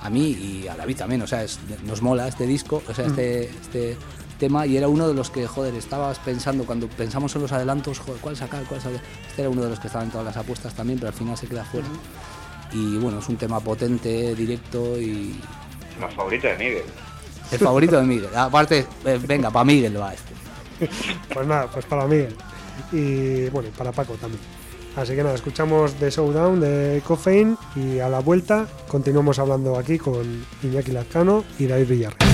a 0.01 0.09
mí 0.09 0.29
y 0.31 0.67
a 0.67 0.75
David 0.75 0.97
también, 0.97 1.21
o 1.21 1.27
sea, 1.27 1.43
es- 1.43 1.59
nos 1.85 2.01
mola 2.01 2.27
este 2.27 2.47
disco, 2.47 2.81
o 2.89 2.93
sea, 2.95 3.05
este 3.05 3.43
este 3.49 3.97
tema 4.35 4.65
y 4.65 4.77
era 4.77 4.87
uno 4.87 5.07
de 5.07 5.13
los 5.13 5.29
que, 5.29 5.47
joder, 5.47 5.73
estabas 5.75 6.19
pensando 6.19 6.65
cuando 6.65 6.87
pensamos 6.87 7.35
en 7.35 7.41
los 7.41 7.51
adelantos, 7.51 7.99
joder, 7.99 8.21
¿cuál 8.21 8.35
sacar? 8.35 8.63
¿Cuál 8.65 8.81
sacar? 8.81 9.01
Este 9.27 9.41
era 9.41 9.49
uno 9.49 9.63
de 9.63 9.69
los 9.69 9.79
que 9.79 9.87
estaban 9.87 10.07
en 10.07 10.11
todas 10.11 10.25
las 10.25 10.37
apuestas 10.37 10.73
también, 10.73 10.99
pero 10.99 11.09
al 11.09 11.17
final 11.17 11.37
se 11.37 11.47
queda 11.47 11.63
fuera. 11.63 11.87
Y 12.71 12.97
bueno, 12.97 13.19
es 13.19 13.29
un 13.29 13.37
tema 13.37 13.59
potente, 13.59 14.35
directo 14.35 14.99
y 14.99 15.39
los 15.99 16.13
favoritos 16.13 16.51
de 16.51 16.57
Miguel 16.57 16.83
el 17.51 17.59
favorito 17.59 17.97
de 17.97 18.03
Miguel. 18.03 18.35
Aparte, 18.35 18.85
eh, 19.05 19.19
venga, 19.25 19.51
para 19.51 19.65
Miguel 19.65 19.99
va 19.99 20.13
este. 20.13 20.33
Pues 21.33 21.47
nada, 21.47 21.67
pues 21.71 21.85
para 21.85 22.05
Miguel. 22.05 22.35
Y 22.91 23.49
bueno, 23.49 23.69
para 23.77 23.91
Paco 23.91 24.13
también. 24.13 24.41
Así 24.95 25.13
que 25.13 25.23
nada, 25.23 25.35
escuchamos 25.35 25.93
The 25.95 26.09
Showdown 26.09 26.61
de 26.61 27.01
Coffein 27.05 27.57
y 27.75 27.99
a 27.99 28.07
la 28.07 28.19
vuelta 28.19 28.65
continuamos 28.87 29.39
hablando 29.39 29.77
aquí 29.77 29.97
con 29.97 30.45
Iñaki 30.63 30.91
Lazcano 30.91 31.43
y 31.59 31.67
David 31.67 31.87
Villarreal. 31.87 32.24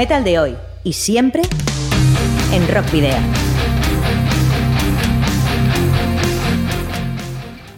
Metal 0.00 0.24
de 0.24 0.38
hoy 0.38 0.56
y 0.82 0.94
siempre 0.94 1.42
en 2.54 2.66
Rock 2.74 2.90
Video. 2.90 3.18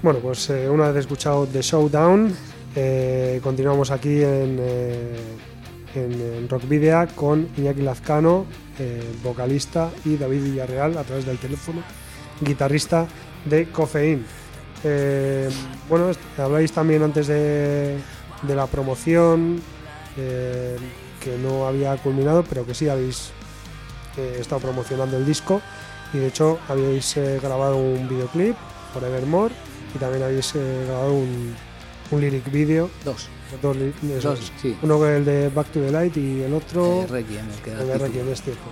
Bueno, 0.05 0.20
pues 0.20 0.49
eh, 0.51 0.70
una 0.70 0.93
vez 0.93 0.99
escuchado 0.99 1.49
The 1.49 1.61
Showdown, 1.61 2.33
eh, 2.77 3.41
continuamos 3.43 3.91
aquí 3.91 4.23
en, 4.23 4.57
eh, 4.61 5.16
en, 5.97 6.12
en 6.12 6.49
Rock 6.49 6.68
Video 6.68 7.09
con 7.16 7.49
Iñaki 7.57 7.83
Lazcano, 7.83 8.47
vocalista, 9.25 9.91
y 10.05 10.16
David 10.16 10.45
Villarreal 10.45 10.99
a 10.99 11.03
través 11.03 11.27
del 11.27 11.39
teléfono, 11.39 11.83
guitarrista 12.41 13.05
de 13.47 13.68
Cofeín. 13.70 14.25
Bueno, 15.89 16.12
habláis 16.39 16.70
también 16.70 17.03
antes 17.03 17.27
de, 17.27 17.97
de 18.43 18.55
la 18.55 18.68
promoción, 18.68 19.61
que 21.23 21.37
no 21.39 21.66
había 21.66 21.97
culminado, 21.97 22.45
pero 22.49 22.66
que 22.66 22.75
sí 22.75 22.89
habéis 22.89 23.31
eh, 24.16 24.39
estado 24.41 24.61
promocionando 24.61 25.16
el 25.16 25.25
disco 25.25 25.61
y 26.12 26.18
de 26.18 26.27
hecho 26.29 26.59
habéis 26.68 27.16
eh, 27.16 27.39
grabado 27.43 27.77
un 27.77 28.09
videoclip, 28.09 28.57
Forevermore, 28.93 29.55
y 29.95 29.99
también 29.99 30.23
habéis 30.25 30.53
eh, 30.55 30.85
grabado 30.87 31.12
un, 31.14 31.55
un 32.11 32.20
lyric 32.20 32.51
video. 32.51 32.91
Dos. 33.05 33.29
Dos, 33.61 33.77
Dos, 34.23 34.41
es. 34.41 34.53
sí. 34.61 34.77
Uno 34.83 35.07
el 35.07 35.25
de 35.27 35.49
Back 35.51 35.68
to 35.68 35.81
the 35.81 35.91
Light 35.93 36.16
y 36.16 36.43
el 36.43 36.55
otro 36.55 37.07
Requiem, 37.09 37.49
el 37.51 37.61
que 37.61 37.70
da 37.70 37.81
el 37.83 37.87
de 37.87 37.93
título. 37.93 38.07
Requiem, 38.09 38.29
es 38.33 38.43
cierto. 38.43 38.62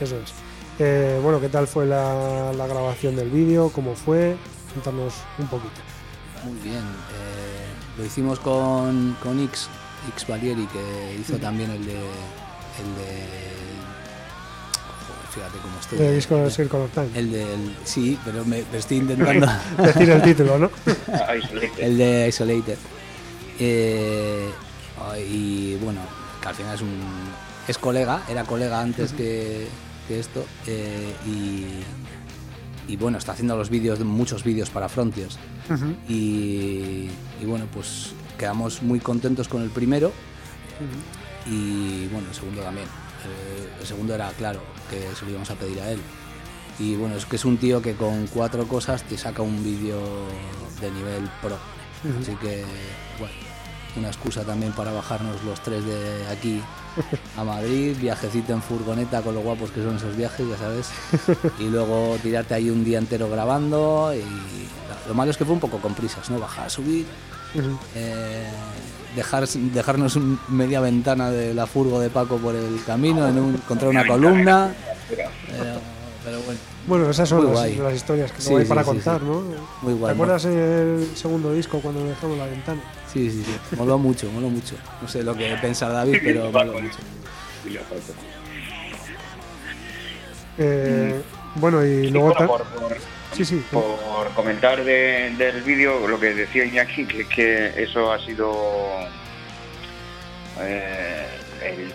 Eso 0.00 0.16
es. 0.16 1.22
Bueno, 1.22 1.40
¿qué 1.40 1.50
tal 1.50 1.66
fue 1.66 1.84
la, 1.84 2.52
la 2.54 2.66
grabación 2.66 3.14
del 3.16 3.28
vídeo? 3.28 3.68
¿Cómo 3.70 3.94
fue? 3.94 4.34
Cuéntanos 4.72 5.12
un 5.38 5.46
poquito. 5.48 5.80
Muy 6.44 6.54
bien. 6.60 6.82
lo 7.98 8.04
hicimos 8.04 8.40
con, 8.40 9.14
con 9.22 9.38
X, 9.40 9.68
X 10.08 10.26
Valieri, 10.26 10.66
que 10.66 11.16
hizo 11.20 11.36
también 11.38 11.70
el 11.70 11.84
de. 11.84 11.92
El 11.92 12.94
de. 12.96 13.50
Fíjate 15.30 15.58
cómo 15.62 15.78
estoy. 15.80 15.98
El 16.00 16.14
disco 16.16 16.36
de 16.36 16.50
Circle 16.50 16.78
of 16.80 16.90
Time. 16.92 17.08
El 17.14 17.30
del. 17.32 17.76
Sí, 17.84 18.18
pero 18.24 18.44
me, 18.44 18.64
me 18.72 18.78
estoy 18.78 18.96
intentando. 18.98 19.46
Decir 19.78 20.10
el 20.10 20.22
título, 20.22 20.58
¿no? 20.58 20.70
Isolated. 21.38 21.70
el 21.78 21.98
de 21.98 22.28
Isolated. 22.28 22.78
Eh, 23.60 24.50
y 25.30 25.76
bueno, 25.76 26.00
que 26.42 26.48
al 26.48 26.54
final 26.54 26.74
es 26.74 26.80
un. 26.82 26.98
Es 27.68 27.78
colega, 27.78 28.22
era 28.28 28.42
colega 28.44 28.80
antes 28.80 29.12
que, 29.12 29.68
que 30.08 30.18
esto. 30.18 30.44
eh, 30.66 31.14
y. 31.26 31.66
Y 32.92 32.96
bueno, 32.96 33.18
está 33.18 33.30
haciendo 33.32 33.56
los 33.56 33.70
vídeos, 33.70 34.00
muchos 34.00 34.42
vídeos 34.42 34.68
para 34.68 34.88
Frontiers. 34.88 35.38
Y, 36.08 37.08
y 37.40 37.44
bueno, 37.46 37.66
pues 37.72 38.10
quedamos 38.40 38.82
muy 38.82 39.00
contentos 39.00 39.48
con 39.48 39.60
el 39.62 39.68
primero 39.68 40.12
y 41.44 42.06
bueno, 42.08 42.28
el 42.28 42.34
segundo 42.34 42.62
también. 42.62 42.86
Eh, 42.86 43.68
el 43.80 43.86
segundo 43.86 44.14
era 44.14 44.30
claro 44.30 44.60
que 44.88 45.14
se 45.14 45.26
lo 45.26 45.32
íbamos 45.32 45.50
a 45.50 45.54
pedir 45.56 45.78
a 45.80 45.90
él. 45.90 46.00
Y 46.78 46.96
bueno, 46.96 47.16
es 47.16 47.26
que 47.26 47.36
es 47.36 47.44
un 47.44 47.58
tío 47.58 47.82
que 47.82 47.94
con 47.94 48.26
cuatro 48.28 48.66
cosas 48.66 49.02
te 49.02 49.18
saca 49.18 49.42
un 49.42 49.62
vídeo 49.62 50.00
de 50.80 50.90
nivel 50.90 51.28
pro. 51.42 51.58
Así 52.18 52.34
que, 52.36 52.64
bueno, 53.18 53.34
una 53.96 54.08
excusa 54.08 54.42
también 54.42 54.72
para 54.72 54.90
bajarnos 54.90 55.44
los 55.44 55.60
tres 55.62 55.84
de 55.84 56.26
aquí 56.28 56.62
a 57.36 57.44
Madrid, 57.44 57.94
viajecito 58.00 58.54
en 58.54 58.62
furgoneta 58.62 59.20
con 59.20 59.34
lo 59.34 59.42
guapos 59.42 59.70
que 59.70 59.82
son 59.82 59.96
esos 59.96 60.16
viajes, 60.16 60.48
ya 60.48 60.56
sabes. 60.56 60.88
Y 61.58 61.64
luego 61.64 62.16
tirarte 62.22 62.54
ahí 62.54 62.70
un 62.70 62.84
día 62.84 62.98
entero 62.98 63.28
grabando. 63.28 64.14
Y 64.14 64.24
lo 65.06 65.12
malo 65.12 65.30
es 65.30 65.36
que 65.36 65.44
fue 65.44 65.52
un 65.52 65.60
poco 65.60 65.78
con 65.78 65.92
prisas, 65.92 66.30
¿no? 66.30 66.38
Bajar, 66.38 66.70
subir, 66.70 67.04
Eh, 67.94 68.46
dejar, 69.16 69.46
dejarnos 69.48 70.16
un- 70.16 70.38
media 70.48 70.80
ventana 70.80 71.30
de 71.30 71.52
la 71.54 71.66
furgo 71.66 71.98
de 72.00 72.10
Paco 72.10 72.36
por 72.38 72.54
el 72.54 72.80
camino, 72.86 73.26
en 73.28 73.38
un, 73.38 73.56
contra 73.58 73.88
una 73.88 74.06
columna. 74.06 74.72
Pero, 75.08 75.80
pero 76.24 76.40
bueno, 76.42 76.60
Bueno, 76.86 77.10
esas 77.10 77.28
son 77.28 77.52
las, 77.52 77.68
historias 77.94 78.30
que 78.32 78.40
Sí, 78.40 78.50
no 78.52 78.58
hay 78.58 78.64
sí, 78.64 78.68
para 78.68 78.82
sí, 78.82 78.88
contar, 78.88 79.20
sí. 79.20 79.26
¿no? 79.26 79.42
muy 79.82 79.94
guay. 79.94 80.10
¿Te 80.12 80.14
acuerdas 80.14 80.44
el 80.44 81.08
segundo 81.14 81.52
disco 81.52 81.80
cuando 81.80 82.04
dejamos 82.04 82.38
la 82.38 82.46
ventana? 82.46 82.80
Sí, 83.12 83.30
sí, 83.30 83.42
sí. 83.44 83.76
Moló 83.76 83.98
mucho, 83.98 84.30
moló 84.30 84.48
mucho. 84.48 84.76
No 85.02 85.08
sé 85.08 85.22
lo 85.24 85.34
que 85.34 85.56
piensa 85.60 85.88
David, 85.88 86.18
pero 86.22 86.50
moló 86.52 86.74
mucho. 86.74 86.98
Eh, 90.58 91.20
Bueno, 91.56 91.84
y 91.84 92.08
luego... 92.10 92.32
por- 92.34 92.64
Por 93.70 94.28
comentar 94.34 94.82
de- 94.84 95.30
del 95.38 95.62
vídeo, 95.62 96.06
lo 96.06 96.18
que 96.18 96.34
decía 96.34 96.64
Iñaki, 96.64 97.06
que, 97.06 97.26
que 97.28 97.82
eso 97.82 98.12
ha 98.12 98.18
sido 98.24 98.52
eh, 100.60 101.26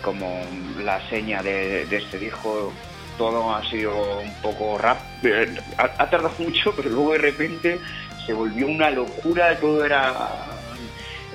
como 0.02 0.42
la 0.82 1.00
seña 1.08 1.42
de, 1.42 1.82
este 1.90 2.18
disco. 2.18 2.72
Todo 3.18 3.54
ha 3.54 3.64
sido 3.70 4.20
un 4.20 4.32
poco 4.42 4.76
rap. 4.78 4.98
eh, 5.24 5.54
Ha, 5.78 6.10
tardado 6.10 6.34
mucho, 6.38 6.74
pero 6.76 6.90
luego 6.90 7.12
de 7.12 7.18
repente 7.18 7.78
se 8.26 8.32
volvió 8.32 8.66
una 8.66 8.90
locura. 8.90 9.56
Todo 9.58 9.84
era 9.84 10.12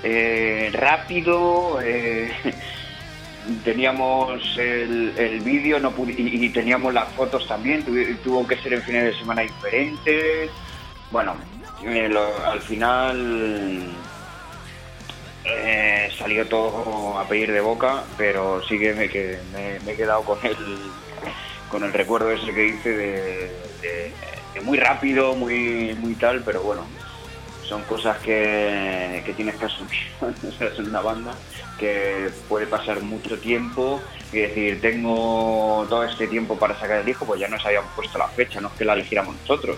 eh, 0.03 0.69
rápido. 0.73 1.79
Teníamos 3.63 4.57
el, 4.57 5.13
el 5.17 5.39
vídeo 5.41 5.79
no 5.79 5.93
y, 6.07 6.45
y 6.45 6.49
teníamos 6.49 6.93
las 6.93 7.09
fotos 7.13 7.47
también, 7.47 7.83
tuvo 8.23 8.47
que 8.47 8.57
ser 8.57 8.73
en 8.73 8.81
fines 8.81 9.03
de 9.05 9.19
semana 9.19 9.41
diferentes. 9.41 10.49
Bueno, 11.11 11.35
eh, 11.83 12.13
al 12.45 12.61
final 12.61 13.87
eh, 15.43 16.09
salió 16.17 16.47
todo 16.47 17.17
a 17.17 17.27
pedir 17.27 17.51
de 17.51 17.61
boca, 17.61 18.03
pero 18.17 18.61
sí 18.67 18.77
que 18.77 18.93
me, 18.93 19.09
que 19.09 19.39
me, 19.53 19.91
he 19.91 19.95
quedado 19.95 20.23
con 20.23 20.37
el, 20.43 20.55
con 21.69 21.83
el 21.83 21.91
recuerdo 21.91 22.31
ese 22.31 22.53
que 22.53 22.67
hice 22.67 22.89
de, 22.89 23.51
muy 24.63 24.77
rápido, 24.77 25.35
muy, 25.35 25.95
muy 25.99 26.13
tal, 26.15 26.43
pero 26.43 26.61
bueno, 26.61 26.85
son 27.63 27.81
cosas 27.83 28.17
que, 28.19 29.23
que 29.25 29.33
tienes 29.33 29.55
que 29.55 29.65
asumir 29.65 29.99
cuando 30.19 30.49
en 30.77 30.87
una 30.87 31.01
banda, 31.01 31.33
puede 32.47 32.67
pasar 32.67 33.01
mucho 33.01 33.37
tiempo 33.39 34.01
y 34.31 34.39
decir, 34.39 34.81
tengo 34.81 35.85
todo 35.89 36.03
este 36.03 36.27
tiempo 36.27 36.57
para 36.57 36.79
sacar 36.79 36.99
el 36.99 37.05
disco, 37.05 37.25
pues 37.25 37.39
ya 37.39 37.47
nos 37.47 37.65
habían 37.65 37.83
puesto 37.95 38.17
la 38.17 38.27
fecha, 38.27 38.61
no 38.61 38.69
es 38.69 38.73
que 38.75 38.85
la 38.85 38.93
eligiéramos 38.93 39.35
nosotros. 39.41 39.77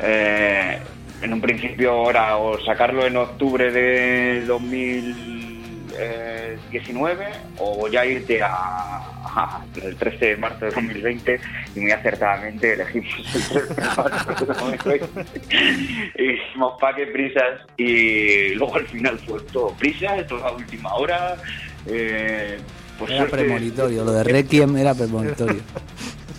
Eh, 0.00 0.78
en 1.22 1.32
un 1.32 1.40
principio 1.40 2.10
era 2.10 2.36
o 2.36 2.58
sacarlo 2.64 3.06
en 3.06 3.16
octubre 3.16 3.70
de 3.70 4.44
2019 5.92 7.26
o 7.58 7.88
ya 7.88 8.04
irte 8.04 8.42
a, 8.42 8.48
a 9.24 9.64
el 9.82 9.96
13 9.96 10.24
de 10.26 10.36
marzo 10.36 10.64
de 10.66 10.70
2020 10.72 11.40
y 11.76 11.80
muy 11.80 11.90
acertadamente 11.92 12.72
elegimos 12.74 13.12
el 13.34 13.42
13 13.66 13.74
de 13.74 13.86
marzo 13.96 14.44
de 14.44 14.46
2020 14.54 15.24
y 16.16 16.26
dijimos 16.28 16.74
pa' 16.80 16.94
qué 16.94 17.06
prisas 17.06 17.60
y 17.76 18.54
luego 18.54 18.76
al 18.76 18.86
final 18.88 19.18
fue 19.20 19.40
todo 19.52 19.72
prisas, 19.74 20.26
toda 20.26 20.48
a 20.48 20.52
última 20.52 20.94
hora 20.94 21.36
eh, 21.86 22.58
pues 22.98 23.10
Era 23.10 23.20
suerte- 23.20 23.36
premonitorio, 23.44 24.04
lo 24.04 24.12
de 24.12 24.24
Requiem 24.24 24.76
era 24.76 24.94
premonitorio. 24.94 25.60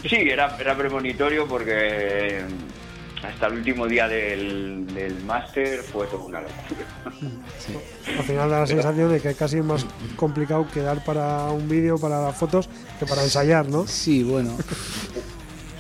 Sí, 0.10 0.16
era, 0.18 0.56
era 0.60 0.76
premonitorio 0.76 1.48
porque 1.48 2.42
hasta 3.24 3.48
el 3.48 3.54
último 3.54 3.88
día 3.88 4.08
del, 4.08 4.86
del 4.94 5.24
máster 5.24 5.80
fue 5.82 6.06
todo 6.08 6.26
una 6.26 6.42
locura. 6.42 6.86
Al 8.18 8.24
final 8.26 8.50
da 8.50 8.60
la 8.62 8.68
sensación 8.68 9.12
de 9.12 9.20
que 9.22 9.34
casi 9.34 9.58
es 9.60 9.64
más 9.66 9.86
complicado 10.16 10.68
quedar 10.74 11.04
para 11.06 11.46
un 11.52 11.68
vídeo, 11.70 11.98
para 11.98 12.22
las 12.22 12.36
fotos, 12.36 12.70
que 13.00 13.06
para 13.06 13.24
ensayar, 13.24 13.68
¿no? 13.68 13.88
Sí, 13.88 14.24
bueno. 14.24 14.58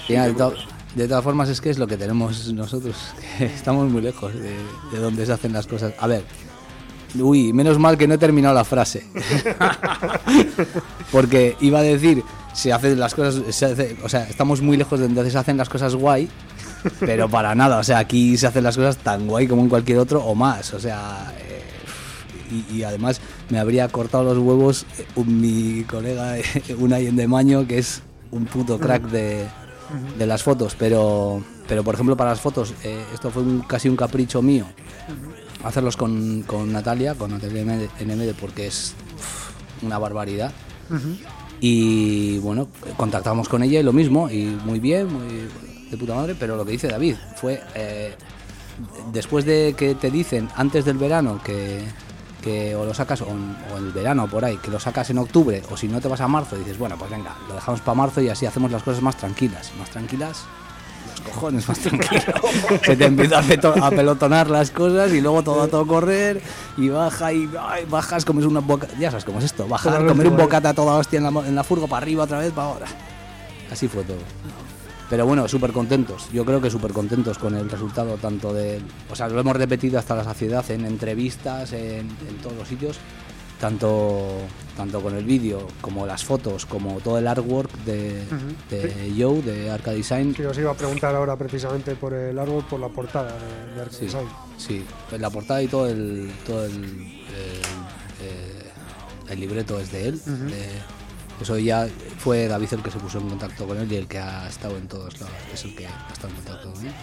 De, 0.07 0.33
to- 0.33 0.53
de 0.95 1.07
todas 1.07 1.23
formas 1.23 1.49
es 1.49 1.59
que 1.59 1.69
es 1.69 1.77
lo 1.79 1.87
que 1.87 1.97
tenemos 1.97 2.51
nosotros, 2.53 2.95
que 3.37 3.45
estamos 3.45 3.89
muy 3.91 4.01
lejos 4.01 4.33
de, 4.33 4.53
de 4.91 4.99
donde 4.99 5.25
se 5.25 5.31
hacen 5.33 5.51
las 5.53 5.65
cosas. 5.67 5.93
A 5.99 6.07
ver, 6.07 6.23
uy, 7.19 7.51
menos 7.53 7.79
mal 7.79 7.97
que 7.97 8.07
no 8.07 8.13
he 8.13 8.17
terminado 8.17 8.53
la 8.55 8.63
frase. 8.63 9.05
Porque 11.11 11.55
iba 11.61 11.79
a 11.79 11.83
decir, 11.83 12.23
se 12.53 12.71
hacen 12.73 12.99
las 12.99 13.15
cosas, 13.15 13.55
se 13.55 13.65
hace- 13.65 13.97
o 14.03 14.09
sea, 14.09 14.23
estamos 14.29 14.61
muy 14.61 14.77
lejos 14.77 14.99
de 14.99 15.07
donde 15.07 15.29
se 15.29 15.37
hacen 15.37 15.57
las 15.57 15.69
cosas 15.69 15.95
guay, 15.95 16.29
pero 16.99 17.29
para 17.29 17.55
nada, 17.55 17.77
o 17.79 17.83
sea, 17.83 17.99
aquí 17.99 18.37
se 18.37 18.47
hacen 18.47 18.63
las 18.63 18.75
cosas 18.77 18.97
tan 18.97 19.27
guay 19.27 19.47
como 19.47 19.61
en 19.61 19.69
cualquier 19.69 19.97
otro 19.99 20.23
o 20.23 20.35
más, 20.35 20.73
o 20.73 20.79
sea... 20.79 21.33
eh, 21.39 21.61
y, 22.51 22.75
y 22.77 22.83
además 22.83 23.19
me 23.49 23.57
habría 23.57 23.87
cortado 23.87 24.23
los 24.25 24.37
huevos 24.37 24.85
eh, 24.99 25.05
un- 25.15 25.41
mi 25.41 25.83
colega 25.85 26.37
eh, 26.37 26.43
Unai 26.77 27.07
Endemaño, 27.07 27.65
que 27.67 27.79
es 27.79 28.01
un 28.31 28.45
puto 28.45 28.77
crack 28.79 29.03
de, 29.09 29.45
de 30.19 30.25
las 30.27 30.43
fotos, 30.43 30.75
pero, 30.77 31.41
pero 31.67 31.83
por 31.83 31.95
ejemplo 31.95 32.15
para 32.17 32.29
las 32.31 32.41
fotos, 32.41 32.73
eh, 32.83 33.03
esto 33.13 33.31
fue 33.31 33.41
un- 33.43 33.61
casi 33.61 33.89
un 33.89 33.95
capricho 33.95 34.41
mío, 34.43 34.65
hacerlos 35.63 35.97
con, 35.97 36.43
con 36.43 36.71
Natalia, 36.71 37.15
con 37.15 37.31
Natalia 37.31 37.63
NMD, 37.63 38.33
porque 38.39 38.67
es 38.67 38.93
una 39.81 39.97
barbaridad. 39.97 40.51
Y 41.59 42.37
bueno, 42.39 42.67
contactamos 42.97 43.47
con 43.49 43.63
ella 43.63 43.79
y 43.79 43.83
lo 43.83 43.93
mismo, 43.93 44.29
y 44.29 44.43
muy 44.65 44.79
bien, 44.79 45.11
muy 45.11 45.47
de 45.93 45.97
puta 45.97 46.15
madre, 46.15 46.35
pero 46.37 46.55
lo 46.55 46.65
que 46.65 46.71
dice 46.71 46.87
David 46.87 47.15
fue, 47.35 47.61
eh, 47.75 48.15
después 49.11 49.45
de 49.45 49.75
que 49.77 49.95
te 49.95 50.11
dicen 50.11 50.49
antes 50.55 50.85
del 50.85 50.97
verano 50.97 51.39
que, 51.43 51.83
que 52.41 52.75
o 52.75 52.85
lo 52.85 52.93
sacas 52.93 53.21
o 53.21 53.29
en, 53.29 53.55
o 53.73 53.77
en 53.77 53.85
el 53.85 53.91
verano 53.91 54.27
por 54.27 54.43
ahí, 54.43 54.57
que 54.57 54.69
lo 54.69 54.79
sacas 54.79 55.09
en 55.09 55.17
octubre, 55.17 55.61
o 55.71 55.77
si 55.77 55.87
no 55.87 56.01
te 56.01 56.07
vas 56.07 56.21
a 56.21 56.27
marzo, 56.27 56.57
dices, 56.57 56.77
bueno, 56.77 56.97
pues 56.97 57.09
venga, 57.09 57.35
lo 57.47 57.55
dejamos 57.55 57.81
para 57.81 57.95
marzo 57.95 58.21
y 58.21 58.29
así 58.29 58.45
hacemos 58.45 58.71
las 58.71 58.83
cosas 58.83 59.01
más 59.01 59.17
tranquilas. 59.17 59.71
Más 59.79 59.89
tranquilas, 59.89 60.43
los 61.09 61.21
cojones 61.21 61.67
más 61.67 61.79
tranquilos. 61.79 62.23
Se 62.83 62.95
te 62.95 63.05
empieza 63.05 63.39
a, 63.39 63.89
pelotonar 63.91 64.49
las 64.49 64.71
cosas 64.71 65.11
y 65.13 65.21
luego 65.21 65.43
todo 65.43 65.61
a 65.61 65.67
todo 65.67 65.87
correr 65.87 66.41
y 66.77 66.89
baja 66.89 67.31
y 67.31 67.49
ay, 67.59 67.85
bajas, 67.85 68.25
comes 68.25 68.45
una 68.45 68.59
boca. 68.59 68.87
Ya 68.99 69.11
sabes 69.11 69.25
cómo 69.25 69.39
es 69.39 69.45
esto, 69.45 69.67
bajar, 69.67 70.05
comer 70.05 70.27
un 70.27 70.37
bocata 70.37 70.73
toda 70.73 70.95
hostia 70.95 71.17
en 71.17 71.23
la, 71.23 71.47
en 71.47 71.55
la 71.55 71.63
furgo 71.63 71.87
para 71.87 72.03
arriba 72.03 72.23
otra 72.23 72.39
vez 72.39 72.51
para 72.51 72.67
ahora. 72.67 72.87
Así 73.71 73.87
fue 73.87 74.03
todo. 74.03 74.17
Pero 75.13 75.27
bueno, 75.27 75.47
súper 75.47 75.71
contentos. 75.73 76.27
Yo 76.33 76.43
creo 76.43 76.59
que 76.59 76.71
súper 76.71 76.91
contentos 76.91 77.37
con 77.37 77.55
el 77.55 77.69
resultado, 77.69 78.15
tanto 78.17 78.51
de. 78.51 78.81
O 79.11 79.15
sea, 79.15 79.27
lo 79.27 79.39
hemos 79.39 79.55
repetido 79.55 79.99
hasta 79.99 80.15
la 80.15 80.23
saciedad 80.23 80.65
en 80.71 80.85
entrevistas, 80.85 81.71
en, 81.71 82.07
en 82.27 82.37
todos 82.41 82.57
los 82.57 82.67
sitios. 82.67 82.97
Tanto, 83.59 84.39
tanto 84.75 85.01
con 85.03 85.15
el 85.15 85.23
vídeo, 85.23 85.67
como 85.81 86.07
las 86.07 86.23
fotos, 86.25 86.65
como 86.65 86.99
todo 86.99 87.19
el 87.19 87.27
artwork 87.27 87.71
de, 87.85 88.23
de 88.71 89.13
Joe, 89.15 89.43
de 89.43 89.69
Arca 89.69 89.91
Design. 89.91 90.33
Sí, 90.35 90.41
os 90.45 90.57
iba 90.57 90.71
a 90.71 90.73
preguntar 90.73 91.13
ahora 91.13 91.35
precisamente 91.37 91.93
por 91.95 92.15
el 92.15 92.39
árbol, 92.39 92.65
por 92.67 92.79
la 92.79 92.89
portada 92.89 93.31
de, 93.75 93.81
de 93.85 93.91
Sí, 93.91 94.05
Design. 94.05 94.27
sí, 94.57 94.83
en 95.11 95.21
la 95.21 95.29
portada 95.29 95.61
y 95.61 95.67
todo 95.67 95.87
el 95.87 96.31
todo 96.43 96.65
el, 96.65 96.73
el, 96.73 96.81
eh, 98.19 98.71
el 99.29 99.39
libreto 99.39 99.79
es 99.79 99.91
de 99.91 100.07
él. 100.07 100.19
de- 100.25 101.02
eso 101.43 101.57
ya 101.59 101.87
fue 102.17 102.47
David 102.47 102.73
el 102.73 102.81
que 102.83 102.89
se 102.91 102.97
puso 102.99 103.19
en 103.19 103.29
contacto 103.29 103.67
con 103.67 103.77
él 103.77 103.91
y 103.91 103.95
el 103.97 104.07
que 104.07 104.17
ha 104.19 104.47
estado 104.49 104.75
en 104.77 104.87
todos 104.87 105.19
lados, 105.21 105.35
es 105.53 105.63
el 105.63 105.75
que 105.75 105.85
ha 105.87 106.07
estado 106.11 106.29
en 106.29 106.35
contacto 106.35 106.73
con 106.73 106.85
él. 106.87 106.93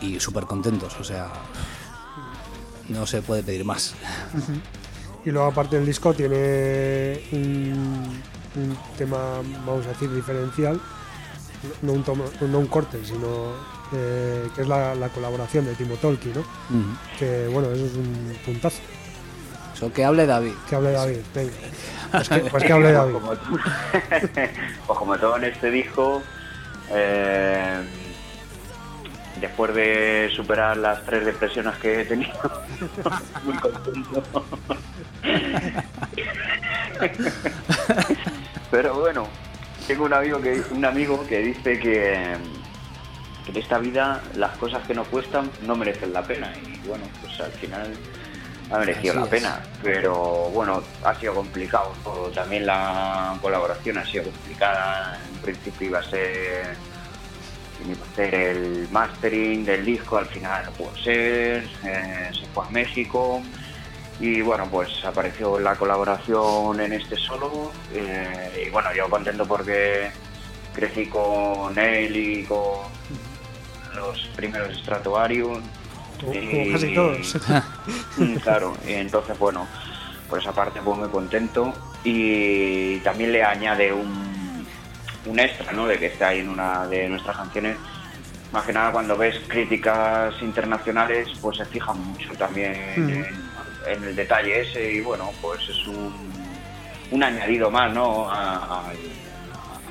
Y 0.00 0.20
súper 0.20 0.44
contentos, 0.44 0.94
o 1.00 1.04
sea, 1.04 1.28
no 2.88 3.06
se 3.06 3.22
puede 3.22 3.42
pedir 3.42 3.64
más. 3.64 3.94
Y 5.24 5.30
luego 5.30 5.48
aparte 5.48 5.76
del 5.76 5.86
disco 5.86 6.14
tiene 6.14 7.20
un, 7.32 8.20
un 8.56 8.78
tema, 8.96 9.40
vamos 9.66 9.84
a 9.86 9.90
decir, 9.90 10.12
diferencial, 10.14 10.80
no 11.82 11.92
un, 11.92 12.04
tomo- 12.04 12.30
no 12.40 12.58
un 12.60 12.66
corte, 12.68 12.98
sino 13.04 13.52
eh, 13.92 14.48
que 14.54 14.62
es 14.62 14.68
la, 14.68 14.94
la 14.94 15.08
colaboración 15.08 15.64
de 15.64 15.74
Timo 15.74 15.96
Tolki, 15.96 16.28
¿no? 16.28 16.44
Que 17.18 17.48
bueno, 17.48 17.70
eso 17.72 17.84
es 17.86 17.94
un 17.94 18.36
puntazo. 18.46 18.78
Eso 19.78 19.92
que 19.92 20.04
hable 20.04 20.26
David. 20.26 20.54
Que 20.68 20.74
hable 20.74 20.90
David, 20.90 21.18
venga. 21.32 21.52
Pues 22.10 22.28
que, 22.28 22.38
pues 22.40 22.64
que 22.64 22.72
hable 22.72 22.90
David. 22.90 23.12
Como, 23.12 23.36
tú- 23.36 23.58
pues 24.88 24.98
como 24.98 25.16
todo 25.18 25.36
en 25.36 25.44
este 25.44 25.70
disco, 25.70 26.20
eh, 26.90 27.76
después 29.40 29.72
de 29.76 30.30
superar 30.34 30.76
las 30.78 31.04
tres 31.06 31.24
depresiones 31.24 31.76
que 31.76 32.00
he 32.00 32.04
tenido, 32.06 32.32
muy 33.44 33.54
contento. 33.58 34.44
Pero 38.72 38.94
bueno, 39.00 39.28
tengo 39.86 40.04
un 40.06 40.12
amigo 40.12 40.40
que 40.40 40.60
un 40.72 40.84
amigo 40.84 41.24
que 41.28 41.38
dice 41.38 41.78
que, 41.78 42.36
que 43.44 43.50
en 43.52 43.56
esta 43.56 43.78
vida 43.78 44.22
las 44.34 44.56
cosas 44.56 44.84
que 44.88 44.94
no 44.94 45.04
cuestan 45.04 45.48
no 45.62 45.76
merecen 45.76 46.12
la 46.12 46.22
pena 46.22 46.52
y 46.66 46.76
bueno, 46.86 47.04
pues 47.22 47.38
al 47.40 47.52
final 47.52 47.92
ha 48.70 48.78
merecido 48.78 49.12
Así 49.12 49.18
la 49.18 49.24
es. 49.24 49.30
pena, 49.30 49.60
pero 49.82 50.50
bueno, 50.52 50.82
ha 51.04 51.14
sido 51.14 51.34
complicado 51.34 51.92
todo. 52.04 52.28
También 52.30 52.66
la 52.66 53.36
colaboración 53.40 53.98
ha 53.98 54.06
sido 54.06 54.24
complicada. 54.24 55.18
En 55.34 55.40
principio 55.40 55.86
iba 55.88 55.98
a 56.00 56.04
ser 56.04 56.76
iba 57.86 58.04
a 58.04 58.10
hacer 58.10 58.34
el 58.34 58.88
mastering 58.90 59.64
del 59.64 59.84
disco, 59.84 60.18
al 60.18 60.26
final 60.26 60.64
no 60.66 60.72
pudo 60.72 60.96
ser, 60.96 61.64
eh, 61.84 62.30
se 62.32 62.44
fue 62.52 62.66
a 62.66 62.70
México 62.70 63.40
y 64.20 64.40
bueno, 64.40 64.66
pues 64.68 65.04
apareció 65.04 65.60
la 65.60 65.76
colaboración 65.76 66.80
en 66.80 66.92
este 66.92 67.16
solo 67.16 67.70
eh, 67.94 68.64
y 68.66 68.70
bueno, 68.70 68.92
yo 68.94 69.08
contento 69.08 69.46
porque 69.46 70.10
crecí 70.74 71.06
con 71.06 71.78
él 71.78 72.16
y 72.16 72.44
con 72.44 72.88
los 73.94 74.26
primeros 74.34 74.76
Stratovarius. 74.78 75.58
Como, 76.20 76.32
y- 76.34 76.72
casi 76.72 76.94
todos. 76.94 77.36
Claro, 78.42 78.74
y 78.86 78.92
entonces 78.94 79.38
bueno, 79.38 79.66
por 80.28 80.38
esa 80.40 80.52
parte 80.52 80.80
pues 80.82 80.98
muy 80.98 81.08
contento 81.08 81.72
y 82.04 82.98
también 82.98 83.32
le 83.32 83.42
añade 83.44 83.92
un, 83.92 84.66
un 85.26 85.38
extra, 85.38 85.72
¿no? 85.72 85.86
De 85.86 85.98
que 85.98 86.06
está 86.06 86.28
ahí 86.28 86.40
en 86.40 86.48
una 86.48 86.86
de 86.86 87.08
nuestras 87.08 87.36
canciones. 87.36 87.76
Más 88.52 88.64
que 88.64 88.72
nada 88.72 88.92
cuando 88.92 89.16
ves 89.16 89.36
críticas 89.46 90.34
internacionales, 90.40 91.28
pues 91.40 91.58
se 91.58 91.66
fijan 91.66 91.98
mucho 92.02 92.32
también 92.38 92.72
Mm. 92.96 93.08
en, 93.10 93.26
en 93.86 94.04
el 94.04 94.16
detalle 94.16 94.62
ese 94.62 94.90
y 94.92 95.00
bueno, 95.00 95.30
pues 95.42 95.60
es 95.68 95.86
un, 95.86 96.14
un 97.10 97.22
añadido 97.22 97.70
más, 97.70 97.92
¿no? 97.92 98.28
A- 98.30 98.88
al, 98.88 98.96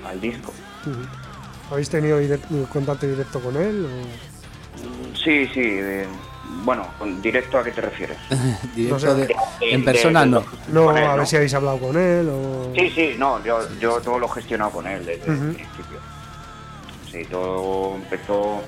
al 0.07 0.19
disco. 0.21 0.51
Ujú. 0.86 1.01
¿Habéis 1.71 1.89
tenido 1.89 2.17
contacto 2.71 3.05
directo 3.05 3.39
con 3.41 3.55
él? 3.57 3.86
o? 3.86 4.26
Sí, 5.23 5.47
sí. 5.47 5.61
eh, 5.63 6.05
bueno, 6.63 6.88
¿con 6.97 7.21
directo 7.21 7.57
a 7.59 7.63
qué 7.63 7.71
te 7.71 7.82
refieres? 7.82 8.17
Directo 8.75 8.93
No 8.95 8.99
sé. 8.99 9.13
de- 9.15 9.28
De- 9.28 9.36
en 9.73 9.84
persona 9.84 10.21
de- 10.21 10.28
no. 10.32 10.45
No, 10.69 10.89
a 10.89 11.01
¿no? 11.01 11.17
ver 11.17 11.28
si 11.28 11.36
habéis 11.36 11.53
hablado 11.53 11.80
con 11.80 11.97
él 11.97 12.28
o... 12.30 12.71
Sí, 12.75 12.89
sí, 12.91 13.15
no, 13.17 13.43
yo, 13.43 13.59
yo 13.80 13.99
todo 14.01 14.19
lo 14.19 14.28
he 14.28 14.34
gestionado 14.36 14.71
con 14.71 14.88
él 14.88 15.05
desde 15.05 15.32
el 15.32 15.38
principio. 15.55 15.99
Sí, 17.11 17.25
todo 17.30 17.95
empezó 17.95 18.61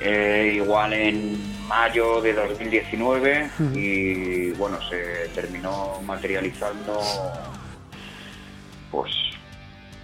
eh, 0.00 0.52
igual 0.56 0.92
en 0.92 1.66
mayo 1.68 2.20
de 2.20 2.32
2019 2.32 3.50
Ujú. 3.58 3.78
y 3.78 4.50
bueno, 4.52 4.78
se 4.88 5.28
terminó 5.34 6.00
materializando 6.04 7.00
pues 8.90 9.12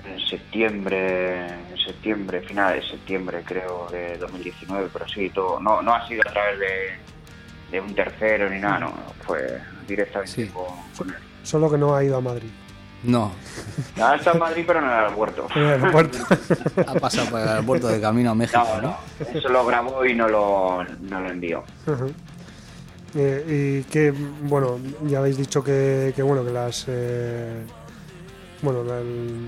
en 0.05 0.20
septiembre, 0.29 1.47
septiembre, 1.85 2.41
final 2.43 2.74
de 2.74 2.89
septiembre 2.89 3.43
creo 3.45 3.89
de 3.91 4.16
2019, 4.18 4.89
pero 4.93 5.09
sí, 5.09 5.30
todo, 5.30 5.61
no, 5.61 5.82
no 5.82 5.95
ha 5.95 6.07
sido 6.09 6.22
a 6.26 6.32
través 6.32 6.59
de, 6.59 6.66
de 7.72 7.80
un 7.80 7.95
tercero 7.95 8.49
ni 8.51 8.59
nada, 8.61 8.80
no, 8.80 8.93
fue 9.26 9.61
directamente 9.87 10.32
Sí. 10.32 10.49
con, 10.49 10.64
con 10.97 11.11
él. 11.11 11.20
Solo 11.43 11.70
que 11.70 11.78
no 11.78 11.95
ha 11.95 12.03
ido 12.03 12.16
a 12.16 12.20
Madrid. 12.20 12.49
No, 13.03 13.32
Ah, 14.01 14.14
está 14.16 14.32
en 14.32 14.39
Madrid, 14.39 14.64
pero 14.66 14.78
en 14.78 14.87
el 14.87 14.91
aeropuerto. 14.93 15.47
En 15.55 15.62
el 15.62 15.68
aeropuerto. 15.72 16.18
ha 16.87 16.95
pasado 16.95 17.28
por 17.28 17.41
el 17.41 17.49
aeropuerto 17.49 17.89
de 17.89 18.01
camino 18.01 18.30
a 18.30 18.35
México, 18.35 18.62
No, 18.76 18.80
¿no? 18.80 18.89
no, 19.20 19.39
eso 19.39 19.49
lo 19.51 19.66
grabó 19.66 20.05
y 20.07 20.14
no 20.14 20.26
lo, 20.26 20.82
no 21.03 21.20
lo 21.20 21.30
envió. 21.30 21.64
Eh, 23.16 23.82
y 23.85 23.91
que, 23.91 24.11
bueno, 24.11 24.78
ya 25.05 25.18
habéis 25.18 25.37
dicho 25.37 25.62
que, 25.62 26.12
que, 26.16 26.22
bueno, 26.22 26.45
que 26.45 26.51
las... 26.51 26.87
eh, 26.89 27.62
bueno, 28.62 28.82
la- 28.82 28.99
el- 28.99 29.47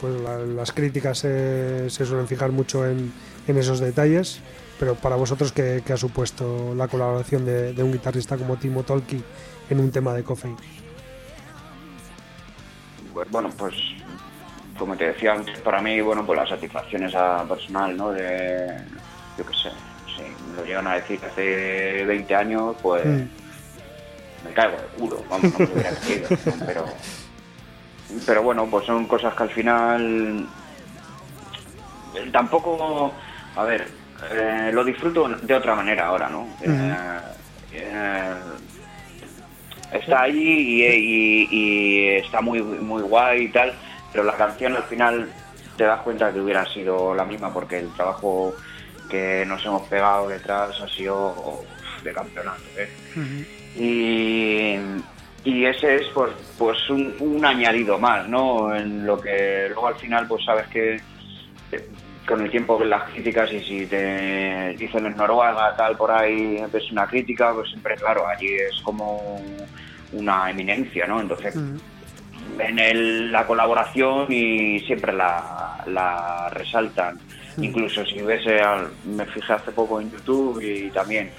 pues 0.00 0.14
la- 0.20 0.38
las 0.38 0.72
críticas 0.72 1.18
se, 1.18 1.88
se 1.90 2.04
suelen 2.04 2.26
fijar 2.28 2.50
mucho 2.52 2.86
en, 2.86 3.12
en 3.46 3.58
esos 3.58 3.80
detalles, 3.80 4.40
pero 4.78 4.94
para 4.94 5.16
vosotros, 5.16 5.52
¿qué, 5.52 5.82
qué 5.86 5.92
ha 5.92 5.96
supuesto 5.96 6.74
la 6.74 6.88
colaboración 6.88 7.44
de, 7.44 7.72
de 7.72 7.82
un 7.82 7.92
guitarrista 7.92 8.36
como 8.36 8.56
Timo 8.56 8.82
Tolki 8.82 9.22
en 9.70 9.80
un 9.80 9.90
tema 9.90 10.12
de 10.14 10.22
Coffee? 10.24 10.54
Pues, 13.12 13.30
bueno, 13.30 13.50
pues 13.56 13.74
como 14.78 14.96
te 14.96 15.06
decía 15.06 15.32
antes, 15.32 15.58
para 15.60 15.80
mí, 15.80 16.00
bueno, 16.00 16.26
pues 16.26 16.38
la 16.38 16.46
satisfacción 16.48 17.04
esa 17.04 17.44
personal, 17.48 17.96
¿no? 17.96 18.10
De, 18.10 18.76
yo 19.38 19.46
qué 19.46 19.54
sé, 19.54 19.70
si 20.16 20.22
me 20.50 20.56
lo 20.56 20.64
llegan 20.64 20.86
a 20.88 20.94
decir 20.94 21.20
hace 21.24 22.04
20 22.04 22.34
años, 22.34 22.74
pues 22.82 23.06
Mm. 23.06 23.28
me 24.48 24.52
caigo 24.52 24.76
de 24.76 24.98
culo, 24.98 25.24
vamos, 25.30 25.52
no 25.52 25.58
me 25.60 25.72
hubiera 25.74 25.90
creído, 25.92 26.28
¿no? 26.44 26.54
pero, 26.66 26.86
pero 28.26 28.42
bueno, 28.42 28.68
pues 28.70 28.86
son 28.86 29.06
cosas 29.06 29.34
que 29.34 29.42
al 29.44 29.50
final 29.50 30.46
eh, 32.14 32.30
tampoco, 32.32 33.14
a 33.56 33.64
ver, 33.64 33.88
eh, 34.30 34.70
lo 34.72 34.84
disfruto 34.84 35.28
de 35.28 35.54
otra 35.54 35.74
manera 35.74 36.06
ahora, 36.06 36.28
¿no? 36.28 36.46
Eh, 36.60 37.20
eh, 37.72 38.34
está 39.92 40.22
ahí 40.22 40.36
y, 40.38 40.84
y- 40.86 41.48
y 41.50 42.08
está 42.16 42.40
muy 42.40 42.62
muy 42.62 43.02
guay 43.02 43.44
y 43.44 43.52
tal, 43.52 43.74
pero 44.12 44.24
la 44.24 44.36
canción 44.36 44.74
al 44.76 44.84
final 44.84 45.32
te 45.76 45.84
das 45.84 46.00
cuenta 46.02 46.32
que 46.32 46.40
hubiera 46.40 46.64
sido 46.66 47.14
la 47.14 47.24
misma 47.24 47.52
porque 47.52 47.78
el 47.78 47.92
trabajo 47.94 48.54
que 49.10 49.44
nos 49.46 49.64
hemos 49.66 49.88
pegado 49.88 50.28
detrás 50.28 50.80
ha 50.80 50.88
sido 50.88 51.62
de 52.04 52.12
campeonato. 52.12 52.70
¿eh? 52.76 52.88
Y, 53.76 54.76
y 55.44 55.64
ese 55.66 55.96
es 55.96 56.06
pues, 56.14 56.32
pues 56.58 56.78
un, 56.90 57.14
un 57.20 57.44
añadido 57.44 57.98
más, 57.98 58.26
¿no? 58.28 58.74
En 58.74 59.04
lo 59.06 59.20
que 59.20 59.66
luego 59.68 59.88
al 59.88 59.96
final 59.96 60.26
pues 60.26 60.44
sabes 60.44 60.66
que 60.68 60.94
eh, 61.72 61.88
con 62.26 62.40
el 62.42 62.50
tiempo 62.50 62.82
las 62.82 63.02
críticas 63.10 63.52
y 63.52 63.60
si 63.60 63.86
te 63.86 64.74
dicen 64.78 65.04
en 65.06 65.16
Noruega 65.16 65.74
tal 65.76 65.96
por 65.96 66.10
ahí 66.10 66.62
ves 66.72 66.90
una 66.90 67.06
crítica, 67.06 67.52
pues 67.52 67.68
siempre 67.68 67.94
claro, 67.96 68.26
allí 68.26 68.48
es 68.54 68.80
como 68.82 69.42
una 70.12 70.50
eminencia, 70.50 71.06
¿no? 71.06 71.20
Entonces 71.20 71.54
ven 72.56 72.78
el- 72.78 73.30
la 73.32 73.46
colaboración 73.46 74.26
y 74.32 74.80
siempre 74.80 75.12
la, 75.12 75.82
la 75.86 76.48
resaltan. 76.50 77.18
Incluso 77.58 78.04
si 78.06 78.20
ves, 78.22 78.42
eh, 78.46 78.62
me 79.04 79.26
fijé 79.26 79.52
hace 79.52 79.70
poco 79.72 80.00
en 80.00 80.10
YouTube 80.10 80.60
y 80.62 80.90
también 80.90 81.30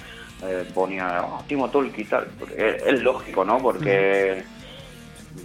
eh, 0.43 0.65
ponía 0.73 1.21
oh, 1.23 1.43
Timo 1.47 1.69
Tolki 1.69 2.01
y 2.01 2.05
tal. 2.05 2.27
Porque 2.39 2.55
es, 2.69 2.83
es 2.93 3.01
lógico, 3.01 3.43
¿no? 3.45 3.59
Porque 3.61 4.43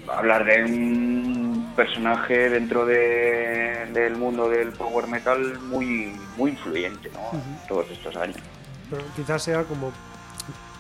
hablar 0.08 0.44
de 0.44 0.64
un 0.64 1.72
personaje 1.76 2.50
dentro 2.50 2.84
de- 2.86 3.86
del 3.92 4.16
mundo 4.16 4.48
del 4.48 4.70
power 4.72 5.06
metal 5.08 5.58
muy, 5.68 6.12
muy 6.36 6.50
influyente, 6.52 7.10
¿no? 7.12 7.40
Todos 7.68 7.90
estos 7.90 8.14
años. 8.16 8.36
Pero 8.90 9.02
quizás 9.16 9.42
sea 9.42 9.64
como 9.64 9.92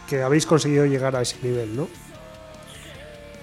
que 0.08 0.22
habéis 0.22 0.46
conseguido 0.46 0.84
llegar 0.86 1.14
a 1.16 1.22
ese 1.22 1.36
nivel, 1.42 1.76
¿no? 1.76 1.88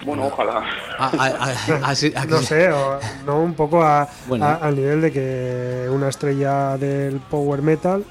Bueno, 0.05 0.27
ojalá. 0.27 0.63
Ah, 0.99 1.11
ah, 1.17 1.33
ah, 1.39 1.79
aquí- 1.91 2.13
No 2.29 2.37
sé, 2.41 2.69
o- 2.71 2.99
no 3.25 3.39
un 3.41 3.53
poco 3.55 3.81
a, 3.83 4.07
Bueno. 4.27 4.45
a- 4.45 4.55
al 4.55 4.75
nivel 4.75 5.01
de 5.01 5.11
que 5.11 5.87
una 5.89 6.09
estrella 6.09 6.77
del 6.77 7.19
power 7.19 7.61
metal 7.61 8.03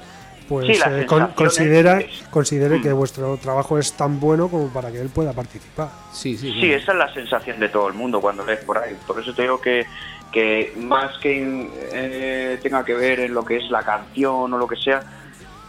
pues 0.47 0.65
Sí, 0.67 0.73
eh, 0.85 1.05
con- 1.05 1.27
considera 1.33 1.99
es- 1.99 2.23
considere 2.29 2.79
Mm. 2.79 2.81
que 2.83 2.91
vuestro 2.93 3.37
trabajo 3.37 3.77
es 3.77 3.93
tan 3.93 4.19
bueno 4.19 4.47
como 4.49 4.69
para 4.69 4.91
que 4.91 4.99
él 5.01 5.09
pueda 5.09 5.33
participar. 5.33 5.89
Sí, 6.11 6.37
sí, 6.37 6.51
Sí, 6.53 6.59
bueno. 6.59 6.75
esa 6.75 6.91
es 6.93 6.97
la 6.97 7.13
sensación 7.13 7.59
de 7.59 7.69
todo 7.69 7.87
el 7.87 7.93
mundo 7.93 8.21
cuando 8.21 8.45
lees 8.45 8.59
por 8.63 8.77
ahí. 8.77 8.95
Por 9.05 9.19
eso 9.21 9.33
te 9.33 9.41
digo 9.43 9.59
que, 9.59 9.85
que 10.31 10.73
más 10.77 11.17
que 11.19 11.69
eh, 11.91 12.59
tenga 12.61 12.83
que 12.85 12.93
ver 12.93 13.19
en 13.21 13.33
lo 13.33 13.43
que 13.45 13.57
es 13.57 13.69
la 13.69 13.83
canción 13.83 14.53
o 14.53 14.57
lo 14.57 14.67
que 14.67 14.75
sea, 14.77 15.01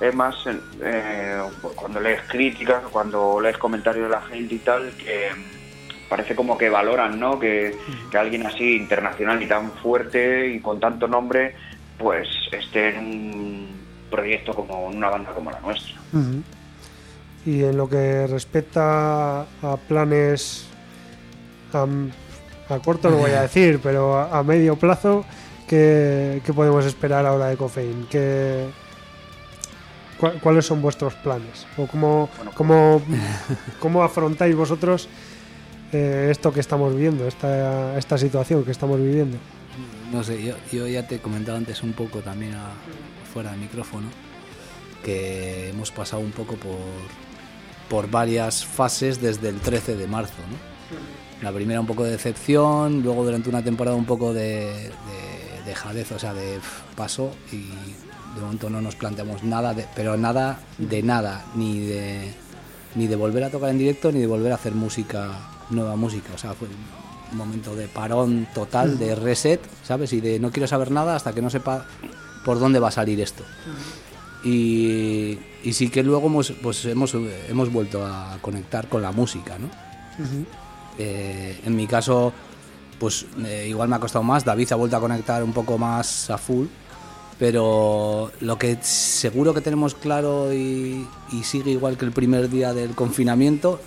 es 0.01 0.15
más 0.15 0.35
en- 0.47 0.61
eh, 0.83 1.43
cuando 1.75 1.99
lees 2.01 2.21
críticas, 2.29 2.83
cuando 2.91 3.41
lees 3.41 3.59
comentarios 3.59 4.05
de 4.05 4.11
la 4.11 4.21
gente 4.23 4.55
y 4.55 4.59
tal, 4.59 4.93
que 4.97 5.29
parece 6.09 6.35
como 6.37 6.57
que 6.57 6.71
valoran, 6.71 7.19
¿no? 7.21 7.39
Que, 7.39 7.77
que 8.11 8.17
alguien 8.17 8.47
así 8.47 8.77
internacional 8.77 9.43
y 9.43 9.47
tan 9.47 9.73
fuerte 9.73 10.49
y 10.55 10.61
con 10.61 10.79
tanto 10.81 11.07
nombre, 11.09 11.55
pues 11.99 12.29
esté 12.53 12.91
en 12.91 12.99
un 12.99 13.78
proyecto 14.09 14.55
como 14.55 14.91
en 14.91 14.97
una 14.99 15.09
banda 15.11 15.31
como 15.33 15.51
la 15.51 15.61
nuestra. 15.61 15.95
Y 17.47 17.65
en 17.65 17.77
lo 17.77 17.89
que 17.89 18.27
respecta 18.27 19.43
a 19.43 19.77
planes 19.89 20.67
a, 21.73 21.87
a 22.75 22.79
corto 22.81 23.11
no 23.11 23.17
voy 23.19 23.31
a 23.33 23.43
decir, 23.43 23.81
pero 23.83 24.17
a, 24.19 24.39
a 24.39 24.43
medio 24.43 24.77
plazo, 24.77 25.25
¿qué, 25.67 26.43
qué 26.45 26.53
podemos 26.53 26.85
esperar 26.85 27.25
ahora 27.27 27.47
de 27.47 27.57
Coffein? 27.57 28.07
¿Qué, 28.11 28.67
cua- 30.21 30.39
¿Cuáles 30.41 30.67
son 30.67 30.83
vuestros 30.83 31.15
planes? 31.15 31.67
¿O 31.77 31.87
cómo, 31.87 32.29
Bueno, 32.37 32.53
cómo, 32.55 33.03
cómo 33.81 34.03
afrontáis 34.03 34.55
vosotros 34.55 35.09
eh, 35.93 36.29
esto 36.31 36.53
que 36.53 36.61
estamos 36.61 36.93
viviendo, 36.95 37.27
esta, 37.27 37.97
esta 37.97 38.19
situación 38.19 38.65
que 38.65 38.73
estamos 38.73 38.99
viviendo? 38.99 39.39
No 40.13 40.23
sé, 40.25 40.43
yo, 40.43 40.55
yo 40.73 40.87
ya 40.87 41.07
te 41.07 41.17
he 41.17 41.19
comentado 41.21 41.57
antes 41.57 41.83
un 41.83 41.93
poco 41.93 42.19
también 42.21 42.55
a- 42.55 42.73
fuera 43.29 43.51
del 43.53 43.61
micrófono 43.61 44.09
que 45.05 45.71
hemos 45.71 45.91
pasado 45.91 46.21
un 46.23 46.33
poco 46.33 46.55
por, 46.57 46.77
por 47.89 48.11
varias 48.11 48.65
fases 48.65 49.21
desde 49.21 49.49
el 49.51 49.61
13 49.61 49.97
de 49.97 50.07
marzo. 50.07 50.35
¿no? 50.51 50.57
La 51.43 51.53
primera 51.53 51.81
un 51.81 51.87
poco 51.87 52.05
de 52.05 52.11
decepción, 52.13 53.03
luego 53.03 53.25
durante 53.25 53.49
una 53.49 53.63
temporada 53.63 53.97
un 53.97 54.05
poco 54.07 54.33
de, 54.35 54.65
de, 54.91 55.63
de 55.65 55.75
jadez, 55.75 56.11
o 56.13 56.19
sea, 56.19 56.35
de 56.35 56.59
paso 56.97 57.31
y 57.53 57.59
de 58.35 58.41
momento 58.41 58.69
no 58.71 58.81
nos 58.81 58.97
planteamos 58.97 59.43
nada, 59.45 59.73
de- 59.75 59.87
pero 59.95 60.17
nada 60.17 60.61
de 60.79 61.03
nada, 61.03 61.45
ni 61.55 61.79
de, 61.81 62.33
ni 62.97 63.07
de 63.07 63.17
volver 63.17 63.45
a 63.45 63.51
tocar 63.51 63.71
en 63.71 63.79
directo 63.79 64.11
ni 64.11 64.19
de 64.21 64.27
volver 64.27 64.51
a 64.53 64.57
hacer 64.57 64.75
música, 64.75 65.31
nueva 65.71 65.95
música. 65.97 66.31
O 66.35 66.39
sea, 66.39 66.55
fue 66.55 66.67
un 67.31 67.37
momento 67.39 67.77
de 67.77 67.87
parón 67.87 68.49
total, 68.55 68.99
de 68.99 69.15
reset, 69.15 69.61
¿sabes? 69.85 70.13
Y 70.13 70.21
de 70.21 70.41
no 70.41 70.51
quiero 70.51 70.67
saber 70.67 70.91
nada 70.91 71.15
hasta 71.15 71.33
que 71.33 71.41
no 71.43 71.51
sepa 71.51 71.87
por 72.49 72.59
dónde 72.59 72.79
va 72.79 72.89
a 72.89 72.91
salir 72.91 73.21
esto. 73.21 73.45
Y, 74.43 75.39
y 75.63 75.73
sí 75.75 75.91
que 75.91 76.03
luego 76.03 76.29
hemos, 76.29 76.51
pues 76.63 76.83
hemos, 76.87 77.15
hemos 77.47 77.71
vuelto 77.71 78.07
a 78.07 78.39
conectar 78.41 78.89
con 78.89 79.03
la 79.03 79.13
música, 79.13 79.59
¿no? 79.59 79.69
Eh, 80.99 81.61
en 81.63 81.77
mi 81.77 81.87
caso, 81.87 82.33
pues 82.99 83.27
eh, 83.45 83.67
igual 83.69 83.91
me 83.91 83.97
ha 83.97 84.01
costado 84.01 84.23
más. 84.23 84.47
David 84.47 84.67
se 84.67 84.73
ha 84.73 84.79
vuelto 84.79 84.97
a 84.97 85.01
conectar 85.01 85.45
un 85.45 85.53
poco 85.53 85.77
más 85.77 86.31
a 86.31 86.39
full. 86.39 86.69
Pero 87.39 88.33
lo 88.41 88.59
que 88.59 88.79
seguro 88.81 89.53
que 89.53 89.61
tenemos 89.61 89.95
claro 89.95 90.51
y, 90.51 91.07
y 91.31 91.45
sigue 91.45 91.73
igual 91.73 91.99
que 91.99 92.07
el 92.07 92.13
primer 92.13 92.49
día 92.49 92.73
del 92.73 92.95
confinamiento 92.95 93.79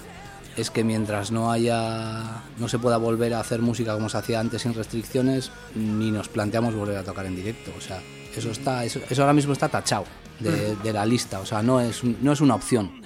es 0.58 0.70
que 0.70 0.84
mientras 0.84 1.32
no 1.32 1.52
haya 1.52 2.44
no 2.58 2.68
se 2.68 2.80
pueda 2.80 2.98
volver 2.98 3.34
a 3.34 3.40
hacer 3.40 3.62
música 3.62 3.94
como 3.94 4.10
se 4.10 4.18
hacía 4.18 4.40
antes 4.40 4.64
sin 4.64 4.74
restricciones 4.74 5.52
ni 5.76 6.12
nos 6.12 6.30
planteamos 6.30 6.76
volver 6.76 6.98
a 6.98 7.04
tocar 7.04 7.26
en 7.26 7.36
directo. 7.36 7.72
O 7.78 7.82
sea 7.82 8.02
eso 8.36 8.52
está 8.52 8.84
eso, 8.86 9.00
eso 9.10 9.22
ahora 9.22 9.34
mismo 9.34 9.54
está 9.54 9.70
tachado 9.70 10.06
de, 10.40 10.76
de 10.76 10.94
la 10.94 11.06
lista. 11.06 11.40
O 11.40 11.46
sea 11.46 11.62
no 11.62 11.80
es 11.80 12.04
no 12.04 12.32
es 12.32 12.42
una 12.42 12.56
opción. 12.56 13.02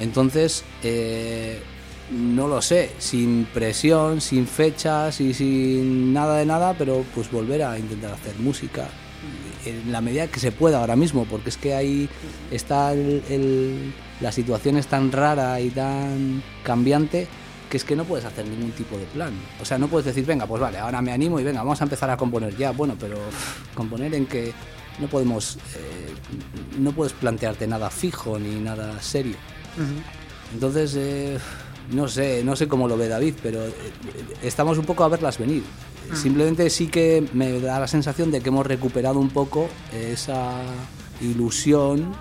Entonces, 0.00 0.64
eh, 0.84 1.60
no 2.10 2.46
lo 2.46 2.62
sé, 2.62 2.92
sin 2.98 3.46
presión, 3.52 4.20
sin 4.20 4.46
fechas 4.46 5.20
y 5.20 5.34
sin 5.34 6.12
nada 6.12 6.36
de 6.36 6.46
nada, 6.46 6.74
pero 6.78 7.04
pues 7.14 7.30
volver 7.30 7.64
a 7.64 7.78
intentar 7.78 8.12
hacer 8.12 8.36
música 8.38 8.88
en 9.64 9.90
la 9.92 10.00
medida 10.00 10.26
que 10.28 10.40
se 10.40 10.52
pueda 10.52 10.80
ahora 10.80 10.96
mismo, 10.96 11.24
porque 11.24 11.50
es 11.50 11.56
que 11.56 11.74
ahí 11.74 12.08
está 12.50 12.92
el- 12.92 13.22
el- 13.28 13.92
la 14.20 14.32
situación 14.32 14.76
es 14.76 14.86
tan 14.86 15.10
rara 15.12 15.60
y 15.60 15.70
tan 15.70 16.42
cambiante 16.64 17.26
que 17.70 17.76
es 17.76 17.84
que 17.84 17.94
no 17.94 18.04
puedes 18.04 18.24
hacer 18.24 18.46
ningún 18.46 18.70
tipo 18.72 18.96
de 18.96 19.04
plan. 19.06 19.32
O 19.60 19.64
sea, 19.64 19.76
no 19.78 19.88
puedes 19.88 20.06
decir, 20.06 20.24
venga, 20.24 20.46
pues 20.46 20.60
vale, 20.60 20.78
ahora 20.78 21.02
me 21.02 21.12
animo 21.12 21.38
y 21.38 21.44
venga, 21.44 21.60
vamos 21.62 21.80
a 21.80 21.84
empezar 21.84 22.08
a 22.10 22.16
componer 22.16 22.56
ya. 22.56 22.70
Bueno, 22.70 22.96
pero 22.98 23.18
componer 23.74 24.14
en 24.14 24.24
que 24.26 24.52
no 24.98 25.06
podemos, 25.06 25.56
eh, 25.76 26.78
no 26.78 26.92
puedes 26.92 27.12
plantearte 27.12 27.66
nada 27.66 27.90
fijo 27.90 28.38
ni 28.38 28.54
nada 28.60 29.00
serio. 29.02 29.36
Entonces, 30.54 30.94
eh, 30.96 31.38
no 31.92 32.08
sé, 32.08 32.42
no 32.44 32.54
sé 32.56 32.68
cómo 32.68 32.86
lo 32.88 32.96
ve 32.96 33.08
David, 33.08 33.34
pero 33.42 33.64
eh, 33.64 33.72
estamos 34.42 34.78
un 34.78 34.84
poco 34.84 35.04
a 35.04 35.08
verlas 35.08 35.38
venir. 35.38 35.62
Simplemente 36.14 36.70
sí 36.70 36.86
que 36.88 37.26
me 37.34 37.60
da 37.60 37.78
la 37.80 37.86
sensación 37.86 38.30
de 38.30 38.40
que 38.40 38.48
hemos 38.48 38.66
recuperado 38.66 39.18
un 39.18 39.28
poco 39.28 39.68
esa 39.92 40.62
ilusión 41.20 42.14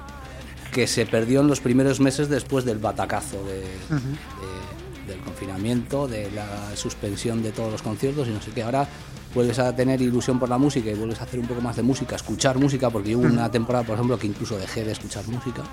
que 0.72 0.88
se 0.88 1.06
perdió 1.06 1.42
en 1.42 1.48
los 1.48 1.60
primeros 1.62 2.00
meses 2.00 2.28
después 2.30 2.66
del 2.66 2.78
batacazo 2.80 3.38
de, 3.46 3.62
de- 3.62 5.08
del 5.14 5.20
confinamiento, 5.22 6.06
de 6.08 6.30
la 6.32 6.76
suspensión 6.76 7.42
de 7.42 7.52
todos 7.54 7.72
los 7.72 7.82
conciertos 7.82 8.28
y 8.28 8.32
no 8.32 8.42
sé 8.42 8.52
qué. 8.52 8.64
Ahora 8.64 8.86
vuelves 9.34 9.58
a 9.60 9.74
tener 9.74 10.02
ilusión 10.02 10.38
por 10.38 10.50
la 10.50 10.58
música 10.58 10.92
y 10.92 10.96
vuelves 10.96 11.22
a 11.22 11.24
hacer 11.24 11.40
un 11.40 11.48
poco 11.48 11.62
más 11.62 11.78
de 11.78 11.84
música, 11.84 12.18
escuchar 12.18 12.58
música, 12.60 12.90
porque 12.90 13.16
hubo 13.16 13.26
una 13.26 13.50
temporada, 13.50 13.86
por 13.86 13.96
ejemplo, 13.96 14.20
que 14.20 14.28
incluso 14.28 14.58
dejé 14.58 14.84
de 14.84 14.92
escuchar 14.92 15.26
música. 15.30 15.64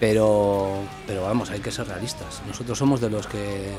Pero, 0.00 0.68
pero 1.06 1.22
vamos, 1.22 1.50
hay 1.50 1.60
que 1.60 1.70
ser 1.70 1.86
realistas. 1.86 2.42
Nosotros 2.46 2.76
somos 2.76 3.00
de 3.00 3.10
los 3.10 3.26
que, 3.26 3.70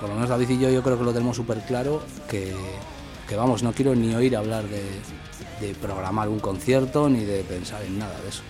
por 0.00 0.08
lo 0.08 0.14
menos 0.14 0.30
David 0.30 0.50
y 0.50 0.58
yo, 0.58 0.70
yo 0.70 0.82
creo 0.82 0.98
que 0.98 1.04
lo 1.04 1.12
tenemos 1.12 1.36
súper 1.36 1.60
claro, 1.62 2.02
que, 2.28 2.54
que 3.28 3.36
vamos, 3.36 3.62
no 3.62 3.72
quiero 3.72 3.94
ni 3.94 4.14
oír 4.14 4.36
hablar 4.36 4.64
de, 4.64 4.82
de 5.60 5.74
programar 5.74 6.28
un 6.28 6.40
concierto 6.40 7.08
ni 7.08 7.24
de 7.24 7.42
pensar 7.44 7.82
en 7.82 7.98
nada 7.98 8.18
de 8.20 8.28
eso. 8.28 8.42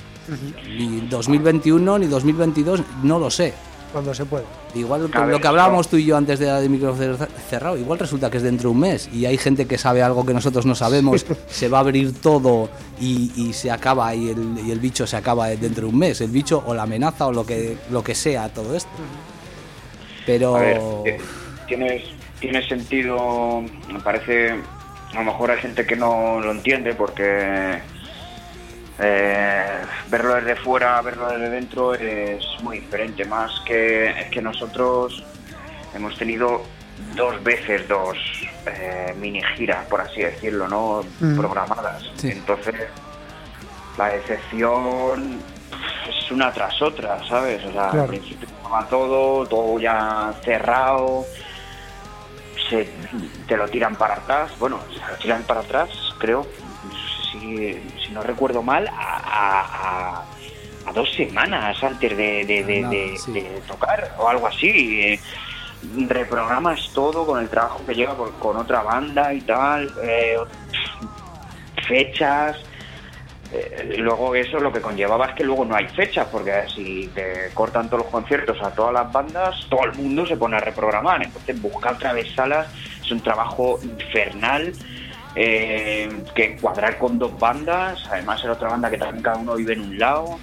Ni 0.68 1.00
2021 1.08 1.98
ni 1.98 2.06
2022, 2.06 2.82
no 3.02 3.18
lo 3.18 3.30
sé. 3.30 3.54
Cuando 3.93 4.12
se 4.12 4.26
pueda. 4.26 4.45
Igual 4.74 5.07
A 5.07 5.09
con 5.09 5.26
ver, 5.26 5.30
lo 5.30 5.41
que 5.41 5.49
hablábamos 5.49 5.89
tú 5.89 5.97
y 5.97 6.05
yo 6.05 6.16
antes 6.16 6.39
de 6.39 6.47
la 6.47 6.61
de 6.61 6.68
micrófono 6.68 7.16
cerrado, 7.49 7.78
igual 7.78 7.99
resulta 7.99 8.30
que 8.30 8.36
es 8.36 8.43
dentro 8.43 8.68
de 8.68 8.74
un 8.74 8.80
mes 8.80 9.09
y 9.12 9.24
hay 9.24 9.39
gente 9.39 9.66
que 9.66 9.78
sabe 9.78 10.03
algo 10.03 10.26
que 10.26 10.34
nosotros 10.34 10.66
no 10.66 10.74
sabemos, 10.74 11.24
se 11.49 11.68
va 11.68 11.78
a 11.78 11.80
abrir 11.80 12.20
todo 12.20 12.68
y, 13.01 13.32
y 13.34 13.53
se 13.55 13.70
acaba 13.70 14.14
y 14.14 14.28
el, 14.28 14.59
y 14.66 14.70
el 14.70 14.78
bicho 14.78 15.07
se 15.07 15.16
acaba 15.16 15.49
dentro 15.49 15.86
de 15.86 15.93
un 15.93 15.99
mes, 15.99 16.20
el 16.20 16.30
bicho 16.30 16.62
o 16.66 16.74
la 16.74 16.82
amenaza 16.82 17.26
o 17.26 17.32
lo 17.32 17.47
que, 17.47 17.78
lo 17.91 18.03
que 18.05 18.14
sea 18.14 18.49
todo 18.51 18.76
esto. 18.76 18.91
Pero... 20.26 20.57
A 20.57 20.61
ver, 20.61 20.80
eh, 21.07 21.18
tienes, 21.66 22.03
tiene 22.41 22.66
sentido, 22.68 23.62
me 23.91 24.01
parece, 24.01 24.51
a 24.51 25.14
lo 25.14 25.24
mejor 25.24 25.51
hay 25.51 25.59
gente 25.59 25.86
que 25.86 25.97
no 25.97 26.41
lo 26.41 26.51
entiende 26.51 26.95
porque 26.95 27.78
eh, 29.01 29.80
verlo 30.09 30.34
desde 30.34 30.57
fuera, 30.57 31.01
verlo 31.03 31.28
desde 31.28 31.51
dentro 31.51 31.94
es 31.94 32.44
muy 32.62 32.80
diferente, 32.80 33.24
más 33.24 33.61
que 33.66 34.11
es 34.11 34.26
que 34.30 34.42
nosotros 34.42 35.22
hemos 35.94 36.16
tenido 36.18 36.62
dos 37.14 37.42
veces 37.44 37.86
dos 37.88 38.18
eh, 38.66 39.14
mini 39.18 39.40
giras, 39.57 39.86
por 39.86 40.01
así 40.01 40.20
decirlo, 40.22 40.66
¿no? 40.68 41.03
Programadas. 41.36 42.11
Sí. 42.16 42.30
Entonces, 42.32 42.74
la 43.96 44.09
decepción 44.09 45.40
es 46.09 46.30
una 46.30 46.53
tras 46.53 46.80
otra, 46.82 47.22
¿sabes? 47.28 47.64
O 47.64 47.72
sea, 47.72 47.88
Claro. 47.90 48.03
al 48.03 48.09
principio 48.09 48.49
estaba 48.49 48.86
todo, 48.88 49.46
todo 49.46 49.78
ya 49.78 50.32
cerrado, 50.44 51.24
se, 52.68 52.88
te 53.46 53.57
lo 53.57 53.68
tiran 53.68 53.94
para 53.96 54.14
atrás, 54.14 54.51
bueno, 54.59 54.80
se 54.92 54.99
lo 55.12 55.16
tiran 55.18 55.42
para 55.44 55.61
atrás, 55.61 55.88
creo, 56.18 56.46
si, 57.32 57.80
si 58.09 58.14
no 58.14 58.22
recuerdo 58.22 58.62
mal, 58.62 58.88
a, 58.88 60.24
a- 60.86 60.92
dos 60.94 61.12
semanas 61.16 61.76
antes 61.84 62.16
de, 62.16 62.46
de- 62.46 62.64
de- 62.64 62.80
Nada, 62.80 62.90
de- 62.94 63.18
sí. 63.18 63.32
de 63.32 63.61
tocar 63.66 64.14
o 64.18 64.26
algo 64.28 64.46
así. 64.48 64.68
eh, 65.02 65.20
reprogramas 66.09 66.80
todo 66.94 67.24
con 67.26 67.38
el 67.40 67.48
trabajo 67.50 67.84
que 67.86 67.94
lleva 67.94 68.16
con, 68.16 68.32
con 68.32 68.56
otra 68.56 68.82
banda 68.82 69.32
y 69.34 69.42
tal, 69.42 69.94
eh, 70.02 70.36
fechas, 71.86 72.56
eh, 73.52 73.94
luego 73.98 74.34
eso 74.34 74.59
lo 74.61 74.72
que 74.72 74.80
conllevaba 74.80 75.26
es 75.26 75.34
que 75.34 75.44
luego 75.44 75.64
no 75.64 75.76
hay 75.76 75.86
fechas, 75.88 76.26
porque 76.32 76.64
si 76.74 77.12
te 77.14 77.52
cortan 77.54 77.88
todos 77.88 78.04
los 78.04 78.11
conciertos 78.12 78.61
a 78.62 78.74
todas 78.74 78.92
las 78.92 79.12
bandas, 79.12 79.54
todo 79.70 79.84
el 79.84 79.92
mundo 79.92 80.26
se 80.26 80.36
pone 80.36 80.56
a 80.56 80.61
reprogramar. 80.61 81.22
Entonces 81.22 81.61
buscar 81.61 81.94
otra 81.94 82.12
vez 82.12 82.26
salas 82.34 82.68
es 83.04 83.11
un 83.12 83.22
trabajo 83.22 83.78
infernal. 83.82 84.74
Eh, 85.34 86.08
que 86.34 86.56
cuadrar 86.56 86.98
con 86.98 87.18
dos 87.18 87.38
bandas, 87.38 88.04
además 88.10 88.42
era 88.42 88.54
otra 88.54 88.68
banda 88.68 88.90
que 88.90 88.98
también 88.98 89.22
cada 89.22 89.36
uno 89.36 89.54
vive 89.56 89.74
en 89.74 89.80
un 89.82 89.98
lado 89.98 90.38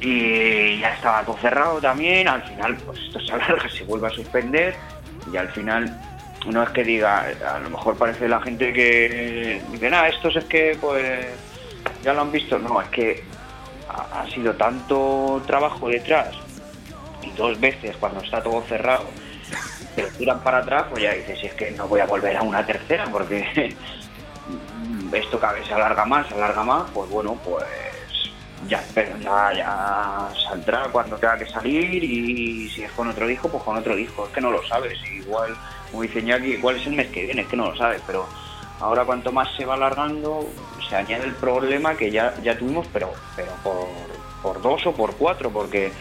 y 0.00 0.80
ya 0.80 0.94
estaba 0.94 1.22
todo 1.22 1.36
cerrado 1.38 1.80
también, 1.80 2.26
al 2.28 2.42
final 2.42 2.76
pues 2.78 2.98
esto 3.00 3.20
se 3.20 3.32
alarga, 3.32 3.68
se 3.76 3.84
vuelve 3.84 4.08
a 4.08 4.10
suspender 4.10 4.74
y 5.32 5.36
al 5.36 5.48
final 5.48 6.00
no 6.46 6.62
es 6.62 6.70
que 6.70 6.82
diga, 6.82 7.26
a 7.48 7.60
lo 7.60 7.70
mejor 7.70 7.96
parece 7.96 8.28
la 8.28 8.40
gente 8.40 8.72
que 8.72 9.62
dice, 9.70 9.90
nada, 9.90 10.08
estos 10.08 10.34
es 10.36 10.44
que 10.44 10.76
pues 10.80 11.26
ya 12.02 12.12
lo 12.12 12.22
han 12.22 12.32
visto, 12.32 12.58
no, 12.58 12.80
es 12.82 12.88
que 12.88 13.22
ha, 13.88 14.22
ha 14.22 14.30
sido 14.30 14.52
tanto 14.54 15.40
trabajo 15.46 15.88
detrás 15.88 16.34
y 17.22 17.30
dos 17.36 17.58
veces 17.60 17.96
cuando 17.98 18.20
está 18.20 18.42
todo 18.42 18.62
cerrado 18.62 19.04
te 19.94 20.02
tiran 20.04 20.40
para 20.40 20.58
atrás, 20.58 20.86
pues 20.90 21.02
ya 21.02 21.12
dices, 21.12 21.38
es 21.42 21.54
que 21.54 21.70
no 21.72 21.88
voy 21.88 22.00
a 22.00 22.06
volver 22.06 22.36
a 22.36 22.42
una 22.42 22.64
tercera 22.64 23.06
porque 23.10 23.44
esto 25.12 25.38
cada 25.38 25.54
vez 25.54 25.66
se 25.66 25.74
alarga 25.74 26.04
más, 26.04 26.26
se 26.28 26.34
alarga 26.34 26.62
más, 26.62 26.90
pues 26.92 27.10
bueno, 27.10 27.36
pues 27.44 27.64
ya, 28.68 28.82
pero 28.94 29.16
ya, 29.18 29.52
ya 29.54 30.28
saldrá 30.48 30.84
cuando 30.90 31.16
tenga 31.16 31.38
que 31.38 31.46
salir 31.46 32.02
y 32.02 32.68
si 32.70 32.82
es 32.82 32.92
con 32.92 33.08
otro 33.08 33.26
disco, 33.26 33.48
pues 33.48 33.62
con 33.62 33.76
otro 33.76 33.96
disco. 33.96 34.26
Es 34.26 34.32
que 34.32 34.40
no 34.40 34.50
lo 34.50 34.62
sabes, 34.66 34.98
igual, 35.10 35.56
como 35.90 36.02
dice 36.02 36.20
Iñaki, 36.20 36.54
igual 36.54 36.76
es 36.76 36.86
el 36.86 36.94
mes 36.94 37.08
que 37.08 37.24
viene, 37.24 37.42
es 37.42 37.48
que 37.48 37.56
no 37.56 37.70
lo 37.70 37.76
sabes, 37.76 38.00
pero 38.06 38.26
ahora 38.80 39.04
cuanto 39.04 39.32
más 39.32 39.48
se 39.56 39.64
va 39.64 39.74
alargando, 39.74 40.48
se 40.88 40.96
añade 40.96 41.24
el 41.24 41.34
problema 41.34 41.94
que 41.96 42.10
ya, 42.10 42.34
ya 42.42 42.56
tuvimos, 42.56 42.86
pero, 42.92 43.12
pero 43.36 43.52
por, 43.62 43.88
por 44.42 44.62
dos 44.62 44.86
o 44.86 44.92
por 44.92 45.16
cuatro, 45.16 45.50
porque 45.50 45.92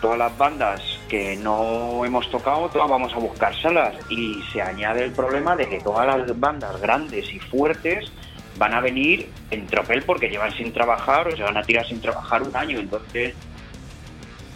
todas 0.00 0.18
las 0.18 0.36
bandas 0.36 0.80
que 1.08 1.36
no 1.36 2.04
hemos 2.04 2.30
tocado, 2.30 2.68
todas 2.68 2.88
vamos 2.88 3.12
a 3.12 3.18
buscar 3.18 3.54
salas 3.60 3.94
y 4.08 4.42
se 4.52 4.62
añade 4.62 5.04
el 5.04 5.12
problema 5.12 5.56
de 5.56 5.68
que 5.68 5.80
todas 5.80 6.06
las 6.06 6.38
bandas 6.38 6.80
grandes 6.80 7.32
y 7.32 7.38
fuertes 7.38 8.10
van 8.56 8.74
a 8.74 8.80
venir 8.80 9.30
en 9.50 9.66
tropel 9.66 10.02
porque 10.02 10.28
llevan 10.28 10.52
sin 10.52 10.72
trabajar 10.72 11.28
o 11.28 11.36
se 11.36 11.42
van 11.42 11.56
a 11.56 11.62
tirar 11.62 11.86
sin 11.86 12.00
trabajar 12.00 12.42
un 12.42 12.54
año, 12.56 12.78
entonces 12.78 13.34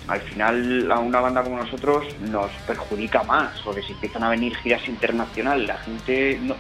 al 0.09 0.21
final 0.21 0.91
a 0.91 0.99
una 0.99 1.21
banda 1.21 1.43
como 1.43 1.59
nosotros 1.59 2.05
nos 2.21 2.51
perjudica 2.67 3.23
más, 3.23 3.61
porque 3.65 3.83
si 3.83 3.93
empiezan 3.93 4.25
a 4.25 4.31
venir 4.31 4.55
giras 4.57 4.87
internacionales, 4.89 5.69
la 5.69 5.79
gente 5.79 6.39
no, 6.43 6.57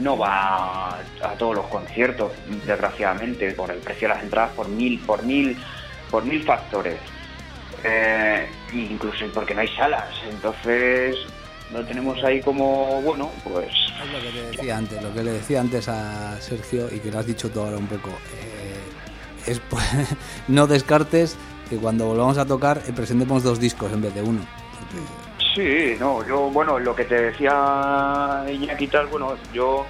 no 0.00 0.18
va 0.18 0.88
a, 0.88 0.98
a 1.22 1.30
todos 1.38 1.54
los 1.54 1.66
conciertos, 1.66 2.32
desgraciadamente, 2.66 3.52
por 3.52 3.70
el 3.70 3.78
precio 3.78 4.08
de 4.08 4.14
las 4.14 4.24
entradas, 4.24 4.50
por 4.52 4.68
mil, 4.68 4.98
por 5.00 5.22
mil, 5.22 5.56
por 6.10 6.24
mil 6.24 6.42
factores. 6.42 6.98
Eh, 7.84 8.48
incluso 8.72 9.26
porque 9.34 9.54
no 9.54 9.60
hay 9.60 9.68
salas, 9.68 10.08
entonces 10.30 11.16
lo 11.72 11.84
tenemos 11.84 12.22
ahí 12.24 12.40
como, 12.40 13.02
bueno, 13.02 13.30
pues 13.44 13.68
Es 14.02 14.12
lo 14.12 14.20
que 14.20 14.30
te 14.30 14.56
decía 14.56 14.76
antes, 14.76 15.02
lo 15.02 15.12
que 15.12 15.22
le 15.22 15.32
decía 15.32 15.60
antes 15.60 15.88
a 15.88 16.40
Sergio 16.40 16.88
y 16.90 17.00
que 17.00 17.10
lo 17.10 17.18
has 17.18 17.26
dicho 17.26 17.50
tú 17.50 17.60
ahora 17.60 17.76
un 17.76 17.86
poco. 17.86 18.08
eh, 18.08 19.50
es 19.50 19.60
pues, 19.60 19.84
no 20.48 20.66
descartes 20.66 21.36
que 21.68 21.76
cuando 21.76 22.06
volvamos 22.06 22.38
a 22.38 22.46
tocar 22.46 22.80
eh, 22.86 22.92
presentemos 22.94 23.42
dos 23.42 23.60
discos 23.60 23.92
en 23.92 24.02
vez 24.02 24.14
de 24.14 24.22
uno. 24.22 24.40
Sí, 25.54 25.94
no, 26.00 26.26
yo, 26.26 26.50
bueno, 26.50 26.78
lo 26.78 26.94
que 26.96 27.04
te 27.04 27.20
decía 27.20 28.44
Iñaki 28.50 28.88
tal, 28.88 29.06
bueno, 29.06 29.34
yo 29.52 29.86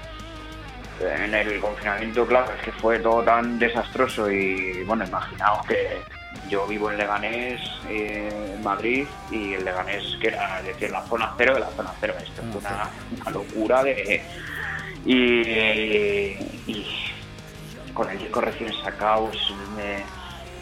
en 1.00 1.34
el 1.34 1.60
confinamiento, 1.60 2.26
claro, 2.26 2.52
es 2.58 2.64
que 2.64 2.72
fue 2.72 2.98
todo 2.98 3.22
tan 3.22 3.58
desastroso 3.58 4.30
y, 4.30 4.82
bueno, 4.84 5.04
imaginaos 5.04 5.66
que 5.66 6.00
yo 6.50 6.66
vivo 6.66 6.90
en 6.90 6.98
Leganés, 6.98 7.60
eh, 7.88 8.52
en 8.56 8.62
Madrid, 8.62 9.06
y 9.30 9.54
el 9.54 9.64
Leganés, 9.64 10.02
que 10.20 10.28
era, 10.28 10.60
es 10.60 10.66
decir, 10.66 10.90
la 10.90 11.02
zona 11.06 11.32
cero 11.36 11.54
de 11.54 11.60
la 11.60 11.70
zona 11.70 11.92
cero, 12.00 12.14
esto 12.22 12.42
fue 12.52 12.60
una, 12.60 12.88
una 13.22 13.30
locura 13.30 13.82
de... 13.82 14.22
Y, 15.06 15.12
y 16.70 16.86
con 17.92 18.08
el 18.10 18.18
disco 18.18 18.40
recién 18.40 18.70
sacado, 18.82 19.30
es- 19.32 19.50
me- 19.76 20.02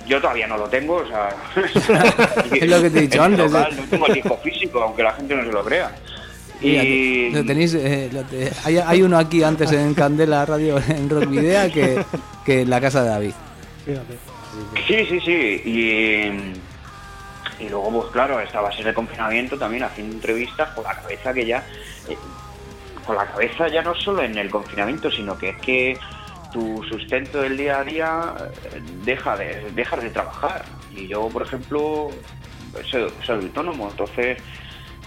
yo 0.09 0.21
todavía 0.21 0.47
no 0.49 0.57
lo 0.57 0.69
tengo, 0.69 0.97
o 0.97 1.07
sea... 1.07 1.29
Es 2.53 2.69
lo 2.69 2.83
que 2.83 2.91
te 2.91 2.99
he 2.99 3.03
dicho 3.03 3.23
antes, 3.23 3.51
local 3.51 3.73
eh. 3.73 3.77
No 3.81 3.87
tengo 3.89 4.07
el 4.09 4.15
disco 4.15 4.37
físico, 4.43 4.83
aunque 4.83 5.03
la 5.03 5.13
gente 5.15 5.35
no 5.37 5.43
se 5.45 5.53
lo 5.53 5.65
crea. 5.65 5.93
Mira, 6.61 6.83
Y... 6.85 7.31
lo 7.31 7.45
tenéis, 7.45 7.75
eh, 7.75 8.09
lo 8.13 8.23
te- 8.25 8.53
hay, 8.65 8.79
hay 8.79 9.03
uno 9.03 9.19
aquí 9.19 9.43
antes 9.43 9.71
en 9.73 9.95
Candela 9.95 10.45
Radio 10.47 10.79
en 10.89 11.09
Rock 11.09 11.29
Video 11.29 11.73
que, 11.73 12.05
que 12.45 12.63
en 12.63 12.71
la 12.71 12.81
casa 12.81 13.03
de 13.03 13.09
David. 13.11 13.33
Fíjate. 13.85 14.32
Sí, 14.87 15.07
sí, 15.07 15.21
sí. 15.21 15.63
Y, 15.65 17.65
y 17.65 17.69
luego, 17.69 18.01
pues 18.01 18.13
claro, 18.13 18.41
esta 18.41 18.71
ser 18.73 18.89
el 18.89 18.95
confinamiento 18.95 19.59
también 19.59 19.85
haciendo 19.85 20.15
entrevistas 20.15 20.71
con 20.71 20.85
la 20.85 20.95
cabeza 20.95 21.33
que 21.33 21.47
ya. 21.47 21.65
eh, 22.09 22.17
con 23.07 23.17
la 23.17 23.27
cabeza 23.27 23.69
ya 23.69 23.83
no 23.83 23.95
solo 23.95 24.23
en 24.23 24.37
el 24.39 24.51
confinamiento, 24.51 25.11
sino 25.11 25.37
que 25.37 25.51
es 25.51 25.57
que 25.57 25.99
tu 26.53 26.83
sustento 26.85 27.41
del 27.41 27.57
día 27.57 27.81
a 27.81 27.85
día 27.85 28.35
eh, 28.73 28.81
deja 29.05 29.37
de, 29.37 29.71
dejas 29.75 30.03
de 30.03 30.11
trabajar. 30.11 30.65
Y 30.95 31.09
yo, 31.09 31.29
por 31.29 31.43
ejemplo, 31.43 32.11
soy 32.91 33.13
autónomo, 33.29 33.89
entonces 33.91 34.39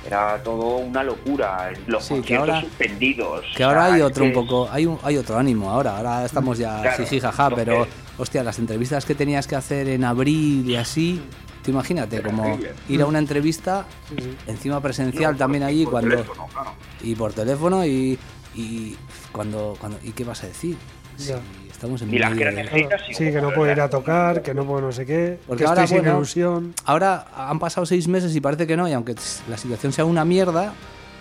era 0.06 0.42
todo 0.44 0.78
una 0.78 1.04
locura. 1.04 1.72
Los 1.88 2.04
Sí, 2.06 2.10
que 2.16 2.20
conciertos 2.20 2.50
ahora- 2.50 2.62
suspendidos. 2.62 3.46
Que 3.56 3.64
ahora 3.64 3.86
hay 3.94 4.02
otro 4.02 4.26
un 4.26 4.34
poco, 4.34 4.70
hay 4.72 4.86
un, 4.86 5.00
hay 5.04 5.18
otro 5.18 5.38
ánimo 5.38 5.70
ahora, 5.70 5.98
ahora 5.98 6.26
estamos 6.26 6.58
ya 6.58 6.82
Claro, 6.82 7.04
jiji, 7.04 7.20
jaja, 7.20 7.50
pero 7.52 7.88
hostia, 8.18 8.44
las 8.44 8.60
entrevistas 8.60 9.06
que 9.06 9.16
tenías 9.16 9.48
que 9.48 9.56
hacer 9.56 9.88
en 9.90 10.04
abril 10.04 10.70
y 10.70 10.76
así, 10.76 11.22
tú 11.64 11.72
imagínate, 11.72 12.22
como 12.22 12.58
ir 12.88 13.02
a 13.02 13.06
una 13.06 13.20
entrevista, 13.20 13.86
Sí, 14.10 14.16
sí. 14.22 14.38
encima 14.48 14.80
presencial 14.82 15.34
No, 15.34 15.38
también 15.38 15.64
por- 15.64 15.70
allí 15.70 15.84
por 15.84 15.92
cuando 15.94 16.10
teléfono, 16.12 16.48
claro. 16.54 16.72
y 17.02 17.16
por 17.16 17.34
teléfono 17.34 17.86
y, 17.86 18.18
y 18.56 18.96
cuando, 19.32 19.76
cuando 19.80 19.98
y 20.04 20.12
qué 20.12 20.24
vas 20.24 20.44
a 20.44 20.48
decir 20.48 20.78
si 21.18 21.30
Ya. 21.30 21.40
Estamos 21.76 22.02
en 22.02 22.14
Y 22.14 22.18
las 22.20 22.34
que 22.36 22.46
necesitas, 22.52 23.02
Sí, 23.12 23.32
que 23.32 23.42
no 23.42 23.52
puedo 23.54 23.72
ir 23.72 23.80
a 23.82 23.90
tocar, 23.90 24.42
que 24.42 24.54
no 24.54 24.66
puedo 24.66 24.82
no 24.82 24.92
sé 24.92 25.06
qué, 25.06 25.40
Porque 25.46 25.64
que 25.64 25.70
ahora, 25.70 25.84
estoy 25.84 25.98
sin 25.98 26.06
bueno, 26.06 26.18
ilusión. 26.20 26.74
Ahora 26.86 27.28
han 27.36 27.60
pasado 27.60 27.86
seis 27.86 28.08
meses 28.08 28.36
y 28.36 28.42
parece 28.42 28.66
que 28.66 28.76
no, 28.78 28.88
y 28.88 28.94
aunque 28.94 29.16
la 29.50 29.58
situación 29.58 29.92
sea 29.94 30.06
una 30.06 30.26
mierda, 30.26 30.74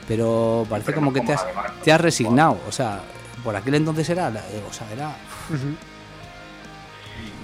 pero 0.09 0.66
parece 0.70 0.86
Pero 0.93 0.97
como 0.98 1.12
que 1.12 1.20
te 1.20 1.32
has, 1.35 1.43
además, 1.43 1.72
te 1.82 1.93
has 1.93 2.01
resignado. 2.01 2.59
O 2.68 2.72
sea, 2.72 3.01
por 3.43 3.55
aquel 3.56 3.74
entonces 3.74 4.09
era, 4.09 4.28
eh, 4.31 4.62
o 4.68 4.72
sea, 4.72 4.86
era, 4.93 5.16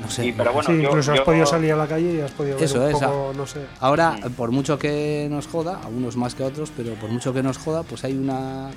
no 0.02 0.08
sé. 0.10 0.22
Sí, 0.24 0.34
pero 0.36 0.52
bueno, 0.52 0.68
sí, 0.70 0.76
yo- 0.76 0.88
incluso 0.88 1.12
has 1.12 1.18
yo- 1.18 1.24
podido 1.24 1.46
salir 1.46 1.72
a 1.72 1.76
la 1.76 1.86
calle 1.86 2.14
y 2.14 2.20
has 2.20 2.30
podido 2.30 2.56
ver 2.56 2.64
Eso 2.64 2.80
un 2.82 2.88
es, 2.88 2.92
poco, 2.94 3.32
no 3.36 3.46
sé. 3.46 3.60
Ahora, 3.80 4.16
por 4.36 4.50
mucho 4.50 4.78
que 4.78 5.26
nos 5.30 5.46
joda, 5.46 5.80
algunos 5.84 6.16
más 6.16 6.34
que 6.34 6.42
otros, 6.42 6.72
pero 6.76 6.94
por 6.94 7.10
mucho 7.10 7.34
que 7.34 7.42
nos 7.42 7.58
joda, 7.58 7.82
pues 7.82 8.04
hay 8.04 8.14
una 8.16 8.70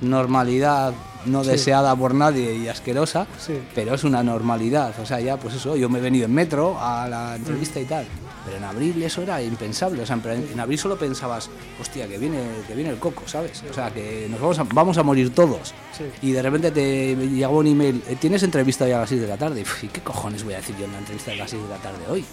normalidad 0.00 0.92
no 1.26 1.42
Sí. 1.44 1.50
deseada 1.50 1.94
por 1.96 2.14
nadie 2.14 2.54
y 2.54 2.68
asquerosa, 2.68 3.26
Sí. 3.38 3.58
pero 3.74 3.94
es 3.94 4.04
una 4.04 4.22
normalidad. 4.22 4.94
O 5.00 5.06
sea, 5.06 5.20
ya, 5.20 5.36
pues 5.36 5.54
eso, 5.54 5.76
yo 5.76 5.88
me 5.88 5.98
he 5.98 6.02
venido 6.02 6.26
en 6.26 6.32
metro 6.34 6.78
a 6.80 7.08
la 7.08 7.36
entrevista 7.36 7.80
y 7.80 7.84
tal. 7.84 8.06
Pero 8.44 8.56
en 8.56 8.64
abril 8.64 9.02
eso 9.02 9.20
era 9.20 9.42
impensable. 9.42 10.02
O 10.02 10.06
sea, 10.06 10.16
en, 10.24 10.48
en 10.52 10.60
abril 10.60 10.78
solo 10.78 10.96
pensabas, 10.96 11.50
hostia, 11.80 12.06
que 12.08 12.16
viene, 12.16 12.38
que 12.66 12.74
viene 12.74 12.90
el 12.90 12.98
coco, 12.98 13.24
¿sabes? 13.26 13.62
O 13.68 13.74
sea, 13.74 13.90
que 13.90 14.26
nos 14.30 14.40
vamos 14.40 14.58
a, 14.58 14.62
vamos 14.72 14.96
a 14.96 15.02
morir 15.02 15.34
todos. 15.34 15.74
Sí. 15.96 16.04
Y 16.22 16.32
de 16.32 16.40
repente 16.40 16.70
te 16.70 17.14
llegó 17.16 17.58
un 17.58 17.66
email, 17.66 18.02
"Eh, 18.08 18.16
¿tienes 18.18 18.42
entrevista 18.44 18.84
hoy 18.86 18.92
a 18.92 19.00
las 19.00 19.08
6 19.10 19.20
de 19.20 19.26
la 19.26 19.36
tarde? 19.36 19.60
"Uf, 19.62 19.84
¿y 19.84 19.88
qué 19.88 20.00
cojones 20.00 20.44
voy 20.44 20.54
a 20.54 20.58
decir 20.58 20.76
yo 20.78 20.86
en 20.86 20.92
la 20.92 20.98
entrevista 20.98 21.32
de 21.32 21.36
las 21.36 21.50
6 21.50 21.62
de 21.62 21.68
la 21.68 21.76
tarde 21.76 21.98
hoy? 22.08 22.24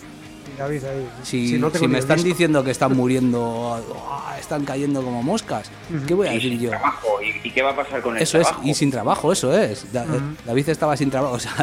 Y 0.53 0.57
David 0.57 0.83
ahí. 0.85 1.09
Si, 1.23 1.57
no 1.57 1.69
me 1.87 1.97
están 1.99 2.17
disco. 2.17 2.29
diciendo 2.29 2.63
que 2.63 2.71
están 2.71 2.95
muriendo, 2.95 3.81
ah, 4.09 4.35
están 4.39 4.63
cayendo 4.65 5.01
como 5.03 5.23
moscas, 5.23 5.69
¿qué 6.07 6.13
voy 6.13 6.27
a 6.27 6.31
y 6.33 6.35
decir 6.35 6.51
sin 6.51 6.59
yo? 6.61 6.69
trabajo. 6.69 7.21
¿Y, 7.21 7.47
y 7.47 7.51
qué 7.51 7.61
va 7.63 7.71
a 7.71 7.75
pasar 7.75 8.01
con 8.01 8.15
el 8.15 8.21
Eso 8.23 8.39
es, 8.39 8.47
y 8.63 8.73
sin 8.73 8.91
trabajo, 8.91 9.31
eso 9.31 9.57
es. 9.57 9.91
Da- 9.91 10.05
David 10.45 10.69
estaba 10.69 10.95
sin 10.95 11.09
trabajo, 11.09 11.33
o 11.35 11.39
sea, 11.39 11.53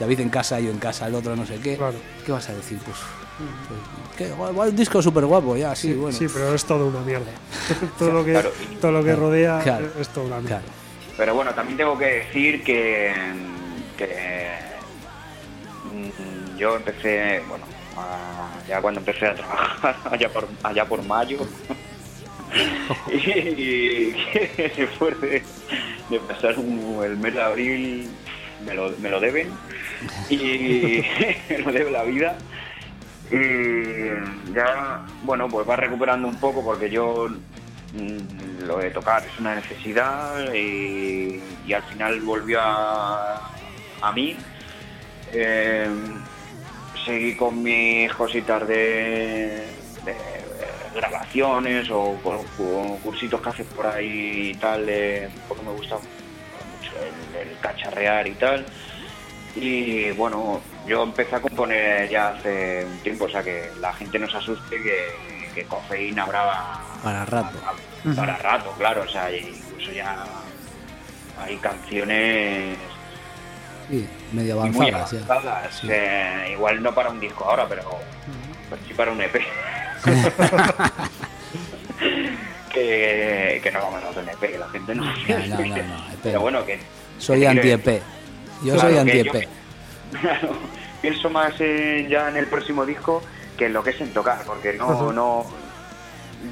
David 0.00 0.20
en 0.20 0.30
casa, 0.30 0.58
yo 0.60 0.70
en 0.70 0.78
casa, 0.78 1.06
el 1.08 1.14
otro 1.14 1.36
no 1.36 1.44
sé 1.46 1.56
qué. 1.60 1.76
Claro. 1.76 1.96
¿Qué 2.24 2.32
vas 2.32 2.48
a 2.48 2.54
decir? 2.54 2.78
Pues, 2.84 2.96
pues, 4.56 4.68
un 4.70 4.76
disco 4.76 5.02
súper 5.02 5.24
guapo, 5.26 5.56
ya, 5.56 5.74
sí, 5.74 5.88
Sí, 5.88 5.94
bueno. 5.94 6.16
sí, 6.16 6.26
pero 6.32 6.54
es 6.54 6.64
todo 6.64 6.86
una 6.86 7.00
mierda. 7.00 7.30
todo 7.98 8.12
lo 8.12 8.24
que, 8.24 8.32
Claro. 8.32 8.50
todo 8.80 8.92
lo 8.92 8.98
que 9.00 9.04
Claro, 9.10 9.20
rodea 9.20 9.60
claro, 9.62 9.86
es 10.00 10.08
todo 10.08 10.24
una 10.24 10.36
mierda. 10.40 10.60
Claro. 10.60 10.72
Pero 11.16 11.34
bueno, 11.34 11.52
también 11.54 11.76
tengo 11.76 11.98
que 11.98 12.06
decir 12.06 12.64
que, 12.64 13.12
que 13.98 14.48
mm, 15.92 16.56
yo 16.58 16.76
empecé, 16.76 17.42
bueno, 17.48 17.64
ya 18.68 18.80
cuando 18.80 19.00
empecé 19.00 19.26
a 19.26 19.34
trabajar, 19.34 19.96
allá 20.10 20.28
por, 20.28 20.48
allá 20.62 20.84
por 20.84 21.02
mayo, 21.04 21.38
y 23.12 24.12
que 24.12 24.72
después 24.76 25.20
de, 25.20 25.42
de 26.10 26.20
pasar 26.20 26.54
el 26.54 27.16
mes 27.16 27.34
de 27.34 27.42
abril 27.42 28.10
me 28.66 28.74
lo, 28.74 28.90
me 28.98 29.10
lo 29.10 29.20
deben. 29.20 29.48
Y 30.28 31.04
me 31.48 31.58
lo 31.58 31.72
debe 31.72 31.90
la 31.90 32.02
vida. 32.02 32.36
Y 33.30 34.52
ya, 34.52 35.06
bueno, 35.22 35.48
pues 35.48 35.68
va 35.68 35.76
recuperando 35.76 36.28
un 36.28 36.36
poco 36.36 36.62
porque 36.62 36.90
yo 36.90 37.28
mm, 37.94 38.64
lo 38.66 38.78
de 38.78 38.90
tocar 38.90 39.24
es 39.24 39.38
una 39.38 39.54
necesidad 39.54 40.52
y, 40.52 41.42
y 41.66 41.72
al 41.72 41.82
final 41.84 42.20
volvió 42.20 42.60
a, 42.60 43.50
a 44.02 44.12
mí. 44.12 44.36
Eh, 45.32 45.88
seguí 47.04 47.34
con 47.34 47.62
mis 47.62 48.12
cositas 48.14 48.66
de, 48.68 49.66
de 50.04 50.16
grabaciones 50.94 51.88
o 51.90 52.16
con, 52.22 52.38
con 52.56 52.98
cursitos 52.98 53.40
que 53.40 53.48
haces 53.48 53.66
por 53.68 53.86
ahí 53.86 54.50
y 54.50 54.54
tal, 54.54 54.86
de- 54.86 55.28
porque 55.48 55.62
me 55.64 55.72
gusta 55.72 55.96
mucho 55.96 56.92
el, 57.00 57.48
el 57.48 57.58
cacharrear 57.58 58.26
y 58.28 58.32
tal. 58.34 58.66
Y 59.54 60.10
bueno, 60.12 60.60
yo 60.86 61.02
empecé 61.02 61.36
a 61.36 61.40
componer 61.40 62.08
ya 62.08 62.28
hace 62.30 62.84
un 62.86 62.98
tiempo, 63.00 63.24
o 63.24 63.28
sea 63.28 63.42
que 63.42 63.70
la 63.80 63.92
gente 63.92 64.18
no 64.18 64.28
se 64.30 64.36
asuste 64.38 64.82
que, 64.82 65.50
que 65.54 65.64
Cofeína 65.64 66.22
habrá 66.24 66.78
Para 67.02 67.24
rato. 67.26 67.58
para 68.16 68.36
rato, 68.38 68.72
claro, 68.78 69.02
o 69.02 69.08
sea, 69.08 69.30
incluso 69.36 69.92
ya 69.92 70.24
hay 71.38 71.56
canciones 71.56 72.78
Sí, 73.92 74.08
medio 74.32 74.56
muy 74.60 74.88
avanzadas, 74.88 75.82
eh, 75.86 76.48
igual 76.52 76.82
no 76.82 76.94
para 76.94 77.10
un 77.10 77.20
disco 77.20 77.44
ahora, 77.44 77.66
pero, 77.68 77.82
pero 78.70 78.80
sí 78.88 78.94
para 78.94 79.12
un 79.12 79.20
EP. 79.20 79.34
que, 82.72 83.60
que 83.62 83.70
no 83.70 83.80
vamos 83.80 84.02
a 84.02 84.08
hacer 84.08 84.22
un 84.22 84.28
EP, 84.30 84.40
que 84.40 84.58
la 84.58 84.68
gente 84.70 84.94
no. 84.94 85.04
No, 85.04 85.10
no, 85.46 85.58
no, 85.58 85.66
no, 85.76 86.06
EP. 86.08 86.18
Pero 86.22 86.40
bueno, 86.40 86.64
que. 86.64 86.80
Soy 87.18 87.44
anti-EP. 87.44 87.84
decir- 87.84 88.02
Yo 88.64 88.72
Claro, 88.74 88.88
soy 88.88 88.98
anti-EP. 88.98 89.48
Claro, 90.20 90.48
pienso 91.02 91.28
más 91.28 91.60
en- 91.60 92.08
ya 92.08 92.30
en 92.30 92.36
el 92.38 92.46
próximo 92.46 92.86
disco 92.86 93.22
que 93.58 93.66
en 93.66 93.74
lo 93.74 93.84
que 93.84 93.90
es 93.90 94.00
en 94.00 94.14
tocar, 94.14 94.42
porque 94.46 94.72
no, 94.72 95.12
no, 95.12 95.44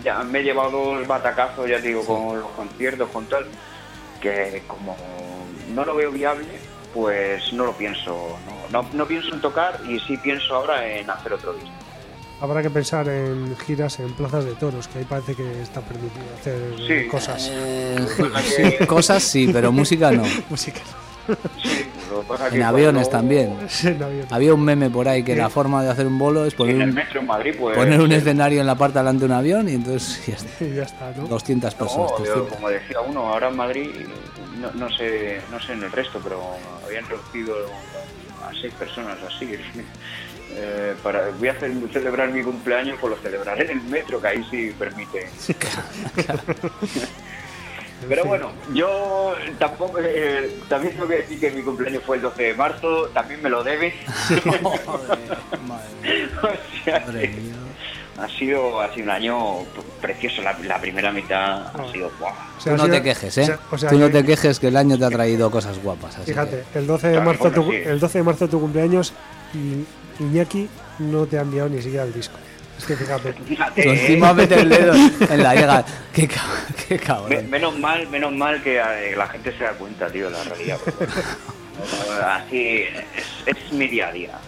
ya 0.04 0.18
me 0.24 0.40
he 0.40 0.42
llevado 0.42 0.98
el 0.98 1.06
batacazos, 1.06 1.66
ya 1.70 1.78
digo, 1.78 2.04
con 2.04 2.38
los 2.38 2.50
conciertos, 2.50 3.08
con 3.08 3.24
tal, 3.26 3.46
que 4.20 4.62
como 4.66 4.94
no 5.74 5.86
lo 5.86 5.94
veo 5.96 6.10
viable, 6.10 6.44
pues 6.94 7.52
no 7.52 7.64
lo 7.66 7.72
pienso, 7.72 8.38
no, 8.72 8.82
no, 8.82 8.88
no 8.92 9.06
pienso 9.06 9.34
en 9.34 9.40
tocar 9.40 9.80
y 9.88 9.98
sí 10.00 10.16
pienso 10.16 10.54
ahora 10.54 10.86
en 10.86 11.08
hacer 11.08 11.32
otro 11.32 11.52
disco. 11.54 11.70
Habrá 12.40 12.62
que 12.62 12.70
pensar 12.70 13.06
en 13.08 13.54
giras 13.58 14.00
en 14.00 14.14
plazas 14.14 14.44
de 14.46 14.52
toros, 14.54 14.88
que 14.88 15.00
ahí 15.00 15.04
parece 15.04 15.34
que 15.34 15.60
está 15.62 15.82
permitido 15.82 16.24
hacer 16.40 16.58
Sí. 16.86 17.06
cosas. 17.08 17.50
Eh, 17.52 18.06
sí, 18.78 18.86
cosas 18.86 19.22
sí, 19.22 19.50
pero 19.52 19.70
música 19.72 20.10
no. 20.10 20.22
Música. 20.48 20.80
Sí, 21.62 21.86
lo 22.10 22.20
que 22.20 22.26
pasa 22.26 22.50
que 22.50 22.56
En 22.56 22.62
aviones 22.62 23.08
cuando- 23.08 23.10
también. 23.18 23.58
En 23.84 24.02
avión. 24.02 24.26
Había 24.30 24.54
un 24.54 24.64
meme 24.64 24.90
por 24.90 25.08
ahí 25.08 25.22
que 25.22 25.32
Sí. 25.34 25.38
la 25.38 25.48
forma 25.50 25.82
de 25.82 25.90
hacer 25.90 26.06
un 26.06 26.18
bolo 26.18 26.44
es 26.44 26.54
poner 26.54 26.74
en 26.76 26.82
el 26.82 26.88
un, 26.90 26.94
metro 26.94 27.20
en 27.20 27.26
Madrid, 27.26 27.54
pues... 27.58 27.76
poner 27.76 28.00
un 28.00 28.12
escenario 28.12 28.60
en 28.60 28.66
la 28.66 28.74
parte 28.74 28.98
delante 28.98 29.20
de 29.20 29.26
un 29.26 29.32
avión 29.32 29.68
y 29.68 29.74
entonces 29.74 30.26
ya 30.26 30.34
está. 30.34 30.64
Y 30.64 30.74
ya 30.74 30.82
está, 30.84 31.12
¿no? 31.16 31.26
200 31.28 31.74
personas. 31.74 32.10
No, 32.12 32.18
yo, 32.18 32.24
300. 32.24 32.52
como 32.54 32.68
decía 32.68 33.00
uno, 33.00 33.20
ahora 33.28 33.48
en 33.48 33.56
Madrid, 33.56 33.90
no, 34.58 34.70
no 34.72 34.90
sé 34.96 35.40
no 35.50 35.60
sé 35.60 35.72
en 35.74 35.82
el 35.84 35.92
resto, 35.92 36.20
pero 36.22 36.40
habían 36.84 37.06
reducido 37.08 37.54
a 38.46 38.50
seis 38.60 38.72
personas 38.74 39.18
así. 39.26 39.52
Eh, 40.52 40.96
para, 41.00 41.30
voy 41.38 41.46
a 41.46 41.52
hacer, 41.52 41.70
celebrar 41.92 42.28
mi 42.32 42.42
cumpleaños, 42.42 42.98
pues 43.00 43.12
lo 43.14 43.22
celebraré 43.22 43.70
en 43.70 43.78
el 43.78 43.82
metro, 43.84 44.20
que 44.20 44.26
ahí 44.26 44.44
sí 44.50 44.74
permite. 44.76 45.28
Pero 48.08 48.24
bueno, 48.24 48.50
yo 48.72 49.34
tampoco, 49.58 49.98
eh, 50.00 50.50
también 50.68 50.94
tengo 50.94 51.06
que 51.08 51.16
decir 51.16 51.38
que 51.38 51.50
mi 51.50 51.62
cumpleaños 51.62 52.02
fue 52.04 52.16
el 52.16 52.22
12 52.22 52.42
de 52.42 52.54
marzo, 52.54 53.08
también 53.14 53.42
me 53.42 53.50
lo 53.50 53.62
debe. 53.62 53.94
O 56.42 56.84
sea 56.84 57.00
Madre 57.06 57.30
que 57.30 57.36
mía. 57.40 57.54
ha 58.18 58.28
sido, 58.28 58.80
ha 58.80 58.92
sido 58.94 59.04
un 59.04 59.10
año 59.10 59.38
precioso, 60.00 60.42
la, 60.42 60.58
la 60.60 60.80
primera 60.80 61.12
mitad 61.12 61.62
Ah. 61.66 61.72
ha 61.86 61.92
sido 61.92 62.10
guau. 62.18 62.32
O 62.56 62.60
sea, 62.60 62.76
Tú 62.76 62.82
no 62.82 62.88
te 62.90 63.02
quejes, 63.02 63.36
o 63.36 63.40
¿eh? 63.40 63.44
sea- 63.46 63.58
o 63.70 63.78
sea 63.78 63.90
Tú 63.90 63.98
no 63.98 64.06
que- 64.06 64.12
te 64.12 64.24
quejes 64.24 64.58
que 64.58 64.68
el 64.68 64.76
año 64.76 64.98
te 64.98 65.04
ha 65.04 65.10
traído 65.10 65.50
cosas 65.50 65.78
guapas. 65.82 66.16
así 66.16 66.26
Fíjate, 66.32 66.64
que- 66.72 66.78
el 66.78 66.86
12 66.86 67.08
de 67.08 67.20
marzo, 67.20 67.50
tu, 67.50 67.70
el 67.72 68.00
12 68.00 68.18
de 68.18 68.24
marzo 68.24 68.48
tu 68.48 68.60
cumpleaños 68.60 69.12
y 69.54 69.84
Iñaki 70.22 70.68
no 71.00 71.26
te 71.26 71.38
ha 71.38 71.42
enviado 71.42 71.68
ni 71.68 71.80
siquiera 71.82 72.04
el 72.04 72.12
disco. 72.12 72.36
Es 72.80 72.86
que 72.86 72.96
fíjate. 72.96 73.32
Fíjate, 73.48 73.82
Tú 73.82 73.88
¿eh? 73.90 74.00
encima 74.00 74.32
mete 74.32 74.54
el 74.60 74.68
dedo 74.70 74.94
en 74.94 75.42
la 75.42 75.54
llega. 75.54 75.84
Qué, 76.14 76.26
ca- 76.26 76.42
qué 76.88 76.94
Me- 76.94 77.00
cabrón. 77.00 77.50
menos 77.50 77.78
mal, 77.78 78.08
menos 78.08 78.32
mal 78.32 78.62
que 78.62 78.78
eh, 78.78 79.14
la 79.16 79.26
gente 79.28 79.52
se 79.56 79.64
da 79.64 79.72
cuenta, 79.72 80.08
tío, 80.10 80.26
de 80.26 80.32
la 80.32 80.44
realidad. 80.44 80.78
Así 82.24 82.82
es, 83.46 83.56
es 83.66 83.72
mi 83.72 83.86
día 83.86 84.08
a 84.08 84.12
día. 84.12 84.38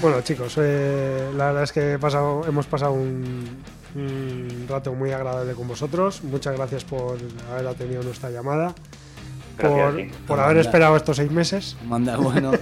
Bueno, 0.00 0.20
chicos, 0.22 0.54
eh, 0.58 1.30
la 1.36 1.46
verdad 1.46 1.62
es 1.64 1.72
que 1.72 1.92
he 1.94 1.98
pasado, 1.98 2.42
hemos 2.46 2.66
pasado 2.66 2.92
un, 2.92 3.48
un 3.94 4.66
rato 4.68 4.92
muy 4.92 5.10
agradable 5.12 5.54
con 5.54 5.66
vosotros. 5.68 6.22
Muchas 6.24 6.56
gracias 6.56 6.84
por 6.84 7.16
haber 7.50 7.66
atendido 7.66 8.02
nuestra 8.02 8.30
llamada, 8.30 8.74
por, 9.58 9.94
por 10.26 10.40
haber 10.40 10.58
esperado 10.58 10.96
estos 10.96 11.16
seis 11.16 11.30
meses. 11.30 11.76
Manda, 11.86 12.16
bueno, 12.16 12.52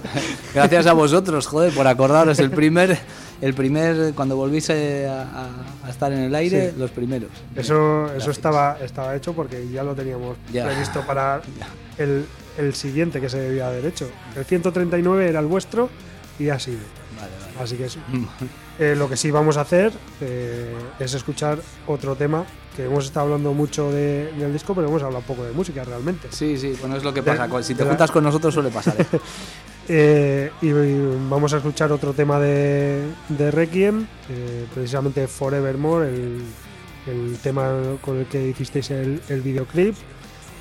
gracias 0.53 0.85
a 0.87 0.93
vosotros, 0.93 1.47
joder, 1.47 1.73
por 1.73 1.87
acordaros 1.87 2.39
el 2.39 2.51
primer, 2.51 2.97
el 3.45 3.53
primer 3.53 4.13
cuando 4.13 4.35
volvís 4.35 4.69
a, 4.69 4.73
a- 4.73 5.49
a 5.85 5.89
estar 5.89 6.11
en 6.13 6.19
el 6.19 6.33
aire, 6.35 6.71
Sí. 6.71 6.75
los 6.79 6.91
primeros. 6.91 7.29
Eso, 7.55 8.11
eso 8.13 8.31
estaba, 8.31 8.77
estaba 8.81 9.15
hecho 9.15 9.33
porque 9.33 9.67
ya 9.69 9.83
lo 9.83 9.93
teníamos 9.95 10.37
Ya. 10.51 10.65
previsto 10.65 11.01
para 11.05 11.41
el, 11.97 12.25
el 12.57 12.73
siguiente 12.73 13.19
que 13.19 13.29
se 13.29 13.39
debía 13.39 13.67
haber 13.67 13.85
hecho. 13.85 14.09
El 14.35 14.45
139 14.45 15.27
era 15.29 15.39
el 15.39 15.47
vuestro 15.47 15.89
y 16.39 16.49
ha 16.49 16.59
sido. 16.59 16.79
Vale, 17.19 17.31
vale. 17.41 17.63
Así 17.63 17.75
que 17.75 17.85
eso. 17.85 17.99
Eh, 18.79 18.95
lo 18.97 19.07
que 19.07 19.15
sí 19.15 19.29
vamos 19.29 19.57
a 19.57 19.61
hacer 19.61 19.93
eh, 20.19 20.73
es 20.99 21.13
escuchar 21.13 21.59
otro 21.85 22.15
tema 22.15 22.43
que 22.75 22.85
hemos 22.85 23.05
estado 23.05 23.27
hablando 23.27 23.53
mucho 23.53 23.91
de- 23.91 24.31
del 24.35 24.51
disco, 24.51 24.73
pero 24.73 24.87
hemos 24.87 25.03
hablado 25.03 25.23
poco 25.23 25.43
de 25.43 25.51
música 25.51 25.83
realmente. 25.83 26.27
Sí, 26.31 26.57
sí, 26.57 26.75
bueno, 26.81 26.95
es 26.97 27.03
lo 27.03 27.13
que 27.13 27.21
pasa. 27.21 27.47
Si 27.61 27.75
te 27.75 27.83
la- 27.83 27.89
juntas 27.91 28.09
con 28.09 28.23
nosotros 28.23 28.51
suele 28.51 28.71
pasar. 28.71 28.95
¿eh? 28.99 29.05
Eh, 29.89 30.49
y, 30.61 30.67
y 30.69 31.17
vamos 31.29 31.53
a 31.53 31.57
escuchar 31.57 31.91
otro 31.91 32.13
tema 32.13 32.39
de, 32.39 33.01
de 33.29 33.51
Requiem, 33.51 34.05
eh, 34.29 34.65
precisamente 34.73 35.27
Forevermore, 35.27 36.07
el, 36.07 36.41
el 37.07 37.37
tema 37.39 37.97
con 38.01 38.19
el 38.19 38.25
que 38.27 38.47
hicisteis 38.47 38.91
el, 38.91 39.21
el 39.29 39.41
videoclip. 39.41 39.95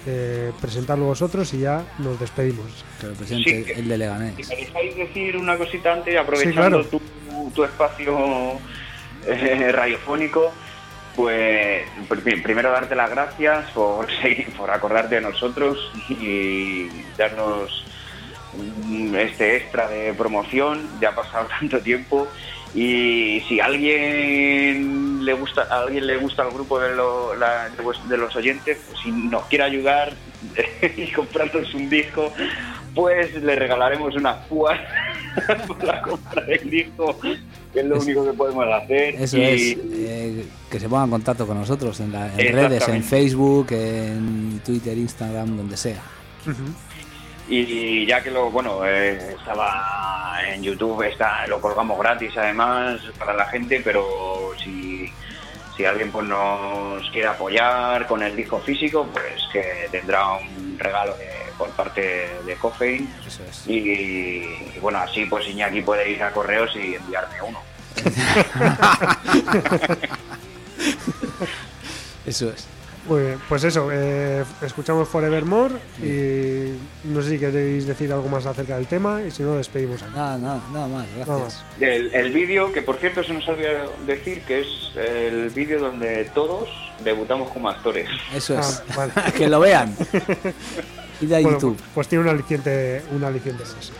Eh, 0.04 0.50
presentarlo 0.60 1.04
vosotros 1.04 1.54
y 1.54 1.60
ya 1.60 1.84
nos 2.00 2.18
despedimos. 2.18 2.66
Que 3.00 3.06
lo 3.06 3.12
presente 3.14 3.64
Sí, 3.64 3.72
el 3.76 3.88
de 3.88 3.98
Leganés. 3.98 4.34
Si 4.34 4.42
me 4.52 4.56
dejáis 4.56 4.96
decir 4.96 5.36
una 5.36 5.56
cosita 5.56 5.92
antes, 5.92 6.16
aprovechando 6.18 6.82
claro. 6.82 6.84
tu, 6.86 7.00
tu 7.54 7.62
espacio 7.62 8.18
eh, 9.28 9.70
radiofónico, 9.70 10.50
pues 11.14 11.84
pr- 12.08 12.42
primero 12.42 12.72
darte 12.72 12.96
las 12.96 13.10
gracias 13.10 13.70
por, 13.70 14.08
seguir- 14.22 14.48
por 14.56 14.72
acordarte 14.72 15.14
de 15.14 15.20
nosotros 15.20 15.78
y 16.08 16.88
darnos 17.16 17.84
este 19.16 19.56
extra 19.56 19.88
de 19.88 20.12
promoción. 20.14 20.80
Ya 21.00 21.10
ha 21.10 21.14
pasado 21.14 21.48
tanto 21.60 21.80
tiempo 21.80 22.26
y 22.74 23.42
si 23.48 23.60
a 23.60 23.66
alguien 23.66 25.24
le 25.24 25.32
gusta, 25.34 25.62
a 25.70 25.80
alguien 25.82 26.06
le 26.06 26.16
gusta 26.16 26.42
el 26.44 26.50
grupo 26.54 26.80
de, 26.80 26.94
lo- 26.94 27.34
la- 27.36 27.68
de 27.68 28.16
los 28.16 28.34
oyentes, 28.34 28.78
pues 28.88 29.00
si 29.02 29.10
nos 29.12 29.44
quiere 29.46 29.64
ayudar 29.64 30.14
y 30.96 31.12
comprarnos 31.12 31.72
un 31.74 31.88
disco, 31.90 32.32
pues 32.94 33.34
le 33.42 33.54
regalaremos 33.56 34.14
unas 34.16 34.36
púas 34.46 34.78
por 35.66 35.84
la 35.84 36.00
compra 36.02 36.42
del 36.44 36.68
disco, 36.70 37.18
que 37.20 37.80
es 37.80 37.84
lo 37.86 37.96
Es- 37.96 38.04
único 38.04 38.24
que 38.24 38.32
podemos 38.32 38.66
hacer. 38.72 39.14
Eso 39.16 39.36
Y- 39.36 39.42
es, 39.42 39.78
eh, 39.92 40.46
que 40.70 40.80
se 40.80 40.88
pongan 40.88 41.04
en 41.04 41.10
contacto 41.10 41.46
con 41.46 41.58
nosotros 41.58 42.00
en, 42.00 42.10
la- 42.12 42.32
en 42.38 42.54
redes, 42.54 42.88
en. 42.88 43.04
Facebook, 43.04 43.66
en 43.72 44.60
Twitter, 44.64 44.96
Instagram, 44.96 45.56
donde 45.58 45.76
sea. 45.76 46.00
Y 47.48 48.06
ya 48.06 48.22
que 48.22 48.30
lo, 48.30 48.50
bueno, 48.50 48.84
eh, 48.86 49.34
estaba 49.38 50.38
en 50.46 50.62
YouTube, 50.62 51.02
está, 51.02 51.46
lo 51.48 51.60
colgamos 51.60 51.98
gratis 51.98 52.36
además 52.36 53.00
para 53.18 53.34
la 53.34 53.46
gente, 53.46 53.80
pero 53.84 54.52
si, 54.62 55.12
si 55.76 55.84
alguien 55.84 56.10
pues 56.12 56.26
nos 56.26 57.08
quiere 57.10 57.28
apoyar 57.28 58.06
con 58.06 58.22
el 58.22 58.34
disco 58.36 58.58
físico, 58.60 59.06
pues 59.12 59.42
que 59.52 59.88
tendrá 59.90 60.32
un 60.34 60.76
regalo 60.78 61.14
de- 61.16 61.42
por 61.58 61.68
parte 61.70 62.30
de 62.46 62.54
Coffee. 62.56 63.06
Eso 63.26 63.42
es. 63.48 63.66
Y, 63.68 63.76
y 64.74 64.78
bueno, 64.80 64.98
así 64.98 65.26
pues 65.26 65.46
Iñaki 65.48 65.82
puede 65.82 66.10
ir 66.10 66.22
a 66.22 66.32
correos 66.32 66.70
y 66.76 66.94
enviarme 66.94 67.42
uno. 67.42 67.60
Eso 72.26 72.50
es. 72.50 72.66
Muy 73.08 73.20
bien, 73.22 73.38
pues 73.48 73.64
eso, 73.64 73.88
eh, 73.92 74.44
escuchamos 74.62 75.08
Forevermore 75.08 75.74
y 76.00 76.72
no 77.08 77.20
sé 77.20 77.30
si 77.30 77.38
queréis 77.38 77.84
decir 77.86 78.12
algo 78.12 78.28
más 78.28 78.46
acerca 78.46 78.76
del 78.76 78.86
tema 78.86 79.22
y 79.22 79.30
si 79.32 79.42
no, 79.42 79.56
despedimos 79.56 80.00
aquí. 80.02 80.12
Nada, 80.14 80.38
nada, 80.38 80.60
nada 80.72 80.86
más, 80.86 81.06
gracias. 81.16 81.28
Nada 81.28 81.40
más. 81.44 81.64
El, 81.80 82.14
el 82.14 82.32
vídeo, 82.32 82.72
que 82.72 82.80
por 82.82 82.96
cierto 82.98 83.24
se 83.24 83.32
nos 83.34 83.46
olvidó 83.48 83.92
decir 84.06 84.42
que 84.42 84.60
es 84.60 84.66
el 84.96 85.50
vídeo 85.50 85.80
donde 85.80 86.26
todos 86.32 86.68
debutamos 87.02 87.50
como 87.50 87.68
actores. 87.70 88.08
Eso 88.32 88.56
es. 88.58 88.82
Ah, 88.90 88.94
vale. 88.96 89.12
que 89.36 89.48
lo 89.48 89.58
vean. 89.60 89.94
Y 91.20 91.26
a 91.26 91.38
Bueno, 91.40 91.52
YouTube. 91.52 91.78
pues 91.94 92.08
tiene 92.08 92.24
un 92.24 92.30
aliciente, 92.30 93.00
un 93.12 93.22
aliciente 93.22 93.62
más. 93.62 93.92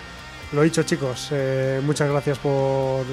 Lo 0.53 0.63
dicho, 0.63 0.83
chicos, 0.83 1.29
eh, 1.31 1.81
muchas 1.85 2.11
gracias 2.11 2.37
por, 2.39 3.05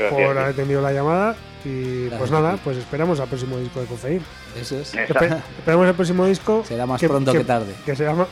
Gracias, 0.00 0.26
por 0.28 0.38
haber 0.38 0.54
tenido 0.56 0.80
la 0.82 0.92
llamada 0.92 1.36
y 1.64 2.02
Gracias 2.04 2.18
pues 2.18 2.30
nada, 2.30 2.58
pues 2.64 2.76
esperamos 2.78 3.20
al 3.20 3.28
próximo 3.28 3.58
disco 3.58 3.80
de 3.80 3.86
Cofeín. 3.86 4.24
Eso 4.58 4.78
es. 4.78 4.94
Espe- 4.94 5.40
esperamos 5.58 5.86
el 5.88 5.94
próximo 5.94 6.26
disco. 6.26 6.64
Será 6.66 6.86
más 6.86 7.00
pronto 7.02 7.32
que 7.32 7.44
tarde. 7.44 7.74
Que 7.84 7.94
será 7.94 8.14
más, 8.14 8.28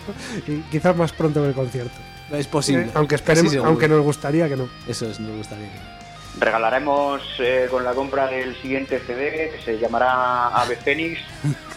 y 0.47 0.61
quizás 0.71 0.97
más 0.97 1.13
pronto 1.13 1.43
que 1.43 1.49
el 1.49 1.55
concierto. 1.55 1.97
Es 2.33 2.47
posible. 2.47 2.85
Eh, 2.87 2.91
aunque 2.95 3.15
esperemos, 3.15 3.55
aunque 3.57 3.89
nos 3.89 4.03
gustaría 4.03 4.49
que 4.49 4.57
no. 4.57 4.69
Eso 4.87 5.07
es, 5.07 5.21
nos 5.21 5.37
gustaría. 5.37 5.69
Regalaremos 6.41 7.21
eh, 7.41 7.67
con 7.71 7.83
la 7.85 7.93
compra 7.95 8.29
del 8.29 8.55
siguiente 8.63 9.01
CD, 9.07 9.51
que 9.51 9.61
se 9.65 9.79
llamará 9.79 10.49
Ave 10.49 10.77
Fénix, 10.77 11.19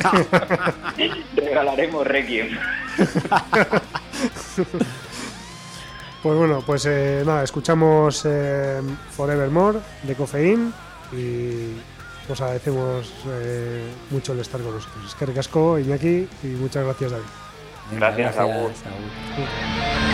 regalaremos 1.36 2.06
Requiem. 2.06 2.50
Pues 6.22 6.38
bueno, 6.38 6.62
pues 6.64 6.86
eh, 6.86 7.24
nada, 7.26 7.44
escuchamos 7.44 8.24
eh, 8.26 8.80
Forevermore 9.10 9.80
de 10.04 10.14
Cofeín 10.16 10.72
y 11.12 11.74
os 12.32 12.40
agradecemos 12.40 13.12
eh, 13.28 13.92
mucho 14.12 14.34
el 14.34 14.40
estar 14.40 14.62
con 14.62 14.76
nosotros. 14.76 15.04
Es 15.08 15.16
que 15.16 15.26
ricasco, 15.26 15.80
Iñaki, 15.80 16.28
y 16.44 16.48
muchas 16.48 16.86
gracias, 16.86 17.12
David. 17.12 17.26
Gracias, 17.94 18.38
Agur. 18.38 18.54
Agur. 18.54 18.72
Thank 19.36 20.11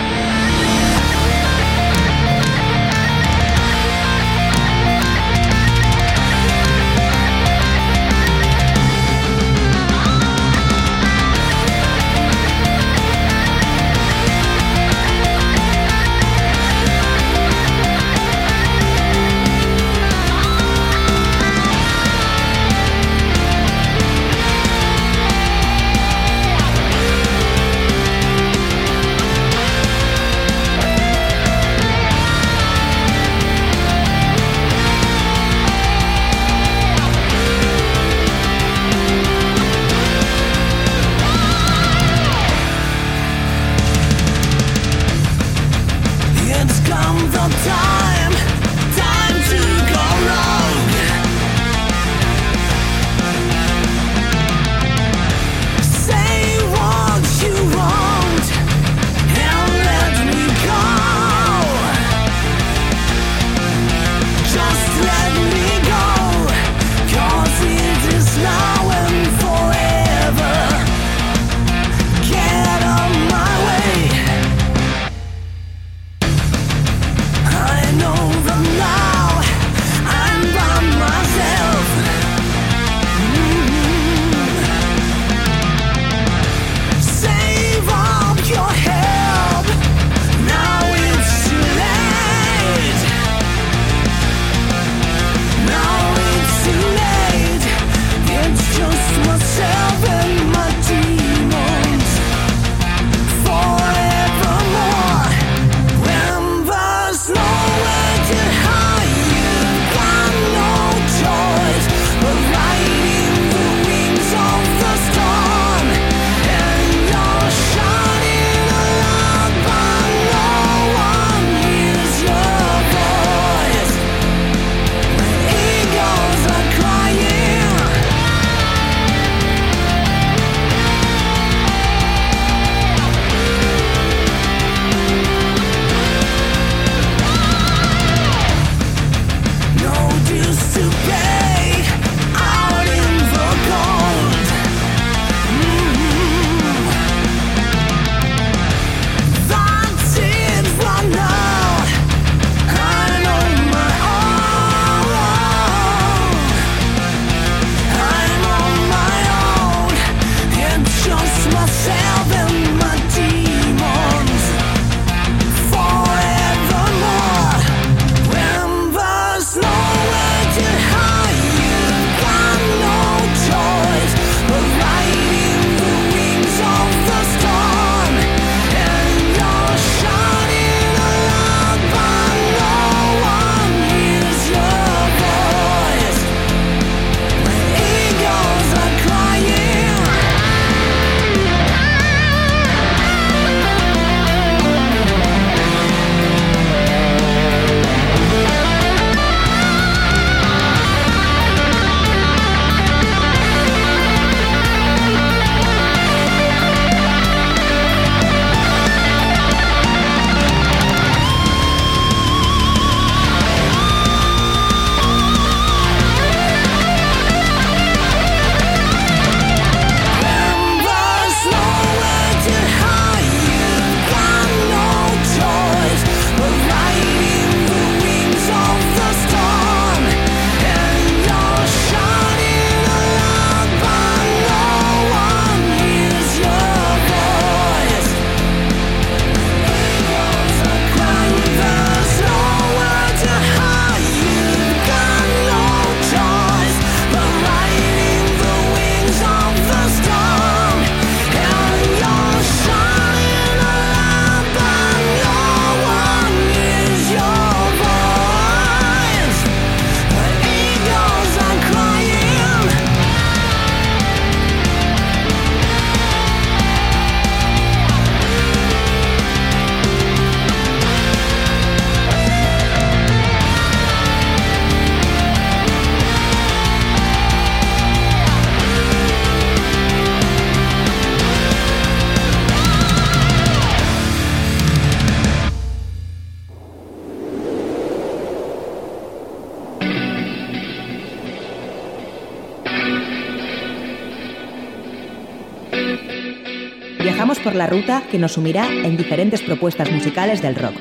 Ruta 297.68 298.04
que 298.10 298.18
nos 298.18 298.32
sumirá 298.32 298.70
en 298.72 298.96
diferentes 298.96 299.42
propuestas 299.42 299.92
musicales 299.92 300.42
del 300.42 300.56
rock, 300.56 300.76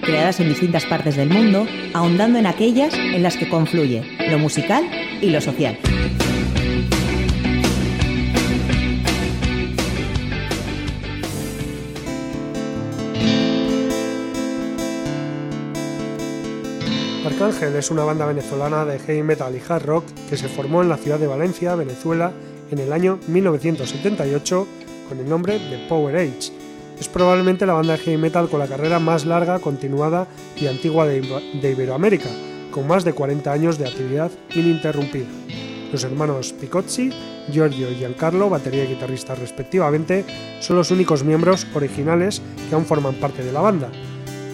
creadas 0.00 0.40
en 0.40 0.48
distintas 0.48 0.86
partes 0.86 1.16
del 1.16 1.28
mundo, 1.28 1.66
ahondando 1.92 2.38
en 2.38 2.46
aquellas 2.46 2.94
en 2.94 3.22
las 3.22 3.36
que 3.36 3.46
confluye 3.46 4.02
lo 4.30 4.38
musical 4.38 4.88
y 5.20 5.28
lo 5.28 5.42
social. 5.42 5.78
Arcángel 17.26 17.76
es 17.76 17.90
una 17.90 18.04
banda 18.04 18.24
venezolana 18.24 18.86
de 18.86 18.98
heavy 18.98 19.22
metal 19.22 19.54
y 19.54 19.60
hard 19.70 19.84
rock 19.84 20.04
que 20.30 20.38
se 20.38 20.48
formó 20.48 20.80
en 20.80 20.88
la 20.88 20.96
ciudad 20.96 21.18
de 21.18 21.26
Valencia, 21.26 21.74
Venezuela, 21.74 22.32
en 22.70 22.78
el 22.78 22.94
año 22.94 23.18
1978 23.26 24.66
con 25.08 25.18
el 25.18 25.28
nombre 25.28 25.58
de 25.58 25.86
Power 25.88 26.16
Age. 26.16 26.52
Es 26.98 27.08
probablemente 27.08 27.66
la 27.66 27.74
banda 27.74 27.96
de 27.96 28.02
heavy 28.02 28.16
metal 28.16 28.48
con 28.48 28.60
la 28.60 28.66
carrera 28.66 28.98
más 28.98 29.26
larga, 29.26 29.58
continuada 29.58 30.26
y 30.56 30.66
antigua 30.66 31.06
de, 31.06 31.20
de 31.60 31.70
Iberoamérica, 31.70 32.28
con 32.70 32.86
más 32.86 33.04
de 33.04 33.12
40 33.12 33.52
años 33.52 33.78
de 33.78 33.88
actividad 33.88 34.30
ininterrumpida. 34.54 35.26
Los 35.92 36.04
hermanos 36.04 36.52
Picozzi, 36.52 37.10
Giorgio 37.50 37.90
y 37.90 37.96
Giancarlo, 37.96 38.50
batería 38.50 38.84
y 38.84 38.88
guitarrista 38.88 39.34
respectivamente, 39.34 40.24
son 40.60 40.76
los 40.76 40.90
únicos 40.90 41.22
miembros 41.22 41.66
originales 41.74 42.42
que 42.68 42.74
aún 42.74 42.84
forman 42.84 43.14
parte 43.14 43.44
de 43.44 43.52
la 43.52 43.60
banda. 43.60 43.90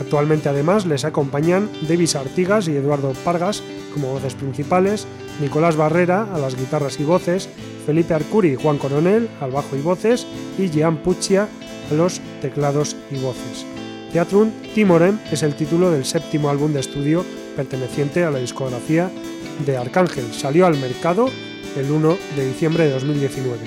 Actualmente 0.01 0.49
además 0.49 0.87
les 0.87 1.05
acompañan 1.05 1.69
Davis 1.89 2.17
Artigas 2.17 2.69
y 2.69 2.77
Eduardo 2.77 3.13
Pargas 3.25 3.63
como 3.93 4.13
voces 4.13 4.35
principales, 4.35 5.07
Nicolás 5.41 5.77
Barrera 5.77 6.27
a 6.35 6.39
las 6.39 6.57
guitarras 6.57 6.99
y 7.01 7.05
voces, 7.05 7.49
Felipe 7.85 8.15
Arcuri 8.15 8.53
y 8.53 8.57
Juan 8.57 8.79
Coronel 8.79 9.29
al 9.41 9.51
bajo 9.51 9.77
y 9.77 9.81
voces 9.81 10.27
y 10.59 10.69
Jean 10.71 10.99
Puccia 10.99 11.49
a 11.91 11.95
los 11.95 12.21
teclados 12.41 12.97
y 13.11 13.19
voces. 13.19 13.67
Teatrum 14.13 14.51
Timorem 14.75 15.19
es 15.31 15.43
el 15.43 15.55
título 15.55 15.91
del 15.91 16.05
séptimo 16.05 16.51
álbum 16.51 16.73
de 16.73 16.81
estudio 16.81 17.25
perteneciente 17.57 18.25
a 18.25 18.31
la 18.31 18.39
discografía 18.39 19.11
de 19.65 19.77
Arcángel. 19.77 20.33
Salió 20.33 20.67
al 20.67 20.79
mercado 20.79 21.29
el 21.77 21.91
1 21.91 22.17
de 22.37 22.47
diciembre 22.47 22.85
de 22.85 22.93
2019. 22.93 23.59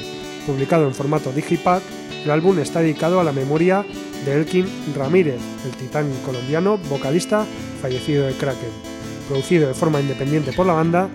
Publicado 0.46 0.86
en 0.86 0.94
formato 0.94 1.32
digipack, 1.32 1.82
el 2.26 2.32
álbum 2.32 2.60
está 2.60 2.82
dedicado 2.82 3.20
a 3.20 3.24
la 3.24 3.32
memoria 3.32 3.86
de 4.26 4.34
Elkin 4.34 4.66
Ramírez, 4.96 5.40
el 5.66 5.72
titán 5.72 6.10
colombiano 6.26 6.78
vocalista 6.90 7.46
fallecido 7.82 8.26
de 8.26 8.34
Kraken. 8.34 8.70
Producido 9.28 9.68
de 9.68 9.74
forma 9.74 10.02
independiente 10.02 10.52
por 10.52 10.66
la 10.66 10.74
banda, 10.74 11.10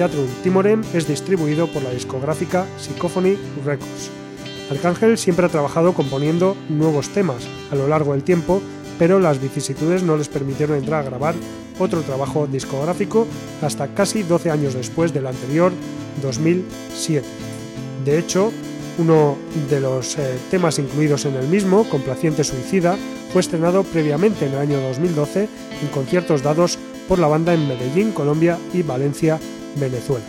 Teatrum 0.00 0.28
Timorem 0.42 0.82
es 0.94 1.06
distribuido 1.06 1.66
por 1.66 1.82
la 1.82 1.90
discográfica 1.90 2.64
Psychophony 2.78 3.36
Records. 3.66 4.10
Arcángel 4.70 5.18
siempre 5.18 5.44
ha 5.44 5.50
trabajado 5.50 5.92
componiendo 5.92 6.56
nuevos 6.70 7.10
temas 7.10 7.46
a 7.70 7.74
lo 7.74 7.86
largo 7.86 8.12
del 8.12 8.22
tiempo, 8.22 8.62
pero 8.98 9.20
las 9.20 9.42
vicisitudes 9.42 10.02
no 10.02 10.16
les 10.16 10.30
permitieron 10.30 10.78
entrar 10.78 11.00
a 11.00 11.10
grabar 11.10 11.34
otro 11.78 12.00
trabajo 12.00 12.46
discográfico 12.46 13.26
hasta 13.60 13.88
casi 13.88 14.22
12 14.22 14.50
años 14.50 14.72
después 14.72 15.12
del 15.12 15.26
anterior, 15.26 15.70
2007. 16.22 17.26
De 18.06 18.18
hecho, 18.18 18.52
uno 18.96 19.36
de 19.68 19.80
los 19.80 20.16
eh, 20.16 20.38
temas 20.50 20.78
incluidos 20.78 21.26
en 21.26 21.34
el 21.34 21.46
mismo, 21.46 21.86
Complaciente 21.90 22.42
Suicida, 22.42 22.96
fue 23.34 23.42
estrenado 23.42 23.82
previamente 23.82 24.46
en 24.46 24.52
el 24.54 24.60
año 24.60 24.80
2012 24.80 25.42
en 25.82 25.88
conciertos 25.88 26.42
dados 26.42 26.78
por 27.06 27.18
la 27.18 27.28
banda 27.28 27.52
en 27.52 27.68
Medellín, 27.68 28.12
Colombia 28.12 28.56
y 28.72 28.80
Valencia, 28.80 29.38
Venezuela. 29.76 30.24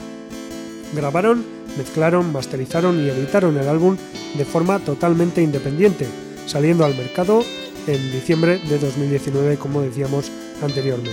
Grabaron, 0.93 1.45
mezclaron, 1.77 2.31
masterizaron 2.31 2.99
y 2.99 3.09
editaron 3.09 3.57
el 3.57 3.67
álbum 3.67 3.97
de 4.37 4.45
forma 4.45 4.79
totalmente 4.79 5.41
independiente, 5.41 6.07
saliendo 6.45 6.85
al 6.85 6.95
mercado 6.95 7.43
en 7.87 8.11
diciembre 8.11 8.59
de 8.69 8.77
2019, 8.79 9.57
como 9.57 9.81
decíamos 9.81 10.31
anteriormente. 10.61 11.11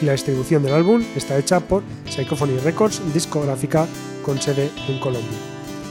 Y 0.00 0.06
la 0.06 0.12
distribución 0.12 0.62
del 0.62 0.74
álbum 0.74 1.02
está 1.14 1.38
hecha 1.38 1.60
por 1.60 1.82
Psychophony 2.10 2.58
Records, 2.58 3.00
discográfica 3.14 3.86
con 4.24 4.40
sede 4.40 4.70
en 4.88 4.98
Colombia. 4.98 5.38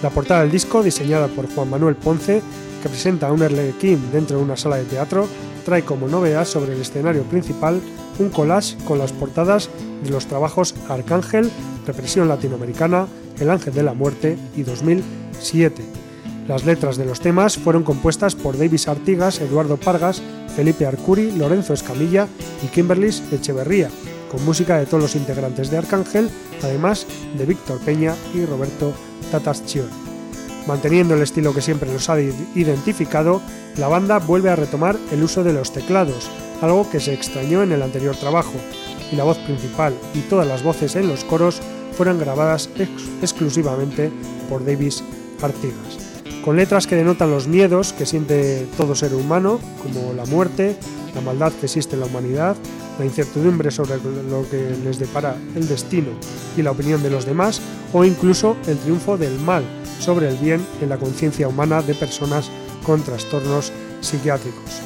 La 0.01 0.09
portada 0.09 0.41
del 0.41 0.51
disco, 0.51 0.83
diseñada 0.83 1.27
por 1.27 1.47
Juan 1.53 1.69
Manuel 1.69 1.95
Ponce, 1.95 2.41
que 2.81 2.89
presenta 2.89 3.27
a 3.27 3.31
un 3.31 3.39
King 3.79 3.97
dentro 4.11 4.37
de 4.37 4.43
una 4.43 4.57
sala 4.57 4.77
de 4.77 4.85
teatro, 4.85 5.27
trae 5.61 5.83
como 5.83 6.07
novedad 6.07 6.45
sobre 6.45 6.73
el 6.73 6.81
escenario 6.81 7.23
principal 7.23 7.81
un 8.19 8.29
collage 8.29 8.77
con 8.85 8.99
las 8.99 9.11
portadas 9.11 9.69
de 10.03 10.09
los 10.09 10.27
trabajos 10.27 10.75
Arcángel, 10.89 11.49
Represión 11.85 12.27
Latinoamericana, 12.27 13.07
El 13.39 13.49
Ángel 13.49 13.73
de 13.73 13.83
la 13.83 13.93
Muerte 13.93 14.37
y 14.55 14.63
2007. 14.63 15.83
Las 16.47 16.65
letras 16.65 16.97
de 16.97 17.05
los 17.05 17.21
temas 17.21 17.57
fueron 17.57 17.83
compuestas 17.83 18.35
por 18.35 18.57
Davis 18.57 18.87
Artigas, 18.87 19.39
Eduardo 19.39 19.77
Pargas, 19.77 20.21
Felipe 20.55 20.85
Arcuri, 20.85 21.31
Lorenzo 21.31 21.73
Escamilla 21.73 22.27
y 22.63 22.67
Kimberly 22.67 23.09
Echeverría, 23.31 23.89
con 24.29 24.43
música 24.43 24.77
de 24.77 24.85
todos 24.85 25.03
los 25.03 25.15
integrantes 25.15 25.71
de 25.71 25.77
Arcángel, 25.77 26.29
además 26.63 27.05
de 27.37 27.45
Víctor 27.45 27.79
Peña 27.79 28.15
y 28.33 28.45
Roberto 28.45 28.93
Tataschion. 29.31 30.10
Manteniendo 30.67 31.15
el 31.15 31.21
estilo 31.21 31.53
que 31.53 31.61
siempre 31.61 31.91
los 31.91 32.09
ha 32.09 32.19
identificado, 32.19 33.41
la 33.77 33.87
banda 33.87 34.19
vuelve 34.19 34.49
a 34.49 34.55
retomar 34.55 34.97
el 35.11 35.23
uso 35.23 35.43
de 35.43 35.53
los 35.53 35.73
teclados, 35.73 36.29
algo 36.61 36.89
que 36.89 36.99
se 36.99 37.13
extrañó 37.13 37.63
en 37.63 37.71
el 37.71 37.81
anterior 37.81 38.15
trabajo, 38.15 38.53
y 39.11 39.15
la 39.15 39.23
voz 39.23 39.37
principal 39.39 39.93
y 40.13 40.19
todas 40.21 40.47
las 40.47 40.63
voces 40.63 40.95
en 40.95 41.07
los 41.07 41.23
coros 41.23 41.61
fueron 41.97 42.19
grabadas 42.19 42.69
exclusivamente 43.21 44.11
por 44.49 44.65
Davis 44.65 45.03
Artigas, 45.41 45.97
con 46.43 46.55
letras 46.55 46.87
que 46.87 46.95
denotan 46.95 47.31
los 47.31 47.47
miedos 47.47 47.93
que 47.93 48.05
siente 48.05 48.67
todo 48.77 48.95
ser 48.95 49.13
humano, 49.13 49.59
como 49.83 50.13
la 50.13 50.25
muerte, 50.25 50.77
la 51.15 51.21
maldad 51.21 51.51
que 51.53 51.65
existe 51.65 51.95
en 51.95 52.01
la 52.01 52.05
humanidad, 52.05 52.55
la 52.99 53.05
incertidumbre 53.05 53.71
sobre 53.71 53.97
lo 54.29 54.47
que 54.49 54.75
les 54.83 54.99
depara 54.99 55.35
el 55.55 55.67
destino 55.67 56.09
y 56.57 56.61
la 56.61 56.71
opinión 56.71 57.01
de 57.03 57.09
los 57.09 57.25
demás, 57.25 57.61
o 57.93 58.03
incluso 58.05 58.55
el 58.67 58.77
triunfo 58.77 59.17
del 59.17 59.39
mal 59.39 59.63
sobre 59.99 60.29
el 60.29 60.37
bien 60.37 60.65
en 60.81 60.89
la 60.89 60.97
conciencia 60.97 61.47
humana 61.47 61.81
de 61.81 61.93
personas 61.93 62.49
con 62.85 63.01
trastornos 63.03 63.71
psiquiátricos. 64.01 64.81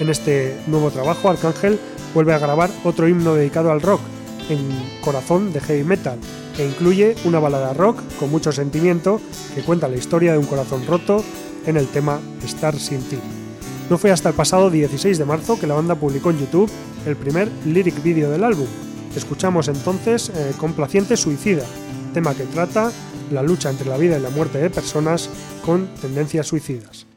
En 0.00 0.10
este 0.10 0.56
nuevo 0.66 0.90
trabajo, 0.90 1.28
Arcángel 1.28 1.78
vuelve 2.14 2.34
a 2.34 2.38
grabar 2.38 2.70
otro 2.84 3.08
himno 3.08 3.34
dedicado 3.34 3.72
al 3.72 3.80
rock, 3.80 4.00
en 4.48 4.68
corazón 5.02 5.52
de 5.52 5.60
heavy 5.60 5.84
metal, 5.84 6.18
e 6.58 6.64
incluye 6.64 7.16
una 7.24 7.38
balada 7.38 7.74
rock 7.74 8.00
con 8.18 8.30
mucho 8.30 8.52
sentimiento 8.52 9.20
que 9.54 9.62
cuenta 9.62 9.88
la 9.88 9.96
historia 9.96 10.32
de 10.32 10.38
un 10.38 10.46
corazón 10.46 10.86
roto 10.86 11.22
en 11.66 11.76
el 11.76 11.86
tema 11.88 12.20
Estar 12.44 12.78
sin 12.78 13.00
ti. 13.02 13.18
No 13.90 13.96
fue 13.96 14.10
hasta 14.10 14.28
el 14.28 14.34
pasado 14.34 14.70
16 14.70 15.16
de 15.16 15.24
marzo 15.24 15.58
que 15.58 15.66
la 15.66 15.74
banda 15.74 15.94
publicó 15.94 16.30
en 16.30 16.38
YouTube 16.38 16.70
el 17.06 17.16
primer 17.16 17.48
lyric 17.64 18.02
video 18.02 18.30
del 18.30 18.44
álbum. 18.44 18.66
Escuchamos 19.16 19.68
entonces 19.68 20.30
eh, 20.34 20.52
Complaciente 20.58 21.16
Suicida, 21.16 21.64
tema 22.12 22.34
que 22.34 22.44
trata 22.44 22.92
la 23.30 23.42
lucha 23.42 23.70
entre 23.70 23.88
la 23.88 23.96
vida 23.96 24.18
y 24.18 24.22
la 24.22 24.30
muerte 24.30 24.58
de 24.58 24.68
personas 24.68 25.30
con 25.64 25.88
tendencias 26.00 26.46
suicidas. 26.46 27.07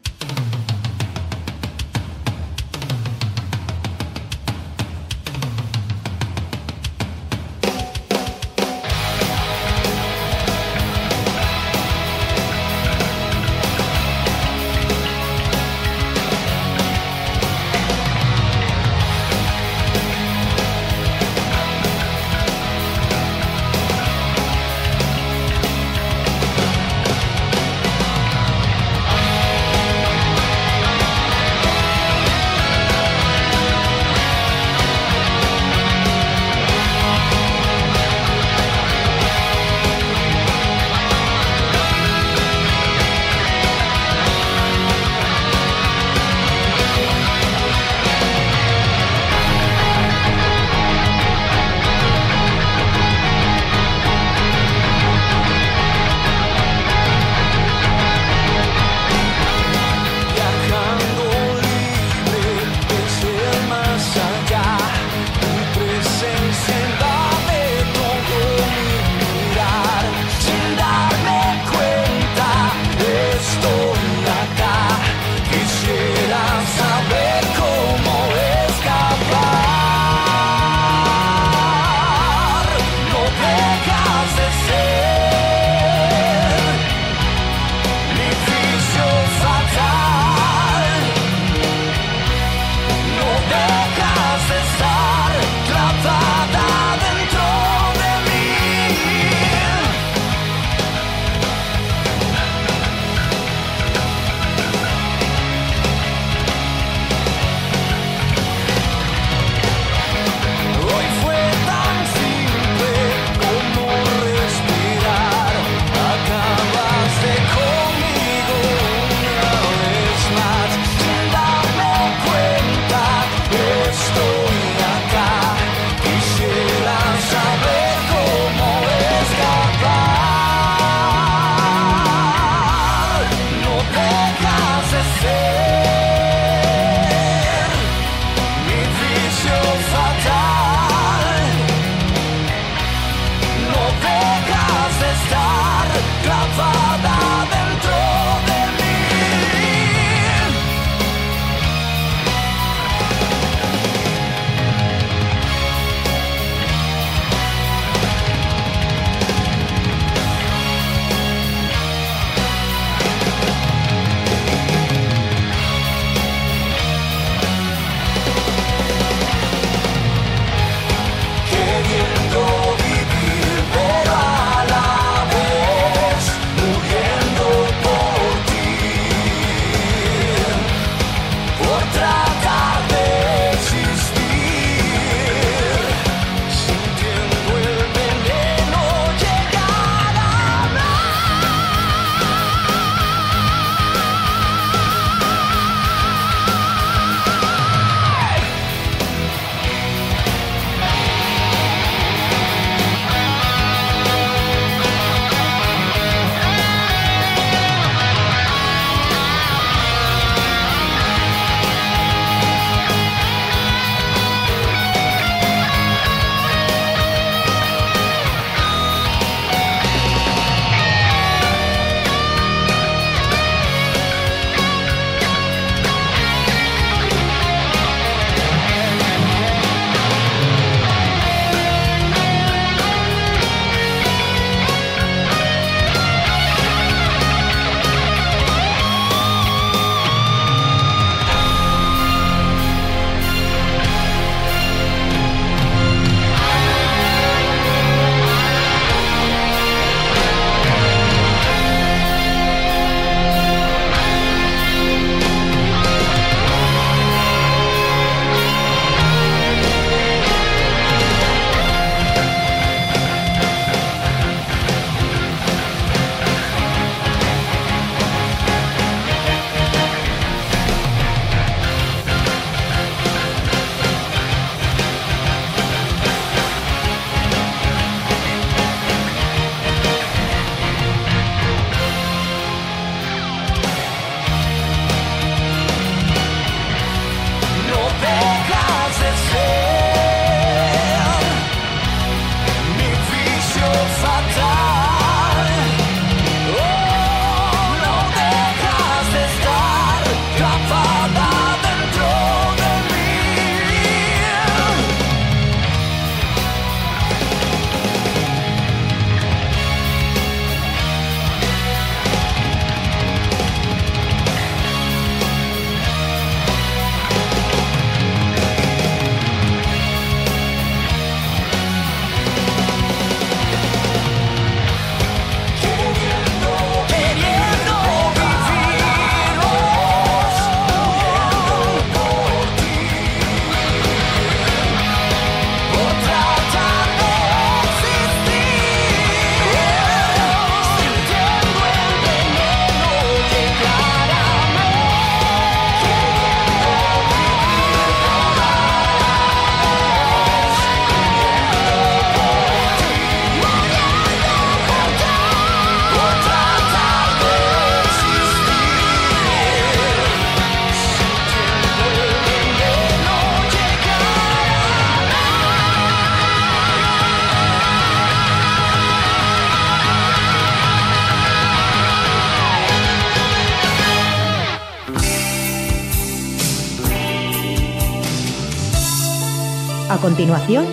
Continuación, 380.02 380.66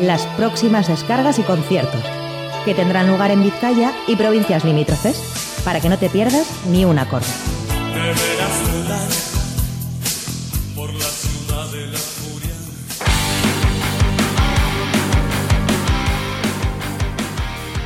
las 0.00 0.26
próximas 0.36 0.86
descargas 0.86 1.38
y 1.38 1.42
conciertos, 1.42 2.02
que 2.64 2.74
tendrán 2.74 3.08
lugar 3.08 3.30
en 3.30 3.42
Vizcaya 3.42 3.92
y 4.06 4.16
provincias 4.16 4.64
limítrofes, 4.64 5.62
para 5.64 5.80
que 5.80 5.88
no 5.88 5.98
te 5.98 6.10
pierdas 6.10 6.46
ni 6.66 6.84
un 6.84 6.98
acorde. 6.98 7.26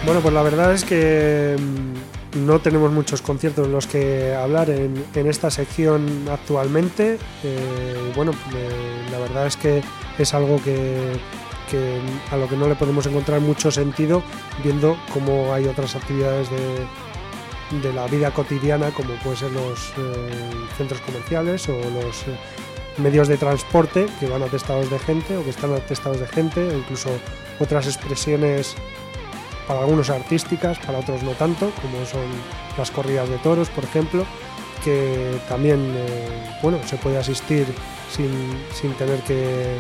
Bueno, 0.05 0.21
pues 0.21 0.35
la 0.35 0.43
verdad 0.43 0.75
es 0.75 0.85
que 0.85 1.57
mm, 1.59 2.45
no 2.45 2.59
tenemos 2.59 2.93
muchos 2.93 3.23
conciertos 3.23 3.67
en 3.67 3.73
los 3.73 3.87
que 3.87 4.35
hablar 4.35 4.69
en, 4.71 5.03
en 5.15 5.27
esta 5.29 5.51
sección 5.51 6.27
actualmente. 6.31 7.19
Eh, 7.43 8.13
bueno, 8.15 8.33
eh, 8.55 9.07
la 9.11 9.19
verdad 9.19 9.47
es 9.47 9.57
que 9.57 9.83
es 10.19 10.35
algo 10.35 10.61
que, 10.63 11.13
que 11.71 12.01
a 12.31 12.37
lo 12.37 12.49
que 12.49 12.57
no 12.57 12.69
le 12.69 12.75
podemos 12.75 13.07
encontrar 13.07 13.41
mucho 13.41 13.71
sentido 13.71 14.23
viendo 14.63 14.97
cómo 15.13 15.53
hay 15.53 15.67
otras 15.67 15.97
actividades 15.97 16.49
de, 16.51 16.87
de 17.83 17.93
la 17.93 18.07
vida 18.07 18.31
cotidiana 18.33 18.91
como 18.91 19.15
pueden 19.17 19.39
ser 19.39 19.53
los 19.53 19.91
eh, 19.91 20.51
centros 20.77 21.01
comerciales 21.01 21.69
o 21.69 21.73
los 21.73 22.23
eh, 22.29 22.37
medios 22.99 23.29
de 23.29 23.37
transporte 23.37 24.07
que 24.21 24.27
van 24.27 24.43
atestados 24.43 24.91
de 24.91 24.99
gente 24.99 25.37
o 25.37 25.45
que 25.45 25.51
están 25.51 25.73
atestados 25.73 26.21
de 26.21 26.27
gente 26.27 26.61
o 26.61 26.79
incluso 26.79 27.11
otras 27.59 27.87
expresiones 27.87 28.77
para 29.67 29.81
algunos 29.81 30.11
artísticas, 30.11 30.79
para 30.79 30.99
otros 30.99 31.23
no 31.23 31.33
tanto, 31.33 31.71
como 31.81 32.05
son 32.05 32.27
las 32.77 32.91
corridas 32.91 33.29
de 33.29 33.39
toros, 33.39 33.71
por 33.71 33.85
ejemplo, 33.85 34.27
que 34.85 35.39
también 35.49 35.81
eh, 35.97 36.59
bueno, 36.63 36.79
se 36.87 36.97
puede 36.97 37.19
asistir 37.19 37.67
sin, 38.11 38.31
sin 38.75 38.93
tener 38.95 39.21
que, 39.21 39.79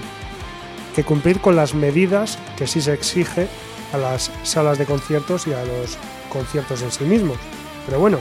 que 0.95 1.05
cumplir 1.05 1.41
con 1.41 1.57
las 1.57 1.75
medidas 1.75 2.39
que 2.57 2.67
sí 2.67 2.81
se 2.81 2.93
exige 2.93 3.49
a 3.93 3.99
las 3.99 4.31
salas 4.43 4.79
de 4.79 4.87
conciertos 4.87 5.47
y 5.47 5.53
a 5.53 5.65
los 5.65 5.99
conciertos 6.31 6.83
en 6.83 6.91
sí 6.91 7.05
mismos. 7.05 7.39
Pero 7.87 8.01
bueno, 8.01 8.19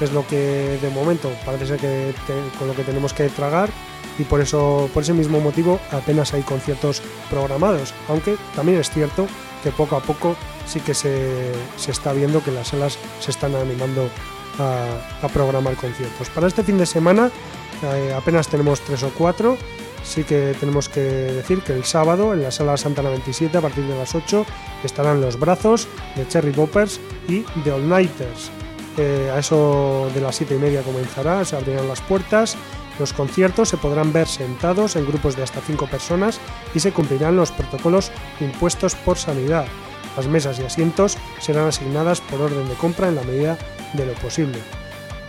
es 0.00 0.12
lo 0.12 0.26
que 0.26 0.78
de 0.80 0.90
momento 0.90 1.30
parece 1.44 1.66
ser 1.66 1.78
que 1.78 2.12
con 2.58 2.68
lo 2.68 2.74
que 2.74 2.84
tenemos 2.84 3.12
que 3.12 3.28
tragar 3.28 3.70
y 4.18 4.24
por 4.24 4.40
eso 4.40 4.88
por 4.92 5.02
ese 5.02 5.12
mismo 5.12 5.40
motivo 5.40 5.80
apenas 5.90 6.32
hay 6.34 6.42
conciertos 6.42 7.02
programados, 7.30 7.94
aunque 8.08 8.36
también 8.54 8.78
es 8.78 8.90
cierto 8.90 9.26
que 9.62 9.70
poco 9.70 9.96
a 9.96 10.00
poco 10.00 10.36
sí 10.66 10.80
que 10.80 10.94
se, 10.94 11.52
se 11.76 11.90
está 11.90 12.12
viendo 12.12 12.42
que 12.42 12.50
las 12.50 12.68
salas 12.68 12.98
se 13.20 13.30
están 13.30 13.54
animando 13.54 14.08
a, 14.58 15.26
a 15.26 15.28
programar 15.28 15.74
conciertos. 15.74 16.28
Para 16.30 16.46
este 16.46 16.62
fin 16.62 16.78
de 16.78 16.86
semana 16.86 17.30
eh, 17.82 18.14
apenas 18.16 18.48
tenemos 18.48 18.80
tres 18.80 19.02
o 19.02 19.10
cuatro. 19.10 19.56
Sí 20.02 20.24
que 20.24 20.54
tenemos 20.58 20.88
que 20.88 21.00
decir 21.00 21.62
que 21.62 21.72
el 21.72 21.84
sábado 21.84 22.32
en 22.32 22.42
la 22.42 22.50
sala 22.50 22.76
Santana 22.76 23.10
27 23.10 23.56
a 23.56 23.60
partir 23.60 23.84
de 23.84 23.96
las 23.96 24.14
8 24.14 24.44
estarán 24.84 25.20
los 25.20 25.38
brazos 25.38 25.88
de 26.16 26.26
Cherry 26.26 26.52
Poppers 26.52 27.00
y 27.28 27.40
The 27.64 27.72
All 27.72 27.88
Nighters. 27.88 28.50
Eh, 28.96 29.30
a 29.32 29.38
eso 29.38 30.10
de 30.14 30.20
las 30.20 30.36
7 30.36 30.56
y 30.56 30.58
media 30.58 30.82
comenzará, 30.82 31.44
se 31.44 31.56
abrirán 31.56 31.88
las 31.88 32.00
puertas. 32.00 32.56
Los 32.98 33.12
conciertos 33.12 33.68
se 33.68 33.76
podrán 33.76 34.12
ver 34.12 34.26
sentados 34.26 34.96
en 34.96 35.06
grupos 35.06 35.36
de 35.36 35.42
hasta 35.42 35.60
5 35.60 35.86
personas 35.86 36.40
y 36.74 36.80
se 36.80 36.92
cumplirán 36.92 37.36
los 37.36 37.52
protocolos 37.52 38.10
impuestos 38.40 38.94
por 38.94 39.16
sanidad. 39.16 39.66
Las 40.16 40.26
mesas 40.26 40.58
y 40.58 40.64
asientos 40.64 41.16
serán 41.40 41.68
asignadas 41.68 42.20
por 42.20 42.40
orden 42.40 42.68
de 42.68 42.74
compra 42.74 43.08
en 43.08 43.16
la 43.16 43.22
medida 43.22 43.56
de 43.94 44.06
lo 44.06 44.12
posible. 44.14 44.58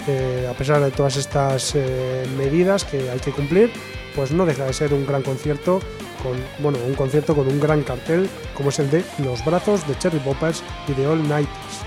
Eh, 0.08 0.48
a 0.50 0.54
pesar 0.54 0.82
de 0.82 0.92
todas 0.92 1.16
estas 1.16 1.74
eh, 1.76 2.26
medidas 2.36 2.84
que 2.84 3.10
hay 3.10 3.20
que 3.20 3.32
cumplir, 3.32 3.72
pues 4.16 4.32
no 4.32 4.46
deja 4.46 4.66
de 4.66 4.74
ser 4.74 4.94
un 4.94 5.06
gran 5.06 5.22
concierto 5.22 5.80
con 6.22 6.34
bueno 6.60 6.78
un 6.86 6.94
concierto 6.94 7.36
con 7.36 7.48
un 7.48 7.60
gran 7.60 7.84
cartel 7.84 8.30
como 8.54 8.70
es 8.70 8.80
el 8.80 8.90
de 8.90 9.04
Los 9.24 9.44
Brazos 9.44 9.88
de 9.88 9.98
Cherry 9.98 10.20
Poppers 10.20 10.64
y 10.88 10.94
de 10.94 11.08
All 11.08 11.28
Nighters. 11.28 11.82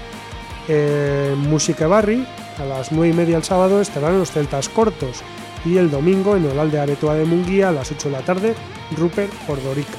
Eh, 0.69 1.35
Música 1.37 1.87
Barri 1.87 2.27
a 2.59 2.65
las 2.65 2.93
9 2.93 3.09
y 3.09 3.13
media 3.13 3.37
el 3.37 3.45
sábado 3.45 3.81
estarán 3.81 4.19
los 4.19 4.31
Celtas 4.31 4.69
Cortos 4.69 5.23
y 5.65 5.79
el 5.79 5.91
domingo 5.91 6.37
en 6.37 6.45
el 6.45 6.59
Alde 6.59 6.79
Aretoa 6.79 7.15
de 7.15 7.25
Munguía 7.25 7.69
a 7.69 7.73
las 7.73 7.91
8 7.91 8.09
de 8.09 8.13
la 8.13 8.23
tarde 8.23 8.55
Rupert 8.97 9.33
Ordorica. 9.49 9.99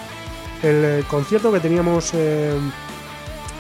El 0.64 0.86
eh, 0.86 1.04
concierto 1.08 1.52
que 1.52 1.60
teníamos 1.60 2.14
eh, 2.14 2.58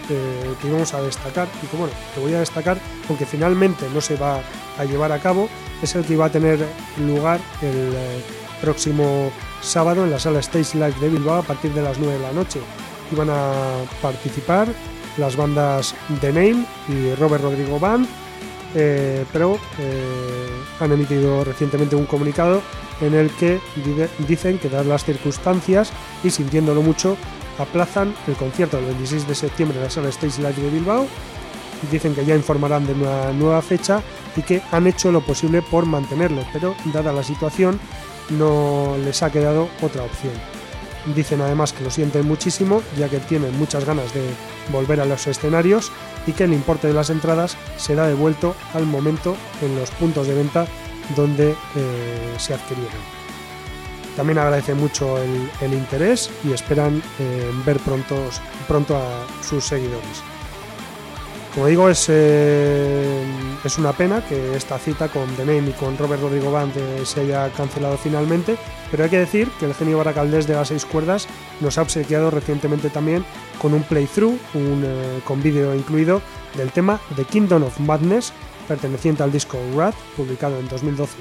eh, 0.09 0.53
que 0.61 0.67
íbamos 0.67 0.93
a 0.93 1.01
destacar 1.01 1.47
y 1.63 1.67
que 1.67 1.77
bueno, 1.77 1.93
que 2.13 2.21
voy 2.21 2.33
a 2.33 2.39
destacar 2.39 2.77
aunque 3.09 3.25
finalmente 3.25 3.87
no 3.93 4.01
se 4.01 4.15
va 4.15 4.39
a 4.77 4.85
llevar 4.85 5.11
a 5.11 5.19
cabo 5.19 5.49
es 5.81 5.95
el 5.95 6.05
que 6.05 6.13
iba 6.13 6.25
a 6.25 6.31
tener 6.31 6.59
lugar 6.99 7.39
el 7.61 7.93
próximo 8.61 9.31
sábado 9.61 10.03
en 10.03 10.11
la 10.11 10.19
sala 10.19 10.39
Stage 10.39 10.75
Live 10.77 10.95
de 10.99 11.09
Bilbao 11.09 11.39
a 11.39 11.43
partir 11.43 11.73
de 11.73 11.81
las 11.81 11.97
9 11.97 12.13
de 12.13 12.19
la 12.19 12.31
noche. 12.33 12.59
Iban 13.11 13.29
a 13.29 13.51
participar 14.01 14.67
las 15.17 15.35
bandas 15.35 15.95
The 16.21 16.33
Name 16.33 16.65
y 16.89 17.13
Robert 17.15 17.43
Rodrigo 17.43 17.79
Band, 17.79 18.07
eh, 18.75 19.23
pero 19.31 19.57
eh, 19.79 20.49
han 20.79 20.91
emitido 20.91 21.43
recientemente 21.43 21.95
un 21.95 22.05
comunicado 22.05 22.61
en 23.01 23.13
el 23.13 23.29
que 23.31 23.59
dice- 23.83 24.09
dicen 24.27 24.57
que 24.59 24.69
dadas 24.69 24.85
las 24.87 25.05
circunstancias 25.05 25.91
y 26.23 26.29
sintiéndolo 26.29 26.81
mucho, 26.81 27.15
aplazan 27.59 28.13
el 28.27 28.35
concierto 28.35 28.77
del 28.77 28.87
26 28.87 29.27
de 29.27 29.35
septiembre 29.35 29.77
en 29.77 29.83
la 29.85 29.89
sala 29.89 30.09
Stage 30.09 30.41
Live 30.41 30.61
de 30.61 30.69
Bilbao. 30.69 31.07
Dicen 31.91 32.15
que 32.15 32.25
ya 32.25 32.35
informarán 32.35 32.87
de 32.87 32.93
una 32.93 33.31
nueva 33.33 33.61
fecha 33.61 34.01
y 34.35 34.41
que 34.41 34.61
han 34.71 34.87
hecho 34.87 35.11
lo 35.11 35.21
posible 35.21 35.61
por 35.61 35.85
mantenerlo, 35.85 36.43
pero 36.51 36.73
dada 36.93 37.13
la 37.13 37.23
situación 37.23 37.79
no 38.29 38.95
les 39.03 39.23
ha 39.23 39.31
quedado 39.31 39.69
otra 39.81 40.03
opción. 40.03 40.33
Dicen 41.15 41.41
además 41.41 41.71
que 41.71 41.83
lo 41.83 41.91
sienten 41.91 42.27
muchísimo, 42.27 42.81
ya 42.97 43.09
que 43.09 43.19
tienen 43.19 43.55
muchas 43.57 43.85
ganas 43.85 44.11
de 44.13 44.23
volver 44.71 44.99
a 44.99 45.05
los 45.05 45.27
escenarios 45.27 45.91
y 46.25 46.31
que 46.31 46.45
el 46.45 46.53
importe 46.53 46.87
de 46.87 46.93
las 46.93 47.11
entradas 47.11 47.55
será 47.77 48.07
devuelto 48.07 48.55
al 48.73 48.85
momento 48.87 49.35
en 49.61 49.75
los 49.75 49.91
puntos 49.91 50.25
de 50.25 50.33
venta 50.33 50.65
donde 51.15 51.51
eh, 51.51 52.35
se 52.37 52.55
adquirieron. 52.55 53.15
También 54.15 54.39
agradecen 54.39 54.77
mucho 54.77 55.17
el, 55.19 55.73
interés 55.73 56.31
y 56.43 56.53
esperan 56.53 57.03
eh, 57.19 57.51
ver 57.65 57.79
prontos- 57.79 58.41
pronto 58.67 58.95
a 58.95 59.27
sus 59.43 59.65
seguidores. 59.65 60.23
Como 61.55 61.67
digo, 61.67 61.89
es, 61.89 62.07
eh, 62.09 63.23
es 63.63 63.77
una 63.77 63.93
pena 63.93 64.21
que 64.27 64.57
esta 64.57 64.77
cita 64.77 65.07
con 65.07 65.25
The 65.37 65.45
Name 65.45 65.69
y 65.69 65.71
con 65.71 65.97
Robert 65.97 66.21
Rodrigo 66.21 66.51
Band 66.51 66.73
se 67.05 67.21
haya 67.21 67.49
cancelado 67.53 67.97
finalmente, 67.97 68.57
pero 68.91 69.05
hay 69.05 69.09
que 69.09 69.19
decir 69.19 69.49
que 69.57 69.65
el 69.65 69.73
genio 69.73 69.97
Baracaldés 69.97 70.47
de 70.47 70.53
las 70.53 70.67
seis 70.67 70.83
cuerdas 70.83 71.29
nos 71.61 71.77
ha 71.77 71.83
obsequiado 71.83 72.29
recientemente 72.29 72.89
también 72.89 73.23
con 73.61 73.73
un 73.73 73.83
playthrough, 73.83 74.37
eh, 74.53 75.21
con 75.23 75.41
vídeo 75.41 75.73
incluido, 75.73 76.21
del 76.57 76.71
tema 76.71 76.99
The 77.15 77.23
Kingdom 77.23 77.63
of 77.63 77.79
Madness, 77.79 78.33
perteneciente 78.67 79.23
al 79.23 79.31
disco 79.31 79.57
Wrath, 79.73 79.95
publicado 80.17 80.59
en 80.59 80.67
2012 80.67 81.13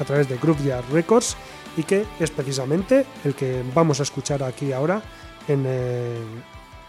a 0.00 0.04
través 0.06 0.26
de 0.26 0.38
Grooveyard 0.38 0.90
Records, 0.90 1.36
y 1.76 1.82
que 1.82 2.06
es 2.18 2.30
precisamente 2.30 3.04
el 3.24 3.34
que 3.34 3.62
vamos 3.74 4.00
a 4.00 4.04
escuchar 4.04 4.42
aquí 4.42 4.72
ahora 4.72 5.02
en, 5.48 5.64
eh, 5.66 6.16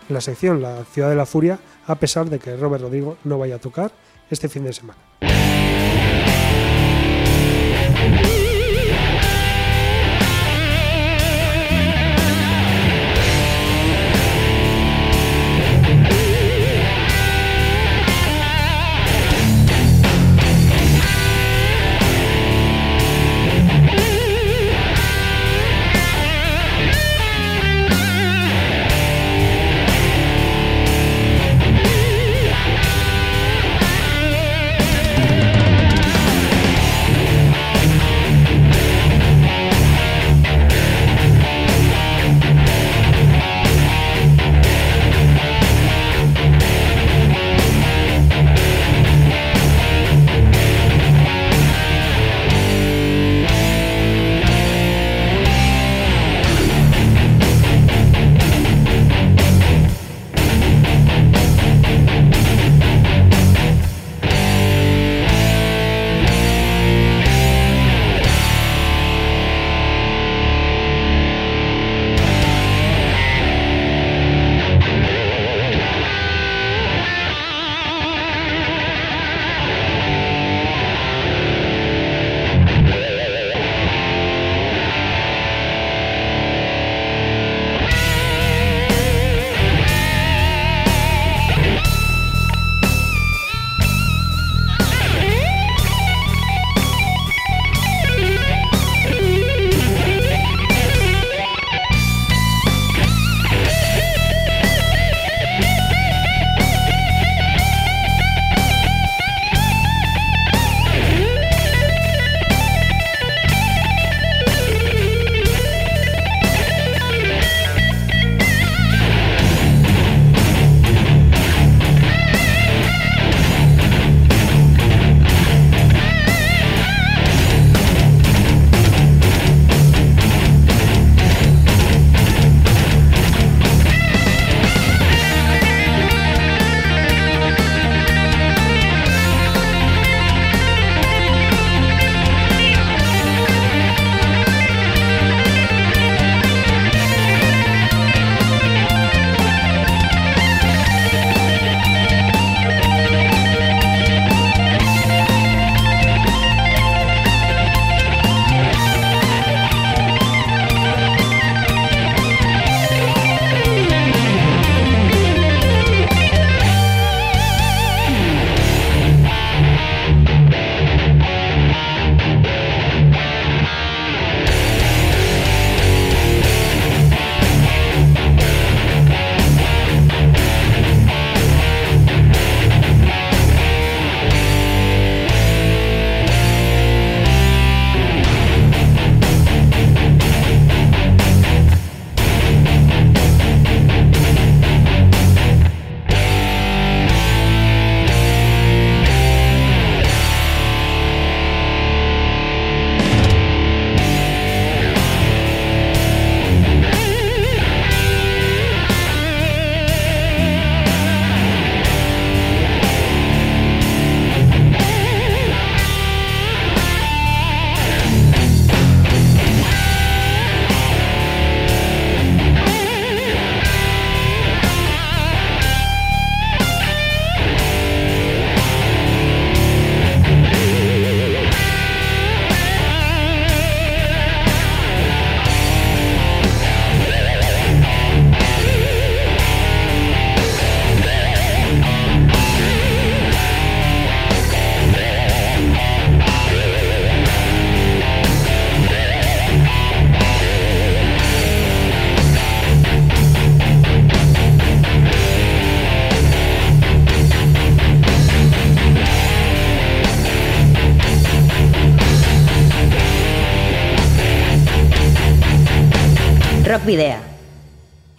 en 0.07 0.13
la 0.13 0.21
sección 0.21 0.61
La 0.61 0.83
Ciudad 0.85 1.09
de 1.09 1.15
la 1.15 1.25
Furia, 1.25 1.59
a 1.87 1.95
pesar 1.95 2.29
de 2.29 2.39
que 2.39 2.55
Robert 2.55 2.83
Rodrigo 2.83 3.17
no 3.23 3.37
vaya 3.37 3.55
a 3.55 3.59
tocar 3.59 3.91
este 4.29 4.49
fin 4.49 4.63
de 4.63 4.73
semana. 4.73 4.99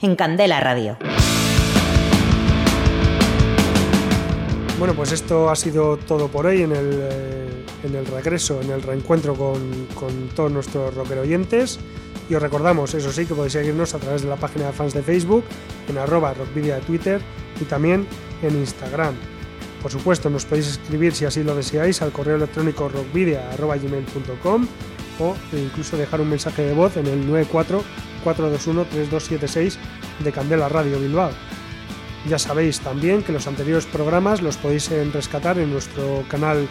En 0.05 0.17
Candela 0.17 0.61
Radio. 0.61 0.99
Bueno, 4.79 4.93
pues 4.93 5.13
esto 5.13 5.49
ha 5.49 5.57
sido 5.57 5.97
todo 5.97 6.29
por 6.29 6.45
hoy 6.45 6.61
en 6.61 6.73
el, 6.73 6.91
eh, 6.93 7.65
en 7.85 7.95
el 7.95 8.05
regreso, 8.05 8.61
en 8.61 8.71
el 8.71 8.83
reencuentro 8.83 9.35
con, 9.35 9.87
con 9.95 10.29
todos 10.37 10.53
nuestros 10.53 10.95
rocker 10.95 11.21
oyentes. 11.21 11.81
Y 12.29 12.35
os 12.35 12.43
recordamos, 12.43 12.93
eso 12.93 13.11
sí, 13.13 13.25
que 13.25 13.35
podéis 13.35 13.55
seguirnos 13.55 13.95
a 13.95 13.99
través 13.99 14.21
de 14.21 14.29
la 14.29 14.37
página 14.37 14.67
de 14.67 14.73
fans 14.75 14.93
de 14.93 15.03
Facebook, 15.03 15.43
en 15.89 15.97
arroba 15.97 16.35
rockvidia 16.35 16.75
de 16.75 16.81
Twitter 16.83 17.23
y 17.59 17.65
también 17.65 18.07
en 18.43 18.57
Instagram. 18.57 19.15
Por 19.81 19.91
supuesto, 19.91 20.29
nos 20.29 20.45
podéis 20.45 20.69
escribir 20.69 21.15
si 21.15 21.25
así 21.25 21.43
lo 21.43 21.55
deseáis 21.55 22.03
al 22.03 22.13
correo 22.13 22.37
electrónico 22.37 22.91
rockvidia.gmail.com 22.91 24.67
o 25.21 25.35
incluso 25.53 25.97
dejar 25.97 26.21
un 26.21 26.29
mensaje 26.29 26.61
de 26.61 26.75
voz 26.75 26.99
en 26.99 27.07
el 27.07 27.27
94-421-3276 28.25 29.77
de 30.21 30.33
Candela 30.33 30.69
Radio 30.69 30.99
Bilbao. 30.99 31.31
Ya 32.29 32.39
sabéis 32.39 32.81
también 32.81 33.23
que 33.23 33.33
los 33.33 33.47
anteriores 33.47 33.85
programas 33.85 34.41
los 34.41 34.57
podéis 34.57 34.91
eh, 34.91 35.05
rescatar 35.13 35.59
en 35.59 35.71
nuestro 35.71 36.25
canal 36.29 36.67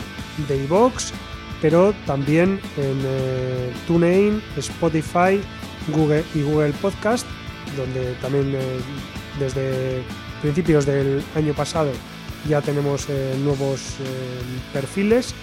de 0.48 0.58
iVoox, 0.64 1.12
pero 1.64 1.94
también 2.06 2.60
en 2.76 3.02
eh, 3.06 3.72
TuneIn, 3.88 4.42
Spotify, 4.58 5.40
Google 5.96 6.26
y 6.36 6.42
Google 6.42 6.74
Podcast, 6.74 7.26
donde 7.78 8.16
también 8.16 8.54
eh, 8.54 8.80
desde 9.40 10.04
principios 10.42 10.86
del 10.86 11.24
año 11.36 11.54
pasado 11.54 11.92
ya 12.50 12.62
tenemos 12.62 13.06
eh, 13.10 13.36
nuevos 13.42 13.96
perfiles 14.74 15.34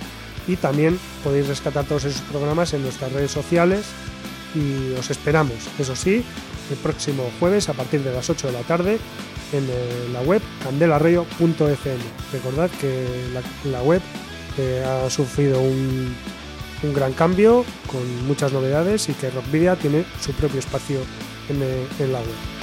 y 0.46 0.56
también 0.56 0.98
podéis 1.24 1.48
rescatar 1.48 1.86
todos 1.86 2.04
esos 2.04 2.20
programas 2.22 2.74
en 2.74 2.82
nuestras 2.82 3.12
redes 3.12 3.30
sociales 3.30 3.86
y 4.54 4.94
os 4.98 5.10
esperamos, 5.10 5.56
eso 5.78 5.94
sí, 5.94 6.24
el 6.70 6.76
próximo 6.76 7.30
jueves 7.38 7.68
a 7.68 7.74
partir 7.74 8.02
de 8.02 8.12
las 8.12 8.30
8 8.30 8.48
de 8.48 8.52
la 8.52 8.62
tarde 8.62 8.98
en 9.52 9.64
eh, 9.68 10.08
la 10.12 10.22
web 10.22 10.42
candelarreo.fm. 10.62 12.00
Recordad 12.32 12.70
que 12.80 13.06
la, 13.64 13.82
web 13.82 14.00
eh, 14.58 14.84
ha 14.84 15.10
sufrido 15.10 15.60
un, 15.60 16.14
un 16.82 16.94
gran 16.94 17.12
cambio 17.12 17.64
con 17.90 18.26
muchas 18.26 18.52
novedades 18.52 19.08
y 19.08 19.14
que 19.14 19.30
Rockvidia 19.30 19.76
tiene 19.76 20.04
su 20.20 20.32
propio 20.32 20.60
espacio 20.60 21.00
en, 21.48 21.62
eh, 21.62 21.86
en 21.98 22.12
la 22.12 22.20
web. 22.20 22.59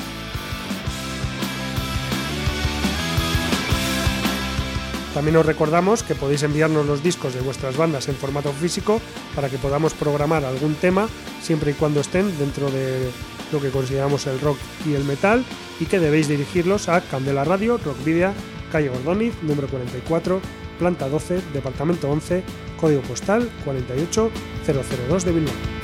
También 5.17 5.37
os 5.37 5.47
recordamos 5.47 6.03
que 6.03 6.13
podéis 6.13 6.43
enviarnos 6.43 6.85
los 6.85 7.01
discos 7.01 7.33
de 7.33 7.41
vuestras 7.41 7.75
bandas 7.75 8.07
en 8.07 8.13
formato 8.13 8.53
físico 8.53 9.01
para 9.33 9.49
que 9.49 9.57
podamos 9.57 9.95
programar 9.95 10.45
algún 10.45 10.75
tema 10.75 11.09
siempre 11.41 11.71
y 11.71 11.73
cuando 11.73 12.01
estén 12.01 12.37
dentro 12.37 12.69
de 12.69 13.09
lo 13.51 13.59
que 13.59 13.71
consideramos 13.71 14.27
el 14.27 14.39
rock 14.39 14.59
y 14.85 14.93
el 14.93 15.05
metal 15.05 15.43
y 15.79 15.85
que 15.85 15.99
debéis 15.99 16.27
dirigirlos 16.27 16.87
a 16.87 17.01
Candela 17.01 17.43
Radio, 17.43 17.79
Rockvidia, 17.83 18.31
calle 18.71 18.89
Gordoniz, 18.89 19.33
número 19.41 19.67
44, 19.67 20.39
planta 20.77 21.09
12, 21.09 21.41
departamento 21.51 22.11
11, 22.11 22.43
código 22.79 23.01
postal 23.01 23.49
48002 23.65 25.25
de 25.25 25.31
Bilbao. 25.31 25.76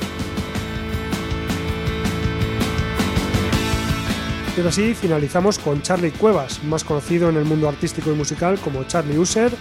Y 4.56 4.60
ahora 4.60 4.70
sí, 4.70 4.94
finalizamos 4.94 5.58
con 5.58 5.82
Charlie 5.82 6.12
Cuevas, 6.12 6.62
más 6.62 6.84
conocido 6.84 7.28
en 7.28 7.36
el 7.36 7.44
mundo 7.44 7.68
artístico 7.68 8.12
y 8.12 8.14
musical 8.14 8.56
como 8.60 8.84
Charlie 8.84 9.18
User, 9.18 9.52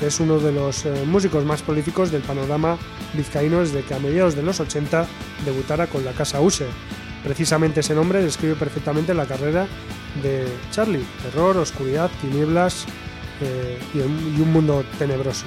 que 0.00 0.08
es 0.08 0.18
uno 0.18 0.40
de 0.40 0.50
los 0.50 0.86
eh, 0.86 1.04
músicos 1.06 1.44
más 1.44 1.62
prolíficos 1.62 2.10
del 2.10 2.22
panorama 2.22 2.76
vizcaíno 3.14 3.60
desde 3.60 3.84
que 3.84 3.94
a 3.94 4.00
mediados 4.00 4.34
de 4.34 4.42
los 4.42 4.58
80 4.58 5.06
debutara 5.44 5.86
con 5.86 6.04
la 6.04 6.10
casa 6.12 6.40
User. 6.40 6.66
Precisamente 7.22 7.78
ese 7.78 7.94
nombre 7.94 8.24
describe 8.24 8.56
perfectamente 8.56 9.14
la 9.14 9.26
carrera 9.26 9.68
de 10.20 10.48
Charlie, 10.72 11.04
terror, 11.22 11.56
oscuridad, 11.56 12.10
tinieblas 12.20 12.86
eh, 13.42 13.78
y, 13.94 13.98
un, 14.00 14.34
y 14.36 14.40
un 14.40 14.52
mundo 14.52 14.84
tenebroso. 14.98 15.46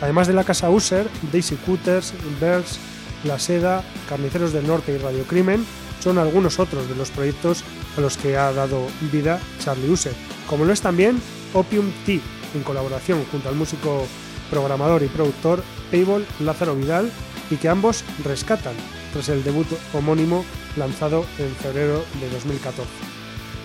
Además 0.00 0.26
de 0.26 0.32
la 0.32 0.42
casa 0.42 0.70
User, 0.70 1.06
Daisy 1.30 1.54
Cutters, 1.54 2.14
Birds, 2.40 2.80
La 3.22 3.38
Seda, 3.38 3.84
Carniceros 4.08 4.52
del 4.52 4.66
Norte 4.66 4.92
y 4.92 4.98
Radio 4.98 5.22
Crimen 5.22 5.64
son 6.00 6.18
algunos 6.18 6.58
otros 6.58 6.88
de 6.88 6.96
los 6.96 7.10
proyectos 7.10 7.62
a 7.96 8.00
los 8.00 8.16
que 8.16 8.36
ha 8.36 8.52
dado 8.52 8.86
vida 9.12 9.40
Charlie 9.62 9.90
User, 9.90 10.14
como 10.48 10.64
lo 10.64 10.72
es 10.72 10.80
también 10.80 11.20
Opium 11.54 11.90
Tea, 12.04 12.20
en 12.54 12.62
colaboración 12.62 13.24
junto 13.30 13.48
al 13.48 13.54
músico 13.54 14.06
programador 14.50 15.02
y 15.02 15.08
productor 15.08 15.62
Payball 15.90 16.26
Lázaro 16.40 16.74
Vidal, 16.74 17.10
y 17.50 17.56
que 17.56 17.68
ambos 17.68 18.04
rescatan 18.24 18.74
tras 19.12 19.28
el 19.28 19.42
debut 19.42 19.66
homónimo 19.92 20.44
lanzado 20.76 21.24
en 21.38 21.54
febrero 21.56 22.04
de 22.20 22.30
2014. 22.30 22.88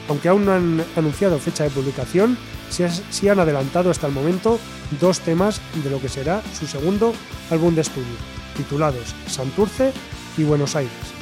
Aunque 0.10 0.30
aún 0.30 0.46
no 0.46 0.54
han 0.54 0.84
anunciado 0.96 1.40
fecha 1.40 1.64
de 1.64 1.70
publicación, 1.70 2.38
sí 2.70 3.30
han 3.30 3.40
adelantado 3.40 3.90
hasta 3.92 4.08
el 4.08 4.14
momento 4.14 4.60
dos 5.00 5.20
temas 5.20 5.62
de 5.84 5.90
lo 5.90 6.00
que 6.00 6.10
será 6.10 6.42
su 6.58 6.68
segundo 6.68 7.14
álbum 7.50 7.76
de 7.76 7.82
estudio, 7.82 8.16
titulados 8.56 9.16
Santurce 9.28 9.92
y 10.38 10.44
Buenos 10.44 10.76
Aires. 10.76 11.15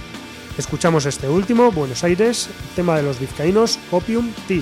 Escuchamos 0.58 1.08
este 1.08 1.28
último, 1.28 1.72
Buenos 1.72 2.04
Aires, 2.04 2.48
tema 2.76 2.96
de 2.96 3.02
los 3.02 3.20
vizcaínos 3.20 3.80
Opium 3.92 4.32
Tea. 4.48 4.62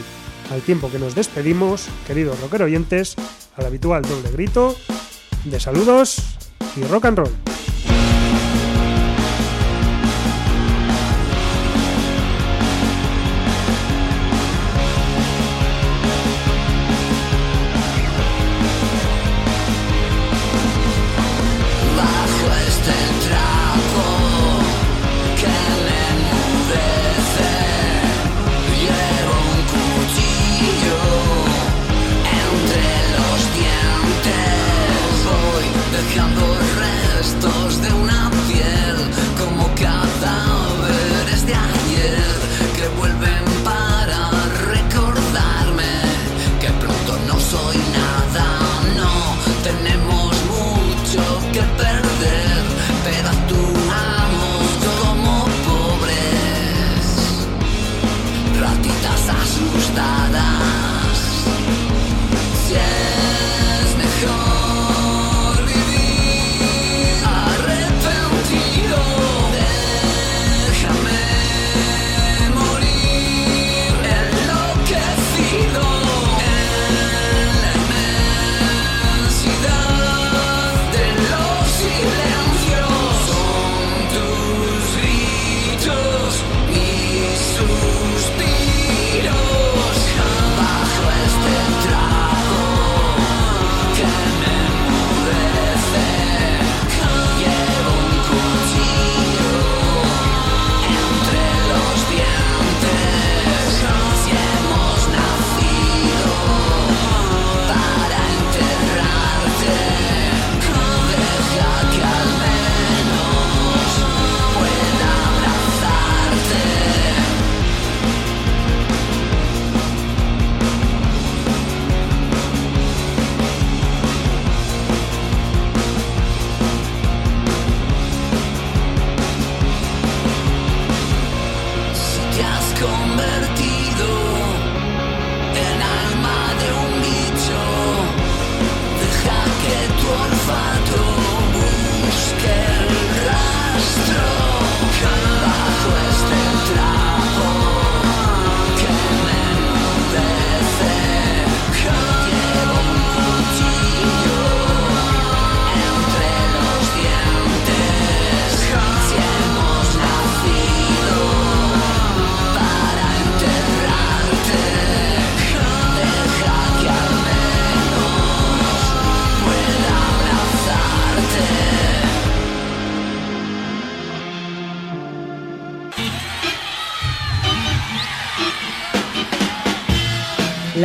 Al 0.49 0.61
tiempo 0.61 0.89
que 0.89 0.99
nos 0.99 1.15
despedimos, 1.15 1.87
queridos 2.07 2.39
rocker 2.39 2.63
oyentes, 2.63 3.15
al 3.57 3.65
habitual 3.65 4.01
doble 4.01 4.31
grito 4.31 4.75
de 5.43 5.59
saludos 5.59 6.17
y 6.77 6.83
rock 6.83 7.05
and 7.05 7.17
roll. 7.17 7.50